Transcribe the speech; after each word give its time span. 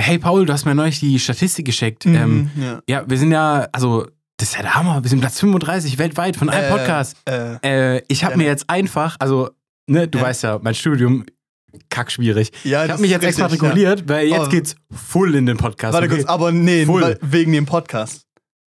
hey 0.00 0.18
Paul, 0.18 0.46
du 0.46 0.52
hast 0.52 0.64
mir 0.64 0.74
neulich 0.74 1.00
die 1.00 1.18
Statistik 1.18 1.66
geschickt. 1.66 2.06
Mhm, 2.06 2.14
Ähm, 2.14 2.50
ja. 2.60 2.80
ja, 2.88 3.04
wir 3.06 3.18
sind 3.18 3.30
ja, 3.32 3.68
also, 3.72 4.06
das 4.38 4.48
ist 4.50 4.56
ja 4.56 4.62
der 4.62 4.74
Hammer. 4.74 5.02
Wir 5.04 5.08
sind 5.10 5.20
Platz 5.20 5.38
35 5.40 5.98
weltweit 5.98 6.36
von 6.36 6.48
einem 6.48 6.64
Äh, 6.64 6.70
Podcast. 6.76 7.16
Äh, 7.28 7.96
Äh, 7.96 8.02
ich 8.08 8.24
habe 8.24 8.32
ja, 8.32 8.38
mir 8.38 8.44
jetzt 8.46 8.68
einfach, 8.68 9.16
also, 9.18 9.50
ne, 9.86 10.08
du 10.08 10.18
Ja. 10.18 10.24
weißt 10.24 10.42
ja, 10.44 10.58
mein 10.62 10.74
Studium, 10.74 11.24
kackschwierig. 11.88 12.50
ja, 12.64 12.84
Ich 12.84 12.90
habe 12.90 13.00
mich 13.02 13.10
jetzt 13.10 13.22
richtig, 13.24 13.44
exmatrikuliert, 13.44 14.08
weil 14.08 14.26
jetzt 14.26 14.46
Oh. 14.46 14.48
geht's 14.48 14.74
full 14.92 15.34
in 15.36 15.46
den 15.46 15.56
Podcast. 15.56 15.92
Warte 15.94 16.06
okay? 16.08 16.16
kurz, 16.16 16.28
aber 16.28 16.50
nee, 16.52 16.86
weil- 16.88 17.18
wegen 17.22 17.52
dem 17.52 17.66
Podcast. 17.66 18.22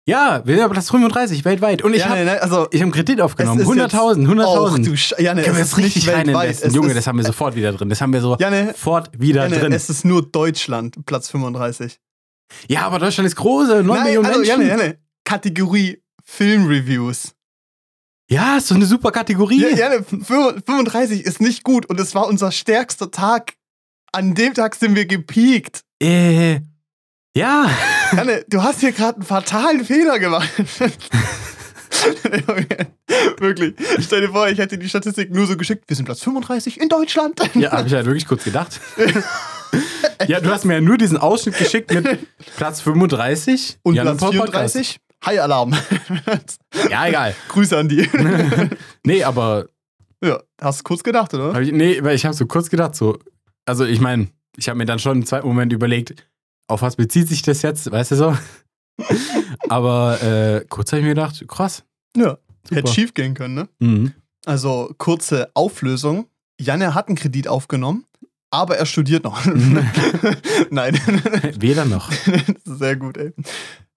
Ja, 0.08 0.42
wir 0.46 0.56
sind 0.56 0.62
ja 0.62 0.68
Platz 0.68 0.90
35 0.90 1.46
weltweit. 1.46 1.84
Und 1.84 1.94
ich 1.94 2.00
ja, 2.00 2.10
habe 2.10 2.26
nee, 2.26 2.30
also, 2.32 2.68
ich 2.72 2.82
hab 2.82 2.86
einen 2.86 2.92
Kredit 2.92 3.22
aufgenommen. 3.22 3.62
Es 3.62 3.68
ist 3.68 3.74
100.000, 3.74 4.44
Och, 4.44 4.72
100.000. 4.72 4.86
du 4.86 4.98
Sch 4.98 5.14
ja, 5.20 5.36
ne, 5.36 5.44
Können 5.44 5.56
wir 5.58 5.64
ist 5.64 5.78
richtig 5.78 6.08
nicht 6.08 6.10
rein 6.10 6.26
weltweit. 6.28 6.46
investen. 6.46 6.68
Es 6.70 6.74
Junge, 6.76 6.94
das 6.96 7.06
haben 7.06 7.18
wir 7.18 7.26
sofort 7.26 7.56
wieder 7.56 7.72
drin. 7.72 7.90
Das 7.90 8.02
haben 8.02 8.12
wir 8.12 8.22
so 8.22 8.36
ja, 8.40 8.50
ne, 8.50 8.68
sofort 8.72 9.12
wieder 9.20 9.48
ne, 9.48 9.60
drin. 9.60 9.72
es 9.72 9.90
ist 9.90 10.04
nur 10.04 10.24
Deutschland, 10.30 11.06
Platz 11.06 11.30
35. 11.30 12.00
Ja, 12.68 12.82
aber 12.82 12.98
Deutschland 13.00 13.28
ist 13.28 13.36
groß, 13.36 13.68
9 13.68 13.86
Nein, 13.86 14.04
Millionen 14.04 14.26
also, 14.26 14.40
Menschen. 14.40 14.60
ne, 14.60 14.68
ja, 14.68 14.78
ne. 14.78 14.98
Kategorie 15.24 16.02
Filmreviews. 16.24 17.34
Ja, 18.30 18.58
ist 18.58 18.68
so 18.68 18.76
eine 18.76 18.86
super 18.86 19.12
Kategorie. 19.12 19.62
Ja, 19.62 19.70
ja, 19.70 19.90
ne, 19.90 20.04
35 20.04 21.24
ist 21.24 21.42
nicht 21.42 21.64
gut 21.64 21.86
und 21.86 22.00
es 22.00 22.16
war 22.16 22.28
unser 22.28 22.52
stärkster 22.52 23.12
Tag. 23.12 23.54
An 24.14 24.34
dem 24.34 24.54
Tag 24.54 24.76
sind 24.76 24.96
wir 24.96 25.06
gepiekt. 25.06 25.84
Äh, 26.02 26.62
ja. 27.36 27.70
Janne, 28.16 28.46
du 28.48 28.62
hast 28.62 28.82
hier 28.82 28.92
gerade 28.92 29.16
einen 29.16 29.26
fatalen 29.26 29.86
Fehler 29.86 30.20
gemacht. 30.20 30.50
Wirklich. 33.40 33.76
Stell 34.00 34.22
dir 34.22 34.30
vor, 34.30 34.50
ich 34.50 34.58
hätte 34.58 34.78
die 34.78 34.90
Statistik 34.90 35.32
nur 35.32 35.46
so 35.46 35.58
geschickt. 35.58 35.84
Wir 35.88 35.96
sind 35.96 36.06
Platz 36.06 36.22
35 36.22 36.80
in 36.80 36.90
Deutschland. 36.90 37.40
Ja, 37.56 37.72
habe 37.72 37.88
ich 37.88 37.94
halt 37.94 38.06
wirklich 38.06 38.28
kurz 38.28 38.44
gedacht. 38.44 38.80
ja, 40.28 40.40
du 40.40 40.50
hast 40.50 40.66
mir 40.66 40.76
ja 40.76 40.82
nur 40.82 40.98
diesen 40.98 41.18
Ausschnitt 41.18 41.58
geschickt 41.58 41.94
mit 41.94 42.20
Platz 42.58 42.82
35 42.82 43.80
Und 43.84 43.96
Jan 43.96 44.06
Platz 44.06 44.20
Paul 44.20 44.38
Podcast. 44.38 44.74
34, 44.74 44.98
High 45.26 45.42
Alarm. 45.42 45.74
Ja, 46.90 47.08
egal. 47.08 47.36
Grüße 47.50 47.78
an 47.78 47.90
die. 47.90 48.10
Nee, 49.06 49.24
aber 49.24 49.68
ja, 50.24 50.40
hast 50.60 50.80
du 50.80 50.84
kurz 50.84 51.04
gedacht, 51.04 51.34
oder? 51.34 51.54
hab 51.54 51.62
ich, 51.62 51.72
nee, 51.72 52.04
weil 52.04 52.16
ich 52.16 52.26
habe 52.26 52.36
so 52.36 52.46
kurz 52.46 52.70
gedacht, 52.70 52.96
so, 52.96 53.18
also 53.66 53.86
ich 53.86 54.00
meine, 54.00 54.28
ich 54.56 54.70
habe 54.70 54.78
mir 54.78 54.86
dann 54.86 55.00
schon 55.00 55.20
im 55.20 55.26
zweiten 55.26 55.48
Moment 55.48 55.74
überlegt, 55.74 56.14
auf 56.72 56.82
was 56.82 56.96
bezieht 56.96 57.28
sich 57.28 57.42
das 57.42 57.62
jetzt, 57.62 57.92
weißt 57.92 58.12
du 58.12 58.16
so? 58.16 58.38
aber 59.70 60.22
äh, 60.22 60.66
kurz 60.70 60.92
habe 60.92 61.00
ich 61.00 61.04
mir 61.06 61.16
gedacht, 61.16 61.44
krass. 61.48 61.84
Ja. 62.16 62.38
Super. 62.64 62.76
Hätte 62.76 62.92
schief 62.94 63.14
gehen 63.14 63.34
können, 63.34 63.56
ne? 63.56 63.70
Mhm. 63.80 64.14
Also, 64.46 64.94
kurze 64.98 65.50
Auflösung. 65.56 66.28
Janne 66.60 66.94
hat 66.94 67.08
einen 67.08 67.16
Kredit 67.18 67.48
aufgenommen, 67.48 68.06
aber 68.52 68.78
er 68.78 68.86
studiert 68.86 69.24
noch. 69.24 69.44
Nein. 70.70 70.96
Weder 71.60 71.86
noch. 71.86 72.12
sehr 72.64 72.96
gut, 72.98 73.18
ey. 73.18 73.34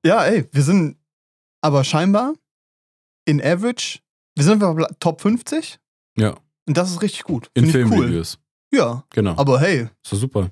Ja, 0.04 0.24
ey, 0.24 0.48
wir 0.52 0.62
sind 0.62 0.96
aber 1.60 1.84
scheinbar 1.84 2.34
in 3.26 3.42
Average, 3.42 4.00
wir 4.36 4.44
sind 4.44 4.58
bei 4.58 4.86
Top 5.00 5.20
50 5.20 5.78
Ja, 6.18 6.34
und 6.66 6.76
das 6.76 6.90
ist 6.90 7.02
richtig 7.02 7.24
gut. 7.24 7.50
in 7.54 7.64
ich 7.64 7.74
cool. 7.74 8.22
Ja, 8.72 9.04
Genau. 9.10 9.36
aber 9.36 9.60
hey, 9.60 9.88
ist 10.02 10.12
doch 10.12 10.18
super. 10.18 10.50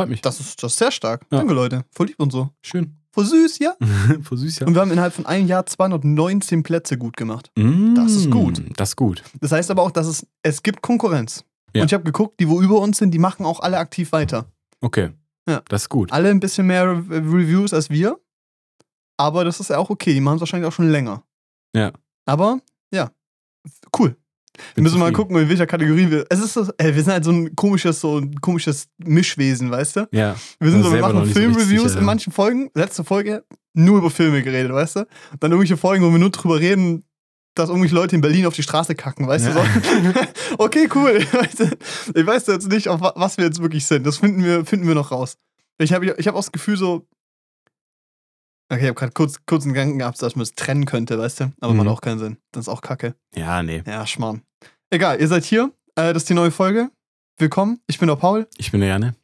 Freut 0.00 0.08
mich. 0.10 0.20
das 0.20 0.40
ist, 0.40 0.62
das 0.62 0.72
ist 0.72 0.78
sehr 0.78 0.90
stark. 0.90 1.22
Ja. 1.30 1.38
Danke, 1.38 1.54
Leute. 1.54 1.84
Voll 1.92 2.06
lieb 2.08 2.20
und 2.20 2.30
so. 2.32 2.50
Schön. 2.62 2.96
Voll 3.12 3.24
süß, 3.24 3.58
ja? 3.58 3.74
Voll 4.22 4.38
süß, 4.38 4.60
ja. 4.60 4.66
Und 4.66 4.74
wir 4.74 4.80
haben 4.80 4.90
innerhalb 4.92 5.12
von 5.12 5.26
einem 5.26 5.46
Jahr 5.48 5.66
219 5.66 6.62
Plätze 6.62 6.96
gut 6.96 7.16
gemacht. 7.16 7.50
Mm, 7.56 7.94
Das 7.94 8.12
ist 8.12 8.30
gut. 8.30 8.62
Das 8.76 8.90
ist 8.90 8.96
gut. 8.96 9.22
Das 9.40 9.50
heißt 9.52 9.70
aber 9.70 9.82
auch, 9.82 9.90
dass 9.90 10.06
es, 10.06 10.26
es 10.42 10.62
gibt 10.62 10.80
Konkurrenz. 10.82 11.44
Ja. 11.74 11.82
Und 11.82 11.86
ich 11.88 11.94
habe 11.94 12.04
geguckt, 12.04 12.38
die, 12.40 12.48
wo 12.48 12.60
über 12.60 12.78
uns 12.80 12.98
sind, 12.98 13.10
die 13.12 13.18
machen 13.18 13.44
auch 13.46 13.60
alle 13.60 13.78
aktiv 13.78 14.12
weiter. 14.12 14.46
Okay. 14.80 15.10
Ja. 15.48 15.62
Das 15.68 15.82
ist 15.82 15.88
gut. 15.88 16.12
Alle 16.12 16.30
ein 16.30 16.38
bisschen 16.40 16.66
mehr 16.68 16.84
Re 16.86 16.96
Reviews 17.10 17.72
als 17.74 17.90
wir. 17.90 18.18
Aber 19.16 19.44
das 19.44 19.58
ist 19.60 19.70
ja 19.70 19.78
auch 19.78 19.90
okay. 19.90 20.14
Die 20.14 20.20
machen 20.20 20.36
es 20.36 20.40
wahrscheinlich 20.40 20.68
auch 20.68 20.72
schon 20.72 20.90
länger. 20.90 21.24
Ja. 21.74 21.92
Aber, 22.26 22.60
ja, 22.94 23.10
cool. 23.98 24.16
Wir 24.74 24.82
müssen 24.82 24.98
mal 24.98 25.12
gucken, 25.12 25.36
in 25.36 25.48
welcher 25.48 25.66
Kategorie 25.66 26.10
wir. 26.10 26.24
Es 26.28 26.40
ist 26.40 26.54
so, 26.54 26.66
ey, 26.78 26.94
wir 26.94 27.02
sind 27.02 27.12
halt 27.12 27.24
so 27.24 27.30
ein 27.32 27.54
komisches, 27.56 28.00
so 28.00 28.18
ein 28.18 28.34
komisches 28.40 28.88
Mischwesen, 28.98 29.70
weißt 29.70 29.96
du? 29.96 30.08
Ja. 30.12 30.36
Wir 30.58 30.70
sind 30.70 30.80
Ja, 30.82 30.88
so, 30.88 30.94
wir 30.94 31.00
machen 31.02 31.24
so 31.26 31.32
Filmreviews 31.32 31.82
sicher, 31.90 31.98
in 32.00 32.04
manchen 32.06 32.32
Folgen. 32.32 32.70
Letzte 32.74 33.04
Folge 33.04 33.44
nur 33.74 33.98
über 33.98 34.10
Filme 34.10 34.42
geredet, 34.42 34.72
weißt 34.72 34.96
du? 34.96 35.06
Dann 35.38 35.52
irgendwelche 35.52 35.76
Folgen, 35.76 36.04
wo 36.04 36.10
wir 36.10 36.18
nur 36.18 36.30
drüber 36.30 36.58
reden, 36.60 37.04
dass 37.54 37.68
irgendwelche 37.68 37.94
Leute 37.94 38.14
in 38.16 38.20
Berlin 38.22 38.46
auf 38.46 38.54
die 38.54 38.62
Straße 38.62 38.94
kacken, 38.94 39.26
weißt 39.26 39.46
Ja. 39.46 39.52
du? 39.54 39.60
So. 39.60 40.20
okay, 40.64 40.88
cool. 40.94 41.18
Ich 42.14 42.26
weiß 42.26 42.46
jetzt 42.46 42.68
nicht, 42.68 42.88
auf 42.88 43.00
wa- 43.00 43.12
was 43.16 43.36
wir 43.38 43.44
jetzt 43.44 43.60
wirklich 43.60 43.86
sind. 43.86 44.06
Das 44.06 44.18
finden 44.18 44.44
wir, 44.44 44.64
finden 44.64 44.86
wir 44.86 44.94
noch 44.94 45.10
raus. 45.10 45.36
Ich 45.78 45.92
habe 45.92 46.14
ich 46.16 46.26
hab 46.28 46.34
auch 46.34 46.40
das 46.40 46.52
Gefühl 46.52 46.76
so. 46.76 47.06
Okay, 48.72 48.82
ich 48.82 48.86
habe 48.86 48.94
gerade 48.94 49.12
kurz, 49.12 49.34
kurz 49.46 49.64
einen 49.64 49.74
Gedanken 49.74 49.98
gehabt, 49.98 50.22
dass 50.22 50.36
man 50.36 50.44
es 50.44 50.54
trennen 50.54 50.84
könnte, 50.84 51.18
weißt 51.18 51.40
du? 51.40 51.52
Aber 51.60 51.72
Mhm. 51.72 51.78
macht 51.78 51.88
auch 51.88 52.00
keinen 52.00 52.18
Sinn. 52.20 52.36
Das 52.52 52.64
ist 52.64 52.68
auch 52.68 52.80
kacke. 52.82 53.14
Ja, 53.34 53.62
nee. 53.62 53.82
Ja, 53.86 54.06
Schmarrn. 54.06 54.42
Egal, 54.90 55.20
ihr 55.20 55.26
seid 55.28 55.44
hier. 55.44 55.72
Äh, 55.96 56.12
das 56.12 56.22
ist 56.22 56.28
die 56.30 56.34
neue 56.34 56.50
Folge. 56.52 56.90
Willkommen. 57.38 57.80
Ich 57.88 57.98
bin 57.98 58.06
der 58.08 58.16
Paul. 58.16 58.46
Ich 58.58 58.70
bin 58.70 58.80
der 58.80 58.90
Janne. 58.90 59.14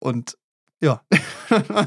Und 0.00 0.36
ja, 0.80 1.00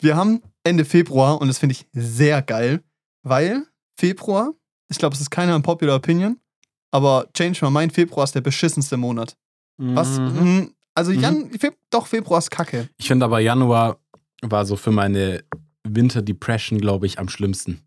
wir 0.00 0.16
haben 0.16 0.42
Ende 0.64 0.84
Februar 0.84 1.40
und 1.40 1.48
das 1.48 1.56
finde 1.58 1.72
ich 1.72 1.86
sehr 1.94 2.42
geil, 2.42 2.82
weil 3.22 3.64
Februar, 3.98 4.52
ich 4.90 4.98
glaube, 4.98 5.14
es 5.14 5.22
ist 5.22 5.30
keine 5.30 5.54
unpopular 5.56 5.96
Opinion, 5.96 6.38
aber 6.90 7.26
change 7.32 7.60
mal, 7.62 7.70
mein 7.70 7.88
Februar 7.90 8.24
ist 8.24 8.34
der 8.34 8.42
beschissenste 8.42 8.98
Monat. 8.98 9.34
Was? 9.78 10.18
Mhm. 10.18 10.26
Mhm. 10.56 10.74
Also 10.94 11.10
Jan, 11.12 11.48
Feb 11.58 11.74
doch, 11.88 12.06
Februar 12.06 12.38
ist 12.38 12.50
kacke. 12.50 12.90
Ich 12.98 13.08
finde 13.08 13.24
aber 13.24 13.40
Januar 13.40 13.98
war 14.42 14.66
so 14.66 14.76
für 14.76 14.90
meine 14.90 15.42
Winter-Depression, 15.84 16.80
glaube 16.80 17.06
ich, 17.06 17.18
am 17.18 17.28
schlimmsten. 17.28 17.80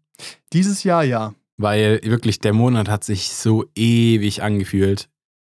Dieses 0.53 0.83
Jahr 0.83 1.03
ja. 1.03 1.33
Weil 1.57 2.01
wirklich 2.03 2.39
der 2.39 2.53
Monat 2.53 2.89
hat 2.89 3.03
sich 3.03 3.29
so 3.29 3.65
ewig 3.75 4.43
angefühlt. 4.43 5.09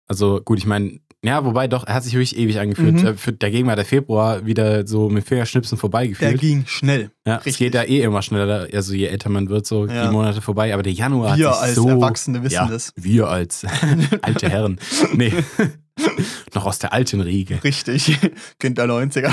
Also 0.05 0.41
gut, 0.41 0.59
ich 0.59 0.65
meine, 0.65 0.99
ja, 1.27 1.45
wobei 1.45 1.67
doch, 1.67 1.85
er 1.85 1.93
hat 1.95 2.03
sich 2.03 2.13
wirklich 2.13 2.37
ewig 2.37 2.59
angefühlt. 2.59 2.95
Mhm. 3.01 3.05
Äh, 3.07 3.13
für- 3.15 3.33
Dagegen 3.33 3.67
war 3.67 3.75
der 3.75 3.85
Februar 3.85 4.45
wieder 4.45 4.87
so 4.87 5.09
mit 5.09 5.27
Fingerschnipsen 5.27 5.75
Der 5.75 5.79
vorbeigefühlt. 5.81 6.39
ging 6.39 6.63
schnell. 6.65 7.11
Ja, 7.25 7.41
es 7.45 7.57
geht 7.57 7.73
ja 7.75 7.83
eh 7.83 8.01
immer 8.01 8.21
schneller, 8.21 8.67
also 8.73 8.93
je 8.93 9.05
älter 9.07 9.29
man 9.29 9.49
wird, 9.49 9.65
so 9.67 9.85
Ja. 9.85 10.07
die 10.07 10.11
Monate 10.11 10.41
vorbei. 10.41 10.73
Aber 10.73 10.83
der 10.83 10.93
Januar 10.93 11.37
Wir 11.37 11.49
hat 11.49 11.55
sich 11.55 11.63
als 11.63 11.75
so... 11.75 11.87
Erwachsene 11.89 12.41
wissen 12.43 12.53
ja, 12.55 12.67
das. 12.67 12.93
wir 12.95 13.27
als 13.27 13.65
alte 14.21 14.49
Herren. 14.49 14.79
Nee, 15.13 15.33
noch 16.53 16.65
aus 16.65 16.79
der 16.79 16.93
alten 16.93 17.21
Riege. 17.21 17.59
Richtig. 17.63 18.17
Kind 18.59 18.77
der 18.77 18.85
90er. 18.87 19.31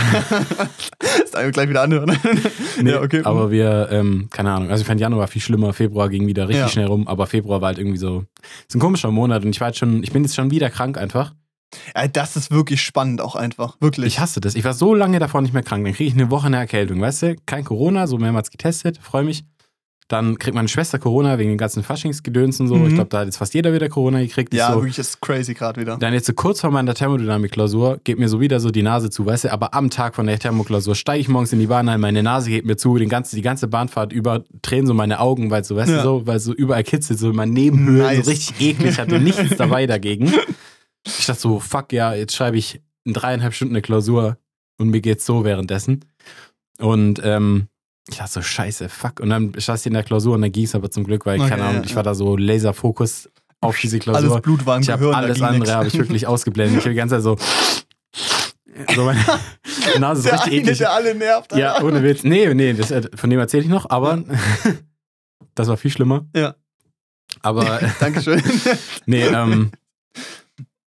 das 0.98 1.34
einfach 1.34 1.52
gleich 1.52 1.68
wieder 1.68 1.82
anhören. 1.82 2.16
Nee, 2.80 2.90
ja, 2.90 3.00
okay. 3.02 3.20
Aber 3.24 3.50
wir, 3.50 3.88
ähm, 3.90 4.28
keine 4.30 4.50
Ahnung, 4.52 4.70
also 4.70 4.80
ich 4.80 4.86
fand 4.86 5.00
Januar 5.00 5.28
viel 5.28 5.42
schlimmer, 5.42 5.72
Februar 5.72 6.08
ging 6.08 6.26
wieder 6.26 6.44
richtig 6.48 6.62
Ja. 6.64 6.68
schnell 6.68 6.86
rum, 6.86 7.06
aber 7.06 7.26
Februar 7.26 7.60
war 7.60 7.68
halt 7.68 7.78
irgendwie 7.78 7.98
so, 7.98 8.24
ist 8.68 8.74
ein 8.74 8.80
komischer 8.80 9.10
Monat 9.10 9.44
und 9.44 9.50
ich 9.50 9.60
war 9.60 9.68
jetzt 9.68 9.78
schon, 9.78 10.02
ich 10.02 10.12
bin 10.12 10.22
jetzt 10.24 10.34
schon 10.34 10.50
wieder 10.50 10.70
krank 10.70 10.98
einfach. 10.98 11.34
Ja, 11.96 12.06
das 12.08 12.36
ist 12.36 12.50
wirklich 12.50 12.80
spannend 12.82 13.20
auch 13.20 13.34
einfach. 13.36 13.76
Wirklich. 13.80 14.06
Ich 14.06 14.20
hasse 14.20 14.40
das. 14.40 14.54
Ich 14.54 14.64
war 14.64 14.74
so 14.74 14.94
lange 14.94 15.18
davor 15.18 15.42
nicht 15.42 15.54
mehr 15.54 15.62
krank. 15.62 15.84
Dann 15.84 15.94
kriege 15.94 16.08
ich 16.08 16.14
eine 16.14 16.30
Woche 16.30 16.46
eine 16.46 16.56
Erkältung, 16.58 17.00
weißt 17.00 17.22
du? 17.22 17.36
Kein 17.46 17.64
Corona, 17.64 18.06
so 18.06 18.18
mehrmals 18.18 18.50
getestet, 18.50 18.98
freue 19.02 19.24
mich. 19.24 19.44
Dann 20.06 20.38
kriegt 20.38 20.54
meine 20.54 20.68
Schwester 20.68 20.98
Corona 20.98 21.38
wegen 21.38 21.48
den 21.48 21.56
ganzen 21.58 21.82
Faschingsgedöns 21.82 22.60
und 22.60 22.68
so. 22.68 22.74
Mhm. 22.74 22.88
Ich 22.88 22.94
glaube, 22.94 23.08
da 23.08 23.20
hat 23.20 23.24
jetzt 23.24 23.38
fast 23.38 23.54
jeder 23.54 23.72
wieder 23.72 23.88
Corona 23.88 24.20
gekriegt. 24.20 24.52
Ja, 24.52 24.68
so, 24.68 24.74
wirklich, 24.76 24.98
ist 24.98 25.18
crazy 25.22 25.54
gerade 25.54 25.80
wieder. 25.80 25.96
Dann 25.96 26.12
jetzt 26.12 26.26
so 26.26 26.34
kurz 26.34 26.60
vor 26.60 26.70
meiner 26.70 26.92
Thermodynamik-Klausur 26.92 28.00
geht 28.04 28.18
mir 28.18 28.28
so 28.28 28.38
wieder 28.38 28.60
so 28.60 28.70
die 28.70 28.82
Nase 28.82 29.08
zu, 29.08 29.24
weißt 29.24 29.44
du, 29.44 29.52
aber 29.52 29.72
am 29.72 29.88
Tag 29.88 30.14
von 30.14 30.26
der 30.26 30.38
Thermoklausur 30.38 30.94
steige 30.94 31.20
ich 31.22 31.28
morgens 31.28 31.54
in 31.54 31.58
die 31.58 31.66
Bahn 31.68 31.88
ein, 31.88 32.00
meine 32.00 32.22
Nase 32.22 32.50
geht 32.50 32.66
mir 32.66 32.76
zu, 32.76 32.98
den 32.98 33.08
ganzen, 33.08 33.36
die 33.36 33.42
ganze 33.42 33.66
Bahnfahrt 33.66 34.12
über 34.12 34.44
tränen 34.60 34.86
so 34.86 34.92
meine 34.92 35.20
Augen, 35.20 35.50
weil 35.50 35.64
so, 35.64 35.74
weißt 35.74 35.90
Ja. 35.90 35.96
du, 35.96 36.02
so, 36.02 36.26
weil 36.26 36.38
so 36.38 36.52
überall 36.52 36.84
kitzelt, 36.84 37.18
so 37.18 37.30
in 37.30 37.36
meinen 37.36 37.54
Nebenhöhlen, 37.54 38.02
Nice. 38.02 38.26
so 38.26 38.30
richtig 38.30 38.60
eklig, 38.60 38.98
hatte 38.98 39.18
nichts 39.18 39.56
dabei 39.56 39.86
dagegen. 39.86 40.30
Ich 41.06 41.26
dachte 41.26 41.40
so, 41.40 41.60
fuck 41.60 41.92
ja, 41.92 42.14
jetzt 42.14 42.34
schreibe 42.34 42.56
ich 42.56 42.80
in 43.04 43.12
dreieinhalb 43.12 43.54
Stunden 43.54 43.74
eine 43.74 43.82
Klausur 43.82 44.38
und 44.78 44.88
mir 44.88 45.00
geht's 45.00 45.26
so 45.26 45.44
währenddessen. 45.44 46.04
Und 46.78 47.20
ähm, 47.22 47.68
ich 48.08 48.16
dachte 48.18 48.32
so, 48.32 48.42
scheiße, 48.42 48.88
fuck. 48.88 49.20
Und 49.20 49.30
dann 49.30 49.52
saß 49.56 49.80
ich 49.80 49.86
in 49.86 49.94
der 49.94 50.02
Klausur 50.02 50.34
und 50.34 50.42
dann 50.42 50.52
ging 50.52 50.64
es 50.64 50.74
aber 50.74 50.90
zum 50.90 51.04
Glück, 51.04 51.26
weil, 51.26 51.40
Okay, 51.40 51.50
keine 51.50 51.62
Ahnung, 51.64 51.76
ja, 51.76 51.82
ich 51.84 51.90
ja. 51.90 51.96
war 51.96 52.02
da 52.02 52.14
so 52.14 52.36
Laserfokus 52.36 53.30
auf 53.60 53.78
diese 53.78 53.98
Klausur. 53.98 54.30
Alles 54.30 54.42
Blut 54.42 54.66
war 54.66 54.76
im 54.76 54.82
Ich 54.82 54.88
Gehirn. 54.88 55.14
alles 55.14 55.40
andere 55.40 55.72
habe 55.74 55.86
ich 55.88 55.94
wirklich 55.98 56.26
ausgeblendet. 56.26 56.78
Ich 56.78 56.84
habe 56.84 56.90
die 56.90 56.96
ganze 56.96 57.16
Zeit 57.16 57.22
so, 57.22 57.36
so 58.94 59.04
meine 59.04 59.20
Nase 59.98 60.20
ist 60.20 60.26
Der 60.26 60.32
richtig 60.34 60.52
eine, 60.52 60.60
eklig. 60.62 60.78
der 60.78 60.92
alle 60.92 61.14
nervt. 61.14 61.56
Ja, 61.56 61.72
Alter. 61.74 61.86
ohne 61.86 62.02
Witz. 62.02 62.24
Nee, 62.24 62.52
nee, 62.54 62.72
das, 62.74 62.90
äh, 62.90 63.08
von 63.14 63.30
dem 63.30 63.38
erzähle 63.38 63.62
ich 63.62 63.68
noch, 63.68 63.88
aber 63.90 64.22
das 65.54 65.68
war 65.68 65.76
viel 65.76 65.90
schlimmer. 65.90 66.26
Ja. 66.34 66.54
Aber 67.42 67.80
Dankeschön. 68.00 68.42
nee, 69.06 69.24
ähm, 69.24 69.70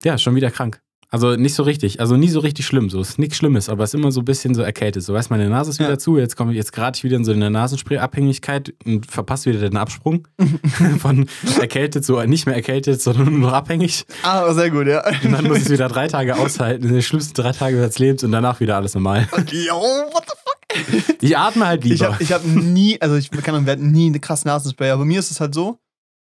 ja, 0.03 0.17
schon 0.17 0.35
wieder 0.35 0.51
krank. 0.51 0.81
Also 1.13 1.35
nicht 1.35 1.55
so 1.55 1.63
richtig, 1.63 1.99
also 1.99 2.15
nie 2.15 2.29
so 2.29 2.39
richtig 2.39 2.65
schlimm. 2.65 2.89
So 2.89 3.01
ist 3.01 3.19
nichts 3.19 3.35
Schlimmes, 3.35 3.67
aber 3.67 3.83
es 3.83 3.93
ist 3.93 3.99
immer 3.99 4.13
so 4.13 4.21
ein 4.21 4.25
bisschen 4.25 4.55
so 4.55 4.61
erkältet. 4.61 5.03
So 5.03 5.13
weißt 5.13 5.29
meine 5.29 5.49
Nase 5.49 5.69
ist 5.71 5.79
wieder 5.79 5.89
Ja. 5.89 5.97
zu, 5.97 6.17
jetzt 6.17 6.37
komme 6.37 6.51
ich, 6.53 6.57
jetzt 6.57 6.71
gerate 6.71 6.97
ich 6.99 7.03
wieder 7.03 7.17
in 7.17 7.25
so 7.25 7.33
eine 7.33 7.49
Nasenspray-Abhängigkeit 7.51 8.73
und 8.85 9.05
verpasse 9.11 9.49
wieder 9.49 9.59
den 9.69 9.75
Absprung 9.75 10.25
von 10.99 11.27
erkältet 11.59 12.05
zu 12.05 12.17
nicht 12.27 12.45
mehr 12.45 12.55
erkältet, 12.55 13.01
sondern 13.01 13.29
nur 13.31 13.39
noch 13.49 13.53
abhängig. 13.53 14.05
Ah, 14.23 14.53
sehr 14.53 14.69
gut, 14.71 14.87
ja. 14.87 15.03
Und 15.23 15.33
dann 15.33 15.45
muss 15.47 15.57
ich 15.57 15.63
es 15.65 15.69
wieder 15.69 15.89
drei 15.89 16.07
Tage 16.07 16.37
aushalten, 16.37 16.85
in 16.87 16.93
den 16.93 17.01
schlimmsten 17.01 17.33
drei 17.33 17.51
Tage 17.51 17.75
des 17.75 17.99
Lebens 17.99 18.23
und 18.23 18.31
danach 18.31 18.61
wieder 18.61 18.77
alles 18.77 18.93
normal. 18.95 19.27
Yo, 19.51 19.75
what 19.75 20.23
the 20.29 20.35
fuck? 20.45 21.17
Ich 21.21 21.37
atme 21.37 21.67
halt 21.67 21.83
Ich 21.83 21.91
lieber. 21.91 22.13
habe 22.13 22.23
ich 22.23 22.31
hab 22.31 22.45
nie, 22.45 23.01
also 23.01 23.15
ich 23.17 23.29
kann 23.31 23.65
wir 23.65 23.71
hatten 23.73 23.91
nie 23.91 24.07
eine 24.07 24.21
krasse 24.21 24.47
Nasenspray, 24.47 24.91
aber 24.91 25.01
bei 25.01 25.05
mir 25.07 25.19
ist 25.19 25.29
es 25.29 25.41
halt 25.41 25.53
so, 25.53 25.77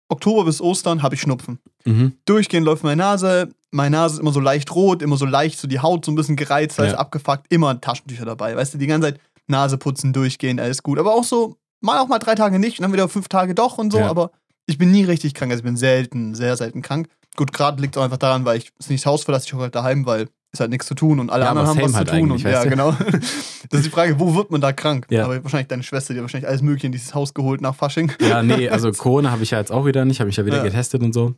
Oktober 0.08 0.44
bis 0.44 0.60
Ostern 0.60 1.02
habe 1.02 1.14
ich 1.14 1.20
Schnupfen. 1.20 1.58
mhm. 1.84 2.12
Durchgehend 2.26 2.66
läuft 2.66 2.84
meine 2.84 2.96
Nase, 3.02 3.48
meine 3.70 3.96
Nase 3.96 4.14
ist 4.16 4.20
immer 4.20 4.32
so 4.32 4.40
leicht 4.40 4.74
rot, 4.74 5.02
immer 5.02 5.16
so 5.16 5.24
leicht, 5.26 5.58
so 5.58 5.66
die 5.66 5.80
Haut 5.80 6.04
so 6.04 6.12
ein 6.12 6.14
bisschen 6.14 6.36
gereizt, 6.36 6.78
alles 6.78 6.92
Ja. 6.92 6.98
abgefuckt, 6.98 7.46
immer 7.50 7.80
Taschentücher 7.80 8.24
dabei. 8.24 8.54
Weißt 8.56 8.74
du, 8.74 8.78
die 8.78 8.86
ganze 8.86 9.08
Zeit 9.12 9.20
Nase 9.46 9.78
putzen, 9.78 10.12
durchgehen, 10.12 10.60
alles 10.60 10.82
gut. 10.82 10.98
Aber 10.98 11.14
auch 11.14 11.24
so, 11.24 11.56
mal 11.80 11.98
auch 11.98 12.08
mal 12.08 12.18
drei 12.18 12.34
Tage 12.34 12.58
nicht 12.58 12.78
und 12.78 12.82
dann 12.84 12.92
wieder 12.92 13.08
fünf 13.08 13.28
Tage 13.28 13.54
doch 13.54 13.78
und 13.78 13.92
so, 13.92 13.98
Ja. 13.98 14.08
aber 14.08 14.30
ich 14.66 14.78
bin 14.78 14.90
nie 14.92 15.04
richtig 15.04 15.34
krank, 15.34 15.50
also 15.52 15.60
ich 15.60 15.64
bin 15.64 15.76
selten, 15.76 16.34
sehr 16.34 16.56
selten 16.56 16.80
krank. 16.82 17.08
Gut, 17.36 17.52
gerade 17.52 17.82
liegt 17.82 17.96
es 17.96 18.00
auch 18.00 18.04
einfach 18.04 18.16
daran, 18.18 18.44
weil 18.44 18.58
ich 18.58 18.72
es 18.78 18.88
nicht 18.88 19.04
das 19.04 19.10
Haus 19.10 19.24
verlasse, 19.24 19.46
ich 19.46 19.52
hocke 19.52 19.64
halt 19.64 19.74
daheim, 19.74 20.06
weil 20.06 20.28
ist 20.54 20.60
halt 20.60 20.70
nichts 20.70 20.86
zu 20.86 20.94
tun 20.94 21.20
und 21.20 21.30
alle 21.30 21.44
Ja, 21.44 21.50
anderen 21.50 21.68
haben 21.68 21.76
was 21.76 21.92
same 21.92 22.04
zu 22.06 22.12
halt 22.12 22.20
tun. 22.20 22.30
Und, 22.30 22.42
ja, 22.42 22.64
genau. 22.64 22.92
Das 23.70 23.80
ist 23.80 23.86
die 23.86 23.90
Frage, 23.90 24.18
wo 24.20 24.34
wird 24.34 24.50
man 24.50 24.60
da 24.60 24.72
krank? 24.72 25.06
Ja. 25.10 25.24
Aber 25.24 25.42
wahrscheinlich 25.42 25.68
deine 25.68 25.82
Schwester, 25.82 26.14
die 26.14 26.20
hat 26.20 26.24
wahrscheinlich 26.24 26.48
alles 26.48 26.62
Mögliche 26.62 26.86
in 26.86 26.92
dieses 26.92 27.14
Haus 27.14 27.34
geholt 27.34 27.60
nach 27.60 27.74
Fasching. 27.74 28.12
Ja, 28.20 28.42
nee, 28.42 28.68
also 28.68 28.90
Corona 28.96 29.30
habe 29.30 29.42
ich 29.42 29.50
ja 29.50 29.58
jetzt 29.58 29.72
auch 29.72 29.84
wieder 29.86 30.04
nicht, 30.04 30.20
habe 30.20 30.30
ich 30.30 30.36
ja 30.36 30.46
wieder 30.46 30.58
Ja. 30.58 30.62
getestet 30.62 31.02
und 31.02 31.12
so. 31.12 31.34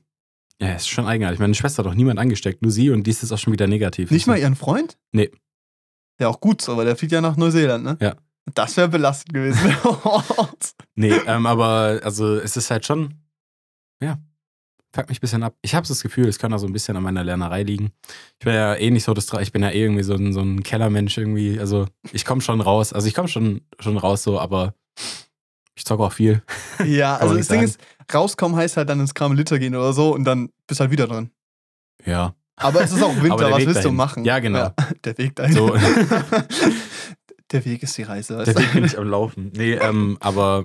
Ja, 0.61 0.75
ist 0.75 0.89
schon 0.89 1.07
eigenartig. 1.07 1.39
Meine 1.39 1.55
Schwester 1.55 1.83
hat 1.83 1.87
doch 1.91 1.95
niemand 1.95 2.19
angesteckt, 2.19 2.63
nur 2.63 2.71
sie 2.71 2.91
und 2.91 3.07
die 3.07 3.11
ist 3.11 3.23
jetzt 3.23 3.33
auch 3.33 3.39
schon 3.39 3.53
wieder 3.53 3.67
negativ. 3.67 4.11
Nicht 4.11 4.27
mal 4.27 4.39
ihren 4.39 4.57
Freund? 4.57 4.97
Nee. 5.13 5.31
Ja, 6.21 6.29
auch 6.29 6.41
gut 6.41 6.63
so, 6.63 6.77
weil 6.77 6.87
der 6.87 6.97
fliegt 6.97 7.13
ja 7.13 7.21
nach 7.21 7.37
Neuseeland, 7.37 7.85
ne? 7.85 7.97
Ja. 8.01 8.15
Das 8.55 8.77
wäre 8.77 8.89
belastend 8.89 9.33
gewesen. 9.35 9.59
Nee, 10.99 11.13
ähm, 11.27 11.45
aber 11.47 12.01
also 12.03 12.37
es 12.37 12.57
ist 12.57 12.71
halt 12.71 12.87
schon, 12.87 13.15
ja, 14.03 14.19
fuckt 14.97 15.09
mich 15.09 15.19
ein 15.19 15.21
bisschen 15.21 15.43
ab. 15.43 15.55
Ich 15.63 15.75
habe 15.75 15.87
das 15.87 16.03
Gefühl, 16.03 16.27
es 16.27 16.39
kann 16.39 16.53
auch 16.53 16.59
so 16.59 16.67
ein 16.67 16.73
bisschen 16.73 16.97
an 16.97 17.03
meiner 17.03 17.23
Lernerei 17.23 17.63
liegen. 17.63 17.93
Ich 18.41 18.45
bin 18.45 18.55
ja 18.55 18.75
eh 18.75 18.91
nicht 18.91 19.05
so 19.05 19.15
das, 19.15 19.33
ich 19.41 19.53
bin 19.53 19.63
ja 19.63 19.71
eh 19.71 19.83
irgendwie 19.83 20.03
so 20.03 20.15
ein, 20.15 20.33
so 20.33 20.41
ein 20.41 20.63
Kellermensch 20.63 21.17
irgendwie. 21.19 21.61
Also 21.61 21.87
ich 22.13 22.25
komme 22.25 22.41
schon 22.41 22.61
raus, 22.61 22.93
also 22.93 23.07
ich 23.07 23.15
komme 23.15 23.29
schon, 23.29 23.61
schon 23.79 23.97
raus 23.99 24.23
so, 24.23 24.41
aber 24.41 24.75
ich 25.75 25.85
zocke 25.85 26.03
auch 26.03 26.13
viel. 26.13 26.43
ja, 26.85 27.17
also 27.17 27.29
das 27.29 27.37
nicht 27.37 27.51
Ding 27.51 27.69
sagen. 27.69 27.85
ist, 28.09 28.15
rauskommen 28.15 28.57
heißt 28.57 28.77
halt 28.77 28.89
dann 28.89 29.01
ins 29.01 29.15
Karmeliter 29.15 29.59
gehen 29.59 29.77
oder 29.77 29.93
so 29.93 30.15
und 30.15 30.25
dann 30.25 30.49
bist 30.67 30.81
halt 30.81 30.91
wieder 30.91 31.07
drin. 31.07 31.31
Ja, 32.05 32.35
Aber 32.57 32.81
es 32.83 32.93
ist 32.93 33.03
auch 33.03 33.15
Winter, 33.23 33.51
was 33.51 33.59
willst 33.59 33.81
du 33.81 33.83
dahin. 33.83 33.97
machen? 33.97 34.25
Ja, 34.25 34.39
genau. 34.39 34.71
der 35.05 35.19
Weg 35.19 35.37
dahin. 35.37 35.55
So. 35.55 35.77
der 37.53 37.65
Weg 37.65 37.83
ist 37.83 37.97
die 37.99 38.03
Reise, 38.03 38.39
weißt 38.39 38.47
der 38.49 38.55
du? 38.55 38.61
Weg 38.63 38.73
bin 38.73 38.85
ich 38.85 38.99
am 38.99 39.09
Laufen. 39.09 39.53
Nee, 39.55 39.75
ähm, 39.75 40.17
aber 40.21 40.65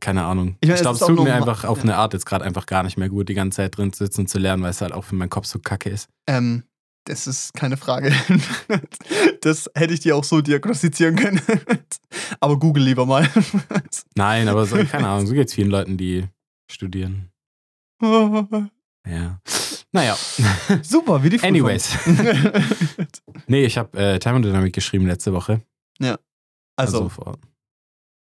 keine 0.00 0.24
Ahnung. 0.24 0.56
Ich 0.60 0.68
Ich, 0.68 0.80
glaube, 0.80 0.98
es 0.98 1.04
tut 1.04 1.22
mir 1.22 1.34
einfach 1.34 1.64
auf 1.64 1.78
ja. 1.78 1.84
eine 1.84 1.96
Art 1.96 2.12
jetzt 2.12 2.26
gerade 2.26 2.44
einfach 2.44 2.66
gar 2.66 2.82
nicht 2.82 2.96
mehr 2.96 3.08
gut, 3.08 3.28
die 3.28 3.34
ganze 3.34 3.56
Zeit 3.56 3.76
drin 3.76 3.92
zu 3.92 4.04
sitzen 4.04 4.22
und 4.22 4.28
zu 4.28 4.38
lernen, 4.38 4.62
weil 4.62 4.70
es 4.70 4.80
halt 4.80 4.92
auch 4.92 5.04
für 5.04 5.14
meinen 5.14 5.30
Kopf 5.30 5.46
so 5.46 5.58
kacke 5.58 5.90
ist. 5.90 6.08
Ähm, 6.26 6.64
das 7.04 7.26
ist 7.26 7.54
keine 7.54 7.76
Frage. 7.76 8.12
das 9.40 9.70
hätte 9.74 9.94
ich 9.94 10.00
dir 10.00 10.14
auch 10.14 10.24
so 10.24 10.40
diagnostizieren 10.40 11.16
können. 11.16 11.40
Aber 12.40 12.58
google 12.58 12.84
lieber 12.84 13.06
mal. 13.06 13.28
Nein, 14.14 14.48
aber 14.48 14.66
so, 14.66 14.76
keine 14.84 15.08
Ahnung, 15.08 15.26
so 15.26 15.32
geht 15.32 15.48
es 15.48 15.54
vielen 15.54 15.70
Leuten, 15.70 15.96
die 15.96 16.26
studieren. 16.70 17.30
Ja. 19.08 19.40
Naja. 19.92 20.16
Super, 20.82 21.22
wie 21.22 21.30
die 21.30 21.38
Prüfung. 21.38 21.48
Anyways. 21.48 21.96
Nee, 23.46 23.64
ich 23.64 23.78
habe 23.78 23.98
äh, 23.98 24.18
Thermodynamik 24.18 24.74
geschrieben 24.74 25.06
letzte 25.06 25.32
Woche. 25.32 25.62
also, 26.76 27.08
vor, 27.08 27.38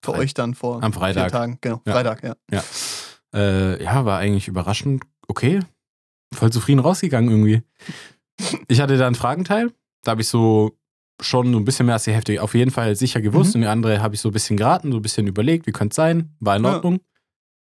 für 0.03 0.13
euch 0.13 0.33
dann 0.33 0.53
vor 0.55 0.81
am 0.83 0.93
Freitag. 0.93 1.23
vier 1.25 1.31
Tagen. 1.31 1.57
Genau, 1.61 1.81
Ja. 1.85 1.93
Freitag, 1.93 2.23
ja. 2.51 2.63
Äh, 3.33 3.83
ja, 3.83 4.05
war 4.05 4.19
eigentlich 4.19 4.47
überraschend 4.47 5.03
okay. 5.27 5.59
Voll 6.33 6.51
zufrieden 6.51 6.79
rausgegangen 6.79 7.29
irgendwie. 7.29 7.61
Ich 8.69 8.79
hatte 8.79 8.95
da 8.97 9.05
einen 9.05 9.15
Fragenteil. 9.15 9.73
Da 10.05 10.11
habe 10.11 10.21
ich 10.21 10.29
so 10.29 10.77
schon 11.21 11.51
so 11.51 11.59
ein 11.59 11.65
bisschen 11.65 11.85
mehr 11.87 11.95
als 11.95 12.05
die 12.05 12.13
Hälfte 12.13 12.41
auf 12.41 12.55
jeden 12.55 12.71
Fall 12.71 12.95
sicher 12.95 13.19
gewusst. 13.19 13.49
Mhm. 13.53 13.55
Und 13.55 13.61
die 13.63 13.67
andere 13.67 14.01
habe 14.01 14.15
ich 14.15 14.21
so 14.21 14.29
ein 14.29 14.31
bisschen 14.31 14.55
geraten, 14.55 14.93
so 14.93 14.99
ein 14.99 15.01
bisschen 15.01 15.27
überlegt, 15.27 15.67
wie 15.67 15.73
könnte 15.73 15.91
es 15.91 15.95
sein. 15.97 16.33
War 16.39 16.55
in 16.55 16.63
Ja. 16.63 16.75
Ordnung. 16.75 17.01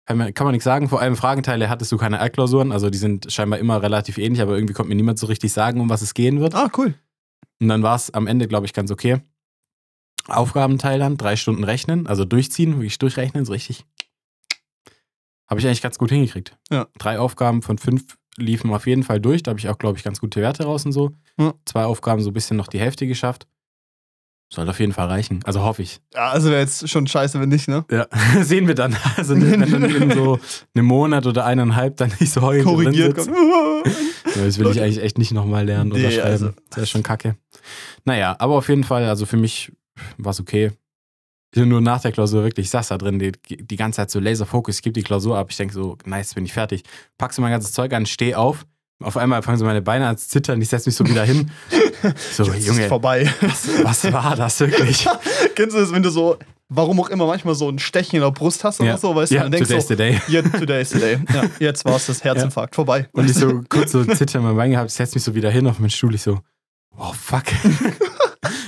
Kann 0.07 0.17
man, 0.17 0.33
kann 0.33 0.47
man 0.47 0.53
nichts 0.53 0.65
sagen. 0.65 0.89
Vor 0.89 0.99
allem 1.03 1.15
Fragenteile 1.15 1.69
hattest 1.69 1.93
du 1.93 1.99
keine 1.99 2.21
Altklausuren. 2.21 2.73
Also 2.73 2.89
die 2.89 2.97
sind 2.97 3.31
scheinbar 3.31 3.59
immer 3.59 3.83
relativ 3.83 4.17
ähnlich, 4.17 4.41
aber 4.41 4.55
irgendwie 4.55 4.73
konnte 4.73 4.89
mir 4.89 4.95
niemand 4.95 5.19
so 5.19 5.27
richtig 5.27 5.53
sagen, 5.53 5.79
um 5.79 5.91
was 5.91 6.01
es 6.01 6.15
gehen 6.15 6.41
wird. 6.41 6.55
Ah, 6.55 6.71
cool. 6.79 6.95
Und 7.61 7.69
dann 7.69 7.83
war 7.83 7.97
es 7.97 8.11
am 8.15 8.27
Ende, 8.27 8.49
glaube 8.49 8.65
ich, 8.65 8.73
ganz 8.73 8.91
okay. 8.91 9.21
Aufgabenteil 10.29 10.99
dann, 10.99 11.17
drei 11.17 11.37
Stunden 11.37 11.65
rechnen, 11.65 12.07
also 12.07 12.25
durchziehen, 12.25 12.75
wirklich 12.77 12.99
durchrechnen, 12.99 13.45
so 13.45 13.53
richtig. 13.53 13.85
Habe 15.49 15.61
ich 15.61 15.67
eigentlich 15.67 15.83
ganz 15.83 15.99
gut 15.99 16.11
hingekriegt. 16.11 16.57
Ja. 16.71 16.87
Drei 16.99 17.19
Aufgaben 17.19 17.63
von 17.63 17.77
fünf 17.79 18.17
liefen 18.39 18.73
auf 18.73 18.87
jeden 18.87 19.03
Fall 19.03 19.21
durch. 19.21 19.43
Da 19.43 19.51
habe 19.51 19.59
ich 19.61 19.69
auch, 19.69 19.77
glaube 19.79 19.99
ich, 19.99 20.05
ganz 20.05 20.21
gute 20.21 20.41
Werte 20.41 20.65
raus 20.65 20.87
und 20.87 20.93
so. 20.93 21.11
Ja. 21.39 21.53
Zwei 21.67 21.85
Aufgaben 21.85 22.23
so 22.23 22.31
ein 22.31 22.33
bisschen 22.33 22.57
noch 22.57 22.69
die 22.69 22.81
Hälfte 22.81 23.07
geschafft. 23.07 23.47
Sollte 24.51 24.71
auf 24.71 24.81
jeden 24.81 24.93
Fall 24.93 25.09
reichen. 25.09 25.41
Also 25.45 25.63
hoffe 25.63 25.83
ich. 25.83 26.01
Ja, 26.15 26.29
also 26.31 26.51
wäre 26.51 26.61
jetzt 26.61 26.89
schon 26.89 27.07
scheiße, 27.07 27.41
wenn 27.41 27.49
nicht, 27.49 27.69
ne? 27.69 27.85
Ja, 27.91 28.07
sehen 28.43 28.67
wir 28.67 28.75
dann. 28.75 28.97
Also 29.17 29.35
wenn 29.35 29.61
dann 29.61 29.85
in 30.03 30.11
so 30.13 30.39
einem 30.75 30.87
Monat 30.87 31.27
oder 31.27 31.45
eineinhalb 31.47 31.97
dann 31.97 32.13
nicht 32.21 32.33
so 32.33 32.41
heulend 32.43 32.65
Korrigiert. 32.67 33.17
drin. 33.17 33.35
Ja, 33.35 33.83
das 34.45 34.59
will 34.59 34.69
ich 34.71 34.81
eigentlich 34.81 35.03
echt 35.03 35.19
nicht 35.19 35.33
nochmal 35.33 35.65
lernen 35.67 35.93
oder 35.93 36.01
Nee, 36.03 36.11
schreiben. 36.13 36.29
also- 36.31 36.51
Das 36.71 36.85
ist 36.85 36.91
schon 36.91 37.03
kacke. 37.03 37.37
Naja, 38.05 38.37
aber 38.39 38.55
auf 38.57 38.69
jeden 38.69 38.85
Fall, 38.85 39.05
also 39.07 39.27
für 39.27 39.37
mich 39.39 39.73
war 40.19 40.31
es 40.31 40.41
okay. 40.41 40.73
Ich 41.55 41.61
bin 41.61 41.69
nur 41.69 41.81
nach 41.83 42.01
der 42.01 42.13
Klausur 42.13 42.43
wirklich, 42.45 42.67
ich 42.67 42.71
saß 42.71 42.89
da 42.89 42.99
drin, 42.99 43.19
die, 43.19 43.33
die 43.33 43.77
ganze 43.77 43.97
Zeit 43.97 44.11
so 44.11 44.21
Laserfokus, 44.21 44.77
ich 44.77 44.83
gebe 44.83 44.95
die 44.95 45.03
Klausur 45.03 45.37
ab, 45.37 45.49
ich 45.51 45.57
denke 45.59 45.75
so, 45.75 45.99
nice, 46.07 46.33
bin 46.35 46.45
ich 46.47 46.53
fertig. 46.55 46.83
Packst 47.19 47.37
du 47.39 47.43
mein 47.43 47.51
ganzes 47.51 47.73
Zeug 47.73 47.93
an, 47.93 48.07
steh 48.07 48.35
auf, 48.35 48.65
auf 49.03 49.17
einmal 49.19 49.43
fangen 49.43 49.59
so 49.59 49.65
meine 49.67 49.83
Beine 49.83 50.07
an 50.09 50.17
zu 50.17 50.29
zittern, 50.29 50.63
ich 50.63 50.69
setze 50.71 50.89
mich 50.89 50.97
so 50.97 51.07
wieder 51.07 51.25
hin. 51.25 51.51
So, 52.33 52.43
Jetzt 52.43 52.57
ist 52.57 52.67
Junge, 52.67 52.89
vorbei. 52.89 53.33
was, 53.41 53.69
was 53.85 54.13
war 54.13 54.35
das 54.35 54.59
wirklich? 54.59 55.07
Kennst 55.55 55.77
du 55.77 55.81
das, 55.81 55.93
wenn 55.93 56.03
du 56.03 56.11
so, 56.11 56.37
warum 56.69 56.99
auch 56.99 57.09
immer, 57.11 57.27
manchmal 57.27 57.55
so 57.55 57.69
ein 57.69 57.79
Stechen 57.79 58.17
in 58.17 58.23
der 58.23 58.33
Brust 58.33 58.65
hast 58.65 58.81
oder 58.81 58.89
Ja. 58.91 58.97
so, 58.99 59.15
weißt 59.15 59.31
du? 59.31 59.37
Ja, 59.37 59.43
dann 59.45 59.53
denkst 59.53 59.69
today's 59.69 59.87
du, 59.87 59.95
the 59.95 59.97
day. 59.97 60.21
yeah, 60.29 60.43
today's 60.43 60.91
the 60.91 60.99
day. 60.99 61.19
Ja, 61.33 61.45
jetzt 61.61 61.85
war 61.85 61.95
es 61.95 62.07
das 62.07 62.25
Herzinfarkt. 62.25 62.75
Vorbei. 62.75 63.09
Und 63.13 63.31
ich 63.31 63.37
so 63.37 63.61
kurz 63.69 63.93
so 63.93 64.05
Zittern 64.05 64.41
in 64.43 64.49
meinem 64.49 64.57
Bein 64.57 64.71
gehabt, 64.73 64.91
ich 64.91 64.97
setze 64.97 65.15
mich 65.15 65.23
so 65.23 65.33
wieder 65.37 65.49
hin 65.53 65.65
auf 65.69 65.79
meinen 65.79 65.91
Stuhl, 65.91 66.13
ich 66.17 66.23
so, 66.23 66.41
oh 66.99 67.13
fuck. 67.13 67.45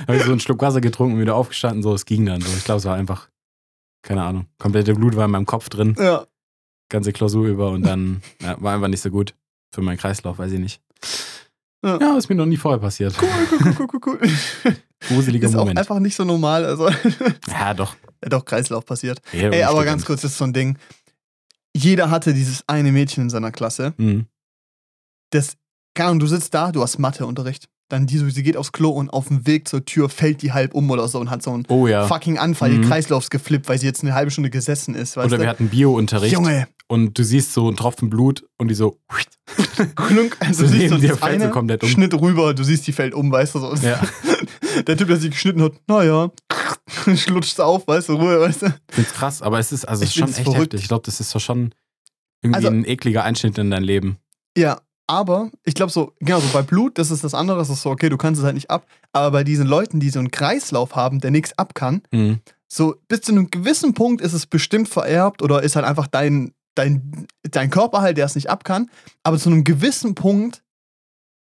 Habe 0.09 0.17
ich 0.17 0.23
so 0.25 0.31
einen 0.31 0.41
Schluck 0.41 0.61
Wasser 0.63 0.81
getrunken 0.81 1.15
und 1.17 1.21
wieder 1.21 1.35
aufgestanden, 1.35 1.83
so, 1.83 1.95
es 1.95 2.05
ging 2.07 2.27
dann. 2.27 2.41
So. 2.41 2.49
Ich 2.57 2.65
glaube, 2.65 2.79
es 2.79 2.85
war 2.85 2.95
einfach, 2.97 3.29
keine 4.03 4.23
Ahnung, 4.23 4.47
komplette 4.59 4.95
Blut 4.95 5.17
war 5.17 5.25
in 5.27 5.31
meinem 5.31 5.47
Kopf 5.47 5.69
drin, 5.69 5.95
Ja. 5.99 6.27
ganze 6.89 7.13
Klausur 7.13 7.47
über 7.47 7.71
und 7.71 7.83
dann 7.83 8.23
ja, 8.41 8.61
war 8.63 8.75
einfach 8.75 8.89
nicht 8.89 9.01
so 9.01 9.11
gut 9.11 9.35
für 9.75 9.83
meinen 9.83 9.99
Kreislauf, 9.99 10.39
weiß 10.39 10.53
ich 10.53 10.61
nicht. 10.61 10.81
Ja. 11.85 11.99
Ja, 12.01 12.17
ist 12.17 12.29
mir 12.29 12.35
noch 12.37 12.47
nie 12.47 12.57
vorher 12.57 12.81
passiert. 12.81 13.15
Cool, 13.21 13.29
cool, 13.51 13.75
cool, 13.79 13.89
cool, 13.93 14.01
cool. 14.07 14.21
Gruseliger 15.09 15.49
Ist 15.49 15.55
auch 15.55 15.61
Moment. 15.61 15.79
einfach 15.79 15.99
nicht 15.99 16.15
so 16.17 16.25
normal. 16.25 16.65
Also, 16.65 16.89
Ja, 17.49 17.75
doch. 17.75 17.95
ja, 18.23 18.29
doch, 18.31 18.45
Kreislauf 18.47 18.87
passiert. 18.87 19.21
Ja, 19.33 19.51
Ey, 19.51 19.63
aber 19.65 19.85
ganz 19.85 20.05
kurz, 20.07 20.23
das 20.23 20.33
ist 20.33 20.39
so 20.39 20.45
ein 20.45 20.55
Ding. 20.55 20.79
Jeder 21.77 22.09
hatte 22.11 22.33
dieses 22.33 22.63
eine 22.69 22.91
Mädchen 22.93 23.25
in 23.25 23.31
seiner 23.31 23.53
Klasse. 23.53 23.93
Mhm. 23.99 24.27
Das, 25.31 25.57
keine 25.95 26.11
Ahnung, 26.11 26.21
du 26.21 26.27
sitzt 26.27 26.55
da, 26.55 26.73
du 26.73 26.81
hast 26.81 26.99
Matheunterricht. 26.99 27.69
Dann 27.91 28.07
die, 28.07 28.17
so- 28.19 28.29
sie 28.31 28.43
geht 28.43 28.57
aufs 28.57 28.73
Klo 28.73 28.89
und 28.91 29.11
auf 29.11 29.29
dem 29.29 29.47
Weg 29.47 29.69
zur 29.69 29.85
Tür 29.85 30.09
fällt 30.09 30.41
die 30.43 30.53
halb 30.53 30.75
um 30.75 30.91
oder 30.91 31.07
so 31.07 31.21
und 31.21 31.31
hat 31.31 31.43
so 31.43 31.53
einen 31.53 31.65
Oh 31.69 31.87
ja. 31.87 32.07
fucking 32.07 32.39
Anfall, 32.39 32.71
Mhm. 32.71 32.83
ihr 32.83 32.89
Kreislaufs 32.89 33.29
geflippt, 33.31 33.69
weil 33.69 33.79
sie 33.79 33.87
jetzt 33.87 34.03
eine 34.03 34.15
halbe 34.15 34.31
Stunde 34.31 34.49
gesessen 34.51 34.95
ist. 34.95 35.17
Oder 35.19 35.31
wir 35.33 35.39
du? 35.39 35.47
hatten 35.47 35.69
Biounterricht 35.69 36.33
Junge, 36.33 36.67
und 36.89 37.19
du 37.19 37.23
siehst 37.25 37.53
so 37.53 37.67
einen 37.69 37.77
Tropfen 37.77 38.09
Blut 38.09 38.47
und 38.59 38.69
die 38.69 38.75
so, 38.75 38.99
klunk, 39.97 40.37
also 40.41 40.67
so 40.67 40.73
du 40.73 40.79
siehst 40.79 40.89
so 40.95 40.97
das 40.99 41.19
fällt 41.19 41.21
so 41.21 41.27
eine, 41.45 41.51
komplett 41.51 41.83
um. 41.83 41.89
Schnitt 41.91 42.15
rüber, 42.15 42.55
du 42.55 42.65
siehst, 42.65 42.87
die 42.87 42.93
fällt 42.93 43.13
um, 43.15 43.31
weißt 43.31 43.55
du 43.55 43.59
so. 43.61 43.75
Ja. 43.87 44.01
Der 44.87 44.97
Typ, 44.97 45.09
der 45.09 45.19
sie 45.19 45.31
geschnitten 45.31 45.63
hat, 45.63 45.73
naja, 45.87 46.31
schlutscht 47.17 47.61
auf, 47.61 47.87
weißt 47.87 48.09
du, 48.09 48.15
Ruhe, 48.15 48.41
weißt 48.41 48.63
du. 48.63 48.67
Ich 48.67 48.73
find's 48.95 49.13
krass, 49.13 49.43
aber 49.43 49.59
es 49.59 49.73
ist 49.73 49.85
also 49.87 50.05
Ich 50.05 50.15
schon 50.15 50.29
echt 50.29 50.41
verrückt. 50.41 50.59
heftig. 50.73 50.81
Ich 50.83 50.89
glaube, 50.89 51.03
das 51.05 51.21
ist 51.21 51.31
so 51.31 51.39
schon 51.39 51.75
irgendwie 52.43 52.57
Also- 52.57 52.69
ein 52.69 52.85
ekliger 52.87 53.25
Einschnitt 53.25 53.59
in 53.59 53.71
dein 53.71 53.85
Leben. 53.85 54.17
Ja, 54.57 54.81
aber 55.07 55.51
ich 55.65 55.75
glaube 55.75 55.93
so, 55.93 56.13
genau, 56.21 56.41
so 56.41 56.49
bei 56.53 56.63
Blut, 56.63 56.99
das 56.99 57.11
ist 57.11 57.23
das 57.25 57.35
andere, 57.35 57.59
das 57.59 57.71
ist 57.71 57.83
so, 57.83 57.91
okay, 57.91 58.09
du 58.09 58.17
kannst 58.17 58.39
es 58.41 58.45
halt 58.45 58.55
nicht 58.55 58.71
ab. 58.71 58.87
Aber 59.13 59.31
bei 59.31 59.45
diesen 59.45 59.67
Leuten, 59.67 60.01
die 60.01 60.11
so 60.11 60.19
einen 60.19 60.31
Kreislauf 60.31 60.97
haben, 60.97 61.21
der 61.21 61.31
nichts 61.31 61.57
ab 61.59 61.75
kann, 61.75 62.03
Mhm. 62.11 62.41
so 62.69 62.97
bis 63.09 63.21
zu 63.21 63.33
einem 63.33 63.51
gewissen 63.51 63.95
Punkt 63.95 64.21
ist 64.23 64.33
es 64.33 64.47
bestimmt 64.47 64.89
vererbt 64.89 65.43
oder 65.43 65.63
ist 65.63 65.77
halt 65.77 65.87
einfach 65.87 66.07
dein, 66.07 66.53
dein, 66.75 67.27
dein 67.43 67.71
Körper 67.71 68.01
halt, 68.01 68.17
der 68.17 68.27
es 68.27 68.35
nicht 68.35 68.51
ab 68.51 68.65
kann. 68.65 68.91
Aber 69.23 69.39
zu 69.39 69.49
einem 69.51 69.63
gewissen 69.63 70.15
Punkt 70.17 70.63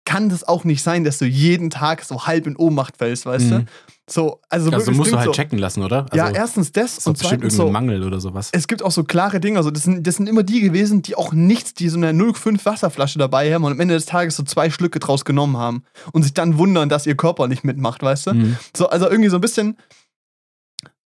kann 0.09 0.27
das 0.27 0.43
auch 0.43 0.63
nicht 0.63 0.81
sein, 0.81 1.03
dass 1.03 1.19
du 1.19 1.25
jeden 1.25 1.69
Tag 1.69 2.03
so 2.03 2.25
halb 2.25 2.47
in 2.47 2.55
Ohnmacht 2.55 2.97
fällst, 2.97 3.27
weißt 3.27 3.51
du? 3.51 3.55
Mhm. 3.59 3.65
So, 4.09 4.41
also, 4.49 4.71
Also 4.71 4.91
musst 4.91 5.11
du 5.11 5.17
halt 5.17 5.27
so, 5.27 5.31
checken 5.33 5.59
lassen, 5.59 5.83
oder? 5.83 6.07
Also, 6.09 6.15
Ja, 6.15 6.31
erstens 6.31 6.71
das 6.71 6.97
ist 6.97 7.05
und 7.05 7.13
bestimmt 7.13 7.41
zweitens 7.41 7.53
irgendein 7.53 7.67
so, 7.67 7.71
Mangel 7.71 8.03
oder 8.03 8.19
sowas. 8.19 8.49
es 8.51 8.67
gibt 8.67 8.81
auch 8.81 8.89
so 8.89 9.03
klare 9.03 9.39
Dinge, 9.39 9.59
also 9.59 9.69
das 9.69 9.83
sind, 9.83 10.07
das 10.07 10.15
sind 10.15 10.27
immer 10.27 10.41
die 10.41 10.61
gewesen, 10.61 11.03
die 11.03 11.15
auch 11.15 11.31
nichts, 11.31 11.75
die 11.75 11.89
so 11.89 11.97
eine 11.97 12.09
0,5 12.11 12.65
Wasserflasche 12.65 13.19
dabei 13.19 13.53
haben 13.53 13.63
und 13.65 13.73
am 13.73 13.79
Ende 13.79 13.93
des 13.93 14.07
Tages 14.07 14.35
so 14.35 14.41
zwei 14.41 14.71
Schlücke 14.71 14.97
draus 14.99 15.25
genommen 15.25 15.57
haben 15.57 15.83
und 16.11 16.23
sich 16.23 16.33
dann 16.33 16.57
wundern, 16.57 16.89
dass 16.89 17.05
ihr 17.05 17.15
Körper 17.15 17.47
nicht 17.47 17.63
mitmacht, 17.63 18.01
weißt 18.01 18.25
du? 18.27 18.33
Mhm. 18.33 18.57
So, 18.75 18.89
also 18.89 19.07
irgendwie 19.07 19.29
so 19.29 19.37
ein 19.37 19.41
bisschen, 19.41 19.77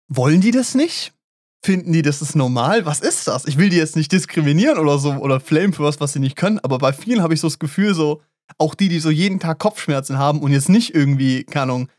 wollen 0.09 0.41
die 0.41 0.51
das 0.51 0.75
nicht? 0.75 1.13
Finden 1.63 1.93
die, 1.93 2.01
das 2.01 2.21
ist 2.21 2.35
normal? 2.35 2.85
Was 2.85 2.99
ist 2.99 3.29
das? 3.29 3.45
Ich 3.45 3.57
will 3.57 3.69
die 3.69 3.77
jetzt 3.77 3.95
nicht 3.95 4.11
diskriminieren 4.11 4.77
oder 4.77 4.97
so 4.99 5.13
oder 5.13 5.39
flamen 5.39 5.71
für 5.71 5.83
was, 5.83 6.01
was 6.01 6.11
sie 6.11 6.19
nicht 6.19 6.35
können, 6.35 6.59
aber 6.59 6.79
bei 6.79 6.91
vielen 6.91 7.21
habe 7.21 7.33
ich 7.33 7.39
so 7.39 7.47
das 7.47 7.59
Gefühl, 7.59 7.93
so, 7.93 8.21
auch 8.57 8.75
die, 8.75 8.89
die 8.89 8.99
so 8.99 9.09
jeden 9.09 9.39
Tag 9.39 9.59
Kopfschmerzen 9.59 10.17
haben 10.17 10.41
und 10.41 10.51
jetzt 10.51 10.69
nicht 10.69 10.93
irgendwie, 10.95 11.43
keine 11.43 11.63
Ahnung, 11.63 11.89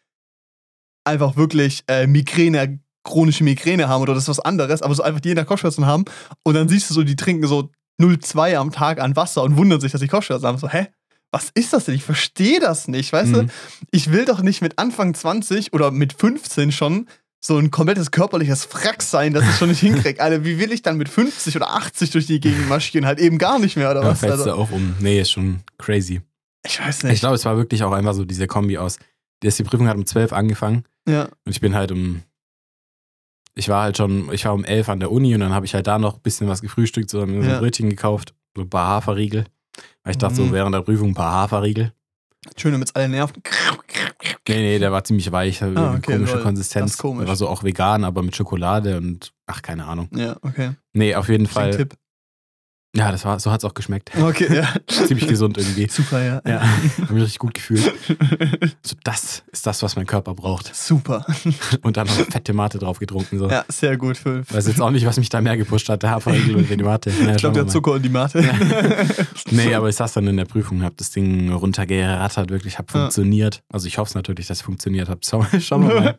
einfach 1.05 1.37
wirklich 1.37 1.85
äh, 1.89 2.07
Migräne, 2.07 2.81
chronische 3.05 3.45
Migräne 3.45 3.89
haben 3.89 4.03
oder 4.03 4.15
das 4.15 4.25
ist 4.25 4.29
was 4.29 4.41
anderes, 4.41 4.83
aber 4.83 4.95
so 4.95 5.03
einfach 5.03 5.21
die 5.21 5.29
jeden 5.29 5.39
Tag 5.39 5.49
Kopfschmerzen 5.49 5.87
haben 5.87 6.05
und 6.43 6.55
dann 6.55 6.69
siehst 6.69 6.91
du 6.91 6.95
so, 6.95 7.03
die 7.03 7.17
trinken 7.17 7.47
so 7.47 7.71
0,2 8.01 8.57
am 8.57 8.73
Tag 8.73 9.01
an 9.01 9.17
Wasser 9.17 9.43
und 9.43 9.57
wundern 9.57 9.81
sich, 9.81 9.93
dass 9.93 10.01
sie 10.01 10.09
Kopfschmerzen 10.09 10.47
haben. 10.47 10.59
So, 10.59 10.69
hä? 10.69 10.89
Was 11.33 11.51
ist 11.55 11.73
das 11.73 11.85
denn? 11.85 11.95
Ich 11.95 12.03
verstehe 12.03 12.59
das 12.59 12.89
nicht, 12.89 13.13
weißt 13.13 13.33
du? 13.33 13.43
Mhm. 13.45 13.51
Ich 13.93 14.11
will 14.11 14.25
doch 14.25 14.43
nicht 14.43 14.63
mit 14.63 14.79
Anfang 14.79 15.15
20 15.15 15.73
oder 15.73 15.93
mit 15.93 16.13
15 16.13 16.73
schon 16.73 17.07
so 17.43 17.57
ein 17.57 17.71
komplettes 17.71 18.11
körperliches 18.11 18.65
Frack 18.65 19.03
sein, 19.03 19.33
dass 19.33 19.49
ich 19.49 19.57
schon 19.57 19.69
nicht 19.69 19.81
hinkriege. 19.81 20.21
Alter, 20.21 20.45
wie 20.45 20.59
will 20.59 20.73
ich 20.73 20.83
dann 20.83 20.99
mit 20.99 21.09
50 21.09 21.57
oder 21.57 21.71
80 21.71 22.11
durch 22.11 22.27
die 22.27 22.41
Gegend 22.41 22.69
marschieren? 22.69 23.07
Halt 23.07 23.19
eben 23.19 23.39
gar 23.39 23.59
nicht 23.59 23.77
mehr, 23.77 23.91
oder 23.91 24.03
Da 24.03 24.09
was? 24.09 24.21
du 24.21 24.31
Also, 24.31 24.53
auch 24.53 24.71
um. 24.73 24.95
Nee, 24.99 25.21
ist 25.21 25.31
schon 25.31 25.61
crazy. 25.79 26.21
Ich 26.67 26.81
weiß 26.81 26.99
Ich 26.99 27.05
nicht. 27.05 27.21
glaube, 27.21 27.35
es 27.37 27.45
war 27.45 27.57
wirklich 27.57 27.83
auch 27.85 27.93
einfach 27.93 28.15
so 28.15 28.25
diese 28.25 28.47
Kombi 28.47 28.79
aus. 28.79 28.99
Die 29.43 29.51
Prüfung 29.65 29.89
hat 29.89 29.97
um 29.97 30.05
12 30.07 30.33
angefangen 30.33 30.85
Ja. 31.09 31.25
und 31.25 31.53
ich 31.53 31.61
bin 31.61 31.75
halt 31.75 31.93
um. 31.93 32.23
Ich 33.55 33.69
war 33.69 33.83
halt 33.83 33.97
schon, 33.97 34.33
ich 34.33 34.45
war 34.45 34.55
um 34.55 34.65
11 34.65 34.89
an 34.89 35.01
der 35.01 35.11
Uni 35.11 35.35
und 35.35 35.41
dann 35.41 35.53
habe 35.53 35.67
ich 35.67 35.75
halt 35.75 35.87
da 35.87 35.99
noch 35.99 36.15
ein 36.17 36.23
bisschen 36.23 36.49
was 36.49 36.63
gefrühstückt, 36.63 37.11
so, 37.11 37.21
so 37.21 37.27
Ja. 37.33 37.55
ein 37.55 37.59
Brötchen 37.61 37.91
gekauft, 37.91 38.35
so 38.57 38.63
ein 38.63 38.71
paar 38.71 38.87
Haferriegel. 38.87 39.45
Weil 40.05 40.13
ich 40.13 40.19
dachte 40.19 40.37
so, 40.37 40.45
Mhm. 40.45 40.53
während 40.53 40.75
der 40.75 40.83
Prüfung 40.83 41.09
ein 41.11 41.15
paar 41.15 41.33
Haferriegel. 41.33 41.93
Schön, 42.57 42.73
damit 42.73 42.95
alle 42.97 43.09
nerven. 43.09 43.43
Nee, 44.49 44.57
nee, 44.57 44.79
der 44.79 44.93
war 44.93 45.05
ziemlich 45.05 45.31
weich, 45.31 45.63
Ah, 45.63 45.67
eine 45.67 45.91
okay, 45.99 46.13
komische 46.15 46.35
lol. 46.35 46.43
Konsistenz. 46.43 46.93
Das 46.93 46.99
komisch. 46.99 47.21
Der 47.23 47.29
war 47.29 47.37
so 47.37 47.49
auch 47.49 47.63
vegan, 47.65 48.03
aber 48.05 48.23
mit 48.23 48.35
Schokolade 48.35 48.97
und 48.97 49.33
ach, 49.47 49.63
keine 49.63 49.85
Ahnung. 49.87 50.09
Ja, 50.15 50.37
okay. 50.43 50.73
Nee, 50.93 51.15
auf 51.15 51.29
jeden 51.29 51.47
Fall. 51.47 51.77
Tipp. 51.77 51.95
Ja, 52.97 53.13
das 53.13 53.25
war, 53.25 53.39
so 53.39 53.53
hat 53.53 53.61
es 53.61 53.65
auch 53.65 53.75
geschmeckt. 53.75 54.11
Okay, 54.21 54.53
ja. 54.53 54.69
Ziemlich 55.07 55.29
gesund 55.29 55.57
irgendwie. 55.57 55.87
Super, 55.89 56.25
ja. 56.25 56.43
Ja, 56.45 56.61
hab 57.03 57.11
mich 57.11 57.23
richtig 57.23 57.39
gut 57.39 57.55
gefühlt. 57.55 57.85
So, 58.83 58.97
das 59.05 59.45
ist 59.53 59.65
das, 59.65 59.81
was 59.85 59.95
mein 59.95 60.07
Körper 60.07 60.35
braucht. 60.35 60.75
Super. 60.75 61.25
Und 61.83 61.97
dann 61.97 62.09
noch 62.09 62.15
fette 62.15 62.53
Mate 62.53 62.79
drauf 62.79 62.99
getrunken. 62.99 63.39
So. 63.39 63.49
Ja, 63.49 63.65
sehr 63.69 63.97
gut. 63.97 64.17
Für, 64.17 64.43
Weiß 64.53 64.67
jetzt 64.67 64.81
auch 64.81 64.91
nicht, 64.91 65.07
was 65.07 65.19
mich 65.19 65.29
da 65.29 65.41
mehr 65.41 65.57
gepusht 65.57 65.89
hat, 65.89 66.03
der 66.03 66.11
Haferriegel 66.11 66.57
oder 66.57 66.77
die 66.77 66.83
Mate. 66.83 67.11
Naja, 67.11 67.31
ich 67.37 67.37
glaube, 67.39 67.55
der. 67.55 67.69
Zucker 67.69 67.93
und 67.93 68.03
die 68.03 68.09
Mate. 68.09 68.43
Nee, 69.53 69.73
aber 69.75 69.89
ich 69.89 69.95
saß 69.95 70.15
dann 70.15 70.27
in 70.27 70.37
der 70.37 70.47
Prüfung 70.47 70.79
und 70.79 70.85
hab 70.85 70.97
das 70.97 71.11
Ding 71.13 71.53
runtergerattert, 71.53 72.51
wirklich, 72.51 72.77
hab 72.79 72.93
Ja. 72.93 73.03
funktioniert. 73.03 73.63
Also 73.73 73.87
ich 73.87 73.99
hoffe 73.99 74.19
natürlich, 74.19 74.49
dass 74.49 74.59
es 74.59 74.63
funktioniert 74.63 75.09
hat. 75.09 75.25
Schau, 75.25 75.47
schauen 75.61 75.87
wir 75.89 75.95
mal. 76.01 76.19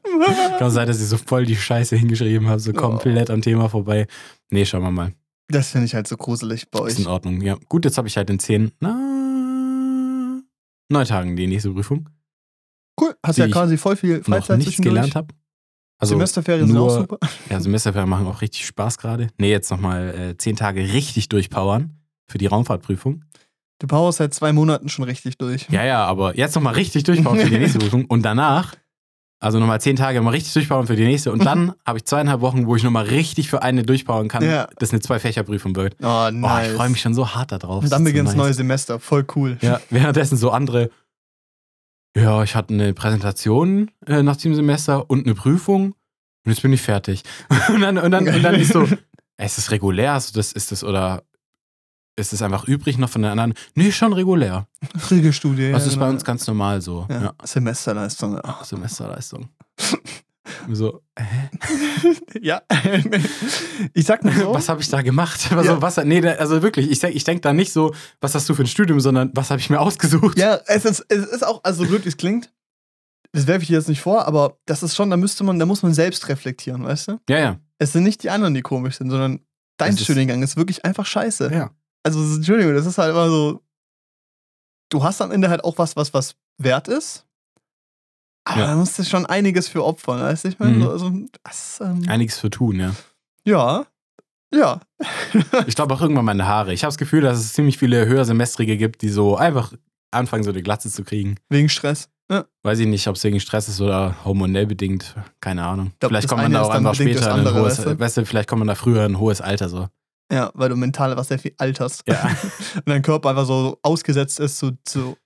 Kann 0.57 0.71
sein, 0.71 0.87
dass 0.87 1.01
ich 1.01 1.07
so 1.07 1.17
voll 1.17 1.45
die 1.45 1.57
Scheiße 1.57 1.97
hingeschrieben 1.97 2.47
habe, 2.47 2.59
so 2.61 2.71
Oh. 2.71 2.75
komplett 2.75 3.29
am 3.29 3.41
Thema 3.41 3.67
vorbei. 3.67 4.07
Nee, 4.51 4.65
schauen 4.65 4.83
wir 4.83 4.91
mal. 4.91 5.11
Das 5.51 5.69
finde 5.71 5.85
ich 5.85 5.93
halt 5.95 6.07
so 6.07 6.17
gruselig 6.17 6.69
bei 6.71 6.79
Ist 6.87 6.97
euch. 6.97 6.99
in 6.99 7.07
Ordnung. 7.07 7.41
Ja, 7.41 7.57
gut, 7.69 7.85
jetzt 7.85 7.97
habe 7.97 8.07
ich 8.07 8.17
halt 8.17 8.29
in 8.29 8.39
zehn, 8.39 8.71
na, 8.79 10.41
neun 10.89 11.05
Tagen 11.05 11.35
die 11.35 11.47
nächste 11.47 11.71
Prüfung. 11.71 12.09
Cool. 12.99 13.15
Hast 13.25 13.37
ja 13.37 13.47
quasi 13.47 13.77
voll 13.77 13.95
viel 13.95 14.17
Noch 14.19 14.25
Freizeit 14.25 14.57
nichts 14.59 14.75
zwischendurch. 14.75 14.93
gelernt 14.95 15.15
habe. 15.15 15.27
Also 15.99 16.15
Semesterferien 16.15 16.67
sind 16.67 16.75
nur- 16.75 16.87
auch 16.87 16.99
super. 17.01 17.17
Ja, 17.49 17.59
Semesterferien 17.59 18.09
machen 18.09 18.27
auch 18.27 18.41
richtig 18.41 18.65
Spaß 18.65 18.97
gerade. 18.97 19.27
Nee, 19.37 19.51
jetzt 19.51 19.69
nochmal 19.71 20.09
äh, 20.31 20.37
zehn 20.37 20.55
Tage 20.55 20.81
richtig 20.93 21.29
durchpowern 21.29 21.95
für 22.27 22.37
die 22.37 22.47
Raumfahrtprüfung. 22.47 23.23
Du 23.79 23.87
powerst 23.87 24.19
seit 24.19 24.33
zwei 24.33 24.53
Monaten 24.53 24.89
schon 24.89 25.05
richtig 25.05 25.37
durch. 25.37 25.67
Ja, 25.69 25.83
ja, 25.83 26.05
aber 26.05 26.35
jetzt 26.37 26.55
nochmal 26.55 26.73
richtig 26.75 27.03
durchpowern 27.03 27.39
für 27.39 27.49
die 27.49 27.57
nächste 27.59 27.79
Prüfung. 27.79 28.05
Und 28.05 28.23
danach, 28.23 28.75
also 29.43 29.59
nochmal 29.59 29.81
zehn 29.81 29.95
Tage 29.95 30.21
mal 30.21 30.29
richtig 30.29 30.53
durchpowern 30.53 30.85
für 30.87 30.95
die 30.95 31.03
nächste. 31.03 31.31
Und 31.31 31.43
dann 31.43 31.73
habe 31.85 31.97
ich 31.97 32.05
zweieinhalb 32.05 32.41
Wochen, 32.41 32.67
wo 32.67 32.75
ich 32.75 32.83
nochmal 32.83 33.05
richtig 33.05 33.49
für 33.49 33.63
eine 33.63 33.83
durchpowern 33.83 34.27
kann, 34.27 34.43
Ja. 34.45 34.67
das 34.77 34.91
eine 34.91 35.01
Zwei-Fächer-Prüfung 35.01 35.75
wird. 35.75 35.95
Oh, 36.01 36.29
nice. 36.31 36.67
ich 36.69 36.73
freue 36.77 36.89
mich 36.89 37.01
schon 37.01 37.15
so 37.15 37.27
hart 37.35 37.51
darauf. 37.51 37.83
Und 37.83 37.91
dann 37.91 38.03
beginnt 38.03 38.27
das 38.27 38.33
so 38.33 38.37
nice. 38.37 38.45
neue 38.47 38.53
Semester. 38.53 38.99
Voll 38.99 39.25
cool. 39.35 39.57
Ja, 39.61 39.81
währenddessen 39.89 40.37
so 40.37 40.51
andere, 40.51 40.91
ja, 42.15 42.43
ich 42.43 42.55
hatte 42.55 42.73
eine 42.73 42.93
Präsentation 42.93 43.89
äh, 44.05 44.21
nach 44.21 44.37
dem 44.37 44.53
Semester 44.53 45.09
und 45.09 45.25
eine 45.25 45.33
Prüfung 45.35 45.95
und 46.45 46.51
jetzt 46.51 46.61
bin 46.61 46.73
ich 46.73 46.81
fertig. 46.81 47.23
Und 47.69 47.81
dann, 47.81 47.97
und 47.99 48.09
dann, 48.11 48.27
und 48.27 48.41
dann 48.43 48.55
ist 48.55 48.73
so, 48.73 48.83
ey, 49.37 49.45
ist 49.45 49.57
das 49.59 49.69
regulär? 49.71 50.17
Ist 50.17 50.35
das, 50.37 50.51
ist 50.51 50.71
das 50.71 50.83
oder 50.83 51.23
ist 52.17 52.33
das 52.33 52.41
einfach 52.41 52.65
übrig 52.65 52.97
noch 52.97 53.09
von 53.09 53.21
den 53.21 53.31
anderen? 53.31 53.53
Nee, 53.75 53.91
schon 53.91 54.13
regulär. 54.13 54.67
Regelstudie. 55.09 55.63
ja, 55.67 55.71
Das 55.71 55.85
ist 55.87 55.93
genau. 55.93 56.05
bei 56.05 56.11
uns 56.11 56.23
ganz 56.23 56.45
normal 56.47 56.81
so. 56.81 57.07
ja. 57.09 57.21
Ja. 57.23 57.33
Semesterleistung. 57.43 58.39
Ach, 58.43 58.63
Semesterleistung. 58.65 59.49
so, 60.71 61.01
hä? 61.17 61.49
ja. 62.41 62.61
ich 63.93 64.05
sag 64.05 64.23
mal 64.23 64.33
so. 64.35 64.53
was 64.53 64.69
habe 64.69 64.81
ich 64.81 64.89
da 64.89 65.01
gemacht? 65.01 65.47
Was, 65.55 65.65
Ja. 65.65 65.81
was, 65.81 65.97
nee, 65.97 66.25
also 66.27 66.61
wirklich, 66.61 66.89
ich, 66.91 66.99
denk- 66.99 67.15
ich 67.15 67.23
denke 67.23 67.41
da 67.41 67.53
nicht 67.53 67.71
so, 67.71 67.93
was 68.19 68.35
hast 68.35 68.47
du 68.49 68.53
für 68.53 68.63
ein 68.63 68.67
Studium, 68.67 68.99
sondern 68.99 69.31
was 69.33 69.49
habe 69.49 69.59
ich 69.59 69.69
mir 69.69 69.79
ausgesucht? 69.79 70.37
Ja, 70.37 70.59
es 70.67 70.85
ist, 70.85 71.05
es 71.09 71.25
ist 71.25 71.43
auch, 71.45 71.63
also 71.63 71.85
blöd 71.85 72.03
wie 72.05 72.09
es 72.09 72.17
klingt, 72.17 72.51
das 73.31 73.47
werfe 73.47 73.61
ich 73.61 73.69
dir 73.69 73.77
jetzt 73.77 73.87
nicht 73.87 74.01
vor, 74.01 74.27
aber 74.27 74.57
das 74.65 74.83
ist 74.83 74.95
schon, 74.95 75.09
da 75.09 75.17
müsste 75.17 75.43
man, 75.43 75.57
da 75.57 75.65
muss 75.65 75.83
man 75.83 75.93
selbst 75.93 76.27
reflektieren, 76.27 76.83
weißt 76.83 77.07
du? 77.09 77.19
ja. 77.29 77.37
ja. 77.39 77.59
Es 77.79 77.93
sind 77.93 78.03
nicht 78.03 78.21
die 78.21 78.29
anderen, 78.29 78.53
die 78.53 78.61
komisch 78.61 78.97
sind, 78.99 79.09
sondern 79.09 79.39
dein 79.77 79.89
Es 79.93 79.95
ist- 79.95 80.03
Studiengang 80.03 80.43
ist 80.43 80.55
wirklich 80.55 80.85
einfach 80.85 81.05
scheiße. 81.07 81.49
Ja. 81.51 81.71
Also, 82.03 82.19
Entschuldigung, 82.19 82.73
das 82.73 82.85
ist 82.85 82.97
halt 82.97 83.11
immer 83.11 83.29
so. 83.29 83.61
Du 84.89 85.03
hast 85.03 85.21
am 85.21 85.31
Ende 85.31 85.49
halt 85.49 85.63
auch 85.63 85.77
was, 85.77 85.95
was 85.95 86.13
was 86.13 86.35
wert 86.57 86.87
ist. 86.87 87.25
Aber 88.43 88.59
Ja. 88.61 88.67
da 88.67 88.75
musst 88.75 88.97
du 88.97 89.03
schon 89.03 89.25
einiges 89.25 89.67
für 89.67 89.85
opfern, 89.85 90.19
weißt 90.19 90.45
du? 90.45 90.47
Ich 90.49 90.59
meine, 90.59 90.77
Mhm. 90.77 90.81
so, 90.81 90.89
also, 90.91 91.11
das, 91.43 91.79
ähm, 91.81 92.03
Einiges 92.09 92.39
für 92.39 92.49
tun, 92.49 92.79
ja. 92.79 92.95
ja. 93.45 93.85
Ja. 94.53 94.81
Ich 95.67 95.75
glaube 95.75 95.93
auch 95.93 96.01
irgendwann 96.01 96.25
meine 96.25 96.45
Haare. 96.47 96.73
Ich 96.73 96.83
habe 96.83 96.89
das 96.89 96.97
Gefühl, 96.97 97.21
dass 97.21 97.37
es 97.39 97.53
ziemlich 97.53 97.77
viele 97.77 98.05
Höhersemestrige 98.05 98.75
gibt, 98.77 99.01
die 99.01 99.09
so 99.09 99.37
einfach 99.37 99.71
anfangen, 100.11 100.43
so 100.43 100.49
eine 100.49 100.61
Glatze 100.61 100.89
zu 100.91 101.03
kriegen. 101.05 101.37
Wegen 101.49 101.69
Stress. 101.69 102.09
Ja. 102.29 102.45
Weiß 102.63 102.79
ich 102.79 102.87
nicht, 102.87 103.07
ob 103.07 103.15
es 103.15 103.23
wegen 103.23 103.39
Stress 103.39 103.69
ist 103.69 103.79
oder 103.79 104.15
hormonell 104.25 104.65
bedingt. 104.65 105.15
Keine 105.39 105.63
Ahnung. 105.65 105.93
glaub, 105.99 106.09
vielleicht 106.11 106.27
kommt 106.27 106.41
man 106.41 106.51
da 106.51 106.63
auch 106.63 106.69
einfach 106.69 106.95
später 106.95 107.33
in 107.37 107.47
ein 107.47 107.53
hohes, 107.53 107.77
weißt 107.77 107.85
du? 107.85 107.99
weißt 107.99 108.17
du, 108.17 108.25
vielleicht 108.25 108.49
kommt 108.49 108.59
man 108.59 108.67
da 108.67 108.75
früher 108.75 109.05
in 109.05 109.13
ein 109.13 109.19
hohes 109.19 109.39
Alter 109.39 109.69
so. 109.69 109.87
Ja, 110.31 110.51
weil 110.53 110.69
du 110.69 110.75
mental 110.75 111.15
was 111.17 111.27
sehr 111.27 111.39
viel 111.39 111.53
alterst. 111.57 112.03
Ja. 112.07 112.23
Und 112.75 112.87
dein 112.87 113.01
Körper 113.01 113.29
einfach 113.29 113.45
so 113.45 113.77
ausgesetzt 113.83 114.39
ist 114.39 114.57
zu, 114.57 114.71
zu 114.85 115.17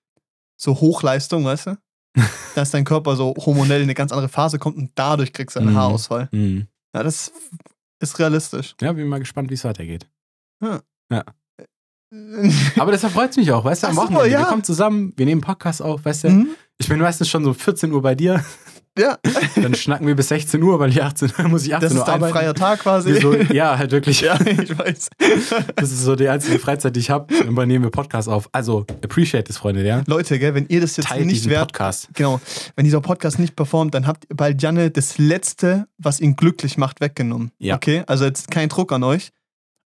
so 0.60 0.80
Hochleistung, 0.80 1.46
weißt 1.46 1.68
du? 1.68 1.78
Dass 2.56 2.72
dein 2.72 2.86
Körper 2.86 3.16
so 3.16 3.34
hormonell 3.38 3.80
in 3.82 3.84
eine 3.86 3.94
ganz 3.94 4.12
andere 4.12 4.30
Phase 4.30 4.58
kommt 4.58 4.78
und 4.78 4.92
dadurch 4.96 5.34
kriegst 5.34 5.56
du 5.56 5.60
einen 5.60 5.72
Mhm. 5.72 5.78
Haarausfall. 5.78 6.30
Mhm. 6.32 6.68
Ja, 6.96 7.04
das 7.04 7.32
ist 8.00 8.18
realistisch. 8.20 8.76
Ja, 8.82 8.94
bin 8.94 9.08
mal 9.08 9.20
gespannt, 9.20 9.50
wie 9.50 9.56
es 9.56 9.64
weitergeht. 9.66 10.08
Ja. 10.64 10.80
Ja. 11.12 11.24
Aber 12.80 12.92
deshalb 12.92 13.14
freut 13.14 13.32
es 13.32 13.38
mich 13.38 13.52
auch, 13.52 13.66
weißt 13.66 13.84
du, 13.84 13.88
am 13.88 13.98
Ach 14.00 14.04
so, 14.04 14.14
Wochenende. 14.14 14.30
ja. 14.30 14.40
Wir 14.40 14.46
kommen 14.46 14.64
zusammen, 14.64 15.14
wir 15.18 15.26
nehmen 15.26 15.42
Podcast 15.42 15.82
auf, 15.82 16.06
weißt 16.06 16.24
du. 16.26 16.30
Mhm. 16.30 16.50
Ich 16.78 16.88
bin 16.88 17.00
meistens 17.00 17.30
schon 17.30 17.44
so 17.44 17.54
14 17.54 17.92
Uhr 17.92 18.02
bei 18.02 18.16
dir, 18.16 18.44
Ja, 18.98 19.18
dann 19.56 19.76
schnacken 19.76 20.08
wir 20.08 20.16
bis 20.16 20.30
16 20.30 20.62
Uhr, 20.64 20.80
weil 20.80 20.90
ich 20.90 21.04
18 21.04 21.32
Uhr 21.38 21.48
muss 21.50 21.66
ich 21.66 21.76
18 21.76 21.82
das 21.90 21.92
ist 21.94 22.00
Uhr 22.00 22.06
dein 22.06 22.16
arbeiten. 22.16 22.34
freier 22.34 22.54
Tag 22.54 22.80
quasi. 22.80 23.20
So, 23.20 23.34
ja, 23.36 23.78
halt 23.78 23.92
wirklich. 23.92 24.22
ja, 24.22 24.40
ich 24.46 24.78
weiß. 24.78 25.10
Das 25.76 25.92
ist 25.92 26.02
so 26.04 26.16
die 26.16 26.30
einzige 26.30 26.60
Freizeit, 26.60 26.96
die 26.96 27.02
ich 27.02 27.10
habe. 27.10 27.34
Und 27.46 27.56
dann 27.56 27.68
nehmen 27.68 27.84
wir 27.84 27.92
Podcast 27.92 28.30
auf. 28.30 28.48
Also, 28.54 28.86
appreciate 29.04 29.50
es, 29.52 29.58
Freunde, 29.58 29.86
ja? 29.86 30.04
Leute, 30.08 30.40
gell, 30.40 30.54
wenn 30.56 30.66
ihr 30.68 30.82
das 30.82 30.96
jetzt 30.98 31.08
Teilt 31.10 31.26
nicht 31.26 31.50
wert, 31.50 31.74
Podcast. 31.74 32.10
genau, 32.14 32.40
wenn 32.76 32.86
dieser 32.86 33.02
Podcast 33.02 33.38
nicht 33.40 33.56
performt, 33.56 33.94
dann 33.94 34.08
habt 34.08 34.26
ihr 34.30 34.36
bei 34.36 34.56
Janne 34.58 34.92
das 34.92 35.18
Letzte, 35.18 35.88
was 35.98 36.20
ihn 36.22 36.36
glücklich 36.36 36.78
macht, 36.78 37.02
weggenommen. 37.02 37.52
Ja. 37.60 37.76
Okay, 37.76 38.04
also 38.08 38.26
jetzt 38.26 38.50
kein 38.50 38.70
Druck 38.70 38.92
an 38.94 39.04
euch. 39.04 39.32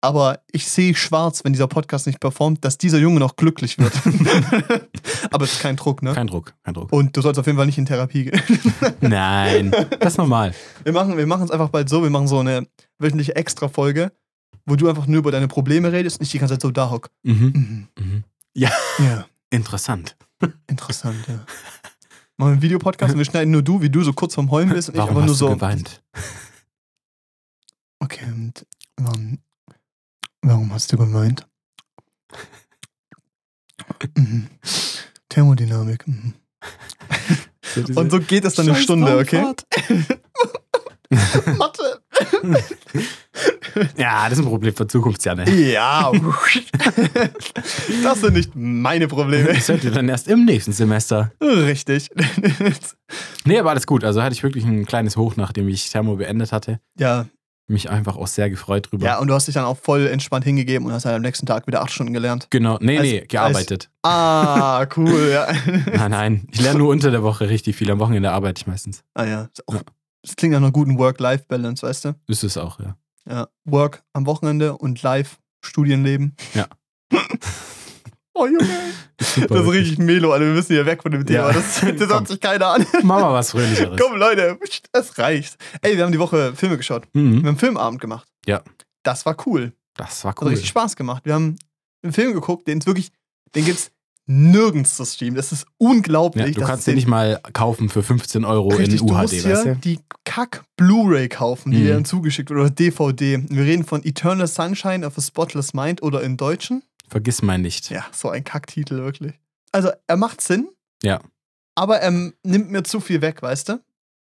Aber 0.04 0.40
ich 0.52 0.68
sehe 0.68 0.96
schwarz, 0.96 1.44
wenn 1.44 1.54
dieser 1.54 1.68
Podcast 1.68 2.08
nicht 2.08 2.20
performt, 2.20 2.66
dass 2.66 2.80
dieser 2.80 2.98
Junge 2.98 3.20
noch 3.20 3.36
glücklich 3.36 3.78
wird. 3.78 3.94
Aber 5.32 5.46
es 5.46 5.54
ist 5.54 5.62
kein 5.62 5.76
Druck, 5.76 6.02
ne? 6.02 6.14
Kein 6.14 6.26
Druck, 6.28 6.54
kein 6.64 6.74
Druck. 6.74 6.92
Und 6.92 7.16
du 7.16 7.22
sollst 7.22 7.40
auf 7.40 7.46
jeden 7.46 7.58
Fall 7.58 7.68
nicht 7.68 7.78
in 7.78 7.86
Therapie 7.86 8.26
gehen. 8.26 8.42
Nein, 9.02 9.72
das 10.00 10.14
ist 10.14 10.18
normal. 10.18 10.56
Wir 10.84 10.92
machen 10.92 11.18
wir 11.18 11.28
machen 11.28 11.44
es 11.44 11.52
einfach 11.52 11.70
bald 11.70 11.88
so, 11.88 12.02
wir 12.02 12.10
machen 12.10 12.28
so 12.28 12.40
eine 12.40 12.68
wöchentliche 12.98 13.36
Extra-Folge, 13.36 14.12
wo 14.66 14.76
du 14.76 14.90
einfach 14.90 15.06
nur 15.06 15.20
über 15.20 15.32
deine 15.32 15.48
Probleme 15.48 15.92
redest 15.92 16.20
und 16.20 16.24
ich 16.26 16.32
die 16.32 16.40
ganze 16.40 16.56
Zeit 16.56 16.62
so 16.64 16.72
da 16.72 16.90
hock. 16.90 17.10
Mhm. 17.24 17.34
Mhm. 17.34 17.88
Mhm. 18.04 18.24
Ja, 18.54 18.72
Interessant. 19.52 20.16
interessant, 20.68 21.28
ja. 21.28 21.36
Machen 21.36 21.46
wir 22.38 22.46
einen 22.54 22.62
Videopodcast 22.62 23.14
und 23.14 23.20
wir 23.20 23.26
schneiden 23.26 23.52
nur 23.52 23.62
du, 23.62 23.82
wie 23.82 23.90
du 23.90 24.02
so 24.02 24.14
kurz 24.14 24.34
vorm 24.34 24.50
Heulen 24.50 24.70
bist 24.70 24.90
und 24.90 24.96
ich 24.96 25.00
Warum 25.00 25.10
einfach 25.18 25.26
nur 25.26 25.34
hast 25.34 25.42
du 25.42 25.48
so. 25.48 25.54
geweint? 25.54 26.02
Okay, 28.00 28.26
und 28.26 28.66
warum, 28.98 29.38
warum 30.42 30.74
hast 30.74 30.92
du 30.92 30.98
gemeint? 30.98 31.48
Mhm. 34.16 34.48
Thermodynamik. 35.30 36.08
Mhm. 36.08 36.34
Und 37.96 38.12
so 38.12 38.20
geht 38.20 38.46
es 38.46 38.56
dann 38.56 38.70
eine 38.70 38.78
Stunde, 38.78 39.18
okay? 39.18 39.54
Mathe. 41.58 42.02
Ja, 43.98 44.30
das 44.30 44.38
ist 44.38 44.46
ein 44.46 44.50
Problem 44.50 44.76
für 44.76 44.88
Zukunftsjahre. 44.88 45.50
Ja. 45.50 46.12
das 48.04 48.22
sind 48.22 48.34
nicht 48.34 48.52
meine 48.56 49.08
Probleme. 49.08 49.54
Das 49.54 49.70
hört 49.70 49.84
ihr 49.84 49.92
dann 49.92 50.10
erst 50.10 50.28
im 50.28 50.46
nächsten 50.46 50.74
Semester. 50.74 51.32
Richtig. 51.42 52.10
Nee, 53.46 53.60
aber 53.60 53.72
alles 53.72 53.88
gut. 53.88 54.04
Also 54.04 54.22
hatte 54.22 54.34
ich 54.34 54.44
wirklich 54.44 54.66
ein 54.66 54.86
kleines 54.86 55.18
Hoch, 55.18 55.36
nachdem 55.36 55.68
ich 55.68 55.90
Thermo 55.90 56.16
beendet 56.16 56.52
hatte. 56.52 56.80
ja, 56.98 57.28
Mich 57.68 57.90
einfach 57.90 58.18
auch 58.18 58.28
sehr 58.28 58.50
gefreut 58.50 58.90
drüber. 58.92 59.06
ja, 59.06 59.20
und 59.20 59.28
du 59.28 59.34
hast 59.34 59.48
dich 59.48 59.56
dann 59.56 59.64
auch 59.66 59.78
voll 59.78 60.08
entspannt 60.08 60.44
hingegeben 60.44 60.86
und 60.88 60.94
hast 60.94 61.06
dann 61.06 61.16
am 61.16 61.22
nächsten 61.22 61.46
Tag 61.46 61.68
wieder 61.68 61.82
acht 61.82 61.92
Stunden 61.92 62.12
gelernt. 62.14 62.48
Genau. 62.50 62.78
Nee, 62.82 62.98
Als- 62.98 63.08
nee, 63.08 63.26
gearbeitet. 63.28 63.90
Ah, 64.04 64.86
cool, 64.98 65.30
ja. 65.32 65.48
Nein, 65.96 66.12
nein. 66.12 66.48
Ich 66.52 66.60
lerne 66.60 66.80
nur 66.80 66.90
unter 66.90 67.12
der 67.12 67.24
Woche 67.24 67.48
richtig 67.50 67.76
viel. 67.78 67.90
Am 67.92 68.00
Wochenende 68.00 68.32
arbeite 68.32 68.60
ich 68.62 68.68
meistens. 68.68 69.04
ah 69.14 69.24
ja. 69.26 69.50
Auch, 69.68 69.76
Ja. 69.76 69.82
Das 70.24 70.36
klingt 70.36 70.52
nach 70.52 70.60
einer 70.60 70.72
guten 70.72 70.98
Work-Life-Balance, 71.00 71.88
weißt 71.88 72.06
du? 72.06 72.14
Ist 72.28 72.44
es 72.44 72.58
auch, 72.58 72.80
ja. 72.80 72.96
Ja. 73.30 73.48
Work 73.66 74.04
am 74.14 74.26
Wochenende 74.26 74.78
und 74.78 75.02
Live, 75.02 75.40
Studienleben. 75.64 76.36
Ja. 76.54 76.68
oh 78.42 78.48
Junge. 78.48 78.68
Das 79.22 79.38
ist 79.38 79.52
richtig 79.72 80.00
Melo, 80.00 80.32
Alter. 80.34 80.46
Wir 80.48 80.54
müssen 80.54 80.74
hier 80.74 80.86
weg 80.88 81.04
von 81.04 81.12
dem 81.12 81.24
Thema. 81.24 81.50
Ja. 81.50 81.54
Das, 81.54 81.80
das 82.00 82.10
hat 82.10 82.28
sich 82.28 82.40
keiner 82.40 82.68
an. 82.70 82.86
Mach 83.04 83.22
mal 83.22 83.34
was 83.34 83.52
Fröhlicheres. 83.52 84.00
Komm, 84.02 84.16
Leute, 84.18 84.58
es 84.94 85.18
reicht. 85.20 85.58
Ey, 85.84 85.96
wir 85.96 86.04
haben 86.06 86.12
die 86.12 86.18
Woche 86.18 86.54
Filme 86.56 86.76
geschaut. 86.76 87.04
Wir 87.14 87.22
Mhm. 87.22 87.38
haben 87.38 87.48
einen 87.50 87.58
Filmabend 87.58 88.02
gemacht. 88.02 88.28
Ja. 88.48 88.62
Das 89.04 89.24
war 89.28 89.38
cool. 89.46 89.74
Das 89.96 90.24
war 90.24 90.32
Hat 90.32 90.42
cool. 90.42 90.48
richtig 90.48 90.70
Spaß 90.70 90.96
gemacht. 90.96 91.24
Wir 91.26 91.36
haben 91.36 91.56
einen 92.04 92.14
Film 92.14 92.34
geguckt, 92.34 92.68
den 92.68 92.80
es 92.80 92.88
wirklich, 92.88 93.12
den 93.54 93.64
gibt's 93.66 93.92
nirgends 94.26 94.96
zu 94.96 95.06
streamen. 95.06 95.36
Das 95.36 95.52
ist 95.52 95.68
unglaublich. 95.78 96.48
Ja, 96.56 96.62
du 96.62 96.62
kannst 96.66 96.88
den 96.88 96.96
nicht 96.96 97.08
mal 97.08 97.40
kaufen 97.54 97.90
für 97.90 98.02
15 98.02 98.44
Euro 98.44 98.70
Richtig, 98.70 99.02
in 99.02 99.08
du 99.08 99.14
UHD, 99.14 99.22
musst 99.22 99.46
weißt 99.46 99.66
dir 99.66 99.74
du? 99.76 99.80
die 99.82 100.00
Kack-Blu-ray 100.26 101.30
kaufen, 101.30 101.72
die 101.72 101.78
Mhm. 101.80 101.84
dir 101.84 101.94
dann 101.94 102.06
zugeschickt 102.06 102.50
wird, 102.50 102.60
oder 102.60 102.70
DVD. 102.70 103.44
Wir 103.50 103.64
reden 103.64 103.84
von 103.86 104.04
Eternal 104.04 104.48
Sunshine 104.48 105.06
of 105.06 105.18
a 105.18 105.22
Spotless 105.22 105.74
Mind 105.74 106.02
oder 106.02 106.22
im 106.22 106.38
Deutschen. 106.38 106.84
Vergiss 107.12 107.42
mein 107.42 107.62
nicht. 107.62 107.90
Ja, 107.90 108.06
so 108.14 108.30
ein 108.30 108.44
Kacktitel, 108.44 108.96
wirklich. 109.04 109.34
Also, 109.74 109.92
er 110.08 110.16
macht 110.18 110.40
Sinn. 110.42 110.70
Ja. 111.04 111.22
Aber 111.76 111.98
er 112.00 112.12
nimmt 112.12 112.72
mir 112.72 112.84
zu 112.84 113.00
viel 113.02 113.22
weg, 113.22 113.42
weißt 113.42 113.70
du? 113.70 113.84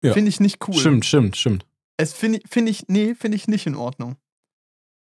Ja. 0.02 0.14
Finde 0.14 0.30
ich 0.30 0.40
nicht 0.40 0.58
cool. 0.66 0.74
Stimmt, 0.74 1.04
stimmt, 1.04 1.36
stimmt. 1.36 1.66
Es 1.98 2.12
finde 2.14 2.38
ich, 2.38 2.44
find 2.50 2.68
ich, 2.68 2.88
nee, 2.88 3.14
finde 3.14 3.36
ich 3.36 3.46
nicht 3.46 3.66
in 3.66 3.74
Ordnung. 3.76 4.16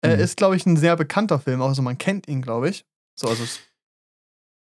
Er 0.01 0.17
Mhm. 0.17 0.23
ist, 0.23 0.37
glaube 0.39 0.57
ich, 0.57 0.65
ein 0.67 0.77
sehr 0.77 0.97
bekannter 0.97 1.39
Film, 1.39 1.61
also 1.63 1.83
man 1.83 1.99
kennt 1.99 2.27
ihn, 2.27 2.41
glaube 2.43 2.71
ich. 2.71 2.85
So, 3.15 3.29
also 3.29 3.45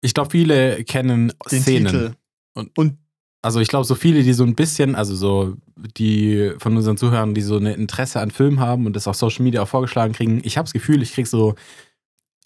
Ich 0.03 0.13
glaube, 0.15 0.31
viele 0.31 0.85
kennen 0.85 1.33
den 1.51 1.63
Szenen. 1.63 1.87
Titel. 1.87 2.15
Und- 2.55 2.77
und 2.77 2.99
Also 3.43 3.61
ich 3.61 3.69
glaube, 3.69 3.85
so 3.85 3.95
viele, 3.95 4.25
die 4.25 4.33
so 4.33 4.43
ein 4.45 4.57
bisschen, 4.57 4.97
also 4.97 5.15
so 5.15 5.57
die 5.97 6.53
von 6.59 6.77
unseren 6.77 6.97
Zuhörern, 6.97 7.33
die 7.35 7.43
so 7.43 7.57
ein 7.59 7.67
Interesse 7.67 8.21
an 8.21 8.33
Filmen 8.33 8.59
haben 8.59 8.87
und 8.87 8.97
das 8.97 9.07
auf 9.07 9.15
Social 9.15 9.45
Media 9.45 9.63
auch 9.63 9.69
vorgeschlagen 9.69 10.15
kriegen, 10.15 10.41
ich 10.43 10.57
habe 10.59 10.65
das 10.67 10.73
Gefühl, 10.73 11.01
ich 11.03 11.13
kriege 11.13 11.29
so 11.29 11.55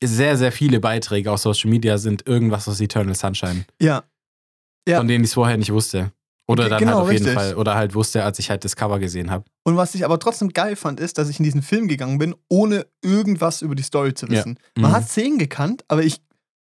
sehr, 0.02 0.36
sehr 0.36 0.52
viele 0.52 0.80
Beiträge 0.80 1.30
auf 1.32 1.40
Social 1.40 1.70
Media 1.70 1.98
sind 1.98 2.26
irgendwas 2.26 2.66
aus 2.68 2.80
Eternal 2.80 3.14
Sunshine, 3.14 3.64
ja, 3.80 4.02
Ja. 4.88 4.98
von 4.98 5.08
denen 5.08 5.24
ich 5.24 5.30
es 5.30 5.34
vorher 5.34 5.56
nicht 5.56 5.72
wusste. 5.72 6.12
Oder 6.48 6.68
dann 6.68 6.80
genau, 6.80 6.92
halt 6.94 7.02
auf 7.02 7.12
jeden 7.12 7.24
richtig. 7.26 7.40
Fall, 7.40 7.54
oder 7.54 7.76
halt 7.76 7.94
wusste, 7.94 8.24
als 8.24 8.40
ich 8.40 8.50
halt 8.50 8.64
das 8.64 8.74
Cover 8.74 8.98
gesehen 8.98 9.30
habe. 9.30 9.44
Und 9.62 9.76
was 9.76 9.94
ich 9.94 10.04
aber 10.04 10.18
trotzdem 10.18 10.48
geil 10.48 10.74
fand, 10.74 10.98
ist, 10.98 11.16
dass 11.16 11.28
ich 11.28 11.38
in 11.38 11.44
diesen 11.44 11.62
Film 11.62 11.86
gegangen 11.86 12.18
bin, 12.18 12.34
ohne 12.48 12.86
irgendwas 13.02 13.62
über 13.62 13.76
die 13.76 13.84
Story 13.84 14.14
zu 14.14 14.26
Ja. 14.26 14.32
wissen. 14.32 14.58
Man 14.76 14.90
Mhm. 14.90 14.94
hat 14.96 15.08
Szenen 15.08 15.38
gekannt, 15.38 15.84
aber 15.86 16.02
ich 16.02 16.20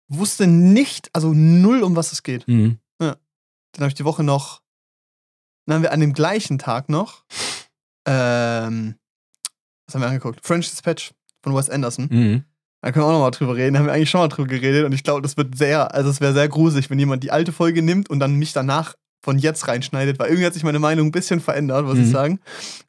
wusste 0.10 0.46
nicht, 0.46 1.10
also 1.14 1.32
null, 1.34 1.84
um 1.84 1.96
was 1.96 2.12
es 2.12 2.24
geht. 2.24 2.46
Mhm. 2.48 2.80
Dann 3.00 3.84
habe 3.84 3.90
ich 3.90 3.96
die 3.96 4.06
Woche 4.06 4.24
noch, 4.24 4.62
dann 5.68 5.76
haben 5.76 5.84
wir 5.84 5.92
an 5.92 6.00
dem 6.00 6.14
gleichen 6.14 6.58
Tag 6.58 6.90
noch, 6.90 7.24
ähm, 8.08 8.96
was 9.86 9.94
haben 9.96 10.02
wir 10.02 10.08
angeguckt? 10.08 10.40
French 10.46 10.70
Dispatch 10.70 11.12
von 11.44 11.54
Wes 11.56 11.70
Anderson. 11.70 12.08
Mhm. 12.10 12.44
Da 12.82 12.92
können 12.92 13.06
wir 13.06 13.10
auch 13.10 13.14
nochmal 13.14 13.32
drüber 13.32 13.56
reden. 13.56 13.74
Da 13.74 13.80
haben 13.80 13.88
wir 13.88 13.94
eigentlich 13.94 14.10
schon 14.10 14.22
mal 14.22 14.28
drüber 14.28 14.48
geredet 14.48 14.86
und 14.86 14.94
ich 14.94 15.04
glaube, 15.04 15.22
das 15.22 15.36
wird 15.38 15.58
sehr, 15.58 15.94
also 15.94 16.10
es 16.10 16.22
wäre 16.22 16.34
sehr 16.34 16.48
gruselig, 16.48 16.90
wenn 16.90 17.00
jemand 17.00 17.24
die 17.24 17.32
alte 17.32 17.52
Folge 17.52 17.82
nimmt 17.82 18.10
und 18.10 18.20
dann 18.20 18.36
mich 18.36 18.54
danach 18.54 18.96
von 19.24 19.40
jetzt 19.40 19.68
reinschneidet, 19.68 20.20
weil 20.20 20.28
irgendwie 20.28 20.46
hat 20.46 20.54
sich 20.54 20.64
meine 20.64 20.80
Meinung 20.80 21.08
ein 21.08 21.12
bisschen 21.12 21.40
verändert, 21.40 21.86
muss 21.86 21.98
ich 21.98 22.06
Mhm. 22.08 22.12
sagen. 22.12 22.40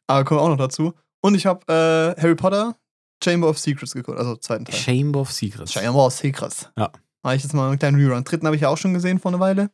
Aber 0.07 0.23
kommen 0.25 0.39
wir 0.39 0.43
auch 0.43 0.49
noch 0.49 0.57
dazu. 0.57 0.93
Und 1.21 1.35
ich 1.35 1.45
habe 1.45 1.65
äh, 1.67 2.21
Harry 2.21 2.35
Potter 2.35 2.77
Chamber 3.21 3.49
of 3.49 3.57
Secrets 3.59 3.93
geguckt, 3.93 4.17
also 4.17 4.35
zweiten 4.37 4.63
Teil. 4.65 4.75
Chamber 4.79 5.19
of 5.21 5.31
Secrets. 5.31 5.73
Chamber 5.73 6.05
of 6.05 6.13
Secrets. 6.13 6.69
Ja. 6.77 6.91
Habe 7.23 7.35
ich 7.35 7.43
jetzt 7.43 7.53
mal 7.53 7.67
einen 7.67 7.79
kleinen 7.79 7.97
Rerun. 7.99 8.23
Dritten 8.23 8.45
habe 8.45 8.55
ich 8.55 8.61
ja 8.61 8.69
auch 8.69 8.77
schon 8.77 8.93
gesehen 8.93 9.19
vor 9.19 9.31
einer 9.31 9.41
Weile. 9.41 9.69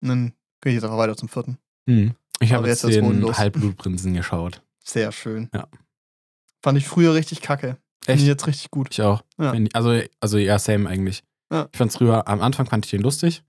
Und 0.00 0.08
dann 0.08 0.32
gehe 0.62 0.72
ich 0.72 0.76
jetzt 0.76 0.84
einfach 0.84 0.96
weiter 0.96 1.16
zum 1.16 1.28
vierten. 1.28 1.58
Mhm. 1.86 2.14
Ich 2.38 2.54
habe 2.54 2.66
jetzt 2.68 2.84
den. 2.84 3.36
Halbblutprinzen 3.36 4.14
geschaut. 4.14 4.62
Sehr 4.82 5.12
schön. 5.12 5.50
Ja. 5.52 5.66
Fand 6.62 6.78
ich 6.78 6.86
früher 6.88 7.12
richtig 7.12 7.42
kacke. 7.42 7.76
Echt? 8.06 8.22
ich 8.22 8.26
jetzt 8.28 8.46
richtig 8.46 8.70
gut. 8.70 8.88
Ich 8.92 9.02
auch. 9.02 9.22
Ja. 9.38 9.54
Also, 9.72 10.00
also 10.20 10.38
ja, 10.38 10.58
same 10.58 10.88
eigentlich. 10.88 11.22
Ja. 11.52 11.68
Ich 11.72 11.76
fand's 11.78 11.96
früher, 11.96 12.26
am 12.28 12.40
Anfang 12.40 12.66
fand 12.66 12.84
ich 12.86 12.90
den 12.90 13.02
lustig. 13.02 13.42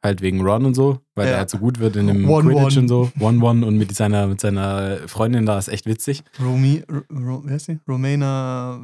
Halt 0.00 0.22
wegen 0.22 0.40
Ron 0.46 0.64
und 0.64 0.74
so, 0.74 1.00
weil 1.16 1.26
Ja. 1.26 1.32
er 1.32 1.38
halt 1.38 1.50
so 1.50 1.58
gut 1.58 1.80
wird 1.80 1.96
in 1.96 2.06
dem 2.06 2.28
One, 2.30 2.48
Quidditch 2.52 2.76
one. 2.76 2.80
und 2.82 2.88
so. 2.88 3.10
One-One 3.18 3.66
und 3.66 3.76
mit 3.78 3.92
seiner, 3.96 4.28
mit 4.28 4.40
seiner 4.40 4.98
Freundin 5.08 5.44
da 5.44 5.58
ist 5.58 5.66
echt 5.66 5.86
witzig. 5.86 6.22
Romy, 6.40 6.84
Ro, 7.10 7.42
wer 7.44 7.56
ist 7.56 7.66
die? 7.66 7.80
Romana. 7.88 8.80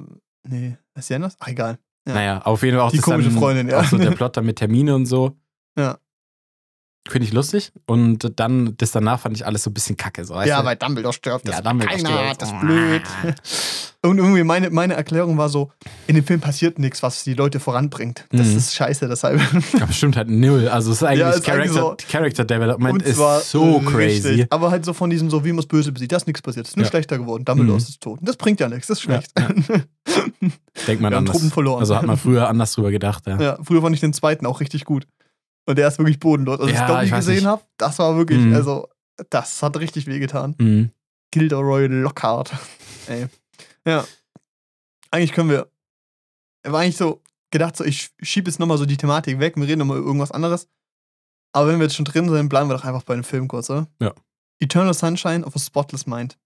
Nee, 0.48 0.76
ist 0.96 1.06
sie 1.06 1.14
anders? 1.14 1.36
Ach, 1.38 1.46
egal. 1.46 1.78
Ja. 2.08 2.14
Naja, 2.14 2.42
auf 2.42 2.62
jeden 2.64 2.76
Fall 2.76 2.86
auch 2.86 2.90
Die 2.90 2.98
komische 2.98 3.28
dann, 3.30 3.38
Freundin, 3.38 3.68
ja. 3.68 3.78
Auch 3.80 3.84
so 3.84 3.96
der 3.96 4.10
Plot 4.10 4.36
dann 4.36 4.44
mit 4.44 4.56
Termine 4.56 4.94
und 4.96 5.06
so. 5.06 5.36
Ja. 5.78 5.98
Finde 7.06 7.26
ich 7.28 7.34
lustig. 7.34 7.70
Und 7.86 8.32
dann, 8.40 8.76
das 8.78 8.92
danach 8.92 9.20
fand 9.20 9.36
ich 9.36 9.44
alles 9.44 9.62
so 9.64 9.70
ein 9.70 9.74
bisschen 9.74 9.96
kacke. 9.96 10.24
So, 10.24 10.40
Ja, 10.40 10.64
weil 10.64 10.76
Dumbledore 10.76 11.12
stirbt. 11.12 11.46
Das 11.46 11.56
Ja, 11.58 11.62
ja, 11.62 11.68
Dumbledore 11.70 11.96
keiner, 12.02 12.34
stirbt. 12.34 12.42
das 12.42 12.48
ist 12.50 12.60
blöd. 12.60 13.02
Und 14.10 14.18
irgendwie 14.18 14.42
meine, 14.42 14.70
meine 14.70 14.94
Erklärung 14.94 15.36
war 15.38 15.48
so, 15.50 15.70
in 16.06 16.14
dem 16.14 16.24
Film 16.24 16.40
passiert 16.40 16.78
nichts, 16.78 17.02
was 17.02 17.22
die 17.24 17.34
Leute 17.34 17.60
voranbringt. 17.60 18.24
Das 18.32 18.46
Mhm. 18.48 18.56
ist 18.56 18.74
scheiße, 18.74 19.06
deshalb. 19.08 19.38
Aber 19.82 19.92
stimmt 19.92 20.16
halt 20.16 20.28
null. 20.30 20.68
Also 20.68 20.92
es 20.92 20.98
ist 20.98 21.02
eigentlich, 21.04 21.20
Ja, 21.20 21.30
ist 21.30 21.36
eigentlich 21.48 21.72
Character, 21.72 21.74
so- 21.74 21.96
Character 22.10 22.44
Development 22.46 23.02
ist 23.02 23.16
so 23.50 23.76
richtig. 23.78 23.92
crazy. 23.94 24.46
Aber 24.50 24.70
halt 24.70 24.84
so 24.86 24.92
von 24.94 25.10
diesem, 25.10 25.28
so 25.30 25.44
wie 25.44 25.52
man 25.52 25.58
es 25.60 25.66
böse 25.66 25.92
besiegt, 25.92 26.12
da 26.12 26.16
ist 26.16 26.26
nichts 26.26 26.40
passiert. 26.42 26.66
Es 26.66 26.72
ist 26.72 26.76
nur 26.76 26.84
Ja. 26.84 26.90
schlechter 26.90 27.18
geworden. 27.18 27.44
Dumbledore 27.44 27.78
Mhm. 27.78 27.84
ist 27.84 28.00
tot. 28.00 28.18
Das 28.22 28.36
bringt 28.36 28.60
ja 28.60 28.68
nichts, 28.70 28.86
das 28.86 28.98
ist 29.00 29.04
Ja, 29.06 29.20
schlecht. 29.20 29.32
Denkt 30.86 31.02
man 31.02 31.12
Wir 31.12 31.18
anders. 31.18 31.32
Truppen 31.36 31.50
verloren. 31.50 31.80
Also 31.80 31.96
hat 31.96 32.06
man 32.06 32.16
früher 32.16 32.48
anders 32.48 32.72
drüber 32.72 32.90
gedacht, 32.90 33.26
ja. 33.26 33.38
Ja, 33.40 33.58
früher 33.62 33.82
fand 33.82 33.94
ich 33.94 34.00
den 34.00 34.12
zweiten 34.12 34.46
auch 34.46 34.60
richtig 34.60 34.84
gut. 34.84 35.06
Und 35.66 35.76
der 35.78 35.88
ist 35.88 35.98
wirklich 35.98 36.18
bodenlos. 36.20 36.60
Also, 36.60 36.72
Ja, 36.72 36.80
ich 36.80 36.86
glaube, 36.86 37.04
ich 37.06 37.10
gesehen 37.12 37.46
habe, 37.46 37.62
das 37.78 37.98
war 37.98 38.16
wirklich, 38.16 38.40
Mhm. 38.40 38.54
also, 38.54 38.88
das 39.30 39.62
hat 39.62 39.76
richtig 39.78 40.06
wehgetan. 40.06 40.54
Mhm. 40.58 40.90
Gilderoy 41.30 41.86
Lockhart. 41.86 42.52
Ey. 43.08 43.26
Ja. 43.86 44.04
Eigentlich 45.10 45.32
können 45.32 45.50
wir. 45.50 45.70
Er 46.62 46.72
war 46.72 46.80
eigentlich 46.80 46.96
so 46.96 47.22
gedacht, 47.50 47.76
so, 47.76 47.84
ich 47.84 48.10
schiebe 48.20 48.50
jetzt 48.50 48.58
nochmal 48.58 48.78
so 48.78 48.86
die 48.86 48.96
Thematik 48.96 49.38
weg, 49.38 49.56
wir 49.56 49.66
reden 49.66 49.78
nochmal 49.80 49.98
über 49.98 50.06
irgendwas 50.06 50.32
anderes. 50.32 50.68
Aber 51.52 51.68
wenn 51.68 51.78
wir 51.78 51.84
jetzt 51.84 51.94
schon 51.94 52.04
drin 52.04 52.28
sind, 52.28 52.48
bleiben 52.48 52.68
wir 52.68 52.76
doch 52.76 52.84
einfach 52.84 53.02
bei 53.04 53.14
dem 53.14 53.22
Film 53.24 53.46
kurz, 53.48 53.70
oder? 53.70 53.86
Ja. 54.00 54.12
Eternal 54.60 54.94
Sunshine 54.94 55.44
of 55.44 55.54
a 55.54 55.58
Spotless 55.58 56.06
Mind. 56.06 56.36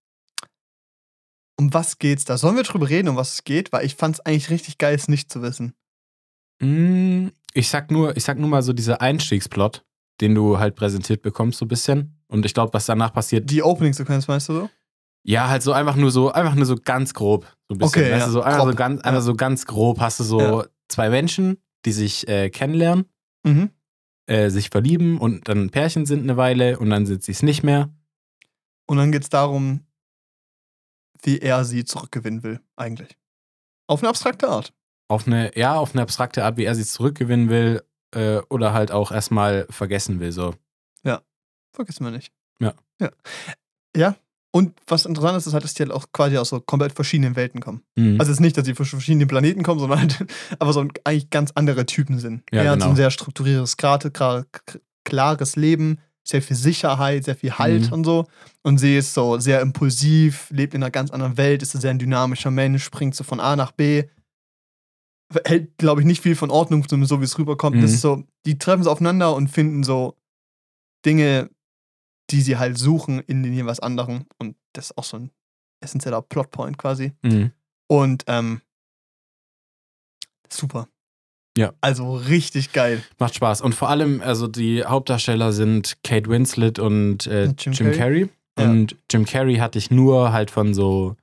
Um 1.57 1.73
was 1.75 1.99
geht's 1.99 2.25
da? 2.25 2.37
Sollen 2.37 2.57
wir 2.57 2.63
drüber 2.63 2.89
reden, 2.89 3.09
um 3.09 3.17
was 3.17 3.35
es 3.35 3.45
geht? 3.45 3.73
Weil 3.73 3.85
ich 3.87 3.95
fand's 3.97 4.21
eigentlich 4.21 4.51
richtig 4.51 4.79
geil, 4.79 4.95
es 4.95 5.09
nicht 5.09 5.33
zu 5.33 5.43
wissen. 5.43 5.75
Mm, 6.61 7.29
Ich 7.55 7.69
sag 7.69 7.91
nur, 7.91 8.17
ich 8.17 8.25
sag 8.25 8.39
nur 8.39 8.49
mal 8.49 8.63
so 8.63 8.73
dieser 8.73 9.01
Einstiegsplot, 9.01 9.85
den 10.21 10.35
du 10.35 10.59
halt 10.59 10.75
präsentiert 10.77 11.23
bekommst, 11.23 11.59
so 11.59 11.65
ein 11.65 11.69
bisschen. 11.69 12.21
Und 12.29 12.45
ich 12.45 12.55
glaube, 12.55 12.73
was 12.75 12.87
danach 12.87 13.13
passiert, 13.13 13.51
Die 13.51 13.63
Opening-Sequenz, 13.63 14.29
meinst 14.29 14.49
du 14.49 14.53
so? 14.55 14.71
ja, 15.25 15.49
halt 15.49 15.63
so 15.63 15.73
einfach 15.73 15.97
nur 15.97 16.11
so, 16.11 16.31
einfach 16.33 16.55
nur 16.55 16.67
so 16.67 16.77
ganz 16.77 17.13
grob. 17.15 17.45
So 17.69 17.75
ein 17.75 17.79
bisschen. 17.79 18.03
Okay, 18.03 18.13
weißt 18.13 18.21
ja, 18.21 18.27
du, 18.27 18.33
so, 18.33 18.43
einfach, 18.43 18.59
grob, 18.61 18.71
so 18.71 18.77
ganz, 18.77 19.01
ja. 19.01 19.05
einfach 19.07 19.23
so 19.23 19.35
ganz 19.35 19.67
grob 19.67 20.01
hast 20.01 20.21
du 20.21 20.25
so 20.25 20.41
Ja. 20.41 20.67
zwei 20.89 21.11
Menschen, 21.11 21.59
die 21.85 21.93
sich 21.93 22.27
äh, 22.29 22.51
kennenlernen, 22.51 23.05
Mhm. 23.45 23.71
äh, 24.27 24.51
sich 24.51 24.71
verlieben 24.71 25.19
und 25.19 25.49
dann 25.49 25.63
ein 25.65 25.71
Pärchen 25.71 26.07
sind 26.07 26.23
eine 26.23 26.37
Weile 26.37 26.79
und 26.79 26.91
dann 26.91 27.07
sind 27.07 27.23
sie 27.25 27.33
es 27.33 27.43
nicht 27.43 27.63
mehr. 27.63 27.91
Und 28.87 28.97
dann 28.99 29.13
geht's 29.13 29.29
darum, 29.29 29.81
wie 31.23 31.39
er 31.39 31.65
sie 31.65 31.85
zurückgewinnen 31.85 32.43
will, 32.43 32.61
eigentlich. 32.77 33.17
Auf 33.87 34.01
eine 34.03 34.09
abstrakte 34.11 34.49
Art. 34.49 34.73
Auf 35.09 35.27
eine, 35.27 35.57
ja, 35.57 35.75
auf 35.75 35.95
eine 35.95 36.03
abstrakte 36.03 36.45
Art, 36.45 36.57
wie 36.57 36.65
er 36.65 36.75
sie 36.75 36.85
zurückgewinnen 36.85 37.49
will, 37.49 37.83
äh, 38.15 38.39
oder 38.51 38.73
halt 38.73 38.93
auch 38.93 39.11
erstmal 39.11 39.67
vergessen 39.71 40.21
will. 40.21 40.33
So. 40.33 40.55
Vergessen 41.73 42.05
wir 42.05 42.11
nicht. 42.11 42.33
Ja. 42.61 42.75
Ja. 43.01 43.11
Ja. 43.97 44.17
Und 44.51 44.73
was 44.87 45.05
interessant 45.05 45.37
ist, 45.37 45.47
ist 45.47 45.53
halt, 45.53 45.63
dass 45.63 45.75
die 45.75 45.83
halt 45.83 45.93
auch 45.93 46.07
quasi 46.13 46.39
aus 46.39 46.49
so 46.49 46.61
komplett 46.61 46.93
verschiedenen 46.93 47.37
Welten 47.37 47.61
kommen. 47.61 47.83
Mhm. 47.97 48.19
Also 48.19 48.33
es 48.33 48.39
ist 48.39 48.41
nicht, 48.41 48.57
dass 48.57 48.65
die 48.65 48.75
von 48.75 48.87
verschiedenen 48.87 49.29
Planeten 49.29 49.63
kommen, 49.63 49.79
sondern 49.79 50.01
halt 50.01 50.27
aber 50.59 50.73
so 50.73 50.81
eigentlich 51.05 51.31
ganz 51.31 51.53
andere 51.55 51.87
Typen 51.87 52.19
sind. 52.19 52.43
Ja, 52.51 52.63
er 52.63 52.71
hat 52.71 52.81
so 52.81 52.87
genau. 52.87 52.91
ein 52.91 52.97
sehr 52.97 53.11
strukturiertes, 53.11 53.77
klares 55.05 55.57
Leben, 55.57 55.99
sehr 56.25 56.43
viel 56.43 56.57
Sicherheit, 56.57 57.25
sehr 57.25 57.37
viel 57.37 57.53
Halt 57.53 57.87
Mhm. 57.89 57.93
und 57.93 58.05
so. 58.05 58.27
Und 58.63 58.79
sie 58.79 58.97
ist 58.97 59.15
so 59.15 59.39
sehr 59.39 59.61
impulsiv, 59.61 60.49
lebt 60.51 60.75
in 60.75 60.83
einer 60.83 60.91
ganz 60.91 61.11
anderen 61.11 61.37
Welt, 61.37 61.63
ist 61.63 61.75
ein 61.75 61.81
sehr 61.81 61.91
ein 61.91 61.99
dynamischer 61.99 62.51
Mensch, 62.51 62.83
springt 62.83 63.15
so 63.15 63.23
von 63.25 63.41
A 63.41 63.55
nach 63.55 63.73
B. 63.73 64.05
hält, 65.45 65.77
glaube 65.79 66.01
ich, 66.01 66.07
nicht 66.07 66.23
viel 66.23 66.37
von 66.37 66.51
Ordnung, 66.51 66.87
so 66.89 67.21
wie 67.21 67.25
es 67.25 67.39
rüberkommt. 67.39 67.77
Mhm. 67.77 67.83
Das 67.83 67.93
ist 67.93 68.01
so, 68.01 68.25
die 68.47 68.59
treffen 68.59 68.83
es 68.83 68.87
aufeinander 68.87 69.35
und 69.35 69.49
finden 69.49 69.83
so 69.83 70.17
Dinge, 71.05 71.51
die 72.31 72.43
sie 72.43 72.57
halt 72.57 72.79
suchen 72.79 73.21
in 73.21 73.43
den 73.43 73.53
jeweils 73.53 73.81
anderen. 73.81 74.27
Und 74.39 74.57
das 74.73 74.87
ist 74.87 74.99
auch 74.99 75.05
so 75.05 75.19
ein 75.19 75.31
essentieller 75.81 76.23
Plotpoint 76.23 76.79
quasi. 76.79 77.13
Mhm. 77.23 77.53
Und 77.89 78.25
ähm, 78.27 78.61
super. 80.51 80.89
Ja. 81.57 81.73
Also 81.81 82.15
richtig 82.15 82.73
geil. 82.73 83.03
Macht 83.19 83.35
Spaß. 83.35 83.63
Und 83.63 83.75
vor 83.75 83.89
allem, 83.89 84.21
also 84.21 84.47
die 84.47 84.85
Hauptdarsteller 84.85 85.53
sind 85.53 85.99
Kate 86.05 86.29
Winslet 86.31 86.79
und 86.79 87.27
äh, 87.27 87.53
Jim, 87.59 87.73
Jim 87.73 87.93
Carrey. 87.93 88.29
Ja. 88.59 88.71
Und 88.71 88.97
Jim 89.11 89.25
Carrey 89.25 89.57
hatte 89.57 89.79
ich 89.79 89.91
nur 89.91 90.33
halt 90.33 90.51
von 90.51 90.75
so 90.75 91.17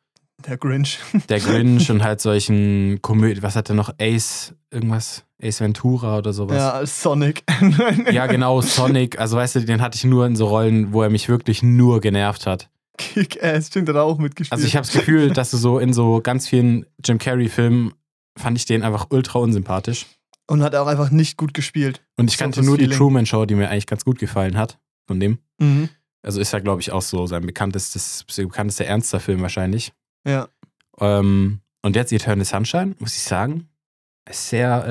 Der 0.46 0.58
Grinch. 0.58 1.00
der 1.30 1.40
Grinch 1.40 1.90
und 1.90 2.04
halt 2.04 2.22
solchen 2.22 3.02
Komödien. 3.02 3.44
Was 3.44 3.56
hat 3.56 3.70
er 3.70 3.76
noch? 3.76 3.94
Ace, 4.00 4.54
irgendwas? 4.72 5.26
Ace 5.42 5.62
Ventura 5.62 6.18
oder 6.18 6.34
sowas. 6.34 6.58
Ja, 6.58 6.86
Sonic. 6.86 7.44
Ja, 8.12 8.28
genau, 8.28 8.62
Sonic. 8.62 9.20
Also 9.20 9.38
weißt 9.38 9.56
du, 9.56 9.60
den 9.62 9.82
hatte 9.82 9.98
ich 9.98 10.04
nur 10.04 10.26
in 10.26 10.36
so 10.36 10.48
Rollen, 10.48 10.94
wo 10.94 11.02
er 11.02 11.10
mich 11.10 11.30
wirklich 11.30 11.64
nur 11.64 12.00
genervt 12.02 12.46
hat. 12.46 12.70
Kick-Ass, 12.98 13.68
stimmt, 13.68 13.90
hat 13.90 13.96
er 13.96 14.04
auch 14.04 14.20
mitgespielt. 14.20 14.54
Also 14.54 14.66
ich 14.66 14.76
habe 14.76 14.86
das 14.86 14.96
Gefühl, 14.96 15.32
dass 15.32 15.52
du 15.52 15.58
so 15.58 15.80
in 15.80 15.94
so 15.94 16.22
ganz 16.22 16.48
vielen 16.48 16.86
Jim 17.04 17.18
Carrey-Filmen 17.18 17.94
fand 18.38 18.58
ich 18.58 18.66
den 18.66 18.84
einfach 18.84 19.08
ultra 19.10 19.40
unsympathisch. 19.40 20.06
Und 20.48 20.62
hat 20.62 20.76
auch 20.76 20.88
einfach 20.88 21.10
nicht 21.10 21.38
gut 21.38 21.54
gespielt. 21.54 22.04
Und 22.18 22.30
ich 22.30 22.38
kannte 22.38 22.62
nur 22.62 22.78
die 22.78 22.84
Feeling. 22.84 22.98
Truman 22.98 23.26
Show, 23.26 23.46
die 23.46 23.56
mir 23.56 23.70
eigentlich 23.70 23.88
ganz 23.88 24.06
gut 24.06 24.20
gefallen 24.20 24.58
hat. 24.58 24.78
Von 25.08 25.20
dem. 25.20 25.40
Mhm. 25.60 25.90
Also 26.22 26.40
ist 26.40 26.54
ja, 26.54 26.60
glaube 26.60 26.82
ich, 26.82 26.92
auch 26.92 27.02
so 27.02 27.28
sein 27.28 27.46
bekanntestes, 27.46 28.26
bekanntester 28.36 28.86
ernster 28.86 29.20
Film 29.20 29.42
wahrscheinlich. 29.42 29.92
Ja. 30.26 30.48
Ähm, 31.00 31.60
und 31.82 31.96
jetzt 31.96 32.12
Eternal 32.12 32.46
Sunshine, 32.46 32.96
muss 33.00 33.16
ich 33.16 33.24
sagen, 33.24 33.70
ist 34.30 34.50
sehr 34.50 34.86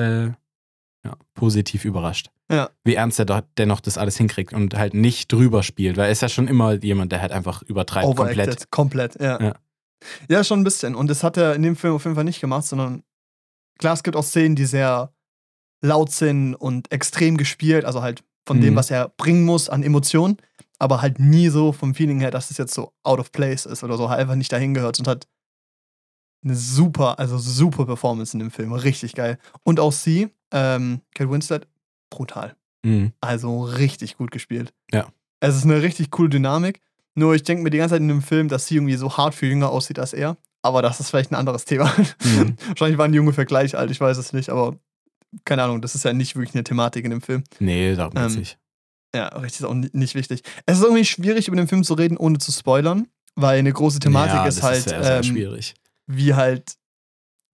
äh, 1.03 1.07
ja, 1.07 1.15
positiv 1.33 1.85
überrascht. 1.85 2.29
Ja. 2.51 2.69
Wie 2.83 2.93
ernst 2.95 3.17
er 3.19 3.25
doch 3.25 3.41
dennoch 3.57 3.79
das 3.79 3.97
alles 3.97 4.17
hinkriegt 4.17 4.53
und 4.53 4.75
halt 4.75 4.93
nicht 4.93 5.31
drüber 5.31 5.63
spielt, 5.63 5.97
weil 5.97 6.05
er 6.05 6.11
ist 6.11 6.21
ja 6.21 6.29
schon 6.29 6.47
immer 6.47 6.73
jemand, 6.75 7.11
der 7.11 7.21
halt 7.21 7.31
einfach 7.31 7.63
übertreibt 7.63 8.05
Overacted. 8.07 8.69
komplett. 8.69 9.15
Komplett, 9.15 9.19
ja. 9.19 9.41
Ja. 9.41 9.55
ja. 10.29 10.43
schon 10.43 10.61
ein 10.61 10.63
bisschen. 10.63 10.93
Und 10.95 11.09
das 11.09 11.23
hat 11.23 11.37
er 11.37 11.55
in 11.55 11.63
dem 11.63 11.75
Film 11.75 11.95
auf 11.95 12.03
jeden 12.05 12.15
Fall 12.15 12.23
nicht 12.23 12.41
gemacht, 12.41 12.65
sondern 12.65 13.03
klar, 13.79 13.93
es 13.93 14.03
gibt 14.03 14.15
auch 14.15 14.23
Szenen, 14.23 14.55
die 14.55 14.65
sehr 14.65 15.11
laut 15.81 16.11
sind 16.11 16.53
und 16.55 16.91
extrem 16.91 17.35
gespielt, 17.37 17.83
also 17.83 18.01
halt 18.03 18.23
von 18.47 18.61
dem, 18.61 18.73
Mhm. 18.73 18.77
was 18.77 18.91
er 18.91 19.09
bringen 19.17 19.43
muss 19.43 19.67
an 19.69 19.81
Emotionen, 19.83 20.37
aber 20.79 21.01
halt 21.01 21.19
nie 21.19 21.49
so 21.49 21.71
vom 21.71 21.95
Feeling 21.95 22.19
her, 22.19 22.31
dass 22.31 22.51
es 22.51 22.57
jetzt 22.57 22.73
so 22.73 22.91
out 23.03 23.19
of 23.19 23.31
place 23.31 23.65
ist 23.65 23.83
oder 23.83 23.97
so, 23.97 24.09
halt 24.09 24.19
einfach 24.19 24.35
nicht 24.35 24.51
dahin 24.51 24.73
gehört 24.73 24.99
und 24.99 25.07
hat 25.07 25.27
eine 26.43 26.55
super, 26.55 27.17
also 27.19 27.37
super 27.37 27.85
Performance 27.85 28.33
in 28.35 28.39
dem 28.39 28.51
Film, 28.51 28.71
richtig 28.73 29.15
geil. 29.15 29.39
Und 29.63 29.79
auch 29.79 29.91
sie, 29.91 30.29
ähm, 30.51 31.01
Kate 31.15 31.29
Winslet, 31.31 31.67
brutal. 32.09 32.55
Mhm. 32.83 33.13
Also 33.19 33.63
richtig 33.63 34.17
gut 34.17 34.31
gespielt. 34.31 34.73
Ja. 34.93 35.07
Es 35.39 35.55
ist 35.55 35.63
eine 35.63 35.81
richtig 35.81 36.11
coole 36.11 36.29
Dynamik. 36.29 36.81
Nur 37.15 37.33
ich 37.33 37.43
denke 37.43 37.63
mir 37.63 37.69
die 37.71 37.77
ganze 37.77 37.93
Zeit 37.95 38.01
in 38.01 38.07
dem 38.09 38.21
Film, 38.21 38.47
dass 38.47 38.67
sie 38.67 38.75
irgendwie 38.75 38.95
so 38.95 39.17
hart 39.17 39.33
viel 39.33 39.49
jünger 39.49 39.69
aussieht 39.69 39.97
als 39.99 40.13
er. 40.13 40.37
Aber 40.61 40.81
das 40.81 40.99
ist 40.99 41.09
vielleicht 41.09 41.31
ein 41.31 41.35
anderes 41.35 41.65
Thema. 41.65 41.91
Mhm. 42.23 42.55
Wahrscheinlich 42.67 42.97
waren 42.97 43.11
die 43.11 43.19
ungefähr 43.19 43.45
gleich 43.45 43.75
alt, 43.77 43.89
ich 43.91 44.01
weiß 44.01 44.17
es 44.17 44.33
nicht, 44.33 44.49
aber 44.49 44.77
keine 45.45 45.63
Ahnung, 45.63 45.81
das 45.81 45.95
ist 45.95 46.05
ja 46.05 46.13
nicht 46.13 46.35
wirklich 46.35 46.53
eine 46.55 46.63
Thematik 46.63 47.05
in 47.05 47.11
dem 47.11 47.21
Film. 47.21 47.43
Nee, 47.59 47.95
darum 47.95 48.13
Ähm, 48.17 48.35
nicht. 48.35 48.57
Ja, 49.15 49.27
richtig, 49.29 49.61
ist 49.61 49.65
auch 49.65 49.73
ni- 49.73 49.89
nicht 49.93 50.13
wichtig. 50.15 50.41
Es 50.65 50.77
ist 50.77 50.83
irgendwie 50.83 51.05
schwierig, 51.05 51.47
über 51.47 51.57
den 51.57 51.67
Film 51.67 51.83
zu 51.83 51.93
reden, 51.93 52.17
ohne 52.17 52.37
zu 52.37 52.51
spoilern, 52.51 53.07
weil 53.35 53.59
eine 53.59 53.71
große 53.71 53.99
Thematik 53.99 54.35
ja, 54.35 54.45
ist 54.45 54.61
halt, 54.61 54.77
ist 54.79 54.89
sehr, 54.89 55.03
sehr 55.03 55.17
ähm, 55.17 55.23
schwierig. 55.23 55.73
wie 56.07 56.33
halt 56.33 56.73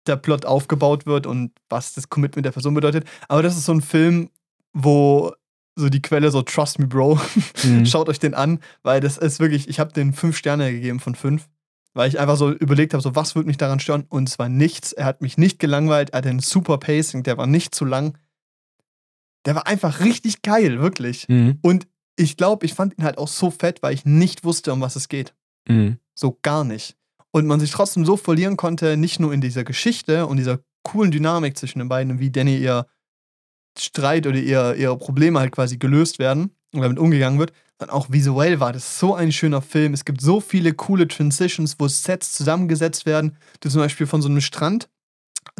der 0.06 0.16
Plot 0.16 0.46
aufgebaut 0.46 1.06
wird 1.06 1.26
und 1.26 1.52
was 1.68 1.92
das 1.92 2.08
Commitment 2.08 2.46
der 2.46 2.52
Person 2.52 2.74
bedeutet. 2.74 3.04
Aber 3.28 3.42
das 3.42 3.56
ist 3.56 3.66
so 3.66 3.72
ein 3.72 3.82
Film, 3.82 4.30
wo 4.72 5.32
so 5.76 5.88
die 5.88 6.02
Quelle 6.02 6.30
so 6.30 6.42
Trust 6.42 6.78
me, 6.78 6.86
Bro, 6.86 7.18
Mhm. 7.62 7.86
schaut 7.86 8.08
euch 8.08 8.18
den 8.18 8.34
an, 8.34 8.60
weil 8.82 9.00
das 9.00 9.18
ist 9.18 9.40
wirklich, 9.40 9.68
ich 9.68 9.78
habe 9.78 9.92
den 9.92 10.12
fünf 10.12 10.36
Sterne 10.36 10.72
gegeben 10.72 11.00
von 11.00 11.14
fünf, 11.14 11.48
weil 11.94 12.08
ich 12.08 12.18
einfach 12.18 12.36
so 12.36 12.50
überlegt 12.52 12.92
habe, 12.94 13.02
so 13.02 13.14
was 13.14 13.34
würde 13.34 13.46
mich 13.46 13.56
daran 13.56 13.80
stören 13.80 14.04
und 14.08 14.28
es 14.28 14.38
war 14.38 14.48
nichts. 14.48 14.92
Er 14.92 15.04
hat 15.04 15.22
mich 15.22 15.38
nicht 15.38 15.58
gelangweilt, 15.58 16.10
er 16.10 16.18
hatte 16.18 16.28
einen 16.30 16.40
super 16.40 16.78
Pacing, 16.78 17.22
der 17.22 17.36
war 17.36 17.46
nicht 17.46 17.74
zu 17.74 17.84
lang. 17.84 18.16
Der 19.46 19.54
war 19.54 19.66
einfach 19.66 20.00
richtig 20.00 20.42
geil, 20.42 20.80
wirklich. 20.80 21.28
Mhm. 21.28 21.58
Und 21.62 21.86
ich 22.16 22.36
glaube, 22.36 22.66
ich 22.66 22.74
fand 22.74 22.98
ihn 22.98 23.04
halt 23.04 23.18
auch 23.18 23.28
so 23.28 23.50
fett, 23.50 23.82
weil 23.82 23.94
ich 23.94 24.04
nicht 24.04 24.44
wusste, 24.44 24.72
um 24.72 24.80
was 24.80 24.96
es 24.96 25.08
geht. 25.08 25.34
Mhm. 25.68 25.98
So 26.14 26.38
gar 26.42 26.64
nicht. 26.64 26.96
Und 27.32 27.46
man 27.46 27.60
sich 27.60 27.70
trotzdem 27.70 28.04
so 28.04 28.16
verlieren 28.16 28.56
konnte, 28.56 28.96
nicht 28.96 29.20
nur 29.20 29.32
in 29.32 29.40
dieser 29.40 29.64
Geschichte 29.64 30.26
und 30.26 30.36
dieser 30.36 30.58
coolen 30.82 31.10
Dynamik 31.10 31.56
zwischen 31.56 31.78
den 31.78 31.88
beiden, 31.88 32.18
wie 32.18 32.30
Danny 32.30 32.58
ihr 32.58 32.86
Streit 33.78 34.26
oder 34.26 34.38
ihr, 34.38 34.74
ihre 34.74 34.98
Probleme 34.98 35.38
halt 35.38 35.52
quasi 35.52 35.78
gelöst 35.78 36.18
werden 36.18 36.50
und 36.74 36.82
damit 36.82 36.98
umgegangen 36.98 37.38
wird, 37.38 37.52
sondern 37.78 37.96
auch 37.96 38.10
visuell 38.10 38.60
war 38.60 38.72
das 38.72 38.98
so 38.98 39.14
ein 39.14 39.32
schöner 39.32 39.62
Film. 39.62 39.94
Es 39.94 40.04
gibt 40.04 40.20
so 40.20 40.40
viele 40.40 40.74
coole 40.74 41.08
Transitions, 41.08 41.76
wo 41.78 41.88
Sets 41.88 42.32
zusammengesetzt 42.32 43.06
werden. 43.06 43.36
Du 43.60 43.70
zum 43.70 43.80
Beispiel 43.80 44.06
von 44.06 44.20
so 44.20 44.28
einem 44.28 44.40
Strand 44.40 44.88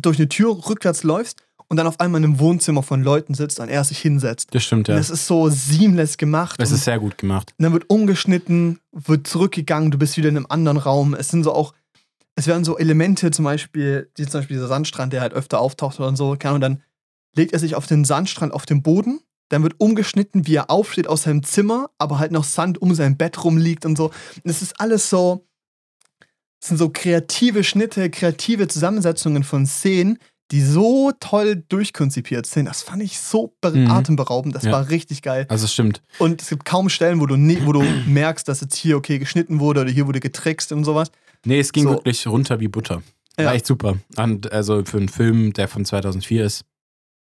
durch 0.02 0.18
eine 0.18 0.28
Tür 0.28 0.68
rückwärts 0.68 1.02
läufst 1.02 1.42
und 1.70 1.76
dann 1.76 1.86
auf 1.86 2.00
einmal 2.00 2.20
in 2.20 2.24
einem 2.24 2.40
Wohnzimmer 2.40 2.82
von 2.82 3.02
Leuten 3.02 3.32
sitzt 3.32 3.60
und 3.60 3.68
er 3.68 3.84
sich 3.84 3.98
hinsetzt. 3.98 4.48
Das 4.52 4.64
stimmt, 4.64 4.88
ja. 4.88 4.94
Und 4.94 4.98
das 4.98 5.08
ist 5.08 5.26
so 5.26 5.48
seamless 5.48 6.16
gemacht. 6.18 6.60
Das 6.60 6.70
und 6.70 6.74
ist 6.76 6.84
sehr 6.84 6.98
gut 6.98 7.16
gemacht. 7.16 7.54
und 7.56 7.62
dann 7.62 7.72
wird 7.72 7.88
umgeschnitten, 7.88 8.80
wird 8.90 9.28
zurückgegangen, 9.28 9.92
du 9.92 9.98
bist 9.98 10.16
wieder 10.16 10.28
in 10.28 10.36
einem 10.36 10.46
anderen 10.48 10.78
Raum. 10.78 11.14
Es 11.14 11.28
sind 11.28 11.44
so 11.44 11.52
auch, 11.54 11.72
es 12.34 12.48
werden 12.48 12.64
so 12.64 12.76
Elemente, 12.76 13.30
zum 13.30 13.44
Beispiel, 13.44 14.10
die, 14.18 14.26
zum 14.26 14.40
Beispiel 14.40 14.56
dieser 14.56 14.66
Sandstrand, 14.66 15.12
der 15.12 15.20
halt 15.20 15.32
öfter 15.32 15.60
auftaucht 15.60 16.00
oder 16.00 16.14
so, 16.16 16.34
keine 16.36 16.56
Ahnung, 16.56 16.60
dann 16.60 16.82
legt 17.36 17.52
er 17.52 17.60
sich 17.60 17.76
auf 17.76 17.86
den 17.86 18.04
Sandstrand 18.04 18.52
auf 18.52 18.66
den 18.66 18.82
Boden, 18.82 19.20
dann 19.48 19.62
wird 19.62 19.74
umgeschnitten, 19.78 20.48
wie 20.48 20.56
er 20.56 20.70
aufsteht 20.70 21.06
aus 21.06 21.22
seinem 21.22 21.44
Zimmer, 21.44 21.90
aber 21.98 22.18
halt 22.18 22.32
noch 22.32 22.44
Sand 22.44 22.82
um 22.82 22.96
sein 22.96 23.16
Bett 23.16 23.44
rumliegt 23.44 23.86
und 23.86 23.96
so. 23.96 24.06
Und 24.06 24.50
es 24.50 24.60
ist 24.60 24.80
alles 24.80 25.08
so, 25.08 25.46
es 26.60 26.68
sind 26.68 26.78
so 26.78 26.90
kreative 26.90 27.62
Schnitte, 27.62 28.10
kreative 28.10 28.66
Zusammensetzungen 28.66 29.44
von 29.44 29.66
Szenen, 29.66 30.18
die 30.50 30.62
so 30.62 31.12
toll 31.20 31.62
durchkonzipiert 31.68 32.44
sind. 32.46 32.66
Das 32.66 32.82
fand 32.82 33.02
ich 33.02 33.20
so 33.20 33.54
Mhm. 33.64 33.90
atemberaubend. 33.90 34.54
Das 34.54 34.64
Ja. 34.64 34.72
war 34.72 34.88
richtig 34.88 35.22
geil. 35.22 35.46
Also 35.48 35.64
es 35.66 35.72
stimmt. 35.72 36.02
Und 36.18 36.42
es 36.42 36.48
gibt 36.48 36.64
kaum 36.64 36.88
Stellen, 36.88 37.20
wo 37.20 37.26
du, 37.26 37.36
nie, 37.36 37.58
wo 37.64 37.72
du 37.72 37.82
merkst, 38.06 38.48
dass 38.48 38.60
jetzt 38.60 38.74
hier 38.76 38.96
okay 38.96 39.18
geschnitten 39.18 39.60
wurde 39.60 39.82
oder 39.82 39.90
hier 39.90 40.06
wurde 40.06 40.20
getrickst 40.20 40.72
und 40.72 40.84
sowas. 40.84 41.10
Nee, 41.44 41.60
es 41.60 41.72
ging 41.72 41.84
So. 41.84 41.90
wirklich 41.90 42.26
runter 42.26 42.60
wie 42.60 42.68
Butter. 42.68 43.02
Ja. 43.38 43.46
War 43.46 43.54
echt 43.54 43.66
super. 43.66 43.96
Und 44.16 44.50
also 44.52 44.84
für 44.84 44.98
einen 44.98 45.08
Film, 45.08 45.52
der 45.52 45.68
von 45.68 45.84
2004 45.84 46.44
ist, 46.44 46.64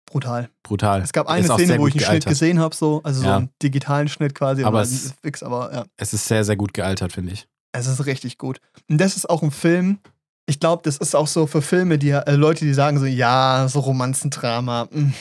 Brutal. 0.06 0.50
brutal. 0.62 1.02
Es 1.02 1.12
gab 1.14 1.26
Ist 1.28 1.32
eine 1.32 1.54
auch 1.54 1.58
Szene, 1.58 1.80
wo 1.80 1.88
ich 1.88 1.96
einen 1.96 2.04
Schnitt 2.06 2.26
gesehen 2.26 2.60
habe, 2.60 2.76
so, 2.76 3.02
also 3.04 3.24
Ja. 3.24 3.30
so 3.30 3.36
einen 3.38 3.50
digitalen 3.64 4.08
Schnitt 4.10 4.36
quasi. 4.36 4.62
Aber 4.64 4.80
aber 4.80 4.82
es- 4.88 5.14
fix, 5.24 5.42
aber 5.42 5.74
ja, 5.74 5.86
Es 5.98 6.14
ist 6.14 6.28
sehr, 6.28 6.44
sehr 6.44 6.56
gut 6.58 6.74
gealtert, 6.74 7.14
finde 7.14 7.32
ich. 7.34 7.48
es 7.72 7.88
ist 7.88 8.06
richtig 8.06 8.38
gut. 8.38 8.60
Und 8.90 9.00
das 9.00 9.16
ist 9.18 9.28
auch 9.30 9.42
ein 9.42 9.50
Film. 9.52 9.98
Ich 10.46 10.60
glaube, 10.60 10.82
das 10.84 10.98
ist 10.98 11.16
auch 11.16 11.28
so 11.28 11.48
für 11.48 11.62
Filme, 11.62 11.98
die 11.98 12.10
äh, 12.12 12.32
Leute, 12.36 12.66
die 12.66 12.74
sagen 12.74 13.00
so, 13.00 13.06
ja, 13.06 13.68
so 13.70 13.80
Romanzendrama, 13.80 14.88
mh, 14.92 15.14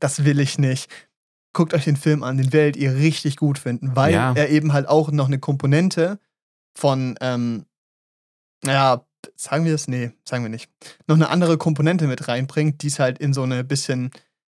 das 0.00 0.24
will 0.24 0.40
ich 0.40 0.58
nicht. 0.58 0.90
Guckt 1.52 1.74
euch 1.74 1.84
den 1.84 1.96
Film 1.96 2.22
an, 2.22 2.38
den 2.38 2.52
werdet 2.52 2.76
ihr 2.76 2.94
richtig 2.96 3.36
gut 3.36 3.58
finden, 3.58 3.94
weil 3.94 4.12
Ja. 4.14 4.32
er 4.34 4.48
eben 4.48 4.72
halt 4.72 4.88
auch 4.88 5.10
noch 5.10 5.26
eine 5.26 5.38
Komponente 5.38 6.18
von, 6.76 7.16
ähm, 7.20 7.66
ja, 8.64 9.04
sagen 9.36 9.64
wir 9.64 9.74
es? 9.74 9.86
Nee, 9.86 10.12
sagen 10.28 10.42
wir 10.44 10.48
nicht. 10.50 10.68
Noch 11.06 11.16
eine 11.16 11.28
andere 11.28 11.58
Komponente 11.58 12.06
mit 12.06 12.26
reinbringt, 12.28 12.82
die 12.82 12.88
es 12.88 12.98
halt 12.98 13.18
in 13.18 13.32
so 13.34 13.42
eine 13.42 13.62
bisschen, 13.64 14.10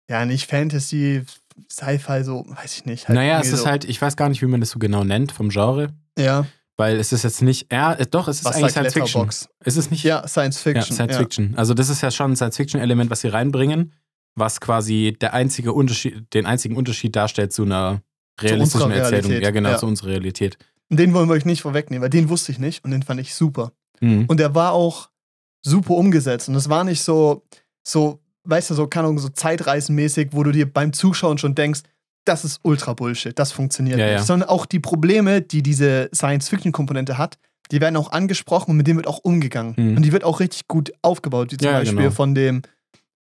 ja, 0.08 0.24
nicht 0.26 0.48
Fantasy, 0.48 1.24
Sci-Fi, 1.70 2.22
so, 2.22 2.44
weiß 2.48 2.74
ich 2.76 2.84
nicht. 2.84 3.08
Halt 3.08 3.16
naja, 3.16 3.40
es 3.40 3.46
irgendwie 3.46 3.54
ist 3.56 3.62
so. 3.62 3.66
halt, 3.68 3.84
ich 3.84 4.00
weiß 4.00 4.16
gar 4.16 4.28
nicht, 4.28 4.42
wie 4.42 4.46
man 4.46 4.60
das 4.60 4.70
so 4.70 4.78
genau 4.78 5.04
nennt 5.04 5.32
vom 5.32 5.48
Genre, 5.48 5.88
Ja, 6.18 6.46
weil 6.76 6.96
es 6.96 7.12
ist 7.12 7.22
jetzt 7.22 7.42
nicht, 7.42 7.72
ja, 7.72 7.92
äh, 7.94 8.06
doch, 8.06 8.28
es 8.28 8.38
ist 8.38 8.44
was 8.44 8.56
eigentlich 8.56 8.72
Science 8.72 8.94
Fiction. 8.94 9.22
Letterboxd? 9.22 9.48
Ist 9.64 9.76
es 9.76 9.90
nicht? 9.90 10.04
Ja, 10.04 10.26
Science 10.26 10.64
Ja, 10.64 10.72
Fiction. 10.72 10.94
Science 10.94 11.12
ja. 11.12 11.18
Fiction. 11.18 11.54
Also 11.56 11.74
das 11.74 11.88
ist 11.88 12.00
ja 12.00 12.10
schon 12.10 12.32
ein 12.32 12.36
Science 12.36 12.56
Fiction 12.56 12.80
Element, 12.80 13.10
was 13.10 13.20
sie 13.20 13.28
reinbringen, 13.28 13.92
was 14.34 14.60
quasi 14.60 15.16
der 15.20 15.34
einzige 15.34 15.72
Unterschied, 15.72 16.32
den 16.32 16.46
einzigen 16.46 16.76
Unterschied 16.76 17.14
darstellt 17.14 17.52
zu 17.52 17.64
einer 17.64 18.02
realistischen 18.40 18.90
unserer 18.90 19.12
Erzählung. 19.12 19.42
Ja, 19.42 19.50
genau, 19.50 19.70
ja. 19.70 19.78
zu 19.78 19.86
unserer 19.86 20.08
Realität. 20.08 20.56
Und 20.90 20.98
den 20.98 21.14
wollen 21.14 21.28
wir 21.28 21.34
euch 21.34 21.44
nicht 21.44 21.62
vorwegnehmen, 21.62 22.02
weil 22.02 22.10
den 22.10 22.28
wusste 22.28 22.52
ich 22.52 22.58
nicht 22.58 22.84
und 22.84 22.90
den 22.90 23.02
fand 23.02 23.20
ich 23.20 23.34
super. 23.34 23.72
Mhm. 24.00 24.26
Und 24.26 24.40
der 24.40 24.54
war 24.54 24.72
auch 24.72 25.10
super 25.64 25.94
umgesetzt. 25.94 26.48
Und 26.48 26.54
es 26.54 26.68
war 26.68 26.84
nicht 26.84 27.02
so, 27.02 27.44
so, 27.86 28.20
weißt 28.44 28.70
du, 28.70 28.74
so, 28.74 28.86
keine 28.86 29.06
Ahnung, 29.06 29.18
so 29.18 29.28
zeitreisenmäßig, 29.28 30.30
wo 30.32 30.42
du 30.42 30.52
dir 30.52 30.70
beim 30.70 30.92
Zuschauen 30.92 31.38
schon 31.38 31.54
denkst, 31.54 31.82
das 32.24 32.44
ist 32.44 32.60
ultra 32.62 32.94
Bullshit, 32.94 33.36
das 33.38 33.52
funktioniert 33.52 33.98
Ja, 33.98 34.06
nicht. 34.06 34.14
ja. 34.14 34.22
Sondern 34.22 34.48
auch 34.48 34.66
die 34.66 34.80
Probleme, 34.80 35.40
die 35.42 35.62
diese 35.62 36.08
Science-Fiction-Komponente 36.14 37.18
hat, 37.18 37.38
die 37.70 37.80
werden 37.80 37.96
auch 37.96 38.12
angesprochen 38.12 38.72
und 38.72 38.76
mit 38.76 38.86
denen 38.86 38.98
wird 38.98 39.06
auch 39.06 39.18
umgegangen. 39.18 39.74
Mhm. 39.76 39.96
Und 39.96 40.02
die 40.02 40.12
wird 40.12 40.24
auch 40.24 40.40
richtig 40.40 40.68
gut 40.68 40.92
aufgebaut, 41.02 41.52
wie 41.52 41.56
zum 41.56 41.66
Ja, 41.68 41.78
Beispiel 41.78 41.96
genau. 41.98 42.10
von 42.10 42.34
dem 42.34 42.62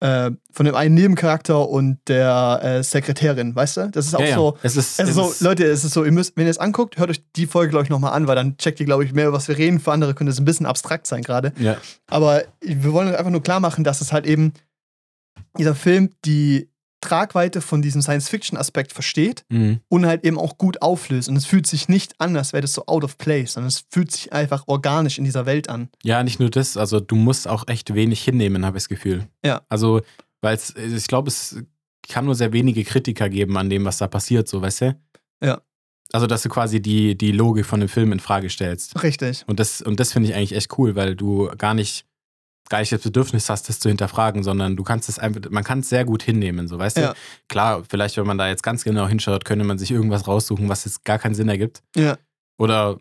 äh, 0.01 0.31
von 0.53 0.67
dem 0.67 0.75
einen 0.75 0.95
Nebencharakter 0.95 1.67
und 1.71 2.01
der 2.07 2.61
äh, 2.63 2.83
Sekretärin, 2.83 3.57
weißt 3.57 3.77
du? 3.79 3.91
Das 3.91 4.07
ist 4.07 4.15
auch 4.15 4.21
ja, 4.21 4.27
ja. 4.27 4.35
so, 4.35 4.59
Es 4.63 4.77
ist, 4.77 5.01
es 5.01 5.09
ist 5.09 5.15
so, 5.15 5.33
Leute, 5.41 5.65
es 5.65 5.85
ist 5.85 5.95
so, 5.95 6.05
ihr 6.05 6.13
müsst, 6.13 6.37
wenn 6.37 6.45
ihr 6.45 6.51
es 6.51 6.59
anguckt, 6.59 6.99
hört 6.99 7.09
euch 7.09 7.23
die 7.35 7.47
Folge, 7.47 7.71
glaube 7.71 7.85
ich, 7.85 7.89
nochmal 7.91 8.13
an, 8.13 8.27
weil 8.29 8.37
dann 8.37 8.59
checkt 8.59 8.79
ihr, 8.79 8.85
glaube 8.85 9.05
ich, 9.07 9.15
mehr, 9.15 9.29
über 9.29 9.39
was 9.39 9.49
wir 9.49 9.57
reden. 9.57 9.81
Für 9.81 9.93
andere 9.93 10.13
könnte 10.13 10.33
es 10.33 10.39
ein 10.39 10.45
bisschen 10.45 10.67
abstrakt 10.67 11.07
sein 11.07 11.23
gerade. 11.23 11.55
ja, 11.59 11.79
Aber 12.09 12.43
wir 12.61 12.93
wollen 12.93 13.09
euch 13.09 13.17
einfach 13.19 13.31
nur 13.33 13.43
klar 13.43 13.59
machen, 13.59 13.85
dass 13.85 14.03
es 14.03 14.13
halt 14.13 14.27
eben 14.27 14.53
dieser 15.57 15.75
Film 15.75 16.11
die 16.27 16.69
Tragweite 17.01 17.61
von 17.61 17.83
diesem 17.83 18.03
Science-Fiction-Aspekt 18.03 18.93
versteht 18.93 19.45
Mhm. 19.51 19.81
und 19.89 20.07
halt 20.07 20.25
eben 20.25 20.39
auch 20.39 20.59
gut 20.59 20.83
auflöst. 20.83 21.29
Und 21.29 21.37
es 21.37 21.47
fühlt 21.47 21.67
sich 21.67 21.89
nicht 21.89 22.15
an, 22.21 22.37
als 22.37 22.53
wäre 22.53 22.63
das 22.63 22.73
so 22.73 22.87
out 22.87 23.05
of 23.05 23.19
place, 23.19 23.53
sondern 23.55 23.69
es 23.69 23.85
fühlt 23.91 24.11
sich 24.13 24.33
einfach 24.33 24.65
organisch 24.67 25.19
in 25.19 25.25
dieser 25.25 25.47
Welt 25.47 25.69
an. 25.69 25.89
Ja, 26.03 26.23
nicht 26.25 26.41
nur 26.41 26.51
das, 26.51 26.77
also 26.77 26.99
du 27.01 27.15
musst 27.17 27.47
auch 27.49 27.69
echt 27.69 27.95
wenig 27.95 28.23
hinnehmen, 28.23 28.65
habe 28.65 28.79
ich 28.79 28.85
das 28.85 28.89
Gefühl. 28.89 29.27
Ja. 29.45 29.63
Also, 29.69 30.01
weil 30.41 30.55
es, 30.57 30.75
ich 30.77 31.07
glaube, 31.07 31.29
es 31.29 31.57
kann 32.09 32.25
nur 32.25 32.35
sehr 32.35 32.53
wenige 32.53 32.85
Kritiker 32.85 33.29
geben 33.29 33.57
an 33.57 33.69
dem, 33.71 33.85
was 33.85 33.99
da 33.99 34.07
passiert, 34.09 34.49
so, 34.49 34.63
weißt 34.63 34.81
du? 34.83 34.97
Ja. 35.43 35.61
Also, 36.13 36.27
dass 36.29 36.43
du 36.43 36.49
quasi 36.49 36.81
die, 36.81 37.17
die 37.19 37.33
Logik 37.33 37.67
von 37.67 37.81
dem 37.81 37.89
Film 37.89 38.13
in 38.13 38.21
Frage 38.21 38.49
stellst. 38.49 39.03
Richtig. 39.03 39.45
Und 39.49 39.59
das, 39.61 39.83
und 39.83 39.99
das 40.01 40.13
finde 40.13 40.29
ich 40.29 40.35
eigentlich 40.37 40.55
echt 40.55 40.79
cool, 40.79 40.95
weil 40.95 41.17
du 41.17 41.51
gar 41.59 41.75
nicht, 41.75 42.07
gar 42.69 42.81
nicht 42.81 42.93
das 42.93 43.03
Bedürfnis 43.03 43.49
hast, 43.49 43.69
das 43.69 43.81
zu 43.81 43.89
hinterfragen, 43.89 44.43
sondern 44.43 44.77
du 44.77 44.83
kannst 44.83 45.09
es 45.09 45.19
einfach, 45.19 45.51
man 45.51 45.65
kann 45.65 45.81
es 45.81 45.89
sehr 45.89 46.05
gut 46.05 46.23
hinnehmen, 46.23 46.69
so, 46.69 46.79
weißt 46.79 46.97
Ja. 46.99 47.13
du? 47.13 47.19
Klar, 47.49 47.83
vielleicht, 47.89 48.17
wenn 48.17 48.27
man 48.27 48.39
da 48.39 48.49
jetzt 48.49 48.63
ganz 48.63 48.85
genau 48.85 49.07
hinschaut, 49.09 49.45
könnte 49.45 49.65
man 49.65 49.79
sich 49.79 49.91
irgendwas 49.91 50.27
raussuchen, 50.27 50.69
was 50.69 50.85
jetzt 50.85 51.05
gar 51.05 51.19
keinen 51.19 51.35
Sinn 51.35 51.49
ergibt. 51.49 51.83
Ja. 51.97 52.17
Oder, 52.59 52.99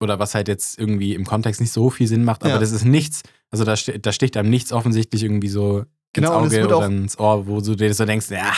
oder 0.00 0.18
was 0.18 0.34
halt 0.34 0.48
jetzt 0.48 0.78
irgendwie 0.78 1.14
im 1.14 1.24
Kontext 1.26 1.60
nicht 1.60 1.72
so 1.72 1.90
viel 1.90 2.06
Sinn 2.06 2.24
macht, 2.24 2.42
aber 2.42 2.54
Ja. 2.54 2.58
das 2.58 2.72
ist 2.72 2.84
nichts, 2.84 3.22
also 3.50 3.64
da, 3.64 3.74
da 3.74 4.12
sticht 4.12 4.36
einem 4.36 4.50
nichts 4.50 4.72
offensichtlich 4.72 5.22
irgendwie 5.24 5.48
so 5.48 5.84
Genau, 6.12 6.42
ins 6.42 6.54
Auge 6.54 6.66
oder 6.66 6.76
auch- 6.78 6.84
ins 6.86 7.18
Ohr, 7.18 7.46
wo 7.46 7.60
du 7.60 7.74
dir 7.76 7.92
so 7.94 8.04
denkst, 8.04 8.30
ja, 8.30 8.52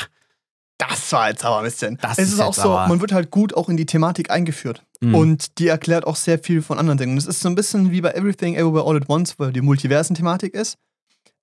Das 0.89 1.13
war 1.13 1.29
jetzt 1.31 1.45
aber 1.45 1.59
ein 1.59 1.65
bisschen. 1.65 1.99
Das 2.01 2.19
es 2.19 2.29
ist 2.29 2.35
ist 2.35 2.41
auch 2.41 2.55
so, 2.55 2.71
man 2.89 3.01
wird 3.01 3.13
halt 3.13 3.31
gut 3.31 3.55
auch 3.55 3.69
in 3.69 3.77
die 3.77 3.87
Thematik 3.87 4.31
eingeführt. 4.31 4.85
mh, 5.01 5.17
Und 5.19 5.59
die 5.59 5.69
erklärt 5.69 6.07
auch 6.07 6.17
sehr 6.17 6.39
viel 6.39 6.63
von 6.63 6.79
anderen 6.79 6.99
Dingen. 6.99 7.13
Und 7.13 7.19
es 7.19 7.27
ist 7.27 7.41
so 7.41 7.49
ein 7.49 7.55
bisschen 7.55 7.91
wie 7.91 8.01
bei 8.01 8.11
Everything 8.13 8.55
Everywhere 8.55 8.87
All 8.87 8.97
at 8.97 9.09
Once, 9.09 9.39
weil 9.39 9.53
die 9.53 9.61
Multiversen-Thematik 9.61 10.55
ist. 10.55 10.77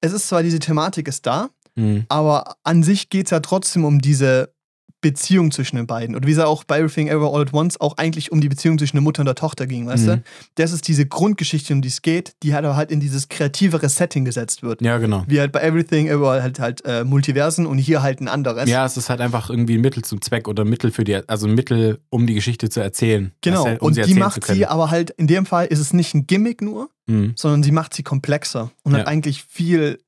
Es 0.02 0.14
ist 0.14 0.28
zwar 0.30 0.44
diese 0.44 0.60
Thematik 0.60 1.08
ist 1.08 1.26
da, 1.26 1.50
mh, 1.76 2.04
aber 2.10 2.56
an 2.64 2.84
sich 2.84 3.10
geht 3.10 3.26
es 3.28 3.32
ja 3.32 3.40
trotzdem 3.42 3.86
um 3.86 4.00
diese 4.00 4.54
Beziehung 5.02 5.52
zwischen 5.52 5.78
den 5.78 5.88
beiden. 5.88 6.16
Und 6.16 6.28
wie 6.28 6.32
es 6.34 6.40
auch 6.40 6.64
bei 6.66 6.80
Everything 6.80 7.08
Everywhere 7.08 7.34
All 7.34 7.42
at 7.44 7.54
Once 7.54 7.80
auch 7.80 7.98
eigentlich 7.98 8.32
um 8.32 8.42
die 8.42 8.50
Beziehung 8.50 8.78
zwischen 8.78 8.98
der 8.98 9.02
Mutter 9.02 9.22
und 9.22 9.28
der 9.28 9.36
Tochter 9.36 9.66
ging, 9.66 9.88
weißt 9.88 10.04
Mhm. 10.04 10.08
du? 10.08 10.24
Das 10.56 10.72
ist 10.74 10.88
diese 10.88 11.06
Grundgeschichte, 11.06 11.74
um 11.74 11.82
die 11.82 11.88
es 11.88 12.02
geht, 12.02 12.34
die 12.44 12.54
halt 12.54 12.66
aber 12.66 12.76
halt 12.76 12.92
in 12.92 13.00
dieses 13.00 13.30
kreativere 13.30 13.88
Setting 13.88 14.26
gesetzt 14.26 14.62
wird. 14.62 14.82
ja, 14.82 14.98
genau. 14.98 15.24
Wie 15.28 15.40
halt 15.40 15.52
bei 15.54 15.62
Everything 15.62 16.08
Everywhere 16.08 16.44
halt 16.44 16.60
halt 16.60 16.84
äh, 16.86 17.04
Multiversen 17.06 17.66
und 17.66 17.78
hier 17.78 18.02
halt 18.04 18.20
ein 18.22 18.28
anderes. 18.28 18.70
Ja, 18.70 18.86
es 18.86 18.98
ist 18.98 19.10
halt 19.10 19.22
einfach 19.22 19.50
irgendwie 19.50 19.76
ein 19.76 19.82
Mittel 19.82 20.04
zum 20.04 20.22
Zweck 20.22 20.48
oder 20.48 20.66
Mittel 20.66 20.92
für 20.92 21.04
die, 21.06 21.16
also 21.30 21.48
ein 21.48 21.56
Mittel, 21.56 22.00
um 22.10 22.28
die 22.28 22.34
Geschichte 22.34 22.70
zu 22.70 22.82
erzählen. 22.82 23.32
Genau, 23.42 23.64
du, 23.66 23.72
um 23.72 23.78
und 23.88 23.94
sie 23.94 24.02
die 24.02 24.16
macht 24.16 24.44
sie 24.46 24.66
aber 24.66 24.92
halt, 24.92 25.12
in 25.12 25.28
dem 25.28 25.46
Fall 25.46 25.68
ist 25.68 25.80
es 25.80 25.94
nicht 25.94 26.14
ein 26.14 26.28
Gimmick 26.28 26.62
nur, 26.62 26.90
Mhm. 27.08 27.34
sondern 27.36 27.64
sie 27.64 27.72
macht 27.72 27.94
sie 27.94 28.04
komplexer 28.04 28.72
und 28.84 28.92
Ja. 28.92 29.00
halt 29.00 29.08
eigentlich 29.08 29.44
viel, 29.44 30.00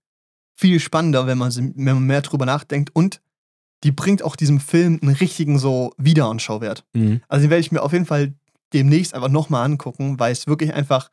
viel 0.56 0.80
spannender, 0.80 1.26
wenn 1.28 1.38
man, 1.38 1.50
sie- 1.52 1.72
wenn 1.76 1.96
man 1.96 2.04
mehr 2.06 2.22
drüber 2.22 2.46
nachdenkt. 2.46 2.90
Und 2.94 3.22
die 3.84 3.92
bringt 3.92 4.24
auch 4.24 4.36
diesem 4.36 4.60
Film 4.60 5.00
einen 5.02 5.16
richtigen 5.16 5.58
so 5.58 5.94
Wiederanschauwert. 5.98 6.86
Mhm. 6.94 7.22
Also 7.28 7.44
den 7.44 7.50
werde 7.50 7.62
ich 7.62 7.72
mir 7.72 7.82
auf 7.82 7.94
jeden 7.94 8.06
Fall 8.06 8.34
demnächst 8.74 9.14
einfach 9.14 9.30
nochmal 9.30 9.66
angucken, 9.66 10.20
weil 10.20 10.32
es 10.32 10.48
wirklich 10.48 10.74
einfach, 10.74 11.10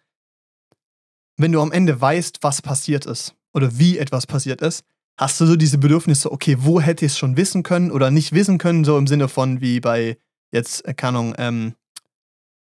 wenn 1.37 1.53
du 1.53 1.61
am 1.61 1.73
Ende 1.73 2.01
weißt, 2.01 2.39
was 2.43 2.63
passiert 2.63 3.07
ist 3.07 3.35
oder 3.53 3.79
wie 3.79 3.99
etwas 3.99 4.27
passiert 4.27 4.61
ist, 4.61 4.85
hast 5.19 5.41
du 5.41 5.47
so 5.47 5.57
diese 5.57 5.79
Bedürfnisse, 5.79 6.31
okay, 6.31 6.57
wo 6.61 6.81
hätte 6.81 7.05
ich 7.05 7.13
es 7.13 7.19
schon 7.19 7.37
wissen 7.37 7.63
können 7.63 7.91
oder 7.91 8.11
nicht 8.11 8.33
wissen 8.33 8.59
können, 8.59 8.85
so 8.85 8.97
im 8.97 9.07
Sinne 9.07 9.29
von 9.29 9.61
wie 9.61 9.81
bei 9.81 10.17
jetzt, 10.53 10.87
äh, 10.87 10.95
keine 10.95 11.19
Ahnung, 11.19 11.35
ähm, 11.39 11.75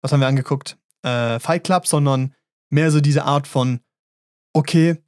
was 0.01 0.11
haben 0.11 0.19
wir 0.19 0.27
angeguckt? 0.27 0.77
Äh, 1.01 1.39
Fight 1.39 1.63
Club, 1.63 1.87
sondern 1.87 2.35
mehr 2.69 2.91
so 2.91 3.01
diese 3.01 3.23
Art 3.23 3.47
von, 3.47 3.79
okay, 4.53 5.01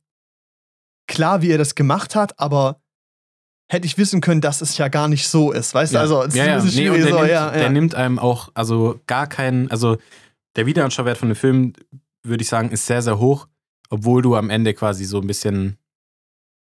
klar, 1.08 1.41
wie 1.41 1.51
er 1.51 1.58
das 1.58 1.75
gemacht 1.75 2.15
hat, 2.15 2.39
aber 2.39 2.81
hätte 3.75 3.85
ich 3.85 3.97
wissen 3.97 4.21
können, 4.21 4.41
dass 4.41 4.61
es 4.61 4.77
ja 4.77 4.88
gar 4.88 5.07
nicht 5.07 5.27
so 5.27 5.51
ist, 5.51 5.73
weißt 5.73 5.93
du? 5.93 5.95
Ja. 5.97 6.01
Also, 6.01 6.23
es 6.23 6.33
ja, 6.33 6.45
ja. 6.45 6.57
ist 6.57 6.75
Nee, 6.75 6.89
der, 6.89 7.03
so, 7.03 7.15
nimmt, 7.17 7.29
ja, 7.29 7.51
der 7.51 7.69
nimmt 7.69 7.95
einem 7.95 8.17
auch, 8.17 8.49
also 8.53 8.99
gar 9.05 9.27
keinen, 9.27 9.69
also 9.69 9.97
der 10.55 10.65
Wiederanschauwert 10.65 11.17
von 11.17 11.29
dem 11.29 11.35
Film, 11.35 11.73
würde 12.23 12.41
ich 12.41 12.49
sagen, 12.49 12.69
ist 12.71 12.85
sehr, 12.85 13.01
sehr 13.01 13.19
hoch, 13.19 13.47
obwohl 13.89 14.21
du 14.21 14.35
am 14.35 14.49
Ende 14.49 14.73
quasi 14.73 15.05
so 15.05 15.19
ein 15.19 15.27
bisschen, 15.27 15.77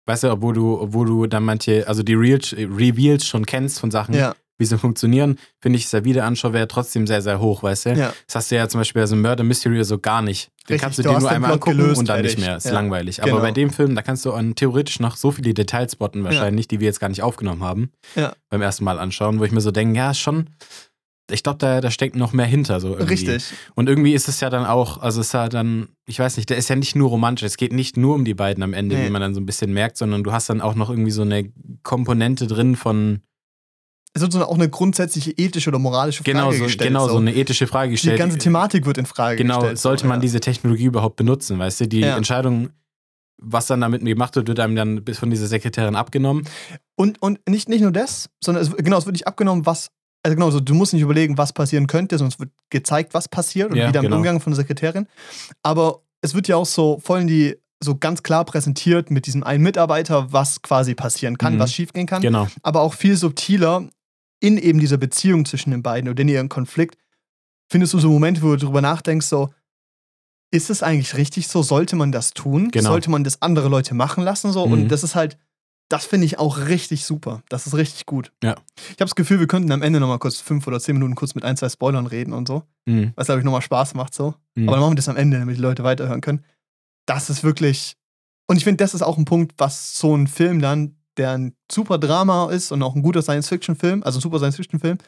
weißt 0.06 0.24
du, 0.24 0.30
obwohl 0.30 0.54
du, 0.54 0.78
obwohl 0.80 1.06
du 1.06 1.26
dann 1.26 1.42
manche, 1.42 1.88
also 1.88 2.02
die 2.02 2.14
Real, 2.14 2.38
Reveals 2.52 3.26
schon 3.26 3.46
kennst 3.46 3.80
von 3.80 3.90
Sachen, 3.90 4.14
ja, 4.14 4.34
wie 4.60 4.64
sie 4.66 4.78
funktionieren, 4.78 5.36
finde 5.60 5.78
ich, 5.78 5.84
ist 5.84 5.92
der 5.92 6.04
Wiederanschauwert 6.04 6.70
trotzdem 6.70 7.06
sehr, 7.06 7.22
sehr 7.22 7.40
hoch, 7.40 7.62
weißt 7.64 7.86
du? 7.86 7.90
ja. 7.94 8.12
Das 8.26 8.36
hast 8.36 8.50
du 8.50 8.56
ja 8.56 8.68
zum 8.68 8.80
Beispiel 8.80 9.02
bei 9.02 9.06
so 9.06 9.16
Murder 9.16 9.42
Mystery 9.42 9.82
so 9.84 9.98
gar 9.98 10.22
nicht. 10.22 10.50
Den 10.68 10.74
Richtig, 10.74 10.80
kannst 10.82 10.98
du 10.98 11.02
du 11.02 11.08
dir 11.08 11.18
nur 11.18 11.30
einmal 11.30 11.50
Plot 11.58 11.62
angucken 11.68 11.76
gelöst, 11.78 11.98
und 11.98 12.08
dann 12.08 12.16
fertig. 12.20 12.36
nicht 12.36 12.46
mehr. 12.46 12.56
Ist 12.58 12.66
Ja. 12.66 12.72
langweilig. 12.72 13.22
Aber 13.22 13.30
Genau. 13.32 13.42
bei 13.42 13.50
dem 13.50 13.70
Film, 13.70 13.94
da 13.96 14.02
kannst 14.02 14.24
du 14.24 14.32
an, 14.32 14.54
theoretisch 14.54 15.00
noch 15.00 15.16
so 15.16 15.32
viele 15.32 15.52
Details 15.54 15.92
spotten 15.94 16.22
wahrscheinlich, 16.22 16.68
die 16.68 16.78
wir 16.78 16.86
jetzt 16.86 17.00
gar 17.00 17.08
nicht 17.08 17.22
aufgenommen 17.22 17.64
haben. 17.64 17.90
Ja. 18.14 18.34
Beim 18.50 18.62
ersten 18.62 18.84
Mal 18.84 18.98
anschauen, 19.00 19.40
wo 19.40 19.44
ich 19.44 19.50
mir 19.50 19.60
so 19.62 19.70
denke, 19.72 19.96
ja, 19.98 20.14
schon, 20.14 20.50
ich 21.32 21.42
glaube, 21.44 21.58
da, 21.58 21.80
da 21.80 21.90
steckt 21.92 22.16
noch 22.16 22.32
mehr 22.32 22.46
hinter. 22.46 22.80
So 22.80 22.88
irgendwie. 22.88 23.12
Richtig. 23.12 23.44
Und 23.76 23.88
irgendwie 23.88 24.14
ist 24.14 24.28
es 24.28 24.40
ja 24.40 24.50
dann 24.50 24.66
auch, 24.66 24.98
also 25.00 25.20
es 25.20 25.28
ist 25.28 25.32
ja 25.32 25.48
dann, 25.48 25.88
ich 26.06 26.18
weiß 26.18 26.36
nicht, 26.36 26.50
der 26.50 26.56
ist 26.56 26.68
ja 26.68 26.76
nicht 26.76 26.96
nur 26.96 27.08
romantisch. 27.08 27.46
Es 27.46 27.56
geht 27.56 27.72
nicht 27.72 27.96
nur 27.96 28.14
um 28.16 28.24
die 28.24 28.34
beiden 28.34 28.62
am 28.64 28.72
Ende, 28.74 28.96
Nee. 28.96 29.06
wie 29.06 29.10
man 29.10 29.22
dann 29.22 29.34
so 29.34 29.40
ein 29.40 29.46
bisschen 29.46 29.72
merkt, 29.72 29.96
sondern 29.96 30.22
du 30.24 30.32
hast 30.32 30.50
dann 30.50 30.60
auch 30.60 30.74
noch 30.74 30.90
irgendwie 30.90 31.12
so 31.12 31.22
eine 31.22 31.50
Komponente 31.84 32.46
drin 32.48 32.74
von, 32.76 33.20
Es 34.12 34.22
wird 34.22 34.32
so 34.32 34.44
auch 34.44 34.54
eine 34.54 34.68
grundsätzliche 34.68 35.30
ethische 35.32 35.70
oder 35.70 35.78
moralische 35.78 36.24
Frage 36.24 36.32
genau, 36.32 36.50
so, 36.52 36.64
gestellt. 36.64 36.88
genau 36.88 37.08
so. 37.08 37.16
eine 37.18 37.34
ethische 37.34 37.66
Frage 37.68 37.90
Die 37.90 37.94
gestellt. 37.94 38.18
ganze 38.18 38.38
Thematik 38.38 38.84
wird 38.84 38.98
in 38.98 39.06
Frage 39.06 39.36
Genau, 39.36 39.58
gestellt. 39.60 39.78
sollte 39.78 40.02
so, 40.02 40.08
man 40.08 40.18
ja. 40.18 40.22
diese 40.22 40.40
Technologie 40.40 40.84
überhaupt 40.84 41.16
benutzen, 41.16 41.58
weißt 41.58 41.80
du? 41.82 41.88
Die 41.88 42.00
Ja. 42.00 42.16
Entscheidung, 42.16 42.70
was 43.40 43.66
dann 43.66 43.80
damit 43.80 44.04
gemacht 44.04 44.34
wird, 44.34 44.48
wird 44.48 44.58
einem 44.60 44.74
dann 44.74 45.04
bis 45.04 45.18
von 45.18 45.30
dieser 45.30 45.46
Sekretärin 45.46 45.94
abgenommen. 45.94 46.44
Und, 46.96 47.22
und 47.22 47.38
nicht, 47.48 47.68
nicht 47.68 47.82
nur 47.82 47.92
das, 47.92 48.28
sondern 48.42 48.64
es, 48.64 48.76
genau, 48.76 48.98
es 48.98 49.06
wird 49.06 49.14
nicht 49.14 49.26
abgenommen, 49.28 49.64
was. 49.64 49.90
Also 50.22 50.34
genau, 50.34 50.50
so, 50.50 50.60
du 50.60 50.74
musst 50.74 50.92
nicht 50.92 51.02
überlegen, 51.02 51.38
was 51.38 51.52
passieren 51.54 51.86
könnte, 51.86 52.18
sondern 52.18 52.32
es 52.32 52.38
wird 52.40 52.50
gezeigt, 52.68 53.14
was 53.14 53.28
passiert 53.28 53.70
und 53.70 53.76
Ja, 53.76 53.88
wieder 53.88 54.00
im 54.00 54.06
genau. 54.06 54.16
Umgang 54.16 54.40
von 54.40 54.52
der 54.52 54.56
Sekretärin. 54.58 55.06
Aber 55.62 56.02
es 56.20 56.34
wird 56.34 56.46
ja 56.48 56.56
auch 56.56 56.66
so 56.66 56.98
voll 57.02 57.20
in 57.22 57.26
die 57.28 57.56
so 57.82 57.96
ganz 57.96 58.22
klar 58.22 58.44
präsentiert 58.44 59.10
mit 59.10 59.24
diesem 59.26 59.42
einen 59.42 59.62
Mitarbeiter, 59.62 60.30
was 60.32 60.60
quasi 60.60 60.94
passieren 60.94 61.38
kann, 61.38 61.54
Mhm. 61.54 61.58
was 61.60 61.72
schiefgehen 61.72 62.06
kann. 62.06 62.20
Genau. 62.20 62.48
aber 62.62 62.82
auch 62.82 62.92
viel 62.92 63.16
subtiler 63.16 63.88
in 64.40 64.58
eben 64.58 64.80
dieser 64.80 64.96
Beziehung 64.96 65.44
zwischen 65.44 65.70
den 65.70 65.82
beiden 65.82 66.10
oder 66.10 66.22
in 66.22 66.28
ihrem 66.28 66.48
Konflikt, 66.48 66.96
findest 67.70 67.94
du 67.94 67.98
so 67.98 68.10
Momente, 68.10 68.42
wo 68.42 68.48
du 68.48 68.56
drüber 68.56 68.80
nachdenkst, 68.80 69.26
so, 69.26 69.50
ist 70.50 70.70
es 70.70 70.82
eigentlich 70.82 71.16
richtig 71.16 71.48
so? 71.48 71.62
Sollte 71.62 71.94
man 71.96 72.10
das 72.10 72.34
tun? 72.34 72.70
Genau. 72.70 72.90
Sollte 72.90 73.10
man 73.10 73.22
das 73.22 73.40
andere 73.42 73.68
Leute 73.68 73.94
machen 73.94 74.24
lassen? 74.24 74.52
So? 74.52 74.66
Mhm. 74.66 74.72
Und 74.72 74.88
das 74.88 75.04
ist 75.04 75.14
halt, 75.14 75.38
das 75.88 76.06
finde 76.06 76.24
ich 76.24 76.38
auch 76.38 76.58
richtig 76.68 77.04
super. 77.04 77.42
Das 77.48 77.66
ist 77.66 77.74
richtig 77.74 78.06
gut. 78.06 78.32
Ja. 78.42 78.56
Ich 78.76 78.90
habe 78.92 79.06
das 79.06 79.14
Gefühl, 79.14 79.40
wir 79.40 79.46
könnten 79.46 79.72
am 79.72 79.82
Ende 79.82 80.00
nochmal 80.00 80.18
kurz 80.18 80.40
fünf 80.40 80.66
oder 80.66 80.80
zehn 80.80 80.94
Minuten 80.94 81.14
kurz 81.14 81.34
mit 81.34 81.44
ein, 81.44 81.56
zwei 81.56 81.68
Spoilern 81.68 82.06
reden 82.06 82.32
und 82.32 82.48
so. 82.48 82.62
Mhm. 82.86 83.12
Was, 83.16 83.26
glaube 83.26 83.40
ich, 83.40 83.44
nochmal 83.44 83.62
Spaß 83.62 83.94
macht 83.94 84.14
so. 84.14 84.34
Mhm. 84.54 84.68
Aber 84.68 84.76
dann 84.76 84.80
machen 84.80 84.92
wir 84.92 84.96
das 84.96 85.08
am 85.08 85.16
Ende, 85.16 85.38
damit 85.38 85.56
die 85.56 85.60
Leute 85.60 85.84
weiterhören 85.84 86.20
können. 86.20 86.44
Das 87.06 87.30
ist 87.30 87.44
wirklich. 87.44 87.96
Und 88.46 88.56
ich 88.56 88.64
finde, 88.64 88.82
das 88.82 88.94
ist 88.94 89.02
auch 89.02 89.18
ein 89.18 89.24
Punkt, 89.24 89.54
was 89.58 89.96
so 89.98 90.16
ein 90.16 90.26
Film 90.26 90.60
dann, 90.60 90.96
der 91.16 91.32
ein 91.32 91.54
super 91.70 91.98
Drama 91.98 92.50
ist 92.50 92.72
und 92.72 92.82
auch 92.82 92.94
ein 92.94 93.02
guter 93.02 93.22
Science-Fiction-Film, 93.22 94.02
also 94.02 94.18
ein 94.18 94.22
super 94.22 94.38
Science-Fiction-Film, 94.38 94.98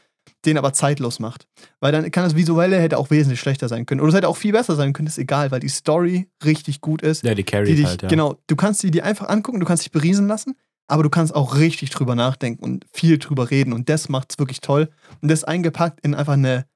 den 0.45 0.59
aber 0.59 0.73
zeitlos 0.73 1.19
macht. 1.19 1.47
Weil 1.81 1.93
dann 1.93 2.11
kann 2.11 2.25
das 2.25 2.37
Visuelle 2.37 2.79
hätte 2.79 2.99
auch 2.99 3.11
wesentlich 3.11 3.41
schlechter 3.41 3.69
sein 3.69 3.87
können. 3.87 4.01
Oder 4.01 4.11
es 4.11 4.15
hätte 4.17 4.29
auch 4.29 4.37
viel 4.37 4.53
besser 4.53 4.77
sein 4.77 4.93
können, 4.93 5.09
ist 5.09 5.19
egal, 5.19 5.51
weil 5.51 5.61
die 5.61 5.69
Story 5.69 6.29
richtig 6.45 6.81
gut 6.81 7.03
ist. 7.03 7.23
Ja, 7.25 7.31
die 7.31 7.37
die 7.37 7.45
carried 7.45 7.79
dich, 7.79 7.87
halt, 7.87 8.03
ja. 8.03 8.09
Genau, 8.09 8.37
du 8.47 8.57
kannst 8.57 8.83
die 8.83 8.91
dir 8.91 9.05
einfach 9.05 9.29
angucken, 9.29 9.61
du 9.61 9.67
kannst 9.67 9.85
dich 9.85 9.93
beriesen 9.93 10.27
lassen, 10.27 10.55
aber 10.88 11.03
du 11.03 11.11
kannst 11.11 11.35
auch 11.35 11.57
richtig 11.57 11.91
drüber 11.91 12.15
nachdenken 12.15 12.62
und 12.62 12.87
viel 12.93 13.19
drüber 13.19 13.51
reden. 13.51 13.73
Und 13.73 13.88
das 13.88 14.09
macht 14.09 14.33
es 14.33 14.38
wirklich 14.38 14.61
toll. 14.61 14.91
Und 15.21 15.31
das 15.31 15.45
eingepackt 15.45 16.01
in 16.05 16.15
einfach 16.15 16.35
eine 16.35 16.67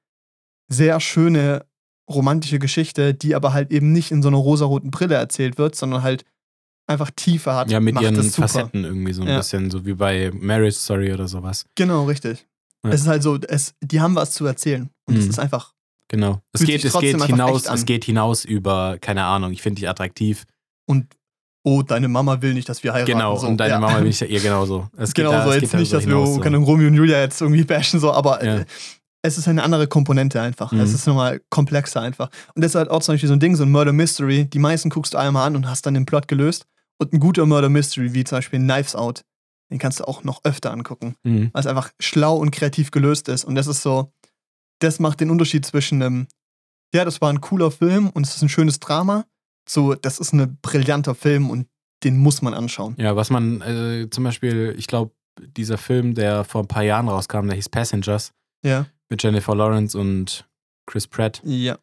sehr 0.69 0.99
schöne 0.99 1.65
romantische 2.09 2.59
Geschichte, 2.59 3.13
die 3.13 3.35
aber 3.35 3.53
halt 3.53 3.71
eben 3.71 3.91
nicht 3.91 4.11
in 4.11 4.21
so 4.21 4.29
einer 4.29 4.37
rosaroten 4.37 4.91
Brille 4.91 5.15
erzählt 5.15 5.57
wird, 5.57 5.75
sondern 5.75 6.03
halt 6.03 6.23
einfach 6.87 7.11
Tiefe 7.15 7.53
hat. 7.53 7.69
Ja, 7.69 7.79
mit 7.79 7.99
ihren. 8.01 8.15
Facetten 8.31 8.83
irgendwie 8.85 9.13
so 9.13 9.21
ein 9.21 9.27
Ja. 9.27 9.37
bisschen, 9.37 9.69
so 9.69 9.85
wie 9.85 9.93
bei 9.93 10.31
Marriage 10.33 10.77
Story 10.77 11.13
oder 11.13 11.27
sowas. 11.27 11.65
Genau, 11.75 12.05
richtig. 12.05 12.47
Ja. 12.83 12.91
Es 12.91 13.01
ist 13.01 13.07
halt 13.07 13.23
so, 13.23 13.37
es, 13.47 13.73
die 13.81 13.99
haben 14.01 14.15
was 14.15 14.31
zu 14.31 14.45
erzählen. 14.45 14.89
Und 15.05 15.17
es 15.17 15.25
Mhm. 15.25 15.29
ist 15.31 15.39
einfach, 15.39 15.73
Genau. 16.09 16.41
Es 16.53 16.63
geht, 16.63 16.85
es 16.85 16.97
geht 16.97 17.21
hinaus, 17.21 17.65
es 17.67 17.85
geht 17.85 18.05
hinaus 18.05 18.45
über, 18.45 18.97
keine 19.01 19.25
Ahnung, 19.25 19.51
ich 19.51 19.61
finde 19.61 19.81
dich 19.81 19.89
attraktiv. 19.89 20.45
und 20.89 21.05
oh, 21.65 21.81
deine 21.81 22.07
Mama 22.07 22.41
will 22.41 22.53
nicht, 22.53 22.69
dass 22.69 22.81
wir 22.81 22.93
heiraten. 22.93 23.11
Genau, 23.11 23.35
so. 23.35 23.45
und 23.45 23.57
deine 23.57 23.71
ja. 23.73 23.79
Mama 23.81 23.99
will 23.99 24.07
ich 24.07 24.21
ja 24.21 24.27
ihr 24.27 24.39
genauso. 24.39 24.87
Es 24.95 25.13
geht 25.13 25.25
Genau 25.25 25.37
da, 25.37 25.43
so, 25.43 25.49
es 25.49 25.55
jetzt 25.55 25.61
geht 25.63 25.73
da 25.73 25.77
nicht, 25.79 25.89
so 25.89 25.97
dass 25.97 26.03
hinaus, 26.05 26.29
wir 26.29 26.33
so. 26.35 26.39
keine 26.39 26.57
Romeo 26.57 26.87
und 26.87 26.93
Julia 26.93 27.19
jetzt 27.19 27.41
irgendwie 27.41 27.65
bashen, 27.65 27.99
so, 27.99 28.13
aber 28.13 28.41
Ja. 28.41 28.55
äh, 28.59 28.65
es 29.21 29.37
ist 29.37 29.49
eine 29.49 29.63
andere 29.63 29.87
Komponente 29.87 30.39
einfach. 30.39 30.71
Mhm. 30.71 30.79
Es 30.79 30.93
ist 30.93 31.05
nochmal 31.07 31.41
komplexer 31.49 31.99
einfach. 31.99 32.29
Und 32.55 32.63
das 32.63 32.71
ist 32.71 32.75
halt 32.75 32.89
auch 32.89 33.01
zum 33.01 33.15
Beispiel 33.15 33.27
so 33.27 33.33
ein 33.33 33.41
Ding, 33.41 33.57
so 33.57 33.63
ein 33.63 33.71
Murder 33.71 33.91
Mystery. 33.91 34.45
Die 34.45 34.59
meisten 34.59 34.89
guckst 34.89 35.13
du 35.13 35.17
einmal 35.17 35.45
an 35.45 35.57
und 35.57 35.67
hast 35.69 35.85
dann 35.85 35.93
den 35.93 36.05
Plot 36.05 36.29
gelöst. 36.29 36.65
Und 36.99 37.13
ein 37.13 37.19
guter 37.19 37.45
Murder 37.45 37.69
Mystery, 37.69 38.13
wie 38.13 38.23
zum 38.23 38.37
Beispiel 38.39 38.59
Knives 38.59 38.95
Out, 38.95 39.23
den 39.71 39.79
kannst 39.79 39.99
du 39.99 40.05
auch 40.05 40.23
noch 40.23 40.41
öfter 40.43 40.71
angucken, 40.71 41.15
Mhm. 41.23 41.49
weil 41.53 41.59
es 41.59 41.67
einfach 41.67 41.91
schlau 41.99 42.37
und 42.37 42.51
kreativ 42.51 42.91
gelöst 42.91 43.27
ist. 43.29 43.43
Und 43.45 43.55
das 43.55 43.67
ist 43.67 43.81
so, 43.83 44.11
das 44.79 44.99
macht 44.99 45.19
den 45.19 45.29
Unterschied 45.29 45.65
zwischen 45.65 46.01
einem, 46.01 46.27
ja, 46.93 47.03
das 47.05 47.19
war 47.21 47.29
ein 47.29 47.41
cooler 47.41 47.69
Film 47.71 48.09
und 48.09 48.25
es 48.25 48.35
ist 48.35 48.41
ein 48.41 48.49
schönes 48.49 48.79
Drama, 48.79 49.25
so, 49.67 49.93
das 49.93 50.19
ist 50.19 50.33
ein 50.33 50.57
brillanter 50.61 51.13
Film 51.15 51.49
und 51.49 51.67
den 52.03 52.17
muss 52.17 52.41
man 52.41 52.53
anschauen. 52.53 52.95
Ja, 52.97 53.15
was 53.15 53.29
man 53.29 53.61
äh, 53.61 54.07
zum 54.09 54.23
Beispiel, 54.23 54.73
ich 54.77 54.87
glaube, 54.87 55.11
dieser 55.39 55.77
Film, 55.77 56.15
der 56.15 56.43
vor 56.45 56.61
ein 56.63 56.67
paar 56.67 56.83
Jahren 56.83 57.09
rauskam, 57.09 57.47
der 57.47 57.55
hieß 57.55 57.69
Passengers 57.69 58.31
Ja. 58.63 58.85
mit 59.09 59.21
Jennifer 59.21 59.53
Lawrence 59.55 59.97
und 59.97 60.47
Chris 60.85 61.07
Pratt, 61.07 61.41
Ja. 61.43 61.77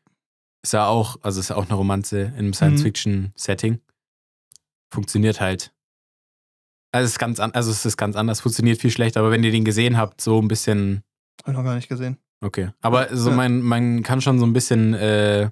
ist 0.62 0.72
ja 0.72 0.86
auch, 0.86 1.18
also 1.22 1.38
ist 1.40 1.50
ja 1.50 1.56
auch 1.56 1.66
eine 1.66 1.74
Romanze 1.74 2.20
in 2.20 2.34
einem 2.34 2.46
Mhm. 2.48 2.54
Science-Fiction-Setting. 2.54 3.80
Funktioniert 4.94 5.40
halt. 5.40 5.72
Also 6.92 7.06
es 7.06 7.12
ist 7.12 7.18
ganz, 7.18 7.40
an, 7.40 7.50
also 7.52 7.70
es 7.72 7.84
ist 7.84 7.96
ganz 7.96 8.14
anders, 8.14 8.40
funktioniert 8.40 8.80
viel 8.80 8.90
schlechter, 8.92 9.20
aber 9.20 9.32
wenn 9.32 9.42
ihr 9.42 9.50
den 9.50 9.64
gesehen 9.64 9.96
habt, 9.96 10.20
so 10.20 10.40
ein 10.40 10.46
bisschen, 10.46 11.02
Hab 11.42 11.48
ich 11.48 11.54
noch 11.54 11.64
gar 11.64 11.74
nicht 11.74 11.88
gesehen. 11.88 12.18
okay. 12.40 12.70
Aber 12.80 13.14
so 13.14 13.30
Ja. 13.30 13.36
man, 13.36 13.60
man 13.62 14.02
kann 14.04 14.20
schon 14.20 14.38
so 14.38 14.46
ein 14.46 14.52
bisschen, 14.52 14.94
äh, 14.94 15.50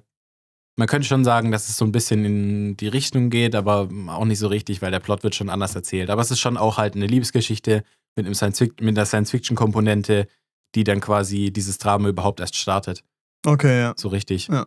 man 0.77 0.87
könnte 0.87 1.07
schon 1.07 1.25
sagen, 1.25 1.51
dass 1.51 1.67
es 1.67 1.75
so 1.75 1.83
ein 1.83 1.91
bisschen 1.91 2.23
in 2.23 2.77
die 2.77 2.87
Richtung 2.87 3.29
geht, 3.29 3.53
aber 3.55 3.89
auch 4.07 4.23
nicht 4.25 4.39
so 4.39 4.47
richtig, 4.47 4.81
weil 4.81 4.91
der 4.91 5.01
Plot 5.01 5.23
wird 5.23 5.35
schon 5.35 5.49
anders 5.49 5.75
erzählt. 5.75 6.09
Aber 6.09 6.21
es 6.21 6.31
ist 6.31 6.39
schon 6.39 6.55
auch 6.57 6.77
halt 6.77 6.95
eine 6.95 7.05
Liebesgeschichte 7.05 7.83
mit, 8.15 8.25
einem 8.25 8.33
Science 8.35 8.61
mit 8.61 8.97
einer 8.97 9.05
Science-Fiction-Komponente, 9.05 10.27
die 10.75 10.83
dann 10.85 11.01
quasi 11.01 11.51
dieses 11.51 11.77
Drama 11.77 12.07
überhaupt 12.07 12.39
erst 12.39 12.55
startet. 12.55 13.03
Okay, 13.45 13.81
ja. 13.81 13.93
So 13.97 14.07
richtig. 14.07 14.47
Ja. 14.47 14.65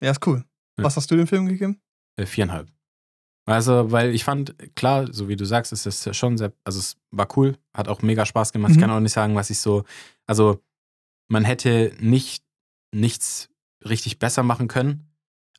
Ja, 0.00 0.12
ist 0.12 0.24
cool. 0.28 0.44
Ja. 0.78 0.84
Was 0.84 0.96
hast 0.96 1.10
du 1.10 1.16
dem 1.16 1.26
Film 1.26 1.46
gegeben? 1.46 1.80
Äh, 2.18 2.26
viereinhalb. 2.26 2.68
Also, 3.46 3.90
weil 3.90 4.14
ich 4.14 4.24
fand, 4.24 4.54
klar, 4.76 5.10
so 5.12 5.28
wie 5.28 5.36
du 5.36 5.46
sagst, 5.46 5.72
ist 5.72 5.86
es 5.86 6.14
schon 6.16 6.36
sehr, 6.36 6.52
also 6.64 6.78
es 6.78 6.96
war 7.10 7.28
cool, 7.38 7.56
hat 7.72 7.88
auch 7.88 8.02
mega 8.02 8.26
Spaß 8.26 8.52
gemacht. 8.52 8.72
Ich 8.72 8.76
Mhm. 8.76 8.82
kann 8.82 8.90
auch 8.90 9.00
nicht 9.00 9.12
sagen, 9.14 9.34
was 9.36 9.48
ich 9.48 9.58
so, 9.60 9.84
also 10.26 10.60
man 11.30 11.44
hätte 11.44 11.94
nicht 11.98 12.44
nichts 12.94 13.48
richtig 13.88 14.18
besser 14.18 14.42
machen 14.42 14.66
können, 14.68 15.08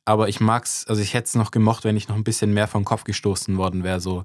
aber 0.04 0.28
ich 0.28 0.40
mag's, 0.40 0.84
also 0.86 1.00
ich 1.02 1.14
hätte 1.14 1.26
es 1.26 1.34
noch 1.34 1.50
gemocht, 1.50 1.84
wenn 1.84 1.96
ich 1.96 2.08
noch 2.08 2.16
ein 2.16 2.24
bisschen 2.24 2.52
mehr 2.54 2.68
vom 2.68 2.84
Kopf 2.84 3.04
gestoßen 3.04 3.56
worden 3.56 3.82
wäre, 3.84 4.00
so, 4.00 4.24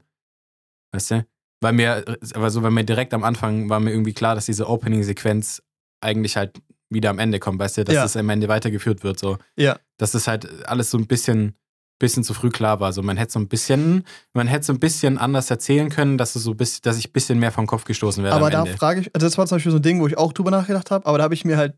weißt 0.91 1.11
du? 1.11 1.27
Weil 1.61 1.73
mir, 1.73 2.03
aber 2.33 2.49
so, 2.51 2.61
weil 2.63 2.71
mir 2.71 2.83
direkt 2.83 3.13
am 3.13 3.23
Anfang 3.23 3.69
war 3.69 3.79
mir 3.79 3.91
irgendwie 3.91 4.13
klar, 4.13 4.35
dass 4.35 4.45
diese 4.47 4.67
Opening-Sequenz 4.67 5.63
eigentlich 6.01 6.35
halt 6.37 6.59
wieder 6.89 7.09
am 7.09 7.17
Ende 7.19 7.39
kommt, 7.39 7.59
weißt 7.59 7.77
du, 7.77 7.83
dass 7.83 7.95
Ja. 7.95 8.03
das 8.03 8.17
am 8.17 8.29
Ende 8.29 8.47
weitergeführt 8.47 9.03
wird, 9.03 9.17
so 9.19 9.37
Ja. 9.57 9.79
dass 9.97 10.11
das 10.11 10.27
halt 10.27 10.65
alles 10.67 10.91
so 10.91 10.97
ein 10.97 11.07
bisschen, 11.07 11.55
bisschen 11.99 12.23
zu 12.23 12.33
früh 12.33 12.49
klar 12.49 12.79
war. 12.79 12.91
So, 12.93 13.01
man 13.01 13.17
hätte 13.17 13.31
so 13.31 13.39
ein 13.39 13.47
bisschen, 13.47 14.03
man 14.33 14.47
hätte 14.47 14.65
so 14.65 14.73
ein 14.73 14.79
bisschen 14.79 15.17
anders 15.17 15.49
erzählen 15.49 15.89
können, 15.89 16.17
dass 16.17 16.35
es 16.35 16.43
so 16.43 16.53
bis, 16.53 16.81
dass 16.81 16.97
ich 16.97 17.09
ein 17.09 17.13
bisschen 17.13 17.39
mehr 17.39 17.51
vom 17.51 17.67
Kopf 17.67 17.85
gestoßen 17.85 18.23
werde 18.23 18.35
aber 18.35 18.49
da 18.49 18.65
frage 18.65 19.01
ich, 19.01 19.15
also 19.15 19.25
das 19.25 19.37
war 19.37 19.47
zum 19.47 19.55
Beispiel 19.55 19.71
so 19.71 19.77
ein 19.79 19.81
Ding, 19.81 20.01
wo 20.01 20.07
ich 20.07 20.17
auch 20.17 20.33
drüber 20.33 20.51
nachgedacht 20.51 20.91
habe, 20.91 21.05
aber 21.05 21.17
da 21.17 21.23
habe 21.23 21.33
ich 21.33 21.45
mir 21.45 21.57
halt 21.57 21.75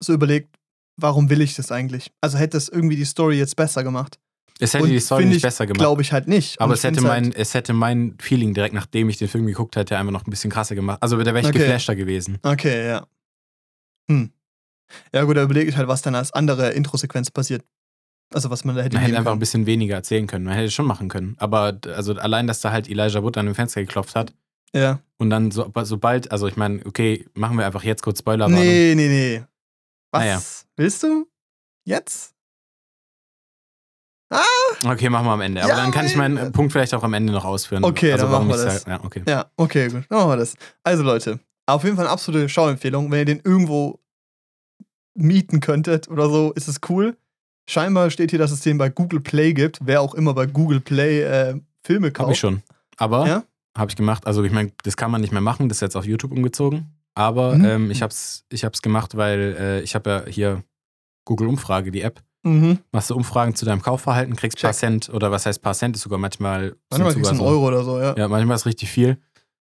so 0.00 0.12
überlegt, 0.12 0.56
warum 0.96 1.30
will 1.30 1.40
ich 1.40 1.54
das 1.54 1.72
eigentlich? 1.72 2.12
Also 2.20 2.38
hätte 2.38 2.56
es 2.56 2.68
irgendwie 2.68 2.96
die 2.96 3.04
Story 3.04 3.38
jetzt 3.38 3.56
besser 3.56 3.82
gemacht. 3.82 4.18
Es 4.60 4.74
hätte 4.74 4.84
Und 4.84 4.90
die 4.90 5.00
Story 5.00 5.24
nicht 5.24 5.36
ich, 5.36 5.42
besser 5.42 5.66
gemacht. 5.66 5.78
Glaube 5.78 6.02
ich 6.02 6.12
halt 6.12 6.26
nicht. 6.26 6.60
aber 6.60 6.74
es 6.74 6.82
hätte, 6.82 7.00
mein, 7.00 7.26
halt, 7.26 7.36
es 7.36 7.54
hätte 7.54 7.72
mein 7.72 8.16
Feeling 8.20 8.54
direkt 8.54 8.74
nachdem 8.74 9.08
ich 9.08 9.16
den 9.16 9.28
Film 9.28 9.46
geguckt 9.46 9.76
hätte, 9.76 9.96
einfach 9.96 10.12
noch 10.12 10.26
ein 10.26 10.30
bisschen 10.30 10.50
krasser 10.50 10.74
gemacht. 10.74 10.98
Also 11.00 11.16
da 11.16 11.24
wäre 11.26 11.40
ich 11.40 11.46
Okay. 11.46 11.58
geflashter 11.58 11.94
gewesen. 11.94 12.38
Okay, 12.42 12.88
ja. 12.88 13.06
Hm. 14.10 14.32
Ja, 15.14 15.22
gut, 15.24 15.36
da 15.36 15.42
überlege 15.42 15.70
ich 15.70 15.76
halt, 15.76 15.86
was 15.86 16.02
dann 16.02 16.14
als 16.14 16.32
andere 16.32 16.70
Introsequenz 16.70 17.30
passiert. 17.30 17.62
Also, 18.34 18.50
was 18.50 18.64
man 18.64 18.76
da 18.76 18.82
hätte 18.82 18.96
Man 18.96 19.04
hätte 19.04 19.16
einfach 19.16 19.32
ein 19.32 19.38
bisschen 19.38 19.64
weniger 19.66 19.94
erzählen 19.96 20.26
können. 20.26 20.44
Man 20.44 20.54
hätte 20.54 20.66
es 20.66 20.74
schon 20.74 20.86
machen 20.86 21.08
können. 21.08 21.34
Aber 21.38 21.78
also 21.86 22.14
allein, 22.14 22.46
dass 22.46 22.60
da 22.60 22.70
halt 22.72 22.88
Elijah 22.88 23.22
Wood 23.22 23.38
an 23.38 23.46
dem 23.46 23.54
Fenster 23.54 23.80
geklopft 23.80 24.14
hat 24.14 24.34
Ja. 24.74 25.00
und 25.16 25.30
dann 25.30 25.50
so, 25.50 25.70
sobald, 25.84 26.30
also 26.30 26.46
ich 26.46 26.56
meine, 26.56 26.84
okay, 26.84 27.26
machen 27.34 27.56
wir 27.56 27.64
einfach 27.64 27.84
jetzt 27.84 28.02
kurz 28.02 28.18
Spoilerwarnung. 28.18 28.58
Nee, 28.60 28.94
nee, 28.94 29.08
nee. 29.08 29.44
Was? 30.12 30.20
Naja. 30.22 30.42
Willst 30.76 31.02
du? 31.02 31.26
Jetzt? 31.84 32.34
Okay, 34.84 35.08
machen 35.08 35.24
wir 35.26 35.32
am 35.32 35.40
Ende. 35.40 35.62
Aber 35.62 35.70
Ja, 35.70 35.76
dann 35.76 35.90
kann 35.90 36.04
ich 36.04 36.14
meinen. 36.14 36.52
Punkt 36.52 36.72
vielleicht 36.72 36.92
auch 36.94 37.02
am 37.02 37.14
Ende 37.14 37.32
noch 37.32 37.46
ausführen. 37.46 37.82
Okay, 37.82 38.12
also 38.12 38.24
dann 38.26 38.32
warum 38.32 38.48
machen 38.48 38.60
wir 38.60 38.64
das. 38.66 38.82
sag- 38.82 38.88
Ja, 38.88 39.04
okay. 39.04 39.22
Ja, 39.26 39.50
okay, 39.56 39.88
gut. 39.88 40.04
Dann 40.10 40.18
machen 40.18 40.30
wir 40.30 40.36
das. 40.36 40.54
Also, 40.82 41.02
Leute, 41.02 41.40
auf 41.66 41.82
jeden 41.84 41.96
Fall 41.96 42.04
eine 42.04 42.12
absolute 42.12 42.46
Schauempfehlung. 42.48 43.10
Wenn 43.10 43.20
ihr 43.20 43.24
den 43.24 43.40
irgendwo 43.42 44.00
mieten 45.14 45.60
könntet 45.60 46.08
oder 46.08 46.28
so, 46.28 46.52
ist 46.52 46.68
es 46.68 46.80
cool. 46.90 47.16
Scheinbar 47.68 48.10
steht 48.10 48.30
hier, 48.30 48.38
dass 48.38 48.50
es 48.50 48.60
den 48.62 48.78
bei 48.78 48.88
Google 48.88 49.20
Play 49.20 49.52
gibt. 49.52 49.78
Wer 49.82 50.00
auch 50.00 50.14
immer 50.14 50.32
bei 50.34 50.46
Google 50.46 50.80
Play 50.80 51.20
äh, 51.22 51.60
Filme 51.84 52.10
kauft. 52.10 52.24
Habe 52.24 52.32
ich 52.32 52.38
schon. 52.40 52.62
Aber 52.96 53.26
Ja? 53.26 53.44
habe 53.76 53.90
ich 53.90 53.96
gemacht. 53.96 54.26
Also 54.26 54.42
ich 54.42 54.52
meine, 54.52 54.72
das 54.82 54.96
kann 54.96 55.10
man 55.10 55.20
nicht 55.20 55.32
mehr 55.32 55.40
machen. 55.42 55.68
Das 55.68 55.76
ist 55.78 55.82
jetzt 55.82 55.96
auf 55.96 56.04
YouTube 56.06 56.32
umgezogen. 56.32 56.86
Aber 57.14 57.54
Mhm. 57.56 57.64
ähm, 57.64 57.90
ich 57.90 58.00
habe 58.02 58.10
es 58.12 58.44
ich 58.50 58.64
hab's 58.64 58.80
gemacht, 58.82 59.16
weil 59.16 59.56
äh, 59.58 59.80
ich 59.82 59.94
habe 59.94 60.10
ja 60.10 60.22
hier 60.26 60.62
Google 61.24 61.48
Umfrage, 61.48 61.90
die 61.90 62.00
App. 62.02 62.22
Mhm. 62.44 62.78
Machst 62.92 63.10
du 63.10 63.16
Umfragen 63.16 63.54
zu 63.54 63.64
deinem 63.66 63.82
Kaufverhalten, 63.82 64.34
kriegst 64.36 64.60
paar 64.60 64.70
Check. 64.70 64.78
Cent 64.78 65.08
oder 65.10 65.30
was 65.30 65.44
heißt 65.44 65.60
paar 65.60 65.74
Cent 65.74 65.96
ist 65.96 66.02
sogar 66.02 66.18
manchmal 66.18 66.76
Manchmal 66.90 67.12
kriegst 67.12 67.26
du 67.26 67.30
einen 67.30 67.38
so- 67.40 67.44
Euro 67.44 67.66
oder 67.68 67.82
so, 67.84 67.98
ja. 68.00 68.14
Ja, 68.16 68.28
manchmal 68.28 68.56
ist 68.56 68.64
richtig 68.66 68.90
viel. 68.90 69.18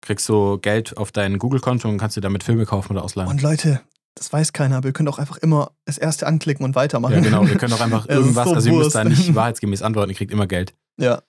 Kriegst 0.02 0.26
so 0.26 0.60
Geld 0.62 0.96
auf 0.98 1.12
dein 1.12 1.40
Google-Konto 1.40 1.88
und 1.90 1.98
kannst 1.98 2.16
dir 2.18 2.22
damit 2.22 2.44
Filme 2.44 2.66
kaufen 2.66 2.92
oder 2.94 3.04
ausleihen. 3.04 3.30
Und 3.30 3.42
Leute, 3.42 3.82
das 4.18 4.34
weiß 4.34 4.54
keiner, 4.54 4.78
aber 4.78 4.88
ihr 4.90 4.94
könnt 4.94 5.10
auch 5.10 5.20
einfach 5.20 5.38
immer 5.38 5.72
das 5.86 5.98
erste 5.98 6.26
anklicken 6.28 6.66
und 6.66 6.76
weitermachen. 6.76 7.14
ja, 7.16 7.20
genau. 7.22 7.44
Ihr 7.46 7.58
könnt 7.58 7.74
auch 7.74 7.82
einfach 7.82 8.06
irgendwas, 8.10 8.48
so 8.50 8.56
also 8.56 8.70
ihr 8.70 8.76
müsst 8.78 8.96
da 8.96 9.04
nicht 9.04 9.34
wahrheitsgemäß 9.36 9.82
antworten, 9.82 10.10
ihr 10.12 10.16
kriegt 10.16 10.32
immer 10.32 10.48
Geld. 10.48 10.74
Ja. 11.00 11.22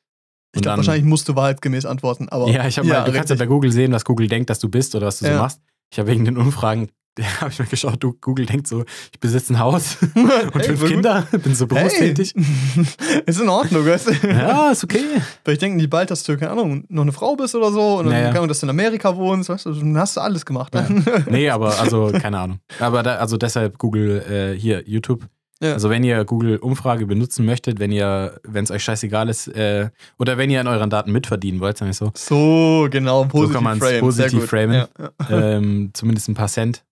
Ich 0.54 0.62
glaube, 0.62 0.78
wahrscheinlich 0.78 1.04
musst 1.04 1.28
du 1.28 1.36
wahrheitsgemäß 1.36 1.84
antworten, 1.84 2.28
aber. 2.30 2.48
Ja, 2.48 2.66
ich 2.66 2.78
habe 2.78 2.88
mal, 2.88 3.04
du 3.04 3.12
kannst 3.12 3.28
ja 3.28 3.36
bei 3.36 3.40
richtig. 3.40 3.48
Google 3.48 3.70
sehen, 3.72 3.92
was 3.92 4.04
Google 4.04 4.28
denkt, 4.28 4.48
dass 4.48 4.58
du 4.58 4.68
bist 4.70 4.94
oder 4.94 5.06
was 5.06 5.18
du 5.18 5.26
so 5.26 5.32
Ja. 5.32 5.38
machst. 5.38 5.60
Ich 5.92 5.98
habe 5.98 6.10
wegen 6.10 6.24
den 6.24 6.36
Umfragen, 6.38 6.90
habe 7.40 7.50
ich 7.50 7.58
mir 7.58 7.66
geschaut, 7.66 7.96
du, 8.02 8.14
Google 8.20 8.46
denkt 8.46 8.66
so, 8.66 8.84
ich 9.12 9.20
besitze 9.20 9.52
ein 9.54 9.58
Haus 9.58 9.96
und 10.14 10.28
Hey, 10.54 10.64
fünf 10.64 10.80
gut. 10.80 10.88
Kinder, 10.90 11.26
bin 11.32 11.54
so 11.54 11.66
berufstätig. 11.66 12.34
Hey. 12.36 13.22
ist 13.26 13.40
in 13.40 13.48
Ordnung, 13.48 13.84
weißt 13.86 14.08
du? 14.08 14.28
Ja, 14.28 14.70
ist 14.70 14.84
okay. 14.84 15.02
Vielleicht 15.44 15.62
denken 15.62 15.78
die 15.78 15.86
bald, 15.86 16.10
dass 16.10 16.22
du, 16.22 16.36
keine 16.36 16.52
Ahnung, 16.52 16.84
noch 16.88 17.02
eine 17.02 17.12
Frau 17.12 17.36
bist 17.36 17.54
oder 17.54 17.70
so 17.72 17.98
und 17.98 18.06
dann, 18.06 18.14
Naja. 18.14 18.30
Ahnung, 18.30 18.48
dass 18.48 18.60
du 18.60 18.66
in 18.66 18.70
Amerika 18.70 19.16
wohnst, 19.16 19.48
weißt 19.48 19.66
du, 19.66 19.72
dann 19.72 19.96
hast 19.98 20.16
du 20.16 20.20
alles 20.20 20.44
gemacht. 20.46 20.74
Ne? 20.74 21.02
Nee, 21.28 21.50
aber 21.50 21.78
also, 21.80 22.12
keine 22.12 22.38
Ahnung. 22.38 22.60
Aber 22.80 23.02
da, 23.02 23.16
also 23.16 23.36
deshalb 23.36 23.78
Google 23.78 24.22
äh, 24.54 24.58
hier, 24.58 24.82
YouTube. 24.88 25.26
Ja. 25.60 25.72
Also 25.72 25.90
wenn 25.90 26.04
ihr 26.04 26.24
Google 26.24 26.58
Umfrage 26.58 27.04
benutzen 27.06 27.44
möchtet, 27.44 27.80
wenn 27.80 27.90
ihr, 27.90 28.38
wenn 28.44 28.62
es 28.62 28.70
euch 28.70 28.84
scheißegal 28.84 29.28
ist, 29.28 29.48
äh, 29.48 29.88
oder 30.16 30.38
wenn 30.38 30.50
ihr 30.50 30.60
an 30.60 30.68
euren 30.68 30.88
Daten 30.88 31.10
mitverdienen 31.10 31.58
wollt, 31.60 31.76
sagen 31.78 31.88
wir 31.88 31.94
so, 31.94 32.12
So, 32.14 32.86
genau, 32.88 33.24
positiv 33.24 33.54
kann 33.54 33.64
man's 33.64 33.80
frame. 33.84 33.98
positiv 34.00 34.44
framen. 34.46 34.72
Ja, 34.74 34.88
ja. 35.28 35.40
ähm, 35.56 35.90
zumindest 35.94 36.28
ein 36.28 36.34
paar 36.34 36.46
Cent, 36.46 36.84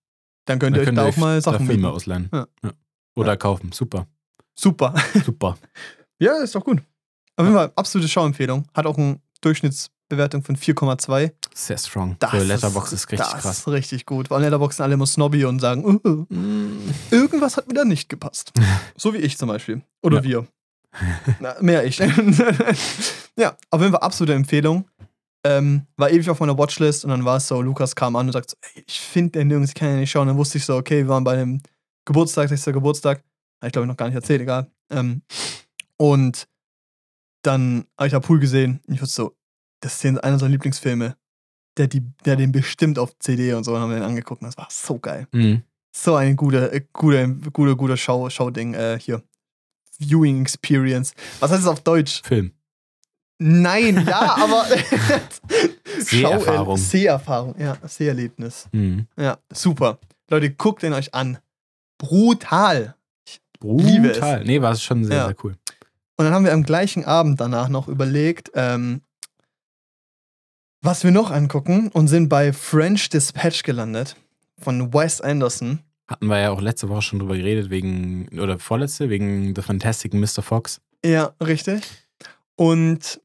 Dann 0.47 0.57
könnt 0.59 0.75
ihr 0.75 0.83
dann 0.85 0.97
euch 0.97 1.05
da 1.05 1.09
auch 1.11 1.17
mal 1.17 1.35
da 1.35 1.41
Sachen 1.41 1.67
Filme 1.67 1.73
mieten. 1.73 1.85
ausleihen. 1.85 2.29
Ja. 2.33 2.47
Ja. 2.63 2.71
Oder 3.15 3.37
kaufen. 3.37 3.71
Super. 3.71 4.07
Super. 4.59 4.93
Super. 5.23 5.57
Ja, 6.19 6.41
ist 6.41 6.55
doch 6.55 6.63
gut. 6.65 6.79
Auf 7.35 7.45
jeden 7.45 7.55
Fall, 7.55 7.71
absolute 7.75 8.09
Schauempfehlung. 8.09 8.65
Hat 8.73 8.87
auch 8.87 8.97
eine 8.97 9.19
Durchschnittsbewertung 9.41 10.41
von 10.43 10.57
4,2. 10.57 11.31
Sehr 11.53 11.77
strong. 11.77 12.15
Das 12.17 12.31
Für 12.31 12.43
Letterbox 12.43 12.91
ist 12.91 13.11
richtig 13.11 13.19
das 13.31 13.39
krass. 13.43 13.59
ist 13.59 13.67
richtig 13.67 14.07
gut. 14.07 14.31
Weil 14.31 14.41
Letterbox 14.41 14.77
sind 14.77 14.83
alle 14.85 14.95
immer 14.95 15.05
snobby 15.05 15.45
und 15.45 15.59
sagen, 15.59 15.85
uh, 15.85 15.99
uh, 16.09 16.25
Mm. 16.33 16.91
irgendwas 17.11 17.55
hat 17.57 17.67
mir 17.67 17.75
da 17.75 17.85
nicht 17.85 18.09
gepasst. 18.09 18.51
so 18.97 19.13
wie 19.13 19.17
ich 19.17 19.37
zum 19.37 19.49
Beispiel. 19.49 19.83
Oder 20.01 20.17
Ja. 20.17 20.23
wir. 20.23 20.47
Na, 21.39 21.55
mehr 21.61 21.85
ich. 21.85 21.99
ja, 23.37 23.55
auf 23.69 23.79
jeden 23.81 23.91
Fall 23.93 24.01
absolute 24.01 24.33
Empfehlung. 24.33 24.89
Ähm, 25.43 25.85
war 25.95 26.09
ewig 26.09 26.29
auf 26.29 26.39
meiner 26.39 26.57
Watchlist 26.57 27.05
und 27.05 27.11
dann 27.11 27.23
war 27.23 27.37
es 27.37 27.47
so, 27.47 27.61
Lukas 27.61 27.95
kam 27.95 28.15
an 28.15 28.27
und 28.27 28.33
sagt 28.33 28.49
so, 28.49 28.57
ey, 28.61 28.83
ich 28.85 28.99
finde 28.99 29.39
den 29.39 29.47
nirgends, 29.47 29.71
ich 29.71 29.75
kann 29.75 29.89
ja 29.89 29.95
nicht 29.95 30.11
schauen. 30.11 30.27
Dann 30.27 30.37
wusste 30.37 30.57
ich 30.57 30.65
so, 30.65 30.75
okay, 30.75 31.03
wir 31.03 31.09
waren 31.09 31.23
bei 31.23 31.33
einem 31.33 31.61
Geburtstag, 32.05 32.49
60. 32.49 32.73
Geburtstag. 32.73 33.23
Habe 33.61 33.67
ich 33.67 33.71
glaube 33.71 33.85
ich 33.85 33.89
noch 33.89 33.97
gar 33.97 34.07
nicht 34.07 34.15
erzählt, 34.15 34.41
egal. 34.41 34.69
Ähm, 34.89 35.21
und 35.97 36.47
dann 37.43 37.85
habe 37.97 38.07
ich 38.07 38.11
da 38.11 38.19
Pool 38.19 38.39
gesehen 38.39 38.81
und 38.87 38.95
ich 38.95 39.01
wusste 39.01 39.15
so, 39.23 39.37
das 39.79 40.03
ist 40.03 40.23
einer 40.23 40.39
seiner 40.39 40.51
Lieblingsfilme. 40.51 41.15
Der, 41.77 41.87
die, 41.87 42.01
der 42.25 42.35
den 42.35 42.51
bestimmt 42.51 42.97
auf 42.97 43.17
CD 43.19 43.53
und 43.53 43.63
so 43.63 43.75
und 43.75 43.81
haben 43.81 43.91
wir 43.91 43.97
den 43.97 44.03
angeguckt 44.03 44.41
und 44.41 44.47
das 44.47 44.57
war 44.57 44.67
so 44.71 44.97
geil. 44.97 45.27
Mhm. 45.31 45.61
So 45.95 46.15
ein 46.15 46.35
guter, 46.35 46.73
äh, 46.73 46.81
guter, 46.91 47.27
guter, 47.27 47.75
guter 47.75 47.97
Schau, 47.97 48.29
Schauding 48.29 48.73
äh, 48.73 48.99
hier. 48.99 49.21
Viewing 49.99 50.41
Experience. 50.41 51.13
Was 51.39 51.51
heißt 51.51 51.61
es 51.61 51.67
auf 51.67 51.81
Deutsch? 51.81 52.21
Film. 52.23 52.51
Nein, 53.39 54.05
ja, 54.07 54.35
aber 54.43 54.65
Seherfahrung. 55.99 56.77
Schau- 56.77 56.83
Seherfahrung, 56.83 57.55
ja, 57.59 57.77
Seherlebnis. 57.85 58.67
Mhm. 58.71 59.07
Ja, 59.17 59.37
super. 59.53 59.99
Leute, 60.29 60.51
guckt 60.51 60.83
den 60.83 60.93
euch 60.93 61.13
an. 61.13 61.37
Brutal. 61.97 62.95
Liebe 63.61 64.09
es. 64.11 64.19
Brutal. 64.19 64.43
Nee, 64.43 64.61
war 64.61 64.71
es 64.71 64.83
schon 64.83 65.03
sehr, 65.03 65.15
Ja. 65.17 65.25
sehr 65.27 65.35
cool. 65.43 65.55
Und 66.17 66.25
dann 66.25 66.33
haben 66.33 66.45
wir 66.45 66.53
am 66.53 66.63
gleichen 66.63 67.05
Abend 67.05 67.39
danach 67.39 67.69
noch 67.69 67.87
überlegt, 67.87 68.51
ähm, 68.55 69.01
was 70.81 71.03
wir 71.03 71.11
noch 71.11 71.31
angucken 71.31 71.89
und 71.89 72.07
sind 72.07 72.29
bei 72.29 72.53
French 72.53 73.09
Dispatch 73.09 73.63
gelandet 73.63 74.15
von 74.59 74.93
Wes 74.93 75.21
Anderson. 75.21 75.79
Hatten 76.07 76.27
wir 76.27 76.39
ja 76.39 76.49
auch 76.51 76.61
letzte 76.61 76.87
Woche 76.89 77.01
schon 77.01 77.19
drüber 77.19 77.35
geredet, 77.35 77.69
wegen, 77.69 78.29
oder 78.39 78.57
vorletzte, 78.59 79.09
wegen 79.09 79.53
The 79.55 79.61
Fantastic 79.61 80.13
Mr. 80.13 80.41
Fox. 80.41 80.79
Ja, 81.03 81.33
richtig. 81.43 81.83
Und 82.55 83.19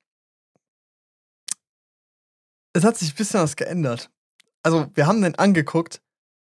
es 2.73 2.85
hat 2.85 2.97
sich 2.97 3.13
ein 3.13 3.17
bisschen 3.17 3.41
was 3.41 3.57
geändert. 3.57 4.11
Also, 4.63 4.87
wir 4.95 5.07
haben 5.07 5.23
den 5.23 5.35
angeguckt 5.37 6.01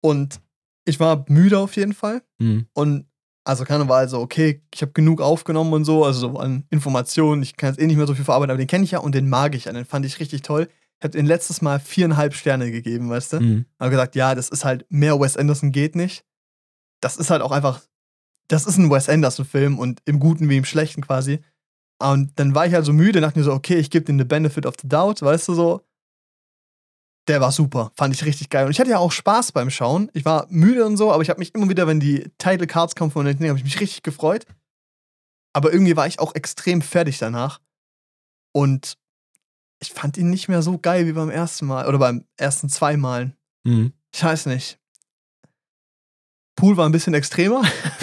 und 0.02 0.40
ich 0.84 0.98
war 1.00 1.24
müde 1.28 1.58
auf 1.58 1.76
jeden 1.76 1.92
Fall 1.94 2.22
Mhm. 2.38 2.66
und 2.74 3.06
Also 3.44 3.64
keine 3.64 3.88
war 3.88 3.96
also, 3.98 4.20
okay, 4.20 4.60
ich 4.74 4.82
habe 4.82 4.92
genug 4.92 5.22
aufgenommen 5.22 5.72
und 5.72 5.84
so, 5.86 6.04
also 6.04 6.20
so 6.20 6.38
an 6.38 6.64
Informationen, 6.68 7.42
ich 7.42 7.56
kann 7.56 7.70
jetzt 7.70 7.80
eh 7.80 7.86
nicht 7.86 7.96
mehr 7.96 8.06
so 8.06 8.14
viel 8.14 8.24
verarbeiten, 8.26 8.50
aber 8.50 8.58
den 8.58 8.66
kenne 8.66 8.84
ich 8.84 8.90
ja 8.90 8.98
und 8.98 9.14
den 9.14 9.26
mag 9.28 9.54
ich 9.54 9.64
ja, 9.64 9.72
den 9.72 9.86
fand 9.86 10.04
ich 10.04 10.20
richtig 10.20 10.42
toll. 10.42 10.68
Ich 10.98 11.04
habe 11.04 11.16
den 11.16 11.24
letztes 11.24 11.62
Mal 11.62 11.80
viereinhalb 11.80 12.34
Sterne 12.34 12.70
gegeben, 12.70 13.08
weißt 13.08 13.32
du? 13.34 13.40
Mhm. 13.40 13.64
Habe 13.80 13.90
gesagt, 13.90 14.16
ja, 14.16 14.34
das 14.34 14.50
ist 14.50 14.66
halt, 14.66 14.84
mehr 14.90 15.18
Wes 15.18 15.38
Anderson 15.38 15.72
geht 15.72 15.96
nicht. 15.96 16.26
Das 17.00 17.16
ist 17.16 17.30
halt 17.30 17.40
auch 17.40 17.52
einfach, 17.52 17.80
das 18.48 18.66
ist 18.66 18.76
ein 18.76 18.90
Wes 18.90 19.08
Anderson-Film 19.08 19.78
und 19.78 20.02
im 20.04 20.20
Guten 20.20 20.50
wie 20.50 20.58
im 20.58 20.64
Schlechten 20.66 21.00
quasi. 21.00 21.40
Und 22.02 22.38
dann 22.38 22.54
war 22.54 22.66
ich 22.66 22.74
halt 22.74 22.84
so 22.84 22.92
müde, 22.92 23.20
dachte 23.22 23.38
mir 23.38 23.44
so, 23.46 23.52
okay, 23.54 23.76
ich 23.76 23.88
gebe 23.88 24.04
dem 24.04 24.18
the 24.18 24.24
benefit 24.26 24.66
of 24.66 24.74
the 24.82 24.88
doubt, 24.88 25.22
weißt 25.22 25.48
du 25.48 25.54
so. 25.54 25.80
Der 27.28 27.40
war 27.42 27.52
super, 27.52 27.92
fand 27.94 28.14
ich 28.14 28.24
richtig 28.24 28.48
geil. 28.48 28.64
Und 28.64 28.70
ich 28.70 28.80
hatte 28.80 28.90
ja 28.90 28.98
auch 28.98 29.12
Spaß 29.12 29.52
beim 29.52 29.68
Schauen. 29.68 30.10
Ich 30.14 30.24
war 30.24 30.46
müde 30.48 30.86
und 30.86 30.96
so, 30.96 31.12
aber 31.12 31.22
ich 31.22 31.28
habe 31.28 31.38
mich 31.38 31.54
immer 31.54 31.68
wieder, 31.68 31.86
wenn 31.86 32.00
die 32.00 32.30
Title 32.38 32.66
Cards 32.66 32.96
kommen 32.96 33.10
von 33.10 33.26
den 33.26 33.36
Dingen, 33.36 33.50
habe 33.50 33.58
ich 33.58 33.64
mich 33.64 33.80
richtig 33.80 34.02
gefreut. 34.02 34.46
Aber 35.52 35.72
irgendwie 35.72 35.96
war 35.96 36.06
ich 36.06 36.20
auch 36.20 36.34
extrem 36.34 36.80
fertig 36.80 37.18
danach. 37.18 37.60
Und 38.52 38.96
ich 39.80 39.92
fand 39.92 40.16
ihn 40.16 40.30
nicht 40.30 40.48
mehr 40.48 40.62
so 40.62 40.78
geil 40.78 41.06
wie 41.06 41.12
beim 41.12 41.30
ersten 41.30 41.66
Mal 41.66 41.86
oder 41.86 41.98
beim 41.98 42.24
ersten 42.36 42.70
zwei 42.70 42.96
Malen. 42.96 43.36
Mhm. 43.64 43.92
Ich 44.12 44.24
weiß 44.24 44.46
nicht. 44.46 44.78
Pool 46.58 46.76
war 46.76 46.86
ein 46.88 46.92
bisschen 46.92 47.14
extremer. 47.14 47.62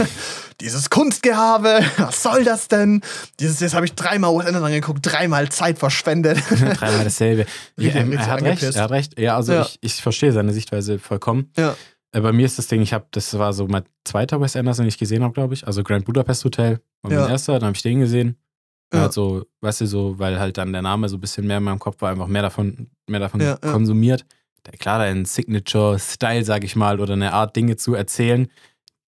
Dieses 0.62 0.90
Kunstgehabe, 0.90 1.82
was 1.98 2.24
soll 2.24 2.46
das 2.46 2.70
denn? 2.70 3.02
Dieses, 3.42 3.60
jetzt 3.60 3.76
habe 3.76 3.86
ich 3.86 3.94
dreimal 3.94 4.32
Wes 4.34 4.46
Anderson 4.46 4.68
angeguckt, 4.68 5.00
dreimal 5.02 5.50
Zeit 5.50 5.78
verschwendet. 5.78 6.38
Dreimal 6.50 7.04
dasselbe. 7.04 7.46
Ja, 7.78 7.94
ähm, 7.96 8.14
er 8.14 8.26
hat 8.28 8.42
recht, 8.42 8.64
er 8.64 8.84
hat 8.84 8.92
recht. 8.92 9.20
Ja, 9.20 9.36
also 9.36 9.52
Ja. 9.54 9.62
Ich, 9.64 9.78
ich 9.82 9.94
verstehe 10.02 10.32
seine 10.32 10.54
Sichtweise 10.54 10.98
vollkommen. 10.98 11.52
Ja. 11.58 11.76
Äh, 12.14 12.22
Bei 12.22 12.32
mir 12.32 12.46
ist 12.46 12.58
das 12.58 12.68
Ding, 12.68 12.82
ich 12.82 12.94
habe, 12.94 13.06
das 13.12 13.38
war 13.38 13.52
so 13.52 13.68
mein 13.68 13.84
zweiter 14.06 14.40
Wes 14.40 14.56
Anderson, 14.56 14.86
den 14.86 14.90
ich 14.90 14.98
gesehen 14.98 15.24
habe, 15.24 15.34
glaube 15.34 15.54
ich. 15.54 15.68
Also 15.68 15.84
Grand 15.84 16.06
Budapest 16.06 16.46
Hotel 16.46 16.80
war 17.02 17.12
Ja. 17.12 17.22
mein 17.24 17.32
erster, 17.32 17.54
dann 17.60 17.68
habe 17.68 17.76
ich 17.76 17.84
den 17.84 18.00
gesehen. 18.00 18.38
Ja. 18.94 19.02
Halt 19.02 19.14
so, 19.14 19.44
weißt 19.60 19.82
du, 19.82 19.88
so, 19.88 20.18
weil 20.20 20.40
halt 20.40 20.58
dann 20.58 20.72
der 20.72 20.82
Name 20.84 21.10
so 21.10 21.18
ein 21.18 21.20
bisschen 21.22 21.46
mehr 21.46 21.58
in 21.58 21.64
meinem 21.64 21.80
Kopf 21.80 22.02
war, 22.02 22.12
einfach 22.12 22.28
mehr 22.28 22.44
davon, 22.44 22.88
mehr 23.10 23.20
davon 23.20 23.42
Ja, 23.42 23.58
ja. 23.62 23.72
konsumiert. 23.72 24.26
Klar, 24.80 25.02
ein 25.02 25.26
Signature-Style, 25.26 26.44
sag 26.44 26.64
ich 26.64 26.76
mal, 26.76 27.00
oder 27.00 27.14
eine 27.14 27.34
Art, 27.34 27.56
Dinge 27.56 27.76
zu 27.78 27.94
erzählen, 27.94 28.48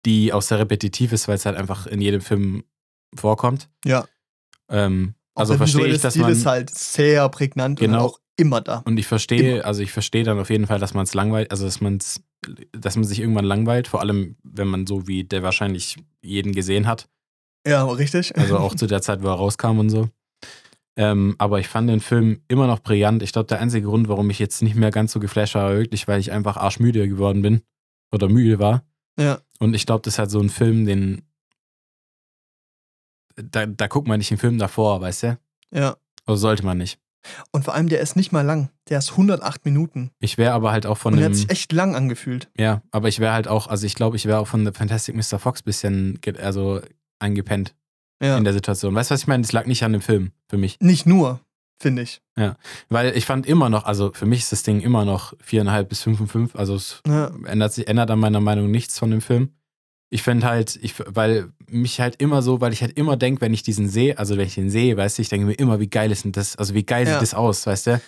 die 0.06 0.34
auch 0.34 0.42
sehr 0.42 0.60
repetitiv 0.60 1.14
ist, 1.14 1.28
weil 1.28 1.36
es 1.36 1.46
halt 1.46 1.56
einfach 1.58 1.88
in 1.88 2.02
jedem 2.02 2.22
Film 2.22 2.64
vorkommt. 3.16 3.70
Ja. 3.86 4.06
Ähm, 4.70 5.16
also 5.36 5.56
verstehe 5.56 5.88
ich, 5.88 6.02
dass 6.02 6.14
Stil 6.14 6.24
man. 6.24 6.32
ist 6.32 6.46
halt 6.46 6.70
sehr 6.70 7.28
prägnant 7.30 7.80
und 7.82 7.88
Genau. 7.88 8.06
auch 8.06 8.20
immer 8.36 8.62
da. 8.62 8.78
Und 8.86 8.98
ich 8.98 9.08
verstehe, 9.08 9.64
also 9.66 9.82
ich 9.82 9.92
verstehe 9.92 10.24
dann 10.24 10.40
auf 10.40 10.50
jeden 10.50 10.68
Fall, 10.68 10.80
dass 10.80 10.94
man 10.94 11.04
es 11.04 11.14
langweilt, 11.14 11.52
also 11.52 11.66
dass 11.66 11.82
man 11.82 11.98
es, 11.98 12.22
dass 12.72 12.96
man 12.96 13.04
sich 13.06 13.20
irgendwann 13.20 13.46
langweilt, 13.46 13.88
vor 13.88 14.02
allem 14.02 14.36
wenn 14.44 14.68
man 14.68 14.86
so 14.88 15.08
wie 15.08 15.24
der 15.24 15.44
wahrscheinlich 15.44 15.98
jeden 16.22 16.52
gesehen 16.54 16.88
hat, 16.88 17.08
Ja, 17.66 17.84
richtig. 17.86 18.36
also 18.38 18.58
auch 18.58 18.76
zu 18.76 18.88
der 18.88 19.02
Zeit, 19.02 19.22
wo 19.24 19.28
er 19.28 19.34
rauskam 19.36 19.80
und 19.80 19.90
so. 19.90 20.10
Ähm, 20.96 21.36
aber 21.40 21.60
ich 21.60 21.68
fand 21.68 21.90
den 21.90 22.00
Film 22.02 22.42
immer 22.48 22.68
noch 22.68 22.80
brillant. 22.80 23.24
Ich 23.24 23.32
glaube, 23.34 23.48
der 23.48 23.60
einzige 23.60 23.88
Grund, 23.88 24.08
warum 24.10 24.30
ich 24.30 24.38
jetzt 24.40 24.62
nicht 24.62 24.76
mehr 24.76 24.92
ganz 24.92 25.12
so 25.12 25.20
geflasht 25.20 25.56
war, 25.56 25.70
war 25.70 25.76
wirklich, 25.78 26.08
weil 26.08 26.20
ich 26.20 26.32
einfach 26.32 26.56
arschmüde 26.58 27.08
geworden 27.08 27.42
bin 27.42 27.62
oder 28.12 28.30
müde 28.30 28.60
war. 28.60 28.84
Ja. 29.20 29.40
Und 29.60 29.74
ich 29.74 29.86
glaube, 29.86 30.02
das 30.04 30.16
ist 30.16 30.20
halt 30.20 30.30
so 30.32 30.40
ein 30.40 30.50
Film, 30.50 30.86
den 30.86 31.24
da, 33.36 33.66
da 33.66 33.88
guckt 33.88 34.08
man 34.08 34.20
nicht 34.20 34.30
den 34.32 34.38
Film 34.38 34.58
davor, 34.60 35.02
weißt 35.02 35.24
du? 35.24 35.40
Ja. 35.72 35.96
Also 36.26 36.40
sollte 36.42 36.64
man 36.66 36.78
nicht. 36.78 37.00
Und 37.52 37.64
vor 37.64 37.74
allem, 37.74 37.88
der 37.90 38.02
ist 38.02 38.16
nicht 38.16 38.32
mal 38.32 38.42
lang. 38.46 38.70
Der 38.90 39.00
ist 39.00 39.12
108 39.12 39.64
Minuten. 39.66 40.12
Ich 40.20 40.38
wäre 40.38 40.54
aber 40.54 40.72
halt 40.72 40.86
auch 40.86 40.98
von 40.98 41.14
Und 41.14 41.20
der 41.20 41.28
einem. 41.28 41.34
hat 41.34 41.40
sich 41.40 41.50
echt 41.50 41.72
lang 41.72 41.96
angefühlt. 41.96 42.52
Ja, 42.58 42.84
aber 42.92 43.08
ich 43.08 43.20
wäre 43.20 43.34
halt 43.34 43.48
auch, 43.48 43.68
also 43.68 43.86
ich 43.88 43.96
glaube, 43.96 44.18
ich 44.18 44.26
wäre 44.26 44.40
auch 44.40 44.48
von 44.48 44.66
The 44.66 44.74
Fantastic 44.74 45.16
Mr. 45.16 45.40
Fox 45.40 45.64
bisschen 45.64 46.20
ge- 46.22 46.38
also 46.38 46.82
eingepennt 47.20 47.74
Ja. 48.24 48.38
in 48.38 48.44
der 48.44 48.54
Situation. 48.54 48.96
Weißt 48.96 49.12
du, 49.12 49.14
was 49.14 49.22
ich 49.22 49.28
meine? 49.28 49.42
Das 49.44 49.52
lag 49.52 49.66
nicht 49.66 49.84
an 49.84 49.92
dem 49.94 50.02
Film 50.02 50.32
für 50.48 50.58
mich. 50.58 50.80
Nicht 50.80 51.06
nur, 51.06 51.40
finde 51.80 52.02
ich. 52.04 52.22
Weil 52.90 53.16
ich 53.18 53.26
fand 53.26 53.46
immer 53.46 53.70
noch, 53.70 53.86
also 53.86 54.12
für 54.14 54.26
mich 54.26 54.40
ist 54.40 54.52
das 54.52 54.64
Ding 54.64 54.80
immer 54.82 55.06
noch 55.06 55.34
viereinhalb 55.42 55.90
bis 55.90 56.02
fünf 56.02 56.20
und 56.22 56.28
fünf. 56.28 56.56
Also 56.56 56.76
es 56.76 57.02
Ja. 57.08 57.32
ändert 57.46 57.74
sich, 57.74 57.88
ändert 57.88 58.10
an 58.12 58.20
meiner 58.20 58.40
Meinung 58.40 58.72
nichts 58.72 58.98
von 58.98 59.12
dem 59.12 59.22
Film. 59.22 59.50
Ich 60.10 60.22
finde 60.22 60.46
halt, 60.48 60.78
ich, 60.82 60.94
weil 61.08 61.52
mich 61.68 62.00
halt 62.00 62.22
immer 62.22 62.42
so, 62.44 62.62
weil 62.62 62.72
ich 62.72 62.82
halt 62.82 62.96
immer 62.98 63.18
denke, 63.18 63.42
wenn 63.42 63.54
ich 63.54 63.64
diesen 63.64 63.88
sehe, 63.90 64.18
also 64.20 64.38
wenn 64.38 64.46
ich 64.46 64.54
den 64.56 64.70
sehe, 64.70 64.96
weißt 64.96 65.18
du, 65.18 65.22
ich 65.24 65.30
denke 65.30 65.48
mir 65.48 65.54
immer, 65.54 65.80
wie 65.80 65.90
geil 65.90 66.12
ist 66.12 66.24
denn 66.24 66.32
das, 66.32 66.56
also 66.56 66.74
wie 66.76 66.84
geil 66.86 67.08
Ja. 67.08 67.14
sieht 67.14 67.22
das 67.24 67.34
aus, 67.34 67.66
weißt 67.66 67.88
du? 67.88 68.02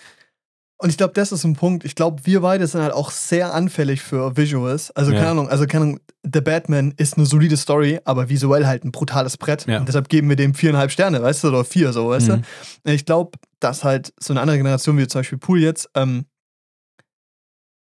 Und 0.78 0.90
ich 0.90 0.98
glaube, 0.98 1.14
das 1.14 1.32
ist 1.32 1.42
ein 1.44 1.54
Punkt. 1.54 1.84
Ich 1.86 1.94
glaube, 1.94 2.26
wir 2.26 2.40
beide 2.42 2.66
sind 2.66 2.82
halt 2.82 2.92
auch 2.92 3.10
sehr 3.10 3.54
anfällig 3.54 4.02
für 4.02 4.36
Visuals. 4.36 4.90
Also, 4.90 5.10
Ja. 5.12 5.18
keine 5.18 5.30
Ahnung, 5.30 5.48
also 5.48 5.66
keine 5.66 5.84
Ahnung, 5.84 6.00
The 6.22 6.42
Batman 6.42 6.92
ist 6.98 7.16
eine 7.16 7.24
solide 7.24 7.56
Story, 7.56 7.98
aber 8.04 8.28
visuell 8.28 8.66
halt 8.66 8.84
ein 8.84 8.92
brutales 8.92 9.38
Brett. 9.38 9.66
Ja. 9.66 9.78
Und 9.78 9.88
deshalb 9.88 10.08
geben 10.10 10.28
wir 10.28 10.36
dem 10.36 10.54
viereinhalb 10.54 10.90
Sterne, 10.90 11.22
weißt 11.22 11.44
du, 11.44 11.48
oder 11.48 11.64
vier 11.64 11.92
so, 11.94 12.10
weißt 12.10 12.28
Mhm. 12.28 12.42
du? 12.84 12.92
Ich 12.92 13.06
glaube, 13.06 13.38
dass 13.58 13.84
halt 13.84 14.12
so 14.20 14.32
eine 14.34 14.40
andere 14.42 14.58
Generation, 14.58 14.98
wie 14.98 15.06
zum 15.06 15.20
Beispiel 15.20 15.38
Pool 15.38 15.60
jetzt, 15.62 15.88
ähm, 15.94 16.26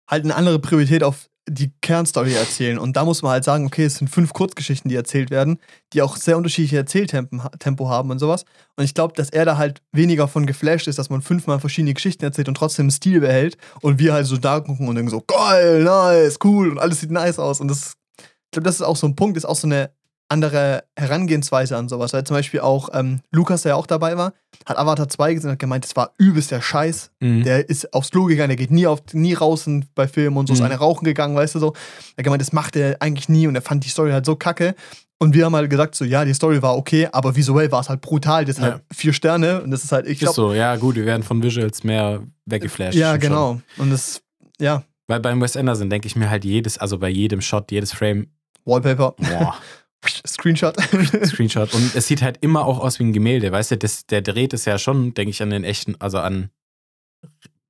halt 0.09 0.23
eine 0.23 0.35
andere 0.35 0.59
Priorität 0.59 1.03
auf 1.03 1.27
die 1.49 1.71
Kernstory 1.81 2.33
erzählen. 2.33 2.77
Und 2.77 2.97
da 2.97 3.05
muss 3.05 3.21
man 3.21 3.31
halt 3.31 3.43
sagen, 3.43 3.65
okay, 3.65 3.85
es 3.85 3.95
sind 3.95 4.09
fünf 4.09 4.33
Kurzgeschichten, 4.33 4.89
die 4.89 4.95
erzählt 4.95 5.31
werden, 5.31 5.59
die 5.93 6.01
auch 6.01 6.17
sehr 6.17 6.37
unterschiedliche 6.37 6.77
Erzähltempo 6.77 7.47
Tempo 7.59 7.89
haben 7.89 8.11
und 8.11 8.19
sowas. 8.19 8.43
Und 8.75 8.83
ich 8.83 8.93
glaube, 8.93 9.13
dass 9.15 9.29
er 9.29 9.45
da 9.45 9.57
halt 9.57 9.81
weniger 9.91 10.27
von 10.27 10.45
geflasht 10.45 10.87
ist, 10.87 10.99
dass 10.99 11.09
man 11.09 11.21
fünfmal 11.21 11.59
verschiedene 11.59 11.93
Geschichten 11.93 12.23
erzählt 12.25 12.47
und 12.49 12.55
trotzdem 12.55 12.83
einen 12.83 12.91
Stil 12.91 13.21
behält. 13.21 13.57
Und 13.81 13.99
wir 13.99 14.13
halt 14.13 14.25
so 14.25 14.37
da 14.37 14.59
gucken 14.59 14.87
und 14.87 14.95
denken 14.95 15.09
so, 15.09 15.21
geil, 15.25 15.83
nice, 15.83 16.37
cool 16.43 16.69
und 16.69 16.79
alles 16.79 16.99
sieht 16.99 17.11
nice 17.11 17.39
aus. 17.39 17.61
Und 17.61 17.69
das, 17.69 17.93
ich 18.19 18.51
glaube, 18.51 18.65
das 18.65 18.75
ist 18.75 18.81
auch 18.81 18.97
so 18.97 19.07
ein 19.07 19.15
Punkt, 19.15 19.37
ist 19.37 19.45
auch 19.45 19.55
so 19.55 19.67
eine 19.67 19.91
andere 20.29 20.83
Herangehensweise 20.97 21.77
an 21.77 21.87
sowas. 21.89 22.13
Weil 22.13 22.23
zum 22.25 22.35
Beispiel 22.35 22.59
auch 22.59 22.89
ähm, 22.93 23.21
Lukas, 23.31 23.61
der 23.63 23.71
ja 23.71 23.75
auch 23.75 23.87
dabei 23.87 24.17
war, 24.17 24.33
hat 24.65 24.77
Avatar 24.77 25.07
2 25.07 25.33
gesehen 25.33 25.49
und 25.49 25.53
hat 25.53 25.59
gemeint, 25.59 25.83
das 25.85 25.95
war 25.95 26.11
übelst 26.17 26.51
der 26.51 26.61
Scheiß. 26.61 27.11
Mhm. 27.19 27.43
Der 27.43 27.69
ist 27.69 27.93
aufs 27.93 28.11
Klo 28.11 28.25
gegangen, 28.25 28.49
der 28.49 28.57
geht 28.57 28.71
nie, 28.71 28.87
auf, 28.87 29.01
nie 29.13 29.33
raus 29.33 29.67
und 29.67 29.93
bei 29.95 30.07
Filmen 30.07 30.37
und 30.37 30.47
so, 30.47 30.53
ist 30.53 30.59
Mhm. 30.59 30.65
eine 30.65 30.75
rauchen 30.75 31.05
gegangen, 31.05 31.35
weißt 31.35 31.55
du 31.55 31.59
so. 31.59 31.73
Er 32.15 32.17
hat 32.19 32.23
gemeint, 32.25 32.41
das 32.41 32.51
macht 32.53 32.75
er 32.75 32.97
eigentlich 33.01 33.29
nie 33.29 33.47
und 33.47 33.55
er 33.55 33.61
fand 33.61 33.85
die 33.85 33.89
Story 33.89 34.11
halt 34.11 34.25
so 34.25 34.35
kacke. 34.35 34.75
Und 35.19 35.33
wir 35.33 35.45
haben 35.45 35.55
halt 35.55 35.69
gesagt, 35.69 35.95
so, 35.95 36.05
ja, 36.05 36.25
die 36.25 36.33
Story 36.35 36.61
war 36.61 36.77
okay, 36.77 37.07
aber 37.11 37.35
visuell 37.35 37.71
war 37.71 37.81
es 37.81 37.89
halt 37.89 38.01
brutal. 38.01 38.45
Das 38.45 38.57
ist 38.57 38.61
halt 38.63 38.81
vier 38.93 39.13
Sterne 39.13 39.61
und 39.63 39.71
das 39.71 39.83
ist 39.83 39.91
halt, 39.91 40.05
ich 40.05 40.13
Ist 40.13 40.19
glaube. 40.19 40.35
so, 40.35 40.53
ja 40.53 40.75
gut, 40.75 40.95
wir 40.95 41.05
werden 41.07 41.23
von 41.23 41.41
Visuals 41.41 41.83
mehr 41.83 42.21
weggeflasht. 42.45 42.95
Ja, 42.95 43.09
stimmt 43.15 43.23
schon. 43.23 43.31
genau. 43.31 43.61
Und 43.77 43.89
das, 43.91 44.21
ja, 44.59 44.83
Weil 45.07 45.19
beim 45.21 45.41
Wes 45.41 45.57
Anderson 45.57 45.89
denke 45.89 46.05
ich 46.05 46.15
mir 46.15 46.29
halt 46.29 46.45
jedes, 46.45 46.77
also 46.77 46.99
bei 46.99 47.09
jedem 47.09 47.41
Shot, 47.41 47.71
jedes 47.71 47.93
Frame, 47.93 48.27
Wallpaper, 48.65 49.15
boah, 49.17 49.55
Screenshot. 50.05 50.77
Screenshot. 51.25 51.73
Und 51.73 51.95
es 51.95 52.07
sieht 52.07 52.21
halt 52.21 52.37
immer 52.41 52.65
auch 52.65 52.79
aus 52.79 52.99
wie 52.99 53.03
ein 53.03 53.13
Gemälde, 53.13 53.51
weißt 53.51 53.71
du, 53.71 53.77
das, 53.77 54.05
der 54.05 54.21
dreht 54.21 54.53
es 54.53 54.65
ja 54.65 54.77
schon, 54.77 55.13
denke 55.13 55.31
ich, 55.31 55.41
an 55.41 55.49
den 55.49 55.63
echten, 55.63 55.95
also 55.99 56.19
an 56.19 56.49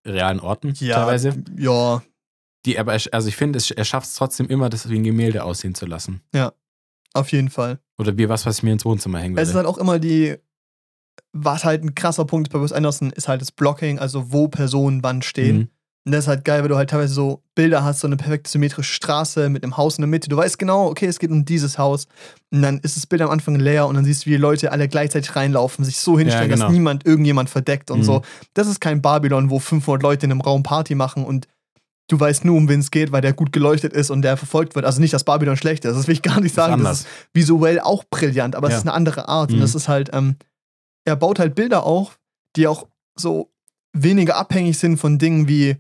realen 0.06 0.40
Orten 0.40 0.74
ja, 0.80 0.96
teilweise. 0.96 1.44
ja, 1.58 2.02
Die, 2.66 2.80
aber 2.80 2.94
er- 2.94 3.14
also 3.14 3.28
ich 3.28 3.36
finde, 3.36 3.60
er 3.76 3.86
schafft 3.86 4.08
es 4.08 4.16
trotzdem 4.16 4.48
immer, 4.48 4.70
das 4.70 4.90
wie 4.90 4.96
ein 4.98 5.04
Gemälde 5.04 5.44
aussehen 5.44 5.76
zu 5.76 5.86
lassen. 5.86 6.22
auf 7.14 7.32
jeden 7.32 7.50
Fall. 7.50 7.80
Oder 7.98 8.18
wie 8.18 8.30
was, 8.30 8.46
was 8.46 8.58
ich 8.58 8.64
mir 8.64 8.74
ins 8.74 8.86
Wohnzimmer 8.86 9.20
hängen 9.20 9.38
Es 9.38 9.50
ist 9.50 9.56
würde. 9.56 9.68
halt 9.68 9.76
auch 9.76 9.80
immer 9.82 9.98
die, 10.00 10.36
was 11.34 11.66
halt 11.66 11.84
ein 11.84 11.96
krasser 11.96 12.26
Punkt 12.26 12.52
bei 12.52 12.62
Wes 12.62 12.72
Anderson, 12.74 13.12
ist 13.12 13.28
halt 13.28 13.42
das 13.42 13.52
Blocking, 13.52 13.98
also 14.00 14.32
wo 14.32 14.48
Personen 14.48 15.02
wann 15.04 15.22
stehen. 15.24 15.58
Mhm. 15.58 15.70
Und 16.08 16.14
das 16.14 16.24
ist 16.24 16.28
halt 16.30 16.46
geil, 16.46 16.62
weil 16.62 16.70
du 16.70 16.78
halt 16.78 16.90
teilweise 16.90 17.14
so 17.14 17.42
Bilder 17.54 17.84
hast, 17.84 18.00
so 18.00 18.08
eine 18.08 18.16
perfekte 18.16 18.50
symmetrische 18.50 18.94
Straße 18.94 19.50
mit 19.50 19.62
einem 19.64 19.76
Haus 19.76 19.98
in 19.98 20.04
der 20.04 20.08
Mitte. 20.08 20.30
Du 20.30 20.38
weißt 20.38 20.58
genau, 20.58 20.88
okay, 20.88 21.06
es 21.06 21.20
geht 21.20 21.32
um 21.32 21.44
dieses 21.44 21.78
Haus. 21.78 22.08
Und 22.50 22.62
dann 22.62 22.78
ist 22.80 22.96
das 22.96 23.06
Bild 23.06 23.22
am 23.22 23.30
Anfang 23.30 23.56
leer 23.58 23.88
und 23.88 23.96
dann 23.96 24.06
siehst 24.06 24.22
du, 24.22 24.28
wie 24.28 24.36
die 24.36 24.38
Leute 24.38 24.72
alle 24.72 24.88
gleichzeitig 24.88 25.36
reinlaufen, 25.36 25.84
sich 25.84 26.00
so 26.00 26.18
hinstellen, 26.18 26.48
genau. 26.50 26.64
dass 26.68 26.72
niemand 26.72 27.06
irgendjemand 27.06 27.50
verdeckt 27.50 27.92
und 27.92 28.00
Mhm. 28.00 28.04
so. 28.04 28.22
Das 28.54 28.68
ist 28.68 28.80
kein 28.80 29.02
Babylon, 29.02 29.50
wo 29.50 29.60
500 29.60 30.02
Leute 30.02 30.26
in 30.28 30.32
einem 30.32 30.40
Raum 30.40 30.64
Party 30.64 30.96
machen 30.96 31.26
und 31.26 31.50
du 32.10 32.18
weißt 32.18 32.46
nur, 32.46 32.56
um 32.56 32.70
wen 32.70 32.80
es 32.80 32.90
geht, 32.90 33.12
weil 33.12 33.20
der 33.20 33.34
gut 33.34 33.52
geleuchtet 33.52 33.92
ist 33.92 34.10
und 34.10 34.22
der 34.22 34.38
verfolgt 34.38 34.76
wird. 34.76 34.86
Also 34.86 35.02
nicht, 35.02 35.14
dass 35.14 35.26
Babylon 35.26 35.58
schlecht 35.58 35.84
ist, 35.84 35.94
das 35.98 36.08
will 36.08 36.14
ich 36.14 36.22
gar 36.22 36.40
nicht 36.40 36.56
sagen. 36.56 36.72
anders. 36.76 37.00
Das 37.04 37.08
ist 37.12 37.28
visuell 37.34 37.82
auch 37.82 38.06
brillant, 38.10 38.56
aber 38.56 38.70
Ja. 38.70 38.76
es 38.76 38.80
ist 38.84 38.88
eine 38.88 38.94
andere 38.96 39.28
Art. 39.28 39.50
Und 39.52 39.58
Mhm. 39.58 39.62
das 39.62 39.76
ist 39.76 39.90
halt, 39.90 40.12
ähm, 40.14 40.38
er 41.04 41.18
baut 41.18 41.38
halt 41.38 41.54
Bilder 41.54 41.84
auf, 41.84 42.18
die 42.56 42.66
auch 42.66 42.88
so 43.20 43.52
weniger 43.92 44.38
abhängig 44.38 44.78
sind 44.78 44.96
von 44.98 45.18
Dingen 45.18 45.50
wie 45.50 45.76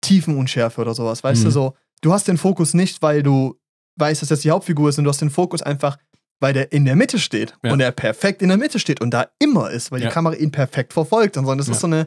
Tiefenunschärfe 0.00 0.80
oder 0.80 0.94
sowas. 0.94 1.22
Weißt 1.24 1.42
du, 1.42 1.48
Mhm. 1.48 1.52
so, 1.52 1.76
du 2.02 2.12
hast 2.12 2.28
den 2.28 2.38
Fokus 2.38 2.74
nicht, 2.74 3.02
weil 3.02 3.22
du 3.22 3.58
weißt, 3.96 4.22
dass 4.22 4.28
das 4.30 4.40
die 4.40 4.50
Hauptfigur 4.50 4.88
ist, 4.88 4.98
und 4.98 5.04
du 5.04 5.10
hast 5.10 5.20
den 5.20 5.30
Fokus 5.30 5.62
einfach, 5.62 5.98
weil 6.40 6.52
der 6.54 6.72
in 6.72 6.84
der 6.86 6.96
Mitte 6.96 7.18
steht 7.18 7.54
Ja. 7.62 7.72
und 7.72 7.80
er 7.80 7.92
perfekt 7.92 8.40
in 8.40 8.48
der 8.48 8.56
Mitte 8.56 8.78
steht 8.78 9.00
und 9.00 9.10
da 9.10 9.26
immer 9.38 9.70
ist, 9.70 9.90
weil 9.90 10.00
Ja. 10.00 10.08
die 10.08 10.12
Kamera 10.14 10.34
ihn 10.34 10.50
perfekt 10.50 10.92
verfolgt 10.94 11.36
und 11.36 11.44
so. 11.44 11.52
Und 11.52 11.58
das 11.58 11.66
Ja. 11.66 11.72
ist 11.74 11.80
so 11.80 11.86
eine 11.86 12.06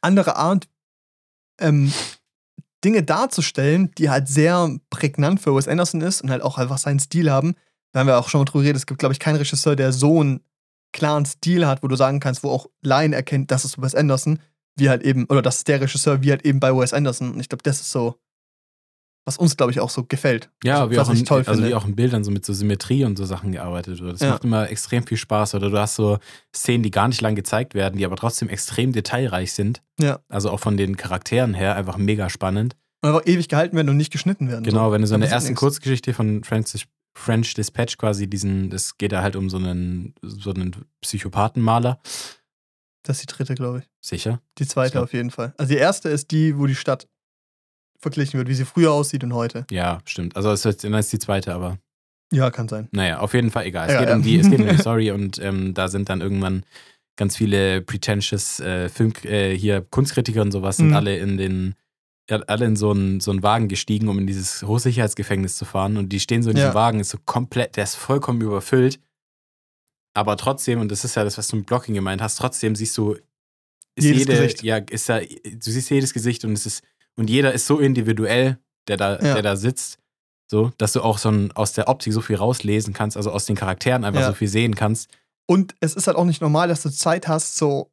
andere 0.00 0.36
Art, 0.36 0.68
ähm, 1.60 1.92
Dinge 2.84 3.02
darzustellen, 3.02 3.90
die 3.98 4.08
halt 4.08 4.28
sehr 4.28 4.78
prägnant 4.90 5.40
für 5.40 5.54
Wes 5.56 5.66
Anderson 5.66 6.00
ist 6.00 6.22
und 6.22 6.30
halt 6.30 6.42
auch 6.42 6.58
einfach 6.58 6.78
seinen 6.78 7.00
Stil 7.00 7.30
haben. 7.30 7.54
Da 7.92 8.00
haben 8.00 8.06
wir 8.06 8.18
auch 8.18 8.28
schon 8.28 8.40
mal 8.40 8.44
drüber 8.44 8.62
geredet, 8.62 8.76
es 8.78 8.86
gibt, 8.86 9.00
glaube 9.00 9.12
ich, 9.14 9.18
keinen 9.18 9.36
Regisseur, 9.36 9.74
der 9.74 9.92
so 9.92 10.20
einen 10.20 10.40
klaren 10.92 11.24
Stil 11.26 11.66
hat, 11.66 11.82
wo 11.82 11.88
du 11.88 11.96
sagen 11.96 12.20
kannst, 12.20 12.44
wo 12.44 12.50
auch 12.50 12.68
Laien 12.82 13.12
erkennt, 13.12 13.50
das 13.50 13.64
ist 13.64 13.82
Wes 13.82 13.96
Anderson, 13.96 14.38
wie 14.78 14.88
halt 14.88 15.02
eben, 15.02 15.24
oder 15.26 15.42
das 15.42 15.58
ist 15.58 15.68
der 15.68 15.80
Regisseur, 15.80 16.22
wie 16.22 16.30
halt 16.30 16.44
eben 16.44 16.60
bei 16.60 16.74
Wes 16.74 16.92
Anderson. 16.92 17.32
Und 17.32 17.40
ich 17.40 17.48
glaube, 17.48 17.62
das 17.62 17.80
ist 17.80 17.90
so 17.90 18.16
was 19.28 19.36
uns, 19.36 19.58
glaube 19.58 19.70
ich, 19.70 19.78
auch 19.78 19.90
so 19.90 20.04
gefällt. 20.04 20.48
Ja, 20.64 20.80
also, 20.80 20.90
wie, 20.90 20.96
was 20.96 21.08
auch 21.08 21.12
ich 21.12 21.18
in, 21.20 21.26
toll 21.26 21.38
also 21.40 21.52
finde. 21.52 21.68
wie 21.68 21.74
auch 21.74 21.84
in 21.84 21.94
Bildern 21.94 22.24
so 22.24 22.30
mit 22.30 22.46
so 22.46 22.54
Symmetrie 22.54 23.04
und 23.04 23.18
so 23.18 23.26
Sachen 23.26 23.52
gearbeitet 23.52 24.00
wird. 24.00 24.14
Das 24.14 24.20
Ja. 24.22 24.30
macht 24.30 24.44
immer 24.44 24.70
extrem 24.70 25.06
viel 25.06 25.18
Spaß. 25.18 25.54
Oder 25.54 25.68
du 25.68 25.78
hast 25.78 25.96
so 25.96 26.18
Szenen, 26.56 26.82
die 26.82 26.90
gar 26.90 27.08
nicht 27.08 27.20
lang 27.20 27.34
gezeigt 27.34 27.74
werden, 27.74 27.98
die 27.98 28.06
aber 28.06 28.16
trotzdem 28.16 28.48
extrem 28.48 28.92
detailreich 28.92 29.52
sind. 29.52 29.82
Ja. 30.00 30.20
Also 30.30 30.50
auch 30.50 30.60
von 30.60 30.78
den 30.78 30.96
Charakteren 30.96 31.52
her 31.52 31.76
einfach 31.76 31.98
mega 31.98 32.30
spannend. 32.30 32.74
Und 33.02 33.10
einfach 33.10 33.26
ewig 33.26 33.50
gehalten 33.50 33.76
werden 33.76 33.90
und 33.90 33.98
nicht 33.98 34.10
geschnitten 34.10 34.48
werden. 34.48 34.64
Genau, 34.64 34.92
wenn 34.92 35.02
du 35.02 35.06
so 35.06 35.14
in 35.14 35.20
der 35.20 35.30
ersten 35.30 35.50
nichts. 35.50 35.60
Kurzgeschichte 35.60 36.14
von 36.14 36.42
Francis, 36.42 36.84
French 37.14 37.52
Dispatch 37.52 37.98
quasi 37.98 38.30
diesen, 38.30 38.72
es 38.72 38.96
geht 38.96 39.12
da 39.12 39.20
halt 39.22 39.36
um 39.36 39.50
so 39.50 39.58
einen, 39.58 40.14
so 40.22 40.54
einen 40.54 40.74
Psychopathenmaler. 41.02 42.00
Das 43.08 43.18
ist 43.20 43.30
die 43.30 43.34
dritte, 43.34 43.54
glaube 43.54 43.78
ich. 43.78 43.84
Sicher. 44.00 44.40
Die 44.58 44.66
zweite 44.66 44.98
So. 44.98 45.02
auf 45.04 45.12
jeden 45.14 45.30
Fall. 45.30 45.54
Also 45.56 45.72
die 45.72 45.78
erste 45.78 46.10
ist 46.10 46.30
die, 46.30 46.58
wo 46.58 46.66
die 46.66 46.74
Stadt 46.74 47.08
verglichen 48.00 48.38
wird, 48.38 48.48
wie 48.48 48.54
sie 48.54 48.64
früher 48.66 48.92
aussieht 48.92 49.24
und 49.24 49.32
heute. 49.32 49.66
Ja, 49.70 50.00
stimmt. 50.04 50.36
Also 50.36 50.52
es 50.52 50.64
ist, 50.64 50.84
ist 50.84 51.12
die 51.12 51.18
zweite, 51.18 51.54
aber 51.54 51.78
Ja, 52.32 52.50
kann 52.50 52.68
sein. 52.68 52.88
naja, 52.92 53.18
auf 53.20 53.32
jeden 53.34 53.50
Fall 53.50 53.64
egal. 53.66 53.88
Es 53.88 53.94
Ja, 53.94 54.00
geht 54.00 54.08
ja. 54.10 54.14
um 54.16 54.22
die, 54.22 54.38
es 54.38 54.50
geht 54.50 54.60
um 54.60 54.68
die 54.68 54.76
Story 54.78 55.10
und 55.10 55.38
ähm, 55.38 55.72
da 55.74 55.88
sind 55.88 56.08
dann 56.10 56.20
irgendwann 56.20 56.64
ganz 57.16 57.36
viele 57.36 57.80
pretentious 57.80 58.60
äh, 58.60 58.88
Film, 58.90 59.12
äh, 59.24 59.54
hier 59.56 59.80
Kunstkritiker 59.80 60.42
und 60.42 60.52
sowas 60.52 60.76
sind 60.76 60.88
Mhm. 60.88 60.94
alle 60.96 61.16
in 61.16 61.36
den 61.38 61.74
alle 62.30 62.66
in 62.66 62.76
so 62.76 62.90
einen, 62.90 63.20
so 63.20 63.30
einen 63.30 63.42
Wagen 63.42 63.68
gestiegen, 63.68 64.06
um 64.08 64.18
in 64.18 64.26
dieses 64.26 64.62
Hochsicherheitsgefängnis 64.62 65.56
zu 65.56 65.64
fahren. 65.64 65.96
Und 65.96 66.10
die 66.10 66.20
stehen 66.20 66.42
so 66.42 66.50
in 66.50 66.56
diesem 66.56 66.68
Ja. 66.72 66.74
Wagen, 66.74 67.00
ist 67.00 67.08
so 67.08 67.16
komplett, 67.24 67.76
der 67.78 67.84
ist 67.84 67.94
vollkommen 67.94 68.42
überfüllt. 68.42 69.00
Aber 70.18 70.36
trotzdem, 70.36 70.80
und 70.80 70.90
das 70.90 71.04
ist 71.04 71.14
ja 71.14 71.22
das, 71.24 71.38
was 71.38 71.46
du 71.48 71.56
mit 71.56 71.66
Blocking 71.66 71.94
gemeint 71.94 72.20
hast, 72.20 72.36
trotzdem 72.36 72.74
siehst 72.74 72.96
du, 72.98 73.12
ist 73.94 74.04
Jedes 74.04 74.18
jede, 74.20 74.32
Gesicht. 74.32 74.62
ja, 74.62 74.76
ist 74.78 75.08
ja, 75.08 75.20
du 75.20 75.70
siehst 75.70 75.90
jedes 75.90 76.12
Gesicht 76.12 76.44
und 76.44 76.52
es 76.52 76.66
ist, 76.66 76.82
und 77.16 77.30
jeder 77.30 77.52
ist 77.52 77.66
so 77.66 77.78
individuell, 77.78 78.58
der 78.88 78.96
da, 78.96 79.12
Ja. 79.18 79.34
der 79.34 79.42
da 79.42 79.56
sitzt, 79.56 79.98
so, 80.50 80.72
dass 80.78 80.92
du 80.94 81.02
auch 81.02 81.18
so 81.18 81.30
ein, 81.30 81.52
aus 81.52 81.72
der 81.72 81.88
Optik 81.88 82.12
so 82.12 82.20
viel 82.20 82.36
rauslesen 82.36 82.94
kannst, 82.94 83.16
also 83.16 83.30
aus 83.30 83.44
den 83.46 83.54
Charakteren 83.56 84.04
einfach 84.04 84.20
Ja. 84.22 84.28
so 84.28 84.34
viel 84.34 84.48
sehen 84.48 84.74
kannst. 84.74 85.08
Und 85.46 85.74
es 85.80 85.94
ist 85.94 86.06
halt 86.08 86.16
auch 86.16 86.24
nicht 86.24 86.40
normal, 86.40 86.68
dass 86.68 86.82
du 86.82 86.90
Zeit 86.90 87.28
hast, 87.28 87.56
so 87.56 87.90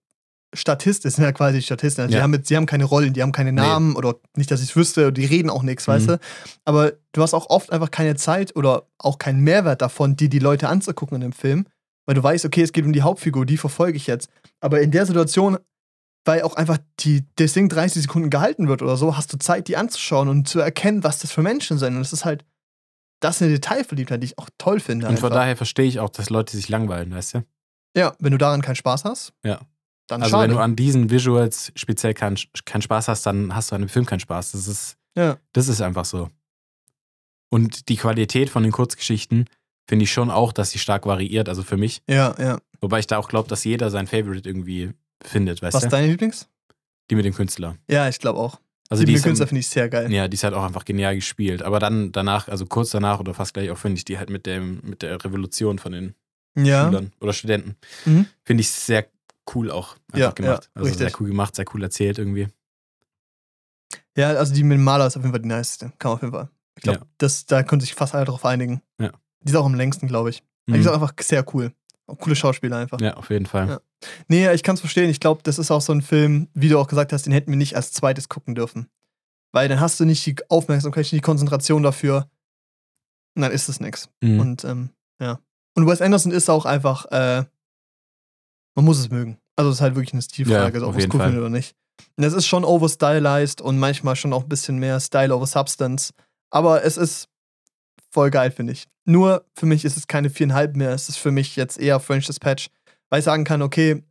Statisten, 0.53 1.09
sind 1.11 1.23
ja 1.23 1.31
quasi 1.31 1.61
Statisten. 1.61 2.01
Also 2.03 2.11
die, 2.11 2.17
Ja. 2.17 2.23
haben 2.23 2.33
jetzt, 2.33 2.49
die 2.49 2.55
haben 2.55 2.65
keine 2.65 2.85
Rollen, 2.85 3.13
die 3.13 3.21
haben 3.21 3.31
keine 3.33 3.51
Nee. 3.51 3.61
Namen 3.61 3.95
oder 3.95 4.15
nicht, 4.37 4.49
dass 4.51 4.61
ich 4.61 4.69
es 4.69 4.75
wüsste, 4.75 5.11
die 5.11 5.25
reden 5.25 5.49
auch 5.49 5.63
nichts, 5.63 5.87
weißt 5.87 6.07
Mhm. 6.07 6.11
du. 6.13 6.19
Aber 6.65 6.93
du 7.11 7.21
hast 7.21 7.33
auch 7.33 7.49
oft 7.49 7.71
einfach 7.71 7.91
keine 7.91 8.15
Zeit 8.15 8.55
oder 8.55 8.87
auch 8.99 9.19
keinen 9.19 9.41
Mehrwert 9.41 9.81
davon, 9.81 10.15
die 10.15 10.29
die 10.29 10.39
Leute 10.39 10.69
anzugucken 10.69 11.15
in 11.15 11.21
dem 11.21 11.33
Film, 11.33 11.65
weil 12.05 12.15
du 12.15 12.23
weißt, 12.23 12.45
okay, 12.45 12.61
es 12.61 12.71
geht 12.73 12.85
um 12.85 12.93
die 12.93 13.01
Hauptfigur, 13.01 13.45
die 13.45 13.57
verfolge 13.57 13.97
ich 13.97 14.07
jetzt. 14.07 14.29
Aber 14.59 14.81
in 14.81 14.91
der 14.91 15.05
Situation, 15.05 15.57
weil 16.25 16.41
auch 16.41 16.55
einfach 16.55 16.77
die, 17.01 17.23
das 17.35 17.53
Ding 17.53 17.69
30 17.69 18.03
Sekunden 18.03 18.29
gehalten 18.29 18.67
wird 18.67 18.81
oder 18.81 18.97
so, 18.97 19.15
hast 19.17 19.31
du 19.33 19.37
Zeit, 19.37 19.67
die 19.67 19.77
anzuschauen 19.77 20.27
und 20.27 20.47
zu 20.47 20.59
erkennen, 20.59 21.03
was 21.03 21.19
das 21.19 21.31
für 21.31 21.41
Menschen 21.41 21.77
sind. 21.77 21.95
Und 21.95 22.01
es 22.01 22.13
ist 22.13 22.25
halt, 22.25 22.45
das 23.21 23.37
ist 23.37 23.41
eine 23.43 23.51
Detailverliebtheit, 23.53 24.21
die 24.21 24.27
ich 24.27 24.37
auch 24.37 24.49
toll 24.57 24.79
finde. 24.79 25.07
Und 25.07 25.19
von 25.19 25.27
einfach. 25.31 25.39
daher 25.41 25.57
verstehe 25.57 25.85
ich 25.87 25.99
auch, 25.99 26.09
dass 26.09 26.29
Leute 26.29 26.55
sich 26.55 26.69
langweilen, 26.69 27.11
weißt 27.13 27.35
du? 27.35 27.43
Ja, 27.95 28.15
wenn 28.19 28.31
du 28.31 28.37
daran 28.37 28.61
keinen 28.61 28.75
Spaß 28.75 29.05
hast, 29.05 29.33
Ja. 29.43 29.61
dann 30.07 30.21
Also 30.21 30.31
schade. 30.35 30.49
wenn 30.49 30.55
du 30.57 30.61
an 30.61 30.75
diesen 30.75 31.09
Visuals 31.09 31.71
speziell 31.75 32.13
keinen 32.13 32.37
keinen 32.65 32.81
Spaß 32.81 33.07
hast, 33.07 33.25
dann 33.25 33.55
hast 33.55 33.71
du 33.71 33.75
an 33.75 33.81
dem 33.81 33.89
Film 33.89 34.05
keinen 34.05 34.19
Spaß. 34.19 34.51
Das 34.51 34.67
ist, 34.67 34.97
ja. 35.15 35.37
das 35.53 35.67
ist 35.69 35.81
einfach 35.81 36.05
so. 36.05 36.29
Und 37.49 37.87
die 37.89 37.95
Qualität 37.95 38.49
von 38.49 38.63
den 38.63 38.71
Kurzgeschichten 38.71 39.45
finde 39.87 40.03
ich 40.03 40.11
schon 40.11 40.29
auch, 40.31 40.51
dass 40.53 40.71
sie 40.71 40.79
stark 40.79 41.05
variiert, 41.05 41.49
also 41.49 41.63
für 41.63 41.77
mich. 41.77 42.01
Ja, 42.07 42.35
ja. 42.39 42.57
Wobei 42.81 42.99
ich 42.99 43.07
da 43.07 43.17
auch 43.17 43.29
glaube, 43.29 43.47
dass 43.49 43.63
jeder 43.63 43.89
sein 43.91 44.07
Favorite 44.07 44.47
irgendwie 44.47 44.91
findet, 45.23 45.61
weißt 45.61 45.73
Was 45.73 45.81
du? 45.81 45.87
ist 45.87 45.93
dein 45.93 46.09
Lieblings? 46.09 46.47
Die 47.09 47.15
mit 47.15 47.25
dem 47.25 47.33
Künstler. 47.33 47.77
Ja, 47.89 48.07
ich 48.09 48.19
glaube 48.19 48.39
auch. 48.39 48.59
Also 48.89 49.01
die 49.03 49.07
die 49.07 49.13
mit 49.13 49.21
dem 49.21 49.29
Künstler 49.29 49.47
finde 49.47 49.59
ich 49.61 49.67
sehr 49.67 49.89
geil. 49.89 50.11
ja, 50.11 50.27
die 50.27 50.35
ist 50.35 50.43
halt 50.43 50.53
auch 50.53 50.63
einfach 50.63 50.85
genial 50.85 51.15
gespielt. 51.15 51.63
Aber 51.63 51.79
dann 51.79 52.11
danach, 52.11 52.47
also 52.47 52.65
kurz 52.65 52.91
danach 52.91 53.19
oder 53.19 53.33
fast 53.33 53.53
gleich 53.53 53.69
auch, 53.71 53.77
finde 53.77 53.97
ich 53.97 54.05
die 54.05 54.17
halt 54.17 54.29
mit 54.29 54.45
dem, 54.45 54.81
mit 54.83 55.01
der 55.01 55.23
Revolution 55.23 55.79
von 55.79 55.91
den 55.91 56.15
Ja. 56.55 56.85
Schülern 56.85 57.11
oder 57.19 57.33
Studenten. 57.33 57.75
Mhm. 58.05 58.27
Finde 58.43 58.61
ich 58.61 58.69
sehr 58.69 59.07
cool 59.55 59.71
auch 59.71 59.95
einfach 60.11 60.19
Ja, 60.19 60.31
gemacht. 60.31 60.63
ja, 60.65 60.69
also 60.81 60.89
richtig. 60.89 61.09
sehr 61.11 61.21
cool 61.21 61.27
gemacht, 61.27 61.55
sehr 61.55 61.65
cool 61.73 61.83
erzählt 61.83 62.17
irgendwie. 62.19 62.47
Ja, 64.17 64.29
also 64.29 64.53
die 64.53 64.63
mit 64.63 64.77
dem 64.77 64.83
Maler 64.83 65.07
ist 65.07 65.17
auf 65.17 65.23
jeden 65.23 65.33
Fall 65.33 65.41
die 65.41 65.47
niceste. 65.49 65.91
Kann 65.99 66.09
man 66.11 66.15
auf 66.15 66.21
jeden 66.21 66.33
Fall. 66.33 66.49
Ich 66.77 66.83
glaube, 66.83 66.99
Ja. 66.99 67.05
das 67.17 67.45
da 67.45 67.63
können 67.63 67.81
sich 67.81 67.93
fast 67.93 68.15
alle 68.15 68.25
drauf 68.25 68.45
einigen. 68.45 68.81
Ja. 68.99 69.11
Die 69.45 69.51
ist 69.51 69.55
auch 69.55 69.65
am 69.65 69.75
längsten, 69.75 70.07
glaube 70.07 70.29
ich. 70.31 70.43
Die 70.67 70.73
Mhm. 70.73 70.79
ist 70.81 70.87
auch 70.87 70.93
einfach 70.95 71.13
sehr 71.21 71.45
cool. 71.53 71.71
Auch 72.07 72.17
coole 72.19 72.35
Schauspieler 72.35 72.77
einfach. 72.77 72.99
Ja, 73.01 73.15
auf 73.15 73.29
jeden 73.29 73.45
Fall. 73.45 73.67
Ja. 73.69 73.79
Nee, 74.27 74.51
ich 74.53 74.61
kann 74.63 74.75
es 74.75 74.79
verstehen. 74.81 75.09
Ich 75.09 75.19
glaube, 75.19 75.41
das 75.43 75.57
ist 75.57 75.71
auch 75.71 75.81
so 75.81 75.91
ein 75.93 76.01
Film, 76.01 76.47
wie 76.53 76.69
du 76.69 76.77
auch 76.79 76.87
gesagt 76.87 77.13
hast, 77.13 77.25
den 77.25 77.33
hätten 77.33 77.49
wir 77.51 77.57
nicht 77.57 77.75
als 77.75 77.91
zweites 77.91 78.29
gucken 78.29 78.53
dürfen. 78.55 78.87
Weil 79.51 79.69
dann 79.69 79.79
hast 79.79 79.99
du 79.99 80.05
nicht 80.05 80.25
die 80.25 80.35
Aufmerksamkeit, 80.49 81.03
nicht 81.03 81.11
die 81.13 81.21
Konzentration 81.21 81.81
dafür. 81.81 82.27
Und 83.35 83.41
dann 83.41 83.51
ist 83.51 83.69
es 83.69 83.79
nix. 83.79 84.09
Mhm. 84.21 84.39
Und 84.39 84.63
ähm, 84.65 84.89
ja. 85.19 85.39
Und 85.75 85.87
Wes 85.87 86.01
Anderson 86.01 86.31
ist 86.31 86.49
auch 86.49 86.65
einfach, 86.65 87.05
äh, 87.11 87.43
man 88.75 88.85
muss 88.85 88.99
es 88.99 89.09
mögen. 89.09 89.37
Also 89.55 89.69
es 89.71 89.77
ist 89.77 89.81
halt 89.81 89.95
wirklich 89.95 90.13
eine 90.13 90.21
Stilfrage, 90.21 90.79
Ja, 90.79 90.85
ob 90.85 90.93
man 90.93 91.01
es 91.01 91.13
cool 91.13 91.19
findet 91.21 91.39
oder 91.39 91.49
nicht. 91.49 91.75
Und 92.17 92.23
es 92.23 92.33
ist 92.33 92.45
schon 92.45 92.65
overstylized 92.65 93.61
und 93.61 93.77
manchmal 93.79 94.15
schon 94.15 94.33
auch 94.33 94.43
ein 94.43 94.49
bisschen 94.49 94.77
mehr 94.79 94.99
Style 94.99 95.33
over 95.33 95.47
Substance. 95.47 96.13
Aber 96.49 96.83
es 96.83 96.97
ist 96.97 97.29
voll 98.15 98.31
geil, 98.31 98.49
finde 98.49 98.71
ich. 98.71 98.87
Nur 99.03 99.45
für 99.55 99.65
mich 99.65 99.83
ist 99.83 99.97
es 99.97 100.07
keine 100.07 100.29
viereinhalb 100.29 100.77
mehr. 100.77 100.91
Es 100.91 101.09
ist 101.09 101.17
für 101.17 101.31
mich 101.31 101.57
jetzt 101.57 101.77
eher 101.77 101.99
French 101.99 102.25
Dispatch, 102.25 102.69
weil 103.09 103.19
ich 103.19 103.25
sagen 103.25 103.43
kann, 103.43 103.61
okay, 103.61 104.03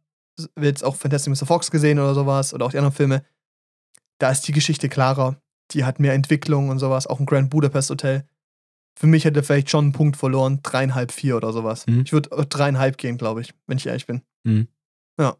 wir 0.56 0.68
jetzt 0.68 0.84
auch 0.84 0.94
Fantastic 0.94 1.32
Mr. 1.32 1.46
Fox 1.46 1.70
gesehen 1.70 1.98
oder 1.98 2.14
sowas 2.14 2.52
oder 2.52 2.66
auch 2.66 2.70
die 2.70 2.76
anderen 2.76 2.94
Filme, 2.94 3.24
da 4.18 4.30
ist 4.30 4.46
die 4.46 4.52
Geschichte 4.52 4.90
klarer. 4.90 5.40
Die 5.70 5.84
hat 5.84 6.00
mehr 6.00 6.12
Entwicklung 6.12 6.68
und 6.68 6.78
sowas. 6.78 7.06
Auch 7.06 7.18
ein 7.18 7.24
Grand 7.24 7.48
Budapest 7.48 7.88
Hotel. 7.88 8.24
Für 8.94 9.06
mich 9.06 9.24
hätte 9.24 9.40
er 9.40 9.44
vielleicht 9.44 9.70
schon 9.70 9.86
einen 9.86 9.92
Punkt 9.92 10.18
verloren, 10.18 10.60
dreieinhalb, 10.62 11.10
vier 11.10 11.38
oder 11.38 11.52
sowas. 11.54 11.86
Mhm. 11.86 12.02
Ich 12.02 12.12
würde 12.12 12.28
dreieinhalb 12.46 12.98
gehen, 12.98 13.16
glaube 13.16 13.40
ich, 13.40 13.54
wenn 13.66 13.78
ich 13.78 13.86
ehrlich 13.86 14.06
bin. 14.06 14.20
Mhm. 14.44 14.68
Ja. 15.18 15.36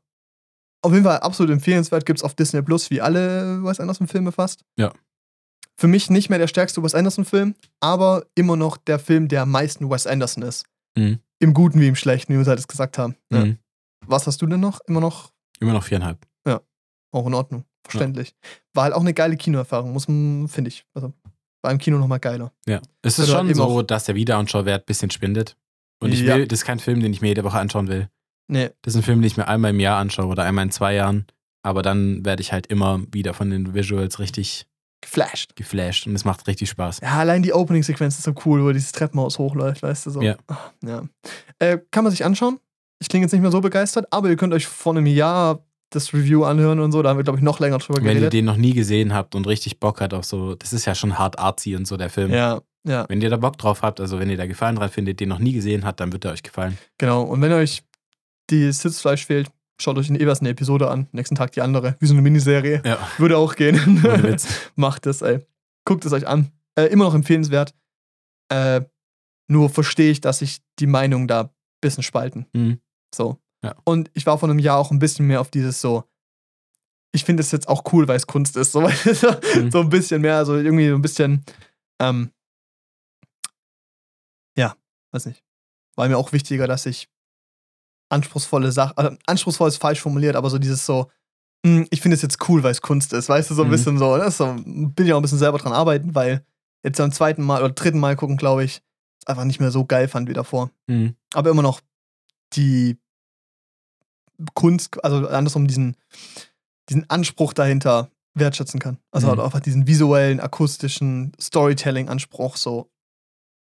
Auf 0.83 0.93
jeden 0.93 1.05
Fall 1.05 1.19
absolut 1.19 1.53
empfehlenswert. 1.53 2.07
Gibt 2.07 2.19
es 2.21 2.25
auf 2.25 2.35
Disney 2.35 2.63
Plus 2.63 2.91
wie 2.91 3.03
alle 3.03 3.63
Wes 3.63 3.79
Anderson-Filme 3.79 4.33
fast. 4.33 4.65
Ja. 4.79 4.93
Für 5.77 5.89
mich 5.89 6.09
nicht 6.11 6.31
mehr 6.31 6.39
der 6.39 6.47
stärkste 6.47 6.83
Wes 6.83 6.95
Anderson-Film, 6.95 7.55
aber 7.81 8.25
immer 8.35 8.57
noch 8.57 8.77
der 8.77 8.99
Film, 8.99 9.29
der 9.29 9.43
am 9.43 9.51
meisten 9.51 9.91
Wes 9.91 10.07
Anderson 10.07 10.43
ist. 10.45 10.65
Mhm. 10.97 11.19
Im 11.41 11.53
Guten 11.55 11.81
wie 11.81 11.89
im 11.89 11.97
Schlechten, 11.97 12.33
wie 12.33 12.37
wir 12.37 12.43
es 12.43 12.49
halt 12.49 12.67
gesagt 12.69 12.97
haben. 12.99 13.17
Ja. 13.33 13.45
Mhm. 13.45 13.59
Was 14.07 14.27
hast 14.27 14.41
du 14.41 14.47
denn 14.47 14.61
noch? 14.61 14.81
Immer 14.87 15.01
noch 15.01 15.33
Immer 15.61 15.73
noch 15.73 15.85
viereinhalb. 15.85 16.19
auch 17.13 17.27
in 17.29 17.35
Ordnung. 17.35 17.65
Verständlich. 17.87 18.35
War 18.73 18.85
halt 18.85 18.95
auch 18.95 19.01
eine 19.01 19.15
geile 19.15 19.37
Kinoerfahrung, 19.37 19.93
muss 19.93 20.09
man, 20.09 20.49
finde 20.49 20.69
ich. 20.69 20.85
Also 20.95 21.13
war 21.63 21.71
im 21.71 21.79
Kino 21.79 21.97
nochmal 21.99 22.19
geiler. 22.19 22.53
Ja. 22.67 22.81
Es 23.03 23.19
ist 23.21 23.29
Oder 23.31 23.39
schon 23.39 23.55
so, 23.55 23.83
dass 23.83 24.05
der 24.05 24.17
Wiederanschauwert 24.17 24.83
ein 24.83 24.87
bisschen 24.87 25.11
schwindet. 25.11 25.57
Und 26.03 26.13
ich 26.13 26.21
Ja. 26.23 26.35
will, 26.37 26.49
das 26.49 26.61
ist 26.61 26.65
kein 26.65 26.81
Film, 26.81 26.99
den 27.01 27.13
ich 27.13 27.21
mir 27.21 27.29
jede 27.29 27.45
Woche 27.45 27.59
anschauen 27.59 27.87
will. 27.89 28.09
Nee, 28.49 28.71
Das 28.83 28.95
ist 28.95 29.01
ein 29.01 29.05
Film, 29.05 29.21
den 29.21 29.27
ich 29.29 29.37
mir 29.37 29.47
einmal 29.47 29.71
im 29.71 29.79
Jahr 29.81 29.99
anschaue 30.01 30.27
oder 30.27 30.43
einmal 30.43 30.65
in 30.65 30.71
zwei 30.73 30.95
Jahren. 30.95 31.27
Aber 31.63 31.83
dann 31.83 32.25
werde 32.25 32.43
ich 32.43 32.53
halt 32.53 32.67
immer 32.67 33.01
wieder 33.13 33.33
von 33.33 33.49
den 33.51 33.75
Visuals 33.75 34.19
richtig 34.19 34.67
geflasht. 35.05 35.55
geflasht 35.57 36.07
und 36.07 36.15
es 36.15 36.25
macht 36.25 36.47
richtig 36.47 36.69
Spaß. 36.71 37.01
Ja, 37.03 37.19
allein 37.19 37.43
die 37.43 37.53
Opening-Sequenz 37.53 38.17
ist 38.17 38.25
so 38.25 38.35
cool, 38.45 38.65
wo 38.65 38.73
dieses 38.73 38.93
Treppenhaus 38.93 39.39
hochläuft, 39.39 39.83
weißt 39.83 40.07
du 40.07 40.11
so. 40.11 40.23
Ja. 40.23 40.37
Ah, 40.49 40.57
ja. 40.85 41.03
Äh, 41.59 41.79
kann 41.91 42.05
man 42.05 42.11
sich 42.11 42.25
anschauen. 42.25 42.59
Ich 43.01 43.09
klinge 43.09 43.25
jetzt 43.25 43.33
nicht 43.33 43.43
mehr 43.43 43.51
so 43.51 43.61
begeistert, 43.61 44.07
aber 44.11 44.29
ihr 44.29 44.37
könnt 44.37 44.55
euch 44.55 44.67
vor 44.67 44.93
einem 44.95 45.07
Jahr 45.07 45.61
das 45.91 46.13
Review 46.13 46.45
anhören 46.45 46.81
und 46.81 46.91
so. 46.93 47.03
Da 47.03 47.11
haben 47.11 47.19
wir, 47.19 47.25
glaube 47.25 47.39
ich, 47.39 47.45
noch 47.45 47.61
länger 47.61 47.79
drüber 47.79 47.99
Wenn 47.99 48.07
ihr 48.07 48.15
geredet. 48.15 48.33
den 48.33 48.45
noch 48.47 48.57
nie 48.57 48.73
gesehen 48.73 49.13
habt 49.15 49.35
und 49.35 49.47
richtig 49.47 49.79
Bock 49.79 50.01
habt 50.01 50.15
auf 50.15 50.25
so, 50.25 50.55
das 50.55 50.73
ist 50.73 50.85
ja 50.87 50.95
schon 50.95 51.19
hart 51.19 51.39
artsy 51.39 51.77
und 51.77 51.87
so 51.87 51.97
der 51.97 52.11
Film. 52.11 52.33
Ja, 52.33 52.61
ja, 52.87 53.05
Wenn 53.09 53.21
ihr 53.21 53.31
da 53.31 53.37
Bock 53.37 53.57
drauf 53.59 53.83
habt, 53.83 54.01
also 54.01 54.19
wenn 54.19 54.29
ihr 54.31 54.37
da 54.37 54.47
Gefallen 54.47 54.77
dran 54.77 54.91
findet, 54.91 55.21
den 55.21 55.29
noch 55.29 55.39
nie 55.39 55.53
gesehen 55.53 55.85
habt, 55.85 56.01
dann 56.01 56.13
wird 56.13 56.25
er 56.25 56.33
euch 56.33 56.43
gefallen. 56.43 56.77
genau. 56.99 57.23
Und 57.23 57.41
wenn 57.43 57.53
euch 57.53 57.83
die 58.51 58.71
Sitzfleisch 58.73 59.25
fehlt, 59.27 59.49
schaut 59.81 59.99
euch 59.99 60.09
in 60.09 60.17
Evers 60.21 60.41
eine 60.41 60.51
Episode 60.51 60.91
an. 60.91 61.09
Nächsten 61.13 61.35
Tag 61.35 61.53
die 61.53 61.61
andere. 61.63 61.97
Wie 62.01 62.07
so 62.07 62.15
eine 62.15 62.23
Miniserie. 62.23 62.83
Ja, 62.85 62.99
Würde 63.19 63.37
auch 63.39 63.55
gehen. 63.57 64.03
Macht 64.77 65.07
es, 65.07 65.23
ey. 65.23 65.45
Guckt 65.85 66.05
es 66.05 66.13
euch 66.13 66.27
an. 66.27 66.51
Äh, 66.77 66.85
immer 66.87 67.05
noch 67.05 67.15
empfehlenswert. 67.15 67.75
Äh, 68.51 68.83
nur 69.49 69.69
verstehe 69.71 70.11
ich, 70.11 70.21
dass 70.21 70.39
sich 70.39 70.63
die 70.79 70.87
Meinungen 70.87 71.29
da 71.29 71.43
ein 71.45 71.51
bisschen 71.81 72.03
spalten. 72.03 72.47
Mhm. 72.53 72.81
So. 73.15 73.39
Ja. 73.63 73.75
Und 73.85 74.11
ich 74.15 74.27
war 74.27 74.39
vor 74.39 74.49
einem 74.49 74.59
Jahr 74.59 74.79
auch 74.79 74.91
ein 74.91 74.99
bisschen 74.99 75.27
mehr 75.27 75.41
auf 75.41 75.51
dieses 75.51 75.81
so. 75.81 76.05
Ich 77.13 77.25
finde 77.25 77.43
es 77.43 77.53
jetzt 77.53 77.69
auch 77.69 77.93
cool, 77.93 78.09
weil 78.09 78.17
es 78.17 78.27
Kunst 78.27 78.57
ist. 78.57 78.73
So, 78.73 78.89
so, 79.13 79.31
Mhm. 79.57 79.71
so 79.71 79.81
ein 79.81 79.89
bisschen 79.89 80.21
mehr, 80.23 80.37
also 80.37 80.57
irgendwie 80.57 80.89
so 80.89 80.95
ein 80.95 81.03
bisschen. 81.03 81.45
Ähm, 82.01 82.31
ja, 84.57 84.77
weiß 85.13 85.27
nicht. 85.27 85.43
War 85.97 86.09
mir 86.09 86.19
auch 86.19 86.33
wichtiger, 86.33 86.67
dass 86.67 86.87
ich 86.87 87.09
anspruchsvolle 88.15 88.73
Sachen. 88.73 88.97
Also 88.97 89.17
anspruchsvoll 89.27 89.69
ist 89.69 89.77
falsch 89.79 90.01
formuliert, 90.01 90.37
aber 90.37 90.49
so 90.51 90.59
dieses 90.59 90.87
so. 90.87 91.11
hm, 91.67 91.87
Ich 91.91 92.01
finde 92.01 92.15
es 92.17 92.23
jetzt 92.23 92.49
cool, 92.49 92.63
weil 92.63 92.73
es 92.73 92.81
Kunst 92.83 93.13
ist. 93.13 93.29
Weißt 93.29 93.51
du, 93.51 93.55
so 93.55 93.63
ein 93.63 93.69
Mhm. 93.69 93.73
bisschen 93.73 93.99
so. 93.99 94.17
Ne? 94.17 94.31
so 94.31 94.55
bin 94.65 95.07
ich 95.07 95.13
auch 95.13 95.19
ein 95.19 95.23
bisschen 95.23 95.39
selber 95.39 95.59
dran 95.59 95.73
arbeiten, 95.73 96.15
weil 96.15 96.45
jetzt 96.85 97.01
am 97.01 97.13
zweiten 97.13 97.43
Mal 97.43 97.63
oder 97.63 97.73
dritten 97.73 97.99
Mal 97.99 98.17
gucken, 98.17 98.37
glaube 98.37 98.65
ich, 98.65 98.83
es 99.21 99.27
einfach 99.27 99.45
nicht 99.45 99.61
mehr 99.61 99.71
so 99.71 99.85
geil 99.87 100.09
fand 100.09 100.29
wie 100.29 100.35
davor 100.35 100.71
Mhm. 100.87 101.15
aber 101.35 101.51
immer 101.51 101.63
noch 101.63 101.81
die 102.55 102.99
Kunst, 104.55 105.03
also 105.05 105.29
andersrum 105.29 105.67
diesen, 105.67 105.97
diesen 106.89 107.09
Anspruch 107.09 107.53
dahinter 107.53 108.11
wertschätzen 108.35 108.81
kann. 108.81 108.99
Also 109.13 109.27
Mhm. 109.27 109.31
halt 109.31 109.41
einfach 109.41 109.61
diesen 109.61 109.87
visuellen, 109.87 110.41
akustischen 110.41 111.33
Storytelling-Anspruch 111.41 112.57
so 112.57 112.91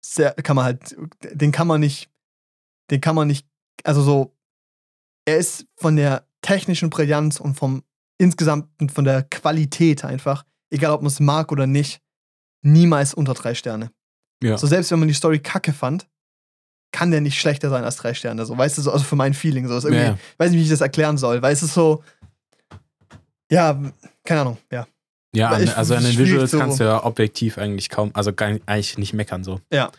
sehr, 0.03 0.33
kann 0.33 0.55
man 0.55 0.65
halt, 0.65 0.95
den 1.33 1.51
kann 1.51 1.67
man 1.67 1.79
nicht, 1.81 2.09
den 2.91 3.01
kann 3.01 3.15
man 3.15 3.27
nicht, 3.27 3.45
also 3.83 4.01
so, 4.01 4.32
er 5.25 5.37
ist 5.37 5.65
von 5.77 5.95
der 5.95 6.25
technischen 6.41 6.89
Brillanz 6.89 7.39
und 7.39 7.55
vom 7.55 7.83
insgesamten, 8.17 8.89
von 8.89 9.05
der 9.05 9.23
Qualität 9.23 10.03
einfach, 10.05 10.43
egal 10.69 10.91
ob 10.91 11.01
man 11.01 11.07
es 11.07 11.19
mag 11.19 11.51
oder 11.51 11.67
nicht, 11.67 12.01
niemals 12.61 13.13
unter 13.13 13.33
drei 13.33 13.55
Sterne. 13.55 13.91
Ja. 14.43 14.57
So 14.57 14.67
selbst 14.67 14.91
wenn 14.91 14.99
man 14.99 15.07
die 15.07 15.13
Story 15.13 15.39
kacke 15.39 15.73
fand, 15.73 16.07
kann 16.91 17.11
der 17.11 17.21
nicht 17.21 17.39
schlechter 17.39 17.69
sein 17.69 17.83
als 17.83 17.95
drei 17.95 18.13
Sterne. 18.13 18.45
So, 18.45 18.57
weißt 18.57 18.77
du, 18.77 18.81
so, 18.81 18.91
also 18.91 19.03
für 19.03 19.15
mein 19.15 19.33
Feeling. 19.33 19.67
So, 19.67 19.75
ist 19.77 19.83
irgendwie, 19.85 20.03
Ja, 20.03 20.17
weiß 20.37 20.51
nicht, 20.51 20.59
wie 20.59 20.63
ich 20.63 20.69
das 20.69 20.81
erklären 20.81 21.17
soll, 21.17 21.41
weil 21.41 21.53
es 21.53 21.63
ist 21.63 21.73
so, 21.73 22.03
ja, 23.51 23.79
keine 24.23 24.41
Ahnung, 24.41 24.57
ja. 24.71 24.87
Ja, 25.35 25.49
an, 25.49 25.63
ich- 25.63 25.75
also 25.75 25.95
an 25.95 26.03
den 26.03 26.17
Visuals 26.17 26.51
so- 26.51 26.59
kannst 26.59 26.79
du 26.79 26.83
ja 26.83 27.03
objektiv 27.03 27.57
eigentlich 27.57 27.89
kaum, 27.89 28.11
also 28.13 28.31
gar, 28.33 28.49
eigentlich 28.65 28.97
nicht 28.97 29.13
meckern 29.13 29.43
so. 29.43 29.59
Ja. 29.71 29.91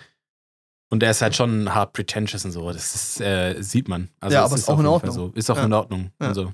Und 0.91 1.01
der 1.01 1.11
ist 1.11 1.22
halt 1.22 1.35
schon 1.35 1.74
hart 1.74 1.93
pretentious 1.93 2.45
und 2.45 2.53
so. 2.53 2.70
Das 2.72 2.95
ist, 2.95 3.20
äh, 3.20 3.61
sieht 3.62 3.89
man. 3.89 4.11
Also 4.20 4.35
Ja, 4.35 4.41
es 4.45 4.47
aber 4.51 4.55
ist 4.59 4.68
auch 4.68 4.78
in 4.80 4.87
Ordnung. 4.87 5.14
So. 5.14 5.28
Ist 5.35 5.51
auch 5.51 5.57
Ja. 5.57 5.64
in 5.64 5.72
Ordnung. 5.72 6.11
Ja. 6.20 6.28
Also, 6.28 6.53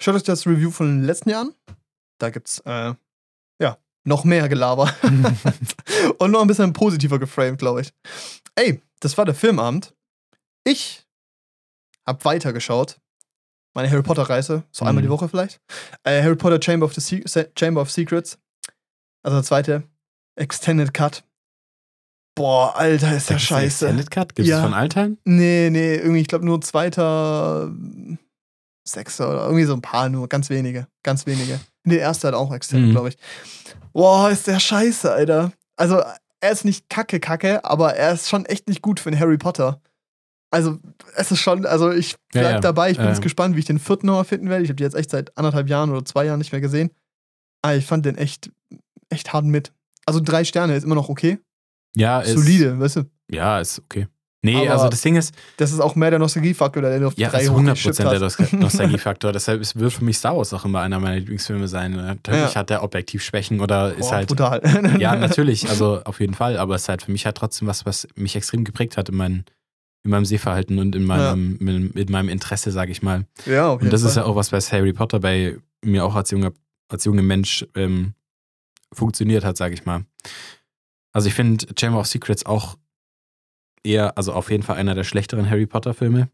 Schaut 0.00 0.16
euch 0.16 0.22
das 0.24 0.46
Review 0.46 0.70
von 0.72 0.86
den 0.86 1.04
letzten 1.04 1.30
Jahren. 1.30 1.54
Da 2.18 2.30
gibt's, 2.30 2.58
äh, 2.64 2.94
ja, 3.60 3.78
noch 4.04 4.24
mehr 4.24 4.48
Gelaber. 4.48 4.92
Und 6.18 6.30
noch 6.32 6.40
ein 6.40 6.48
bisschen 6.48 6.72
positiver 6.72 7.18
geframed, 7.20 7.58
glaube 7.58 7.82
ich. 7.82 7.92
Ey, 8.56 8.82
das 9.00 9.16
war 9.16 9.24
der 9.24 9.34
Filmabend. 9.34 9.94
Ich 10.64 11.06
hab 12.06 12.24
weitergeschaut. 12.24 12.98
Meine 13.74 13.90
Harry 13.90 14.02
Potter 14.02 14.22
Reise, 14.24 14.64
so 14.72 14.84
einmal 14.84 15.02
Mhm. 15.02 15.06
die 15.06 15.10
Woche 15.10 15.28
vielleicht. 15.28 15.60
Äh, 16.04 16.22
Harry 16.22 16.36
Potter 16.36 16.60
Chamber 16.62 16.84
of, 16.86 16.94
the 16.94 17.00
Se- 17.26 17.52
Chamber 17.56 17.80
of 17.80 17.90
Secrets. 17.90 18.38
Also 19.22 19.36
der 19.38 19.44
zweite. 19.44 19.82
Extended 20.36 20.92
Cut. 20.92 21.22
Boah, 22.34 22.74
Alter, 22.76 23.14
ist 23.16 23.30
einen 23.30 23.38
scheiße. 23.40 23.86
Extended 23.86 24.10
Cut? 24.10 24.34
Gibt 24.34 24.46
es 24.46 24.50
Ja. 24.50 24.62
von 24.62 24.72
Altern? 24.74 25.18
Nee, 25.24 25.68
nee, 25.70 25.96
irgendwie, 25.96 26.20
ich 26.20 26.28
glaube 26.28 26.46
nur 26.46 26.60
zweiter, 26.62 27.70
sechster 28.88 29.28
oder 29.30 29.44
irgendwie 29.44 29.64
so 29.64 29.74
ein 29.74 29.82
paar 29.82 30.08
nur, 30.08 30.28
ganz 30.28 30.48
wenige, 30.50 30.86
ganz 31.02 31.26
wenige. 31.26 31.60
Nee, 31.84 31.94
der 31.96 32.02
erste 32.02 32.28
hat 32.28 32.34
auch 32.34 32.52
Extended, 32.52 32.88
Mhm. 32.88 32.92
glaube 32.92 33.08
ich. 33.10 33.18
Boah, 33.92 34.30
ist 34.30 34.46
der 34.46 34.58
scheiße, 34.60 35.12
Alter. 35.12 35.52
Also, 35.76 36.02
er 36.40 36.50
ist 36.50 36.64
nicht 36.64 36.88
kacke, 36.88 37.20
kacke, 37.20 37.64
aber 37.64 37.94
er 37.96 38.12
ist 38.12 38.28
schon 38.28 38.46
echt 38.46 38.68
nicht 38.68 38.82
gut 38.82 38.98
für 38.98 39.10
einen 39.10 39.20
Harry 39.20 39.36
Potter. 39.38 39.80
Also, 40.50 40.78
es 41.16 41.30
ist 41.32 41.40
schon, 41.40 41.64
also 41.66 41.90
ich 41.92 42.16
bleib 42.32 42.44
Ja, 42.44 42.50
ja. 42.52 42.60
dabei, 42.60 42.90
ich 42.90 42.96
bin 42.96 43.04
Ja, 43.04 43.10
jetzt 43.10 43.18
ja. 43.20 43.22
gespannt, 43.24 43.56
wie 43.56 43.60
ich 43.60 43.64
den 43.66 43.78
vierten 43.78 44.06
nochmal 44.06 44.24
finden 44.24 44.48
werde. 44.48 44.64
Ich 44.64 44.68
habe 44.70 44.76
die 44.76 44.82
jetzt 44.84 44.96
echt 44.96 45.10
seit 45.10 45.36
anderthalb 45.36 45.68
Jahren 45.68 45.90
oder 45.90 46.04
zwei 46.04 46.24
Jahren 46.26 46.38
nicht 46.38 46.52
mehr 46.52 46.60
gesehen. 46.60 46.90
Aber 47.62 47.74
ich 47.76 47.86
fand 47.86 48.04
den 48.04 48.16
echt, 48.18 48.50
echt 49.08 49.32
hart 49.32 49.44
mit. 49.44 49.72
Also 50.04 50.20
drei 50.20 50.44
Sterne 50.44 50.74
ist 50.76 50.84
immer 50.84 50.94
noch 50.94 51.08
okay. 51.08 51.38
Ja, 51.96 52.20
ist, 52.20 52.32
Solide, 52.34 52.78
weißt 52.78 52.96
du. 52.96 53.02
Ja, 53.30 53.60
ist 53.60 53.78
okay. 53.80 54.06
Nee, 54.44 54.56
Aber- 54.56 54.72
also 54.72 54.88
das 54.88 55.02
Ding 55.02 55.14
ist, 55.14 55.32
Das 55.56 55.70
ist 55.72 55.78
auch 55.78 55.94
mehr 55.94 56.10
der 56.10 56.18
Nostalgiefaktor, 56.18 56.82
der 56.82 57.06
auf 57.06 57.14
die 57.14 57.20
ja, 57.20 57.28
drei 57.30 57.42
ist 57.42 57.50
100% 57.50 58.50
der 58.50 58.58
Nostalgiefaktor. 58.60 59.30
Deshalb 59.32 59.60
ist, 59.60 59.78
wird 59.78 59.92
für 59.92 60.04
mich 60.04 60.16
Star 60.18 60.36
Wars 60.36 60.52
auch 60.52 60.64
immer 60.64 60.80
einer 60.80 60.98
meiner 60.98 61.16
Lieblingsfilme 61.20 61.68
sein. 61.68 61.92
Natürlich 61.92 62.40
Ja. 62.40 62.54
hat 62.56 62.70
der 62.70 62.82
objektiv 62.82 63.22
Schwächen 63.22 63.60
oder 63.60 63.92
ist 63.94 64.00
Boah, 64.08 64.12
halt. 64.16 64.28
brutal. 64.28 64.60
Ja, 65.00 65.14
natürlich, 65.14 65.68
also 65.70 66.02
auf 66.02 66.18
jeden 66.18 66.34
Fall, 66.34 66.56
aber 66.56 66.74
es 66.74 66.82
ist 66.82 66.88
halt 66.88 67.02
für 67.02 67.12
mich 67.12 67.24
halt 67.24 67.36
trotzdem 67.36 67.68
was, 67.68 67.86
was 67.86 68.08
mich 68.16 68.34
extrem 68.34 68.64
geprägt 68.64 68.96
hat 68.96 69.10
in, 69.10 69.14
mein, 69.14 69.44
in 70.02 70.10
meinem 70.10 70.24
Sehverhalten 70.24 70.80
und 70.80 70.96
in 70.96 71.04
meinem, 71.04 71.58
in, 71.60 71.90
in 71.92 72.10
meinem 72.10 72.28
Interesse, 72.28 72.72
sage 72.72 72.90
ich 72.90 73.00
mal. 73.00 73.26
Ja, 73.46 73.68
auf 73.68 73.74
jeden 73.80 73.84
Und 73.86 73.92
das 73.92 74.02
ist 74.02 74.14
Fall. 74.14 74.24
ja 74.24 74.28
auch 74.28 74.34
was, 74.34 74.50
was 74.50 74.72
Harry 74.72 74.92
Potter 74.92 75.20
bei 75.20 75.56
mir 75.84 76.04
auch 76.04 76.16
als 76.16 76.32
junger, 76.32 76.50
als 76.88 77.04
junger 77.04 77.22
Mensch 77.22 77.64
ähm, 77.76 78.14
funktioniert 78.92 79.44
hat, 79.44 79.56
sage 79.56 79.74
ich 79.74 79.84
mal. 79.84 80.04
Also 81.12 81.28
ich 81.28 81.34
finde 81.34 81.66
Chamber 81.78 82.00
of 82.00 82.06
Secrets 82.06 82.46
auch 82.46 82.78
eher, 83.84 84.16
also 84.16 84.32
auf 84.32 84.50
jeden 84.50 84.62
Fall 84.62 84.76
einer 84.76 84.94
der 84.94 85.04
schlechteren 85.04 85.48
Harry 85.48 85.66
Potter-Filme. 85.66 86.30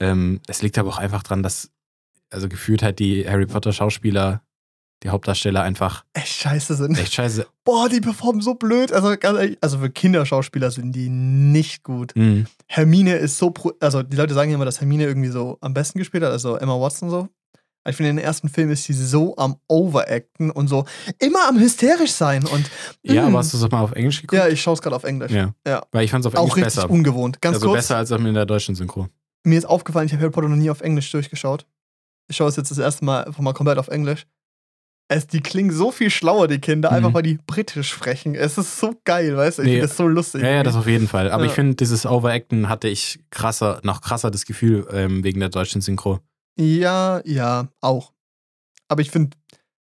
Ähm, 0.00 0.40
es 0.48 0.62
liegt 0.62 0.78
aber 0.78 0.88
auch 0.88 0.98
einfach 0.98 1.22
dran, 1.22 1.42
dass, 1.42 1.70
also 2.30 2.48
gefühlt 2.48 2.82
halt 2.82 2.98
die 2.98 3.28
Harry 3.28 3.46
Potter-Schauspieler, 3.46 4.42
die 5.02 5.10
Hauptdarsteller 5.10 5.62
einfach 5.62 6.04
echt 6.14 6.34
scheiße 6.34 6.74
sind. 6.74 6.98
echt 6.98 7.12
scheiße. 7.12 7.46
Boah, 7.64 7.88
die 7.88 8.00
performen 8.00 8.40
so 8.40 8.54
blöd. 8.54 8.92
Also, 8.92 9.16
ganz 9.18 9.38
ehrlich, 9.38 9.58
also 9.60 9.78
für 9.78 9.90
Kinderschauspieler 9.90 10.70
sind 10.70 10.92
die 10.92 11.08
nicht 11.10 11.82
gut. 11.82 12.16
Mhm. 12.16 12.46
Hermine 12.66 13.16
ist 13.16 13.38
so, 13.38 13.50
pro 13.50 13.72
also 13.80 14.02
die 14.02 14.16
Leute 14.16 14.34
sagen 14.34 14.50
ja 14.50 14.56
immer, 14.56 14.64
dass 14.64 14.80
Hermine 14.80 15.04
irgendwie 15.04 15.28
so 15.28 15.58
am 15.60 15.74
besten 15.74 15.98
gespielt 15.98 16.24
hat, 16.24 16.32
also 16.32 16.56
Emma 16.56 16.80
Watson 16.80 17.10
so. 17.10 17.28
Ich 17.86 17.96
finde, 17.96 18.10
in 18.10 18.16
den 18.16 18.24
ersten 18.24 18.48
Film 18.48 18.70
ist 18.70 18.84
sie 18.84 18.92
so 18.94 19.36
am 19.36 19.56
Overacten 19.68 20.50
und 20.50 20.68
so 20.68 20.84
immer 21.18 21.48
am 21.48 21.58
hysterisch 21.58 22.12
sein. 22.12 22.44
Und 22.46 22.70
Ja, 23.02 23.22
Mm. 23.22 23.28
aber 23.28 23.38
hast 23.38 23.52
du 23.52 23.58
es 23.58 23.62
auch 23.62 23.70
mal 23.70 23.82
auf 23.82 23.92
Englisch 23.92 24.22
geguckt? 24.22 24.38
ja, 24.40 24.48
ich 24.48 24.60
schaue 24.62 24.74
es 24.74 24.80
gerade 24.82 24.96
auf 24.96 25.04
Englisch. 25.04 25.32
Ja. 25.32 25.52
Ja. 25.66 25.82
Weil 25.92 26.04
ich 26.04 26.10
fand 26.10 26.24
es 26.24 26.26
auf 26.26 26.34
Auch 26.38 26.44
Englisch 26.48 26.64
richtig 26.66 26.82
besser. 26.82 26.90
ungewohnt. 26.90 27.40
Ganz 27.42 27.56
also 27.56 27.66
kurz, 27.68 27.78
besser 27.78 27.96
als 27.98 28.10
in 28.10 28.32
der 28.34 28.46
deutschen 28.46 28.74
Synchro. 28.74 29.08
mir 29.44 29.58
ist 29.58 29.66
aufgefallen, 29.66 30.06
ich 30.06 30.12
habe 30.12 30.22
Harry 30.22 30.32
Potter 30.32 30.48
noch 30.48 30.56
nie 30.56 30.70
auf 30.70 30.80
Englisch 30.80 31.10
durchgeschaut. 31.12 31.66
Ich 32.28 32.36
schaue 32.36 32.48
es 32.48 32.56
jetzt 32.56 32.70
das 32.70 32.78
erste 32.78 33.04
Mal 33.04 33.24
einfach 33.24 33.40
mal 33.42 33.52
komplett 33.52 33.76
auf 33.78 33.88
Englisch. 33.88 34.26
Es, 35.08 35.26
die 35.26 35.40
klingen 35.42 35.70
so 35.70 35.90
viel 35.90 36.08
schlauer, 36.08 36.48
die 36.48 36.58
Kinder, 36.60 36.88
Mhm. 36.90 36.96
einfach 36.96 37.12
weil 37.14 37.22
die 37.22 37.38
britisch 37.46 37.90
sprechen. 37.90 38.34
Es 38.34 38.56
ist 38.56 38.80
so 38.80 38.94
geil, 39.04 39.36
weißt 39.36 39.58
du? 39.58 39.62
Ich 39.62 39.66
Nee. 39.68 39.74
finde 39.74 39.88
das 39.88 39.96
so 39.98 40.08
lustig. 40.08 40.40
Ja, 40.42 40.48
ja, 40.48 40.62
das 40.62 40.76
auf 40.76 40.86
jeden 40.86 41.08
Fall. 41.08 41.30
Aber 41.30 41.42
Ja. 41.44 41.50
ich 41.50 41.54
finde, 41.54 41.74
dieses 41.74 42.06
Overacten 42.06 42.70
hatte 42.70 42.88
ich 42.88 43.18
krasser, 43.28 43.80
noch 43.82 44.00
krasser 44.00 44.30
das 44.30 44.46
Gefühl 44.46 44.86
ähm, 44.90 45.22
wegen 45.22 45.40
der 45.40 45.50
deutschen 45.50 45.82
Synchro. 45.82 46.20
Ja, 46.58 47.20
ja, 47.24 47.68
auch. 47.80 48.12
Aber 48.88 49.00
ich 49.02 49.10
finde 49.10 49.36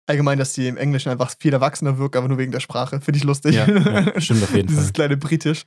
allgemein, 0.08 0.38
dass 0.38 0.54
die 0.54 0.68
im 0.68 0.78
Englischen 0.78 1.10
einfach 1.10 1.34
viel 1.40 1.54
erwachsener 1.54 1.98
wirken, 1.98 2.18
aber 2.18 2.28
nur 2.28 2.38
wegen 2.38 2.52
der 2.52 2.60
Sprache. 2.60 3.00
Finde 3.02 3.18
ich 3.18 3.24
lustig. 3.24 3.56
Ja, 3.56 3.68
ja, 3.68 4.20
stimmt 4.22 4.44
auf 4.44 4.54
jeden 4.56 4.68
Dieses 4.68 4.86
Fall. 4.86 4.94
kleine 4.94 5.18
Britisch. 5.18 5.64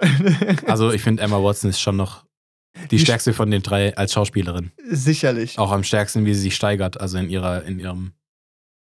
Also 0.66 0.90
ich 0.92 1.02
finde, 1.02 1.22
Emma 1.22 1.42
Watson 1.42 1.70
ist 1.70 1.80
schon 1.80 1.96
noch 1.96 2.24
die, 2.84 2.88
Die 2.88 2.98
stärkste 3.00 3.32
von 3.32 3.50
den 3.50 3.62
drei 3.62 3.96
als 3.96 4.12
Schauspielerin. 4.12 4.70
Sicherlich. 4.88 5.58
Auch 5.58 5.72
am 5.72 5.82
stärksten, 5.84 6.24
wie 6.24 6.34
sie 6.34 6.40
sich 6.42 6.54
steigert, 6.54 7.00
also 7.00 7.18
in 7.18 7.28
ihrer, 7.28 7.64
in 7.64 7.78
ihrem 7.78 8.12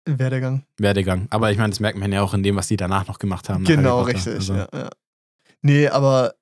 Werdegang. 0.05 0.65
Werdegang. 0.79 1.27
Aber 1.31 1.51
ich 1.51 1.59
meine, 1.59 1.71
das 1.71 1.81
merkt 1.81 1.99
man 1.99 2.13
ja 2.13 2.23
auch 2.23 2.35
in 2.35 2.43
dem, 2.43 2.57
was 2.57 2.69
die 2.69 2.77
danach 2.77 3.07
noch 3.07 3.19
gemacht 3.19 3.49
haben. 3.49 3.63
nach 3.63 3.71
Genau, 3.71 4.03
richtig. 4.03 4.35
Also, 4.35 4.55
Ja, 4.55 4.69
ja. 4.73 4.91
Nee, 5.63 5.89
aber 5.89 6.35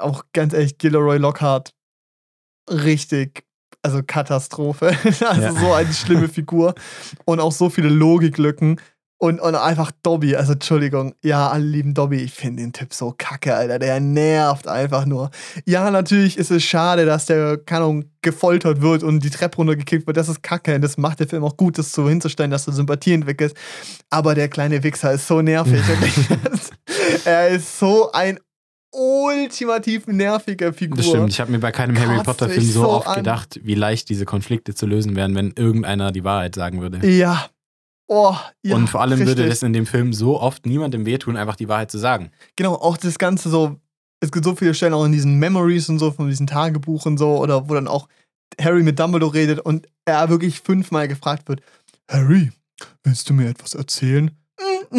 auch 0.00 0.24
ganz 0.32 0.52
ehrlich, 0.54 0.78
Gilderoy 0.78 1.18
Lockhart, 1.18 1.72
richtig, 2.70 3.44
also 3.82 4.00
Katastrophe. 4.06 4.88
also 5.04 5.42
Ja. 5.42 5.52
so 5.52 5.72
eine 5.72 5.92
schlimme 5.92 6.28
Figur. 6.28 6.74
Und 7.24 7.40
auch 7.40 7.52
so 7.52 7.70
viele 7.70 7.88
Logiklücken. 7.88 8.80
Und, 9.20 9.40
und 9.40 9.56
einfach 9.56 9.90
Dobby, 10.04 10.36
also 10.36 10.52
Entschuldigung, 10.52 11.12
ja, 11.24 11.48
alle 11.48 11.64
lieben 11.64 11.92
Dobby, 11.92 12.18
ich 12.18 12.32
finde 12.32 12.62
den 12.62 12.72
Typ 12.72 12.94
so 12.94 13.12
kacke, 13.18 13.52
Alter, 13.52 13.80
der 13.80 13.98
nervt 13.98 14.68
einfach 14.68 15.06
nur. 15.06 15.32
Ja, 15.66 15.90
natürlich 15.90 16.38
ist 16.38 16.52
es 16.52 16.62
schade, 16.62 17.04
dass 17.04 17.26
der, 17.26 17.56
keine 17.58 17.82
Ahnung, 17.82 18.04
gefoltert 18.22 18.80
wird 18.80 19.02
und 19.02 19.24
die 19.24 19.30
Treppe 19.30 19.56
runtergekickt 19.56 20.06
wird, 20.06 20.16
das 20.16 20.28
ist 20.28 20.44
kacke 20.44 20.76
und 20.76 20.82
das 20.82 20.98
macht 20.98 21.18
der 21.18 21.26
Film 21.26 21.42
auch 21.42 21.56
gut, 21.56 21.78
das 21.78 21.90
so 21.90 22.08
hinzustellen, 22.08 22.52
dass 22.52 22.64
du 22.64 22.70
Sympathie 22.70 23.12
entwickelst. 23.12 23.56
Aber 24.08 24.36
der 24.36 24.48
kleine 24.48 24.84
Wichser 24.84 25.10
ist 25.10 25.26
so 25.26 25.42
nervig. 25.42 25.82
er 27.24 27.48
ist 27.48 27.76
so 27.76 28.12
ein 28.12 28.38
ultimativ 28.98 30.06
nerviger 30.06 30.72
Figur. 30.72 30.96
Das 30.96 31.06
stimmt. 31.06 31.30
Ich 31.30 31.40
habe 31.40 31.52
mir 31.52 31.60
bei 31.60 31.70
keinem 31.70 31.96
Harry 31.98 32.16
Kotzt 32.16 32.24
Potter-Film 32.26 32.64
so, 32.66 32.80
so 32.82 32.88
oft 32.88 33.06
an. 33.06 33.16
gedacht, 33.16 33.60
wie 33.62 33.74
leicht 33.74 34.08
diese 34.08 34.24
Konflikte 34.24 34.74
zu 34.74 34.86
lösen 34.86 35.14
wären, 35.16 35.34
wenn 35.34 35.52
irgendeiner 35.52 36.10
die 36.10 36.24
Wahrheit 36.24 36.54
sagen 36.54 36.80
würde. 36.80 37.06
Ja. 37.08 37.48
Oh, 38.10 38.34
ja. 38.62 38.74
und 38.74 38.88
vor 38.88 39.02
allem 39.02 39.18
würde 39.18 39.32
richtig. 39.32 39.48
das 39.50 39.62
in 39.62 39.74
dem 39.74 39.84
Film 39.84 40.14
so 40.14 40.40
oft 40.40 40.64
niemandem 40.64 41.04
wehtun, 41.04 41.36
einfach 41.36 41.56
die 41.56 41.68
Wahrheit 41.68 41.90
zu 41.90 41.98
sagen. 41.98 42.30
Genau, 42.56 42.74
auch 42.74 42.96
das 42.96 43.18
Ganze 43.18 43.50
so, 43.50 43.76
es 44.20 44.32
gibt 44.32 44.46
so 44.46 44.56
viele 44.56 44.72
Stellen 44.72 44.94
auch 44.94 45.04
in 45.04 45.12
diesen 45.12 45.38
Memories 45.38 45.90
und 45.90 45.98
so, 45.98 46.10
von 46.10 46.28
diesen 46.28 46.46
Tagebuch 46.46 47.04
und 47.04 47.18
so, 47.18 47.36
oder 47.36 47.68
wo 47.68 47.74
dann 47.74 47.86
auch 47.86 48.08
Harry 48.58 48.82
mit 48.82 48.98
Dumbledore 48.98 49.34
redet 49.34 49.60
und 49.60 49.86
er 50.06 50.30
wirklich 50.30 50.60
fünfmal 50.60 51.06
gefragt 51.06 51.48
wird, 51.50 51.60
Harry, 52.10 52.50
willst 53.04 53.28
du 53.28 53.34
mir 53.34 53.50
etwas 53.50 53.74
erzählen? 53.74 54.30
"Mm, 54.58 54.98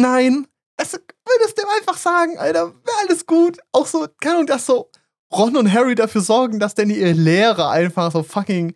Also, 0.80 0.96
würdest 1.26 1.58
du 1.58 1.62
ihm 1.62 1.68
einfach 1.78 1.98
sagen, 1.98 2.38
Alter, 2.38 2.68
wäre 2.68 2.96
alles 3.06 3.26
gut. 3.26 3.58
Auch 3.70 3.86
so, 3.86 4.06
keine 4.18 4.36
Ahnung, 4.36 4.46
dass 4.46 4.64
so 4.64 4.90
Ron 5.30 5.56
und 5.58 5.70
Harry 5.70 5.94
dafür 5.94 6.22
sorgen, 6.22 6.58
dass 6.58 6.74
denn 6.74 6.88
ihr 6.88 7.12
Lehrer 7.12 7.70
einfach 7.70 8.10
so 8.10 8.22
fucking 8.22 8.74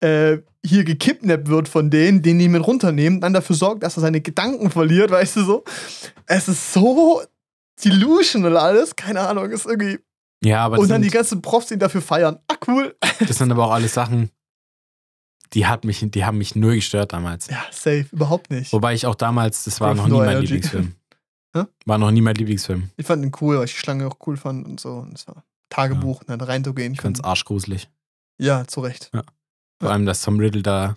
äh, 0.00 0.38
hier 0.64 0.84
gekidnappt 0.84 1.48
wird 1.48 1.68
von 1.68 1.90
denen, 1.90 2.22
den 2.22 2.38
die 2.38 2.48
mit 2.48 2.66
runternehmen, 2.66 3.20
dann 3.20 3.34
dafür 3.34 3.54
sorgt, 3.54 3.82
dass 3.82 3.98
er 3.98 4.00
seine 4.00 4.22
Gedanken 4.22 4.70
verliert, 4.70 5.10
weißt 5.10 5.36
du 5.36 5.44
so. 5.44 5.64
Es 6.24 6.48
ist 6.48 6.72
so 6.72 7.20
delusional 7.84 8.56
alles, 8.56 8.96
keine 8.96 9.20
Ahnung, 9.20 9.50
ist 9.50 9.66
irgendwie. 9.66 9.98
Ja, 10.42 10.64
aber 10.64 10.78
und 10.78 10.88
dann 10.88 11.02
die 11.02 11.10
ganzen 11.10 11.42
Profs, 11.42 11.66
die 11.66 11.74
ihn 11.74 11.80
dafür 11.80 12.00
feiern. 12.00 12.38
Ah, 12.48 12.56
cool. 12.66 12.96
das 13.28 13.36
sind 13.36 13.52
aber 13.52 13.66
auch 13.66 13.72
alles 13.72 13.92
Sachen, 13.92 14.30
die, 15.52 15.66
hat 15.66 15.84
mich, 15.84 16.02
die 16.02 16.24
haben 16.24 16.38
mich 16.38 16.56
nur 16.56 16.72
gestört 16.72 17.12
damals. 17.12 17.48
Ja, 17.48 17.62
safe, 17.70 18.06
überhaupt 18.10 18.50
nicht. 18.50 18.72
Wobei 18.72 18.94
ich 18.94 19.04
auch 19.04 19.14
damals, 19.14 19.64
das 19.64 19.82
war 19.82 19.94
noch 19.94 20.06
nie 20.06 20.16
mein 20.16 20.30
Energy. 20.30 20.54
Lieblingsfilm. 20.54 20.94
Hä? 21.54 21.64
War 21.84 21.98
noch 21.98 22.10
nie 22.10 22.22
mein 22.22 22.34
Lieblingsfilm. 22.34 22.90
Ich 22.96 23.06
fand 23.06 23.24
ihn 23.24 23.32
cool, 23.40 23.58
weil 23.58 23.66
ich 23.66 23.72
die 23.72 23.78
Schlange 23.78 24.06
auch 24.06 24.16
cool 24.26 24.36
fand 24.36 24.66
und 24.66 24.80
so. 24.80 24.94
Und 24.94 25.14
es 25.14 25.26
war 25.26 25.44
Tagebuch, 25.68 26.24
dann 26.24 26.40
reinzugehen. 26.40 26.94
Ich 26.94 27.00
fand's 27.00 27.22
arschgruselig. 27.22 27.88
Ja, 28.38 28.66
zu 28.66 28.80
Recht. 28.80 29.10
Vor 29.80 29.90
allem, 29.90 30.06
dass 30.06 30.22
Tom 30.22 30.38
Riddle 30.38 30.62
da 30.62 30.96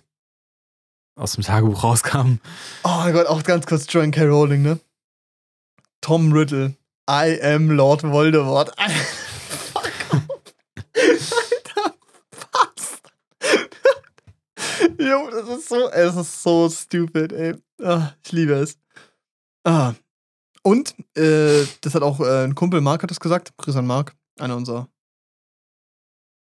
aus 1.16 1.32
dem 1.32 1.44
Tagebuch 1.44 1.82
rauskam. 1.82 2.38
Oh 2.84 2.96
mein 2.98 3.12
Gott, 3.12 3.26
auch 3.26 3.42
ganz 3.42 3.66
kurz 3.66 3.86
Joan 3.88 4.10
K. 4.10 4.24
Rowling, 4.24 4.62
ne? 4.62 4.80
Tom 6.00 6.32
Riddle. 6.32 6.74
I 7.08 7.40
am 7.42 7.70
Lord 7.70 8.02
Voldemort. 8.02 8.70
Fuck 9.72 9.92
off. 10.12 10.22
Alter, 10.94 11.94
was? 12.52 13.02
jo, 14.98 15.30
das 15.30 15.58
ist 15.58 15.68
so, 15.68 15.88
das 15.90 16.16
ist 16.16 16.42
so 16.42 16.68
stupid, 16.68 17.32
ey. 17.32 17.54
Ah, 17.82 18.12
ich 18.24 18.32
liebe 18.32 18.54
es. 18.54 18.78
Ah. 19.64 19.94
Und, 20.66 20.96
äh, 21.16 21.64
das 21.82 21.94
hat 21.94 22.02
auch 22.02 22.18
äh, 22.18 22.42
ein 22.42 22.56
Kumpel, 22.56 22.80
Mark 22.80 23.04
hat 23.04 23.10
das 23.12 23.20
gesagt, 23.20 23.52
Christian 23.56 23.86
Mark, 23.86 24.16
einer 24.40 24.56
unserer 24.56 24.88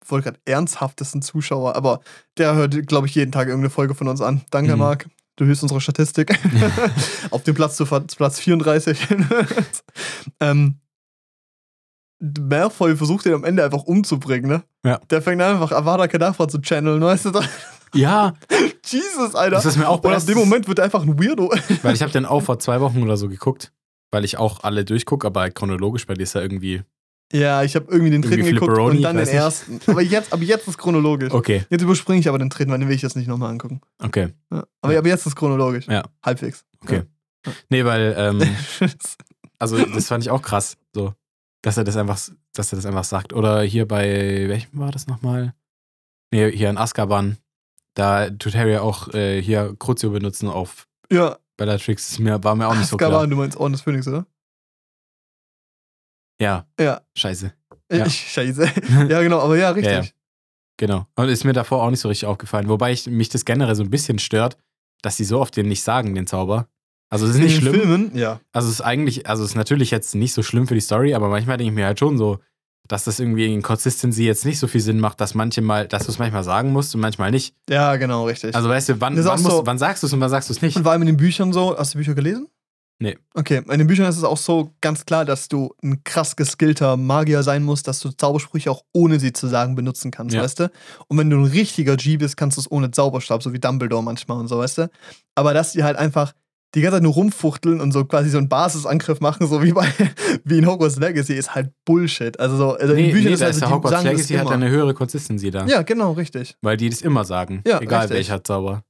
wollte 0.05 0.25
gerade 0.25 0.41
ernsthaftesten 0.45 1.23
Zuschauer, 1.23 1.77
aber 1.77 2.01
der 2.37 2.57
hört, 2.57 2.89
glaube 2.89 3.07
ich, 3.07 3.15
jeden 3.15 3.31
Tag 3.31 3.47
irgendeine 3.47 3.71
Folge 3.71 3.95
von 3.95 4.09
uns 4.09 4.21
an. 4.21 4.41
Danke, 4.51 4.73
Mhm. 4.73 4.79
Marc. 4.79 5.09
Du 5.37 5.45
hilfst 5.45 5.63
unsere 5.63 5.81
Statistik. 5.81 6.37
Auf 7.31 7.45
dem 7.45 7.55
Platz 7.55 7.77
zu 7.77 7.87
Platz 7.87 8.41
34. 8.41 8.99
ähm, 10.41 10.81
Malfoy 12.21 12.97
versucht 12.97 13.25
ihn 13.27 13.35
am 13.35 13.45
Ende 13.45 13.63
einfach 13.65 13.85
umzubringen, 13.85 14.51
ne? 14.51 14.65
Ja. 14.85 14.99
Der 15.11 15.23
fängt 15.23 15.41
an, 15.43 15.55
einfach 15.55 15.71
Avada 15.71 16.09
Kedavra 16.09 16.49
zu 16.49 16.59
channeln, 16.59 17.01
weißt 17.01 17.27
du? 17.27 17.41
Ja, 17.95 18.35
Jesus, 18.85 19.37
Alter. 19.37 19.55
das 19.57 19.67
ist 19.67 19.77
mir 19.77 19.89
auch 19.89 20.03
Und 20.03 20.13
ab 20.13 20.27
dem 20.27 20.39
Moment 20.39 20.67
wird 20.67 20.81
er 20.81 20.87
einfach 20.87 21.03
ein 21.03 21.21
Weirdo. 21.21 21.55
Weil 21.83 21.95
ich 21.95 22.03
habe 22.03 22.11
den 22.11 22.27
auch 22.27 22.41
vor 22.41 22.59
zwei 22.59 22.81
Wochen 22.81 23.03
oder 23.03 23.17
so 23.17 23.29
geguckt. 23.29 23.73
Weil 24.11 24.25
ich 24.25 24.39
auch 24.39 24.63
alle 24.63 24.85
durchgucke, 24.85 25.27
aber 25.27 25.41
halt 25.41 25.55
chronologisch, 25.55 26.07
bei 26.07 26.15
dir 26.15 26.23
ist 26.23 26.35
ja 26.35 26.41
irgendwie. 26.41 26.83
Ja, 27.31 27.63
ich 27.63 27.77
habe 27.77 27.91
irgendwie 27.91 28.11
den 28.11 28.23
dritten 28.23 28.39
Irgendwie 28.39 28.55
geguckt 28.55 28.71
Flipperoni, 28.71 28.97
und 28.97 29.03
dann 29.03 29.17
den 29.17 29.27
nicht. 29.27 29.35
ersten. 29.35 29.81
Aber 29.87 30.01
jetzt, 30.01 30.33
aber 30.33 30.43
jetzt 30.43 30.67
ist 30.67 30.79
chronologisch. 30.79 31.31
Okay, 31.33 31.65
Jetzt 31.69 31.83
überspringe 31.83 32.21
ich 32.21 32.29
aber 32.29 32.39
den 32.39 32.49
dritten, 32.49 32.71
weil 32.73 32.79
den 32.79 32.89
will 32.89 32.95
ich 32.97 33.03
jetzt 33.03 33.17
nicht 33.17 33.27
nochmal 33.29 33.51
angucken. 33.51 33.83
okay. 34.03 34.29
Ja. 34.51 34.65
Aber, 34.81 34.97
aber 34.97 35.09
jetzt 35.09 35.27
ist 35.27 35.37
chronologisch. 35.37 35.87
Ja. 35.89 36.05
Halbwegs. 36.25 36.65
Okay. 36.81 37.03
Nee, 37.69 37.85
weil, 37.85 38.15
ähm, 38.17 38.43
also 39.59 39.79
das 39.85 40.07
fand 40.09 40.25
ich 40.25 40.31
auch 40.31 40.41
krass, 40.41 40.79
so, 40.95 41.13
dass 41.63 41.77
er 41.77 41.85
das 41.85 41.97
einfach, 41.97 42.19
dass 42.55 42.73
er 42.73 42.77
das 42.77 42.87
einfach 42.87 43.05
sagt. 43.05 43.35
Oder 43.35 43.61
hier 43.63 43.87
bei, 43.87 44.49
welchem 44.49 44.79
war 44.79 44.91
das 44.91 45.07
nochmal? 45.07 45.55
Nee, 46.33 46.51
hier 46.53 46.71
in 46.71 46.79
Azkaban. 46.79 47.37
Da 47.95 48.31
tut 48.31 48.55
Harry 48.55 48.77
auch 48.79 49.13
äh, 49.13 49.43
hier 49.43 49.75
Crucio 49.79 50.11
benutzen 50.11 50.49
auf 50.49 50.87
ja, 51.11 51.37
Bellatrix. 51.59 52.09
Das 52.09 52.19
mir, 52.19 52.43
war 52.43 52.55
mir 52.55 52.67
auch 52.69 52.75
nicht 52.75 52.87
so 52.89 52.97
klar. 52.97 53.11
Azkaban, 53.11 53.29
du 53.31 53.37
meinst 53.37 53.59
Orden 53.59 53.73
des 53.73 53.83
Phönix, 53.83 54.09
oder? 54.09 54.25
Ja, 56.41 56.67
Ja. 56.81 57.03
scheiße. 57.17 57.53
Ja. 57.93 58.09
Scheiße. 58.11 58.71
ja, 59.09 59.23
genau, 59.23 59.41
aber 59.41 59.57
ja, 59.59 59.71
richtig. 59.71 59.93
Ja, 59.93 60.03
ja. 60.03 60.09
Genau. 60.81 61.07
Und 61.17 61.29
ist 61.29 61.45
mir 61.45 61.53
davor 61.55 61.83
auch 61.83 61.91
nicht 61.91 61.99
so 62.01 62.09
richtig 62.09 62.27
aufgefallen. 62.29 62.69
Wobei 62.69 62.93
ich, 62.93 63.07
mich 63.09 63.29
das 63.31 63.45
generell 63.45 63.75
so 63.75 63.83
ein 63.83 63.91
bisschen 63.91 64.21
stört, 64.21 64.57
dass 65.03 65.17
sie 65.17 65.25
so 65.25 65.41
oft 65.41 65.57
den 65.57 65.67
nicht 65.67 65.83
sagen, 65.83 66.15
den 66.15 66.29
Zauber. 66.29 66.69
Also 67.11 67.25
es 67.25 67.33
ist 67.33 67.39
In 67.39 67.43
nicht 67.45 67.57
schlimm. 67.57 67.75
Filmen, 67.75 68.17
ja. 68.17 68.41
Also 68.53 68.69
es 68.69 68.75
ist 68.75 68.81
eigentlich, 68.83 69.27
also 69.27 69.43
es 69.43 69.51
ist 69.51 69.57
natürlich 69.57 69.91
jetzt 69.91 70.15
nicht 70.15 70.33
so 70.35 70.43
schlimm 70.45 70.69
für 70.69 70.75
die 70.75 70.81
Story, 70.81 71.15
aber 71.15 71.29
manchmal 71.29 71.57
denke 71.57 71.71
ich 71.73 71.75
mir 71.75 71.87
halt 71.87 71.99
schon 71.99 72.17
so, 72.17 72.39
dass 72.89 73.05
das 73.05 73.21
irgendwie 73.21 73.53
in 73.53 73.63
Consistency 73.63 74.25
jetzt 74.25 74.45
nicht 74.45 74.59
so 74.59 74.67
viel 74.67 74.81
Sinn 74.81 74.99
macht, 74.99 75.21
dass 75.21 75.35
manche 75.35 75.61
mal, 75.63 75.87
dass 75.87 76.05
du 76.07 76.11
es 76.13 76.19
manchmal 76.19 76.45
sagen 76.45 76.73
musst 76.73 76.95
und 76.95 77.01
manchmal 77.01 77.31
nicht. 77.31 77.55
Ja, 77.69 77.97
genau, 77.97 78.25
richtig. 78.27 78.55
Also 78.55 78.69
weißt 78.69 78.89
du, 78.89 79.01
wann, 79.01 79.17
wann, 79.25 79.43
musst, 79.43 79.55
so- 79.57 79.67
wann 79.67 79.79
sagst 79.79 80.03
du 80.03 80.07
es 80.07 80.13
und 80.13 80.21
wann 80.21 80.31
sagst 80.31 80.49
du 80.49 80.55
es 80.55 80.63
nicht? 80.63 80.77
und 80.77 80.83
vor 80.83 80.93
allem 80.93 81.03
in 81.03 81.07
den 81.07 81.17
Büchern 81.19 81.53
so, 81.53 81.77
hast 81.79 81.95
du 81.95 81.99
die 81.99 82.05
Bücher 82.05 82.15
gelesen? 82.15 82.49
Nee. 83.01 83.17
Okay, 83.35 83.59
in 83.71 83.79
den 83.79 83.87
Büchern 83.87 84.07
ist 84.09 84.17
es 84.17 84.25
auch 84.25 84.37
so 84.37 84.73
ganz 84.81 85.07
klar, 85.07 85.25
dass 85.25 85.47
du 85.47 85.73
ein 85.85 86.03
krass 86.03 86.35
geskillter 86.35 86.97
Magier 86.97 87.45
sein 87.45 87.63
musst, 87.63 87.87
dass 87.87 88.01
du 88.01 88.11
Zaubersprüche 88.11 88.73
auch 88.73 88.83
ohne 88.93 89.21
sie 89.21 89.33
zu 89.33 89.47
sagen 89.47 89.77
benutzen 89.77 90.11
kannst, 90.11 90.35
Ja. 90.35 90.43
weißt 90.43 90.59
du? 90.59 90.71
Und 91.07 91.17
wenn 91.17 91.31
du 91.31 91.37
ein 91.39 91.45
richtiger 91.45 91.97
G 91.97 92.17
bist, 92.17 92.37
kannst 92.37 92.57
du 92.57 92.61
es 92.63 92.69
ohne 92.73 92.91
Zauberstab, 92.91 93.41
so 93.45 93.53
wie 93.53 93.61
Dumbledore 93.61 94.03
manchmal 94.03 94.39
und 94.39 94.49
so, 94.49 94.59
weißt 94.59 94.79
du? 94.79 94.91
Aber 95.37 95.55
dass 95.55 95.71
die 95.73 95.85
halt 95.85 95.97
einfach 95.97 96.33
die 96.75 96.81
ganze 96.83 96.97
Zeit 96.97 97.03
nur 97.03 97.15
rumfuchteln 97.15 97.81
und 97.81 97.93
so 97.93 98.05
quasi 98.05 98.29
so 98.29 98.39
einen 98.39 98.49
Basisangriff 98.49 99.21
machen, 99.21 99.47
so 99.47 99.63
wie 99.63 99.73
bei 99.73 99.87
wie 100.45 100.59
in 100.59 100.67
Hogwarts 100.67 100.97
Legacy, 100.99 101.35
ist 101.35 101.55
halt 101.55 101.71
Bullshit. 101.85 102.39
Also 102.39 102.57
so, 102.57 102.73
also 102.75 102.93
in 102.95 102.97
nee, 103.01 103.03
den 103.07 103.13
Büchern 103.13 103.29
nee, 103.29 103.33
ist 103.35 103.41
da 103.41 103.47
halt 103.47 103.61
der 103.61 103.69
die 103.69 103.75
Hogwarts 103.75 103.97
sagen 103.97 104.09
Legacy 104.09 104.35
hat 104.35 104.51
eine 104.51 104.69
höhere 104.69 104.95
Consistency 104.95 105.51
da. 105.51 105.67
Ja, 105.67 105.83
genau, 105.83 106.13
richtig. 106.13 106.57
Weil 106.63 106.77
die 106.77 106.91
das 106.91 107.01
immer 107.03 107.25
sagen. 107.25 107.63
Ja, 107.67 107.81
egal 107.81 108.01
richtig. 108.01 108.17
welcher 108.17 108.45
Zauber. 108.45 108.83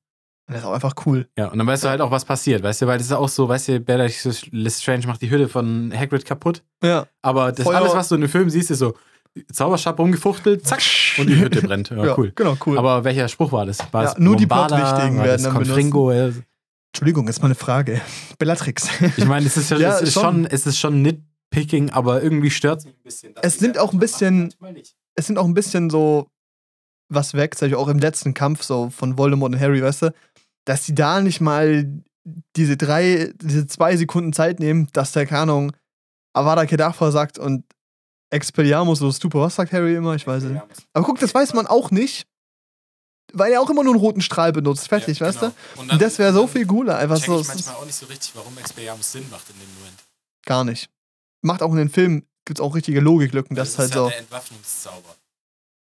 Und 0.49 0.55
das 0.55 0.59
ist 0.63 0.65
auch 0.65 0.73
einfach 0.73 0.95
cool. 1.07 1.29
Ja, 1.39 1.49
und 1.49 1.59
dann 1.59 1.67
weißt 1.67 1.85
du 1.85 1.89
halt 1.89 2.01
auch, 2.01 2.11
was 2.11 2.25
passiert, 2.25 2.63
weißt 2.63 2.83
du, 2.83 2.87
weil 2.87 2.99
das 2.99 3.07
ist 3.09 3.13
auch 3.13 3.29
so, 3.29 3.49
weißt 3.49 3.69
du, 3.69 3.81
Bellatrix 3.81 4.47
Lestrange 4.51 5.07
macht 5.07 5.21
die 5.23 5.31
Hütte 5.31 5.47
von 5.49 5.93
Hagrid 5.95 6.25
kaputt, 6.25 6.63
Ja. 6.83 7.07
aber 7.23 7.53
das 7.53 7.65
Feuer- 7.67 7.77
alles, 7.77 7.93
was 7.95 8.09
du 8.09 8.15
in 8.15 8.23
dem 8.23 8.31
Film 8.31 8.49
siehst, 8.51 8.71
ist 8.71 8.79
so 8.79 8.95
Zauberstab 9.53 9.99
rumgefuchtelt, 10.01 10.67
zack, 10.67 10.81
und 11.19 11.29
die 11.29 11.37
Hütte 11.39 11.61
brennt. 11.63 11.91
Ja, 11.97 12.17
cool. 12.19 12.33
Genau, 12.35 12.57
cool. 12.67 12.79
Aber 12.79 13.05
welcher 13.05 13.29
Spruch 13.29 13.53
war 13.53 13.67
das? 13.67 13.79
War 13.93 14.05
Ja, 14.05 14.15
nur 14.19 14.37
die 14.37 14.47
Bombarda? 14.47 14.77
Plotwichtigen 14.77 15.19
werden 15.19 15.31
das 15.31 15.43
dann 15.43 15.53
Confringo? 15.55 16.13
Entschuldigung, 16.93 17.27
jetzt 17.27 17.41
mal 17.41 17.47
eine 17.47 17.55
Frage. 17.55 18.01
Bellatrix. 18.39 18.89
Ich 19.17 19.25
meine, 19.27 19.47
es 19.47 19.57
ist, 19.57 19.71
ja, 19.71 19.77
Ja, 19.79 19.97
es 19.97 20.03
ist 20.03 20.13
schon. 20.15 20.23
schon, 20.23 20.47
es 20.47 20.67
ist 20.67 20.79
schon 20.79 21.03
nitpicking, 21.03 21.91
aber 21.91 22.23
irgendwie 22.23 22.51
stört 22.51 22.81
es 22.81 22.85
mich 22.87 22.95
ein 22.97 23.03
bisschen. 23.03 23.35
Es 23.43 23.61
nimmt 23.61 23.79
auch 23.79 23.93
ein 23.93 23.99
bisschen- 23.99 24.53
es 25.15 25.29
nimmt 25.29 25.39
auch 25.39 25.47
ein 25.47 25.55
bisschen 25.55 25.91
so 25.91 26.29
was 27.11 27.35
weg, 27.35 27.55
sag 27.55 27.69
ich 27.69 27.75
auch 27.75 27.89
im 27.89 27.99
letzten 27.99 28.35
Kampf 28.35 28.63
so 28.63 28.91
von 28.91 29.17
Voldemort 29.19 29.53
und 29.55 29.61
Harry, 29.61 29.83
weißt 29.83 30.03
du, 30.03 30.15
dass 30.67 30.85
die 30.85 30.95
da 30.95 31.21
nicht 31.21 31.41
mal 31.41 31.91
diese 32.57 32.77
drei, 32.77 33.33
diese 33.41 33.67
zwei 33.67 33.97
Sekunden 33.97 34.33
Zeit 34.35 34.61
nehmen, 34.61 34.89
dass 34.93 35.13
der, 35.13 35.31
Ahnung, 35.33 35.73
Avada 36.35 36.67
Kedavra 36.67 37.11
sagt 37.11 37.39
und 37.39 37.65
Expelliarmus 38.31 39.01
oder 39.01 39.13
Stupor, 39.15 39.47
was 39.47 39.55
sagt 39.57 39.73
Harry 39.73 39.95
immer? 39.97 40.15
Ich 40.15 40.27
weiß 40.27 40.43
es 40.45 40.51
nicht. 40.53 40.63
Aber 40.93 41.07
guck, 41.07 41.19
das 41.19 41.35
weiß 41.35 41.55
man 41.55 41.67
auch 41.67 41.91
nicht, 41.91 42.27
weil 43.33 43.53
er 43.53 43.61
auch 43.61 43.71
immer 43.71 43.83
nur 43.85 43.93
einen 43.95 44.01
roten 44.01 44.21
Strahl 44.21 44.53
benutzt, 44.53 44.89
fertig, 44.89 45.19
Ja, 45.19 45.27
weißt 45.27 45.41
genau. 45.41 45.53
du? 45.75 45.81
Und 45.83 45.93
Und 45.93 46.03
das 46.03 46.19
wäre 46.19 46.33
so 46.33 46.47
viel 46.47 46.67
cooler, 46.67 46.97
einfach 46.99 47.17
so, 47.19 47.41
ich 47.41 47.49
manchmal 47.49 47.75
auch 47.77 47.85
nicht 47.87 47.95
so 47.95 48.07
richtig, 48.07 48.33
warum 48.35 48.57
Expelliarmus 48.59 49.13
Sinn 49.13 49.25
macht 49.31 49.49
in 49.51 49.57
dem 49.59 49.75
Moment. 49.79 49.97
gar 50.45 50.65
nicht. 50.65 50.91
Macht 51.43 51.63
auch 51.63 51.71
in 51.73 51.77
den 51.79 51.89
Filmen, 51.89 52.27
gibt 52.45 52.59
es 52.59 52.65
auch 52.65 52.75
richtige 52.75 53.01
Logiklücken, 53.01 53.55
das 53.55 53.71
ist 53.71 53.79
halt 53.79 53.93
so. 53.93 54.09
der 54.09 54.19
Entwaffnungszauber. 54.19 55.15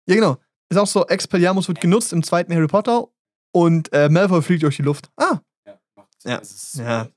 Ja, 0.08 0.16
genau. 0.16 0.38
Ist 0.70 0.78
auch 0.78 0.88
so, 0.88 1.06
Expelliarmus 1.08 1.68
wird 1.68 1.80
genutzt 1.80 2.12
im 2.12 2.24
zweiten 2.24 2.54
Harry 2.54 2.68
Potter 2.68 3.08
und 3.54 3.92
äh, 3.94 4.10
Malfoy 4.10 4.42
fliegt 4.42 4.64
durch 4.64 4.76
die 4.78 4.82
Luft. 4.84 5.10
Ah, 5.16 5.40
Ja, 5.66 5.80
macht 5.96 6.08
Ja. 6.26 6.40
es 6.40 6.52
ist- 6.52 6.76
Ja. 6.80 7.08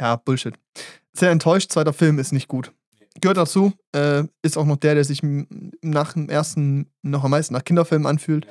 ja, 0.00 0.16
Bullshit. 0.16 0.54
Sehr 1.12 1.30
enttäuscht, 1.30 1.70
zweiter 1.72 1.92
Film 1.92 2.18
ist 2.18 2.32
nicht 2.32 2.48
gut. 2.48 2.72
Gehört 3.20 3.36
dazu, 3.36 3.72
äh, 3.92 4.24
ist 4.42 4.56
auch 4.56 4.64
noch 4.66 4.76
der, 4.76 4.94
der 4.94 5.04
sich 5.04 5.20
nach 5.82 6.12
dem 6.12 6.28
ersten 6.28 6.90
noch 7.02 7.24
am 7.24 7.32
meisten 7.32 7.52
nach 7.54 7.64
Kinderfilmen 7.64 8.06
anfühlt. 8.06 8.46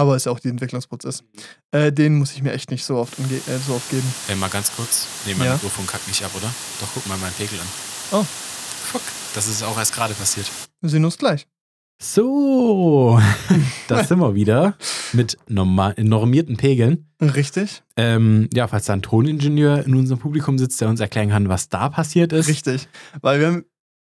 Aber 0.00 0.16
ist 0.16 0.24
ja 0.24 0.32
auch 0.32 0.40
der 0.40 0.50
Entwicklungsprozess. 0.52 1.22
Äh, 1.72 1.92
den 1.92 2.14
muss 2.16 2.32
ich 2.32 2.42
mir 2.42 2.52
echt 2.52 2.70
nicht 2.70 2.84
so 2.86 2.96
oft, 2.96 3.18
umge 3.18 3.34
äh, 3.34 3.58
so 3.66 3.74
oft 3.74 3.90
geben. 3.90 4.06
Ey, 4.28 4.34
mal 4.36 4.48
ganz 4.48 4.74
kurz. 4.74 5.06
Nee, 5.26 5.34
mein 5.36 5.46
Ja. 5.48 5.52
Mikrofon 5.52 5.86
kackt 5.86 6.08
nicht 6.08 6.24
ab, 6.24 6.30
oder? 6.34 6.50
Doch, 6.80 6.88
guck 6.94 7.06
mal 7.06 7.18
meinen 7.18 7.34
Pegel 7.34 7.58
an. 7.60 7.66
Oh. 8.12 8.24
Fuck. 8.24 9.02
Das 9.34 9.46
ist 9.46 9.62
auch 9.62 9.76
erst 9.76 9.94
gerade 9.94 10.14
passiert. 10.14 10.50
Wir 10.80 10.88
sehen 10.88 11.04
uns 11.04 11.18
gleich. 11.18 11.46
So, 12.02 13.20
da 13.88 14.02
sind 14.04 14.20
wir 14.20 14.34
wieder 14.34 14.74
mit 15.12 15.36
normal, 15.48 15.94
normierten 15.98 16.56
Pegeln. 16.56 17.10
Richtig? 17.20 17.82
Ähm, 17.98 18.48
ja, 18.54 18.68
falls 18.68 18.86
da 18.86 18.94
ein 18.94 19.02
Toningenieur 19.02 19.84
in 19.84 19.94
unserem 19.94 20.18
Publikum 20.18 20.56
sitzt, 20.56 20.80
der 20.80 20.88
uns 20.88 21.00
erklären 21.00 21.28
kann, 21.28 21.50
was 21.50 21.68
da 21.68 21.90
passiert 21.90 22.32
ist. 22.32 22.48
Richtig. 22.48 22.88
Weil 23.20 23.38
wir 23.40 23.46
haben 23.48 23.64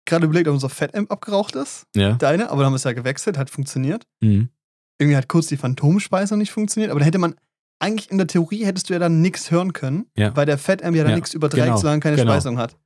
gerade 0.05 0.25
überlegt, 0.25 0.47
ob 0.47 0.53
unser 0.53 0.69
Fettamp 0.69 1.11
abgeraucht 1.11 1.55
ist. 1.57 1.85
Ja. 1.93 2.13
Deine, 2.13 2.49
aber 2.49 2.59
dann 2.59 2.67
haben 2.67 2.73
wir 2.73 2.77
es 2.77 2.85
ja 2.85 2.93
gewechselt, 2.93 3.37
hat 3.37 3.49
funktioniert. 3.49 4.05
Mhm. 4.21 4.47
Irgendwie 4.99 5.17
hat 5.17 5.27
kurz 5.27 5.47
die 5.47 5.57
Phantomspeisung 5.57 6.37
nicht 6.37 6.51
funktioniert, 6.51 6.91
aber 6.91 6.99
da 6.99 7.05
hätte 7.05 7.17
man, 7.17 7.35
eigentlich 7.79 8.09
in 8.11 8.17
der 8.17 8.27
Theorie 8.27 8.63
hättest 8.65 8.89
du 8.89 8.93
ja 8.93 8.99
dann 8.99 9.21
nichts 9.21 9.51
hören 9.51 9.73
können, 9.73 10.05
Ja. 10.17 10.35
weil 10.35 10.45
der 10.45 10.57
Fetamp 10.57 10.95
ja 10.95 11.03
dann 11.03 11.11
Ja, 11.11 11.15
nichts 11.17 11.33
überträgt, 11.33 11.65
genau, 11.65 11.77
solange 11.77 11.99
keine 11.99 12.15
genau. 12.15 12.31
Speisung 12.31 12.57
hat. 12.57 12.77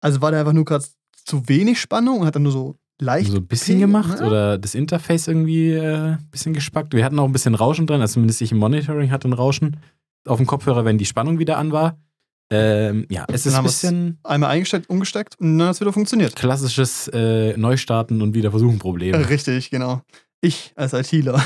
Also 0.00 0.20
war 0.20 0.30
der 0.30 0.40
einfach 0.40 0.52
nur 0.54 0.64
gerade 0.64 0.84
zu 1.24 1.48
wenig 1.48 1.80
Spannung 1.80 2.20
und 2.20 2.26
hat 2.26 2.34
dann 2.34 2.42
nur 2.42 2.52
so 2.52 2.76
leicht. 3.00 3.30
So 3.30 3.36
ein 3.36 3.46
bisschen 3.46 3.76
Pegel, 3.76 3.86
gemacht 3.86 4.20
ne? 4.20 4.26
oder 4.26 4.58
das 4.58 4.74
Interface 4.74 5.28
irgendwie 5.28 5.72
äh, 5.72 6.12
ein 6.12 6.28
bisschen 6.30 6.52
gespackt. 6.54 6.94
Wir 6.94 7.04
hatten 7.04 7.18
auch 7.18 7.26
ein 7.26 7.32
bisschen 7.32 7.54
Rauschen 7.54 7.86
drin, 7.86 8.00
also 8.00 8.14
zumindest 8.14 8.40
ich 8.42 8.50
im 8.52 8.58
Monitoring 8.58 9.10
hatte 9.10 9.28
ein 9.28 9.32
Rauschen 9.34 9.76
auf 10.26 10.38
dem 10.38 10.46
Kopfhörer, 10.46 10.84
wenn 10.84 10.98
die 10.98 11.06
Spannung 11.06 11.38
wieder 11.38 11.56
an 11.58 11.72
war. 11.72 11.98
Ähm, 12.52 13.06
ja, 13.08 13.26
es 13.28 13.46
ist 13.46 13.46
Dann 13.46 13.52
ein 13.52 13.56
haben 13.58 13.64
wir's 13.66 13.80
bisschen 13.80 14.18
Einmal 14.24 14.50
eingesteckt, 14.50 14.90
umgesteckt 14.90 15.38
und 15.38 15.58
dann 15.58 15.68
hat 15.68 15.74
es 15.76 15.80
wieder 15.80 15.92
funktioniert. 15.92 16.34
klassisches 16.34 17.08
äh, 17.14 17.56
Neustarten 17.56 18.20
und 18.22 18.34
wieder 18.34 18.50
versuchen 18.50 18.78
Problem. 18.80 19.14
Richtig, 19.14 19.70
genau. 19.70 20.02
Ich 20.42 20.72
als 20.74 20.94
ITler. 20.94 21.44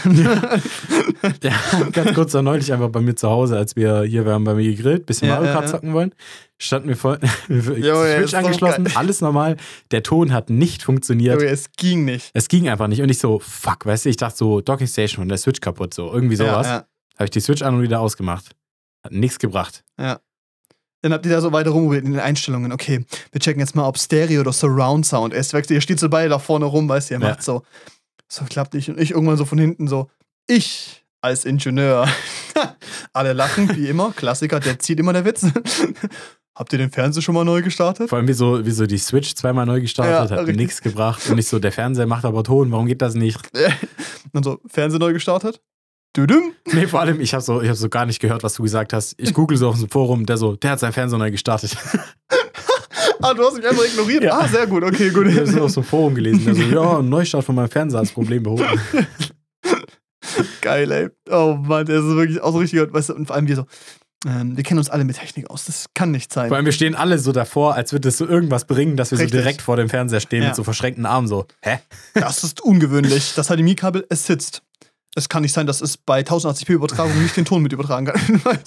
Ja, 1.42 1.52
ganz 1.92 2.14
kurz, 2.14 2.32
da 2.32 2.42
neulich 2.42 2.72
einfach 2.72 2.90
bei 2.90 3.00
mir 3.00 3.16
zu 3.16 3.28
Hause, 3.28 3.56
als 3.56 3.74
wir 3.74 4.02
hier 4.02 4.24
waren 4.24 4.44
bei 4.44 4.54
mir 4.54 4.64
gegrillt, 4.64 5.04
bisschen 5.06 5.28
Ja, 5.28 5.34
Mario 5.34 5.48
ja, 5.48 5.52
Kart 5.54 5.64
ja. 5.66 5.70
zocken 5.72 5.94
wollen, 5.94 6.14
standen 6.58 6.88
wir 6.88 6.96
vor 6.96 7.18
Junge, 7.48 7.64
ist 8.14 8.30
Switch 8.30 8.34
angeschlossen, 8.34 8.88
alles 8.94 9.20
normal. 9.20 9.56
Der 9.90 10.04
Ton 10.04 10.32
hat 10.32 10.48
nicht 10.48 10.84
funktioniert. 10.84 11.40
Junge, 11.40 11.50
es 11.50 11.72
ging 11.72 12.04
nicht. 12.04 12.30
Es 12.34 12.46
ging 12.48 12.68
einfach 12.68 12.86
nicht. 12.86 13.02
Und 13.02 13.08
ich 13.08 13.18
so, 13.18 13.40
fuck, 13.40 13.84
weißt 13.84 14.04
du, 14.04 14.10
ich 14.10 14.16
dachte 14.16 14.36
so, 14.36 14.60
Docking 14.60 14.86
Station 14.86 15.22
und 15.22 15.28
der 15.28 15.38
Switch 15.38 15.60
kaputt, 15.60 15.92
so 15.92 16.12
irgendwie 16.12 16.36
sowas. 16.36 16.66
Ja, 16.66 16.72
ja. 16.74 16.84
Habe 17.16 17.24
ich 17.24 17.30
die 17.30 17.40
Switch 17.40 17.62
an 17.62 17.74
und 17.74 17.82
wieder 17.82 18.00
ausgemacht. 18.00 18.50
Hat 19.02 19.12
nichts 19.12 19.38
gebracht. 19.40 19.82
Dann 19.96 21.12
habt 21.12 21.26
ihr 21.26 21.32
da 21.32 21.40
so 21.40 21.52
weiter 21.52 21.70
rumprobiert 21.70 22.04
in 22.04 22.12
den 22.12 22.20
Einstellungen. 22.20 22.72
Okay, 22.72 23.04
wir 23.30 23.40
checken 23.40 23.60
jetzt 23.60 23.74
mal, 23.74 23.86
ob 23.86 23.98
Stereo 23.98 24.40
oder 24.40 24.52
Surround 24.52 25.04
Sound 25.04 25.34
ist. 25.34 25.52
Ihr 25.52 25.80
steht 25.80 26.00
so 26.00 26.08
beide 26.08 26.30
da 26.30 26.38
vorne 26.38 26.64
rum, 26.64 26.88
weißt 26.88 27.10
du, 27.10 27.14
ihr 27.14 27.20
Ja. 27.20 27.28
macht 27.28 27.42
so. 27.42 27.62
So 28.28 28.44
klappt 28.44 28.74
nicht. 28.74 28.88
Und 28.88 29.00
ich 29.00 29.12
irgendwann 29.12 29.36
so 29.36 29.44
von 29.44 29.58
hinten 29.58 29.88
so, 29.88 30.10
ich 30.46 31.04
als 31.20 31.44
Ingenieur. 31.44 32.06
Alle 33.12 33.32
lachen, 33.32 33.74
wie 33.76 33.88
immer. 33.88 34.12
Klassiker, 34.12 34.60
der 34.60 34.78
zieht 34.78 35.00
immer 35.00 35.12
der 35.12 35.24
Witz. 35.24 35.46
Habt 36.56 36.72
ihr 36.72 36.78
den 36.78 36.90
Fernseher 36.90 37.22
schon 37.22 37.34
mal 37.34 37.44
neu 37.44 37.62
gestartet? 37.62 38.08
Vor 38.08 38.18
allem 38.18 38.28
wie 38.28 38.32
so, 38.32 38.64
wie 38.64 38.70
so 38.70 38.86
die 38.86 38.98
Switch 38.98 39.34
zweimal 39.34 39.66
neu 39.66 39.80
gestartet, 39.80 40.30
Ja, 40.30 40.36
hat 40.36 40.46
nichts 40.48 40.82
gebracht. 40.82 41.28
Und 41.28 41.34
nicht 41.34 41.48
so, 41.48 41.58
der 41.58 41.72
Fernseher 41.72 42.06
macht 42.06 42.24
aber 42.24 42.44
Ton, 42.44 42.70
warum 42.70 42.86
geht 42.86 43.02
das 43.02 43.14
nicht? 43.14 43.40
Dann 44.32 44.44
so, 44.44 44.60
Fernseher 44.66 45.00
neu 45.00 45.12
gestartet? 45.12 45.60
Düdüm. 46.16 46.52
Nee, 46.72 46.86
vor 46.86 47.00
allem, 47.00 47.20
ich 47.20 47.34
habe 47.34 47.42
so, 47.42 47.60
ich 47.60 47.68
hab 47.68 47.76
so 47.76 47.88
gar 47.88 48.06
nicht 48.06 48.20
gehört, 48.20 48.44
was 48.44 48.54
du 48.54 48.62
gesagt 48.62 48.92
hast. 48.92 49.14
Ich 49.18 49.34
google 49.34 49.56
so 49.56 49.68
auf 49.68 49.78
dem 49.80 49.88
Forum, 49.88 50.26
der 50.26 50.36
so, 50.36 50.54
der 50.54 50.70
hat 50.70 50.78
seinen 50.78 50.92
Fernseher 50.92 51.18
neu 51.18 51.32
gestartet. 51.32 51.76
Ah, 53.22 53.34
du 53.34 53.42
hast 53.44 53.56
mich 53.56 53.66
einfach 53.68 53.84
ignoriert. 53.84 54.24
Ja. 54.24 54.38
Ah, 54.40 54.48
sehr 54.48 54.66
gut, 54.66 54.82
okay, 54.84 55.10
gut. 55.10 55.26
Ich 55.28 55.38
habe 55.38 55.62
auf 55.62 55.70
so 55.70 55.80
einem 55.80 55.88
Forum 55.88 56.14
gelesen. 56.14 56.44
Der 56.44 56.54
so, 56.54 56.62
ja, 56.62 56.98
ein 56.98 57.08
Neustart 57.08 57.44
von 57.44 57.54
meinem 57.54 57.68
Fernseher 57.70 57.98
hat 58.00 58.06
das 58.06 58.12
Problem 58.12 58.42
behoben. 58.42 58.64
Geil, 60.60 60.90
ey. 60.90 61.08
Oh 61.30 61.54
Mann, 61.60 61.86
der 61.86 61.98
ist 61.98 62.04
wirklich 62.06 62.40
auch 62.40 62.52
so 62.52 62.58
richtig, 62.58 62.80
weißt 62.92 63.10
du, 63.10 63.14
und 63.14 63.26
vor 63.26 63.36
allem 63.36 63.46
wir 63.46 63.56
so, 63.56 63.66
ähm, 64.26 64.56
wir 64.56 64.64
kennen 64.64 64.78
uns 64.78 64.88
alle 64.88 65.04
mit 65.04 65.16
Technik 65.16 65.50
aus. 65.50 65.66
Das 65.66 65.86
kann 65.94 66.10
nicht 66.10 66.32
sein. 66.32 66.48
Vor 66.48 66.56
allem, 66.56 66.64
wir 66.66 66.72
stehen 66.72 66.94
alle 66.94 67.18
so 67.18 67.32
davor, 67.32 67.74
als 67.74 67.92
würde 67.92 68.08
es 68.08 68.16
so 68.16 68.26
irgendwas 68.26 68.66
bringen, 68.66 68.96
dass 68.96 69.10
wir 69.10 69.18
Richtig. 69.18 69.32
so 69.32 69.38
direkt 69.38 69.62
vor 69.62 69.76
dem 69.76 69.88
Fernseher 69.90 70.20
stehen 70.20 70.42
Ja. 70.42 70.48
mit 70.48 70.56
so 70.56 70.64
verschränkten 70.64 71.04
Armen 71.06 71.28
so. 71.28 71.46
Hä? 71.62 71.78
Das 72.14 72.42
ist 72.42 72.62
ungewöhnlich. 72.62 73.34
Das 73.36 73.48
HDMI-Kabel, 73.48 74.06
es 74.08 74.26
sitzt. 74.26 74.62
Es 75.16 75.28
kann 75.28 75.42
nicht 75.42 75.52
sein, 75.52 75.66
dass 75.66 75.80
es 75.80 75.96
bei 75.96 76.20
1080p-Übertragung 76.22 77.22
nicht 77.22 77.36
den 77.36 77.44
Ton 77.44 77.62
mit 77.62 77.72
übertragen 77.72 78.06
kann. 78.06 78.42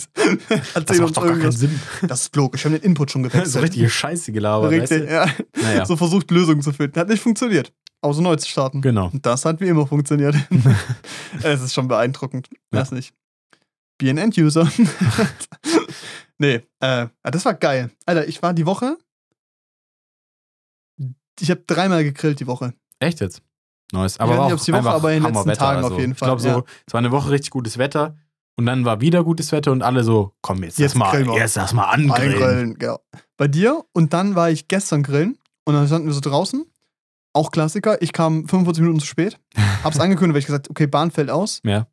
Das 0.74 0.98
macht 1.00 1.18
doch 1.18 1.24
gar 1.26 1.38
keinen. 1.38 1.52
Sinn. 1.52 1.80
Das 2.04 2.22
ist 2.24 2.36
logisch. 2.36 2.64
Wir 2.64 2.72
haben 2.72 2.80
den 2.80 2.84
Input 2.84 3.12
schon 3.12 3.24
gewechselt. 3.24 3.48
so 3.52 3.60
richtige 3.60 3.90
Scheiße 3.90 4.32
gelabert. 4.32 4.72
Richtig, 4.72 5.04
Weißt 5.04 5.12
ja. 5.12 5.26
du? 5.26 5.62
Naja, 5.62 5.86
So 5.86 5.98
versucht, 5.98 6.32
Lösungen 6.32 6.62
zu 6.62 6.72
finden. 6.72 7.00
Hat 7.00 7.10
nicht 7.10 7.22
funktioniert. 7.22 7.74
Außer 8.02 8.22
neu 8.22 8.36
zu 8.36 8.48
starten. 8.48 8.82
genau. 8.82 9.12
Das 9.22 9.44
hat 9.44 9.60
wie 9.60 9.68
immer 9.68 9.88
funktioniert. 9.88 10.36
es 11.44 11.62
ist 11.62 11.74
schon 11.74 11.88
beeindruckend. 11.88 12.50
Ja. 12.72 12.82
Weiß 12.82 12.92
nicht. 12.92 13.14
Be 13.98 14.10
an 14.10 14.18
End-User. 14.18 14.72
nee, 16.38 16.62
äh, 16.80 17.08
das 17.24 17.44
war 17.46 17.56
geil. 17.56 17.90
Alter, 18.06 18.28
ich 18.28 18.42
war 18.42 18.54
die 18.54 18.66
Woche. 18.66 18.98
Ich 21.40 21.50
habe 21.50 21.64
dreimal 21.68 22.04
gegrillt 22.04 22.40
die 22.40 22.48
Woche. 22.48 22.74
Echt 23.00 23.20
jetzt? 23.20 23.42
Weiß 23.94 24.20
Aber 24.20 24.32
nicht, 24.32 24.40
war 24.40 24.52
ob's 24.54 24.62
auch 24.62 24.66
die 24.66 24.74
Woche, 24.74 24.90
aber 24.90 25.14
in 25.14 25.16
den 25.16 25.24
letzten 25.24 25.36
Hammerwetter, 25.40 25.60
Tagen 25.60 25.78
also. 25.84 25.94
auf 25.96 26.00
jeden 26.00 26.12
Ich 26.12 26.18
glaube 26.18 26.42
Fall, 26.42 26.54
so, 26.54 26.64
es 26.86 26.94
war 26.94 27.00
eine 27.00 27.12
Woche 27.12 27.30
richtig 27.32 27.52
gutes 27.52 27.78
Wetter 27.78 28.18
und 28.58 28.66
dann 28.66 28.84
war 28.86 29.00
wieder 29.02 29.24
gutes 29.24 29.52
Wetter 29.52 29.72
und 29.72 29.82
alle 29.84 30.04
so, 30.04 30.34
komm 30.42 30.64
jetzt, 30.64 30.78
Jetzt 30.80 30.96
mal, 30.96 31.26
wir. 31.26 31.34
jetzt 31.36 31.56
lass 31.56 31.74
mal 31.74 31.86
angrillen. 31.86 32.34
Eingrillen, 32.34 32.78
genau. 32.78 33.00
Bei 33.38 33.48
dir 33.48 33.84
und 33.94 34.14
dann 34.14 34.36
war 34.36 34.50
ich 34.50 34.68
gestern 34.68 35.04
grillen 35.04 35.38
und 35.66 35.74
dann 35.76 35.88
standen 35.88 36.08
wir 36.08 36.14
so 36.14 36.20
draußen. 36.22 36.66
Auch 37.34 37.52
Klassiker. 37.52 38.02
Ich 38.02 38.14
kam 38.14 38.48
45 38.48 38.82
Minuten 38.82 39.00
zu 39.00 39.06
spät. 39.06 39.40
Hab's 39.84 40.00
angekündigt, 40.00 40.34
weil 40.34 40.40
ich 40.40 40.46
gesagt 40.48 40.70
okay, 40.70 40.88
Bahn 40.88 41.12
fällt 41.12 41.30
aus. 41.30 41.62
Ja. 41.64 41.88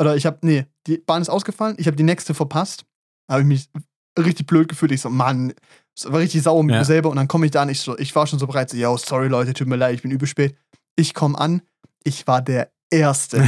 Oder 0.00 0.16
ich 0.16 0.26
habe, 0.26 0.38
nee, 0.42 0.66
die 0.86 0.98
Bahn 0.98 1.22
ist 1.22 1.28
ausgefallen. 1.28 1.76
Ich 1.78 1.86
habe 1.86 1.96
die 1.96 2.02
nächste 2.02 2.34
verpasst. 2.34 2.84
Da 3.28 3.34
habe 3.34 3.42
ich 3.42 3.46
mich 3.48 3.68
richtig 4.18 4.46
blöd 4.46 4.68
gefühlt. 4.68 4.90
Ich 4.92 5.00
so, 5.02 5.10
Mann, 5.10 5.52
es 5.96 6.10
war 6.10 6.18
richtig 6.18 6.42
sauer 6.42 6.64
mit 6.64 6.72
Ja. 6.74 6.80
mir 6.80 6.84
selber. 6.84 7.10
Und 7.10 7.16
dann 7.16 7.28
komme 7.28 7.46
ich 7.46 7.52
da 7.52 7.62
an. 7.62 7.68
Ich, 7.68 7.80
so, 7.80 7.96
ich 7.98 8.14
war 8.16 8.26
schon 8.26 8.38
so 8.40 8.46
bereit. 8.48 8.70
So, 8.70 8.76
yo, 8.76 8.96
sorry 8.96 9.28
Leute, 9.28 9.52
tut 9.54 9.68
mir 9.68 9.76
leid, 9.76 9.94
ich 9.94 10.02
bin 10.02 10.10
übel 10.10 10.26
spät. 10.26 10.56
Ich 11.00 11.14
komme 11.14 11.38
an. 11.38 11.62
Ich 12.04 12.26
war 12.26 12.42
der 12.42 12.70
Erste. 12.90 13.46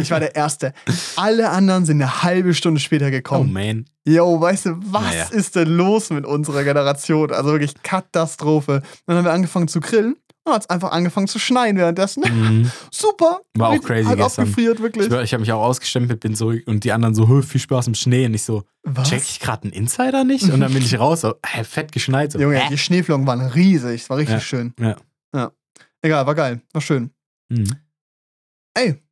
Ich 0.00 0.10
war 0.10 0.18
der 0.18 0.34
Erste. 0.34 0.72
Alle 1.16 1.50
anderen 1.50 1.84
sind 1.84 2.02
eine 2.02 2.22
halbe 2.24 2.54
Stunde 2.54 2.80
später 2.80 3.06
Oh 3.06 3.10
gekommen. 3.10 3.52
man. 3.52 3.84
Yo, 4.04 4.40
weißt 4.40 4.66
du, 4.66 4.70
was 4.86 5.02
Naja. 5.04 5.24
ist 5.30 5.54
denn 5.56 5.68
los 5.68 6.10
mit 6.10 6.24
unserer 6.26 6.64
Generation? 6.64 7.30
Also 7.32 7.50
wirklich 7.52 7.74
Katastrophe. 7.82 8.82
Dann 9.06 9.16
haben 9.18 9.24
wir 9.24 9.32
angefangen 9.32 9.68
zu 9.68 9.80
grillen 9.80 10.16
und 10.44 10.52
hat 10.54 10.62
es 10.62 10.70
einfach 10.70 10.90
angefangen 10.92 11.28
zu 11.28 11.38
schneien 11.38 11.76
währenddessen. 11.76 12.22
Mhm. 12.22 12.70
Super. 12.90 13.40
War 13.54 13.68
auch 13.70 13.80
crazy 13.82 14.04
halb 14.06 14.18
gestern. 14.18 14.44
abgefriert, 14.48 14.80
wirklich. 14.80 15.06
Ich, 15.06 15.12
ich 15.12 15.32
habe 15.34 15.42
mich 15.42 15.52
auch 15.52 15.62
ausgestempelt, 15.62 16.20
bin 16.20 16.34
zurück 16.34 16.62
und 16.66 16.82
die 16.84 16.92
anderen 16.92 17.14
so, 17.14 17.28
"Hö, 17.28 17.42
viel 17.42 17.60
Spaß 17.60 17.86
im 17.88 17.94
Schnee. 17.94 18.24
Und 18.26 18.34
ich 18.34 18.42
so, 18.44 18.64
Was? 18.84 19.10
check 19.10 19.22
ich 19.22 19.38
gerade 19.40 19.64
einen 19.64 19.72
Insider 19.72 20.24
nicht? 20.24 20.44
Und 20.50 20.60
dann 20.60 20.72
bin 20.72 20.82
ich 20.82 20.98
raus, 20.98 21.20
so, 21.20 21.34
hä, 21.44 21.62
fett 21.64 21.92
geschneit. 21.92 22.32
So, 22.32 22.38
Junge, 22.40 22.56
hä? 22.58 22.68
die 22.70 22.78
Schneeflocken 22.78 23.26
waren 23.26 23.42
riesig. 23.42 24.02
Es 24.02 24.10
war 24.10 24.16
richtig 24.16 24.34
Ja. 24.36 24.40
schön. 24.40 24.72
Ja. 24.80 24.96
ja. 25.34 25.52
Egal, 26.02 26.26
war 26.26 26.34
geil. 26.34 26.62
War 26.72 26.80
schön. 26.80 27.10
Mhm. 27.48 27.76
Ey, 28.74 29.02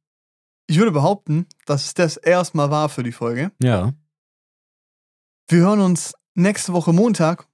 ich 0.68 0.78
würde 0.78 0.93
behaupten, 0.93 1.47
dass 1.64 1.87
es 1.87 1.95
das 1.95 2.16
erstmal 2.16 2.70
war 2.70 2.89
für 2.89 3.03
die 3.03 3.12
Folge. 3.12 3.53
Ja. 3.62 3.93
Wir 5.49 5.59
hören 5.61 5.80
uns 5.80 6.14
nächste 6.34 6.72
Woche 6.72 6.93
Montag 6.93 7.47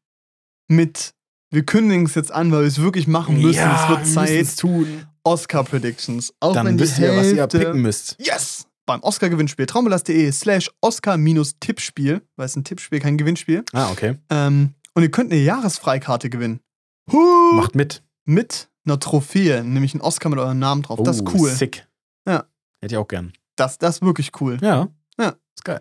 mit, 0.68 1.14
wir 1.50 1.64
kündigen 1.64 2.06
es 2.06 2.14
jetzt 2.14 2.32
an, 2.32 2.50
weil 2.52 2.60
wir 2.60 2.68
es 2.68 2.80
wirklich 2.80 3.06
machen 3.06 3.40
müssen. 3.40 3.58
ja, 3.58 3.82
es 3.84 3.88
wird 3.88 4.06
wir 4.06 4.44
Zeit. 4.46 4.58
tun. 4.58 5.06
Oscar 5.24 5.62
Predictions. 5.62 6.34
Auch 6.40 6.54
wenn 6.56 6.64
Dann 6.64 6.76
die 6.78 6.82
wisst 6.82 6.98
ihr, 6.98 7.16
was 7.16 7.32
ihr 7.32 7.46
picken 7.46 7.82
müsst. 7.82 8.16
Yes! 8.18 8.66
Beim 8.84 9.00
Oscar-Gewinnspiel. 9.02 9.66
Traumelas.de 9.66 10.32
slash 10.32 10.68
Oscar-Tippspiel, 10.80 12.22
weil 12.34 12.46
es 12.46 12.56
ein 12.56 12.64
Tippspiel, 12.64 12.98
kein 12.98 13.16
Gewinnspiel. 13.16 13.64
Ah, 13.72 13.92
okay. 13.92 14.18
Ähm, 14.28 14.74
und 14.94 15.02
ihr 15.02 15.10
könnt 15.10 15.30
eine 15.30 15.40
Jahresfreikarte 15.40 16.30
gewinnen. 16.30 16.60
Macht 17.06 17.76
mit. 17.76 18.02
Mit 18.24 18.71
einer 18.84 18.98
Trophäe, 18.98 19.62
nämlich 19.64 19.94
ein 19.94 20.00
Oscar 20.00 20.28
mit 20.28 20.38
eurem 20.38 20.58
Namen 20.58 20.82
drauf. 20.82 21.00
das 21.04 21.16
ist 21.16 21.26
Oh, 21.26 21.32
cool. 21.34 21.50
Sick. 21.50 21.86
Ja. 22.26 22.44
Hätte 22.80 22.94
ich 22.94 22.96
auch 22.96 23.08
gern. 23.08 23.32
Das, 23.56 23.78
das 23.78 23.96
ist 23.96 24.02
wirklich 24.02 24.30
cool. 24.40 24.58
Ja. 24.60 24.88
Ja. 25.18 25.34
Ist 25.56 25.64
geil. 25.64 25.80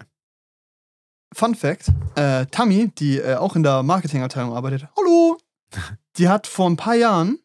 Fun 1.34 1.56
Fact: 1.56 1.92
äh, 2.16 2.46
Tammy, 2.48 2.90
die 2.98 3.18
äh, 3.20 3.36
auch 3.36 3.56
in 3.56 3.64
der 3.64 3.84
Marketingabteilung 3.84 4.54
arbeitet, 4.54 4.88
hallo! 4.98 5.38
Die 6.18 6.28
hat 6.28 6.46
vor 6.46 6.70
ein 6.70 6.76
paar 6.76 6.96
Jahren 6.96 7.40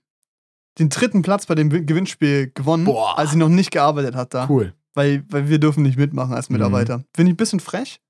den 0.81 0.89
dritten 0.89 1.23
Platz 1.23 1.47
bei 1.47 1.55
dem 1.55 1.71
Wi- 1.71 1.85
Gewinnspiel 1.87 2.51
gewonnen, 2.53 2.85
Boah. 2.85 3.17
als 3.17 3.31
sie 3.31 3.37
noch 3.37 3.49
nicht 3.49 3.71
gearbeitet 3.71 4.17
hat 4.17 4.35
da. 4.35 4.49
Cool. 4.51 4.75
Weil, 4.95 5.23
weil 5.31 5.49
wir 5.49 5.61
dürfen 5.61 5.85
nicht 5.85 5.97
mitmachen 5.97 6.35
als 6.35 6.51
Mitarbeiter. 6.51 7.05
Finde 7.15 7.31
ich 7.31 7.35
ein 7.35 7.37
bisschen 7.37 7.61
frech. 7.61 8.01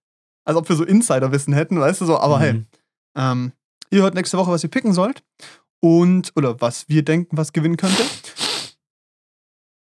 Als 0.46 0.56
ob 0.56 0.66
wir 0.70 0.74
so 0.76 0.84
Insiderwissen 0.84 1.52
hätten, 1.52 1.78
weißt 1.78 2.00
du 2.00 2.06
so. 2.06 2.18
Aber 2.18 2.40
hey, 2.40 2.54
Mhm. 2.54 2.66
ähm, 3.16 3.52
ihr 3.90 4.00
hört 4.00 4.14
nächste 4.14 4.38
Woche, 4.38 4.50
was 4.50 4.64
ihr 4.64 4.70
picken 4.70 4.94
sollt. 4.94 5.22
Und, 5.80 6.32
oder 6.36 6.60
was 6.60 6.88
wir 6.88 7.04
denken, 7.04 7.36
was 7.36 7.52
gewinnen 7.52 7.76
könnte. 7.76 8.02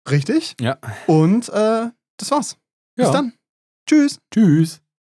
Richtig. 0.09 0.55
Ja. 0.61 0.78
Und 1.07 1.49
äh, 1.49 1.91
das 2.16 2.31
war's. 2.31 2.57
Bis 2.97 3.07
Ja. 3.07 3.12
dann. 3.12 3.33
Tschüss. 3.89 4.18
Tschüss. 4.33 4.83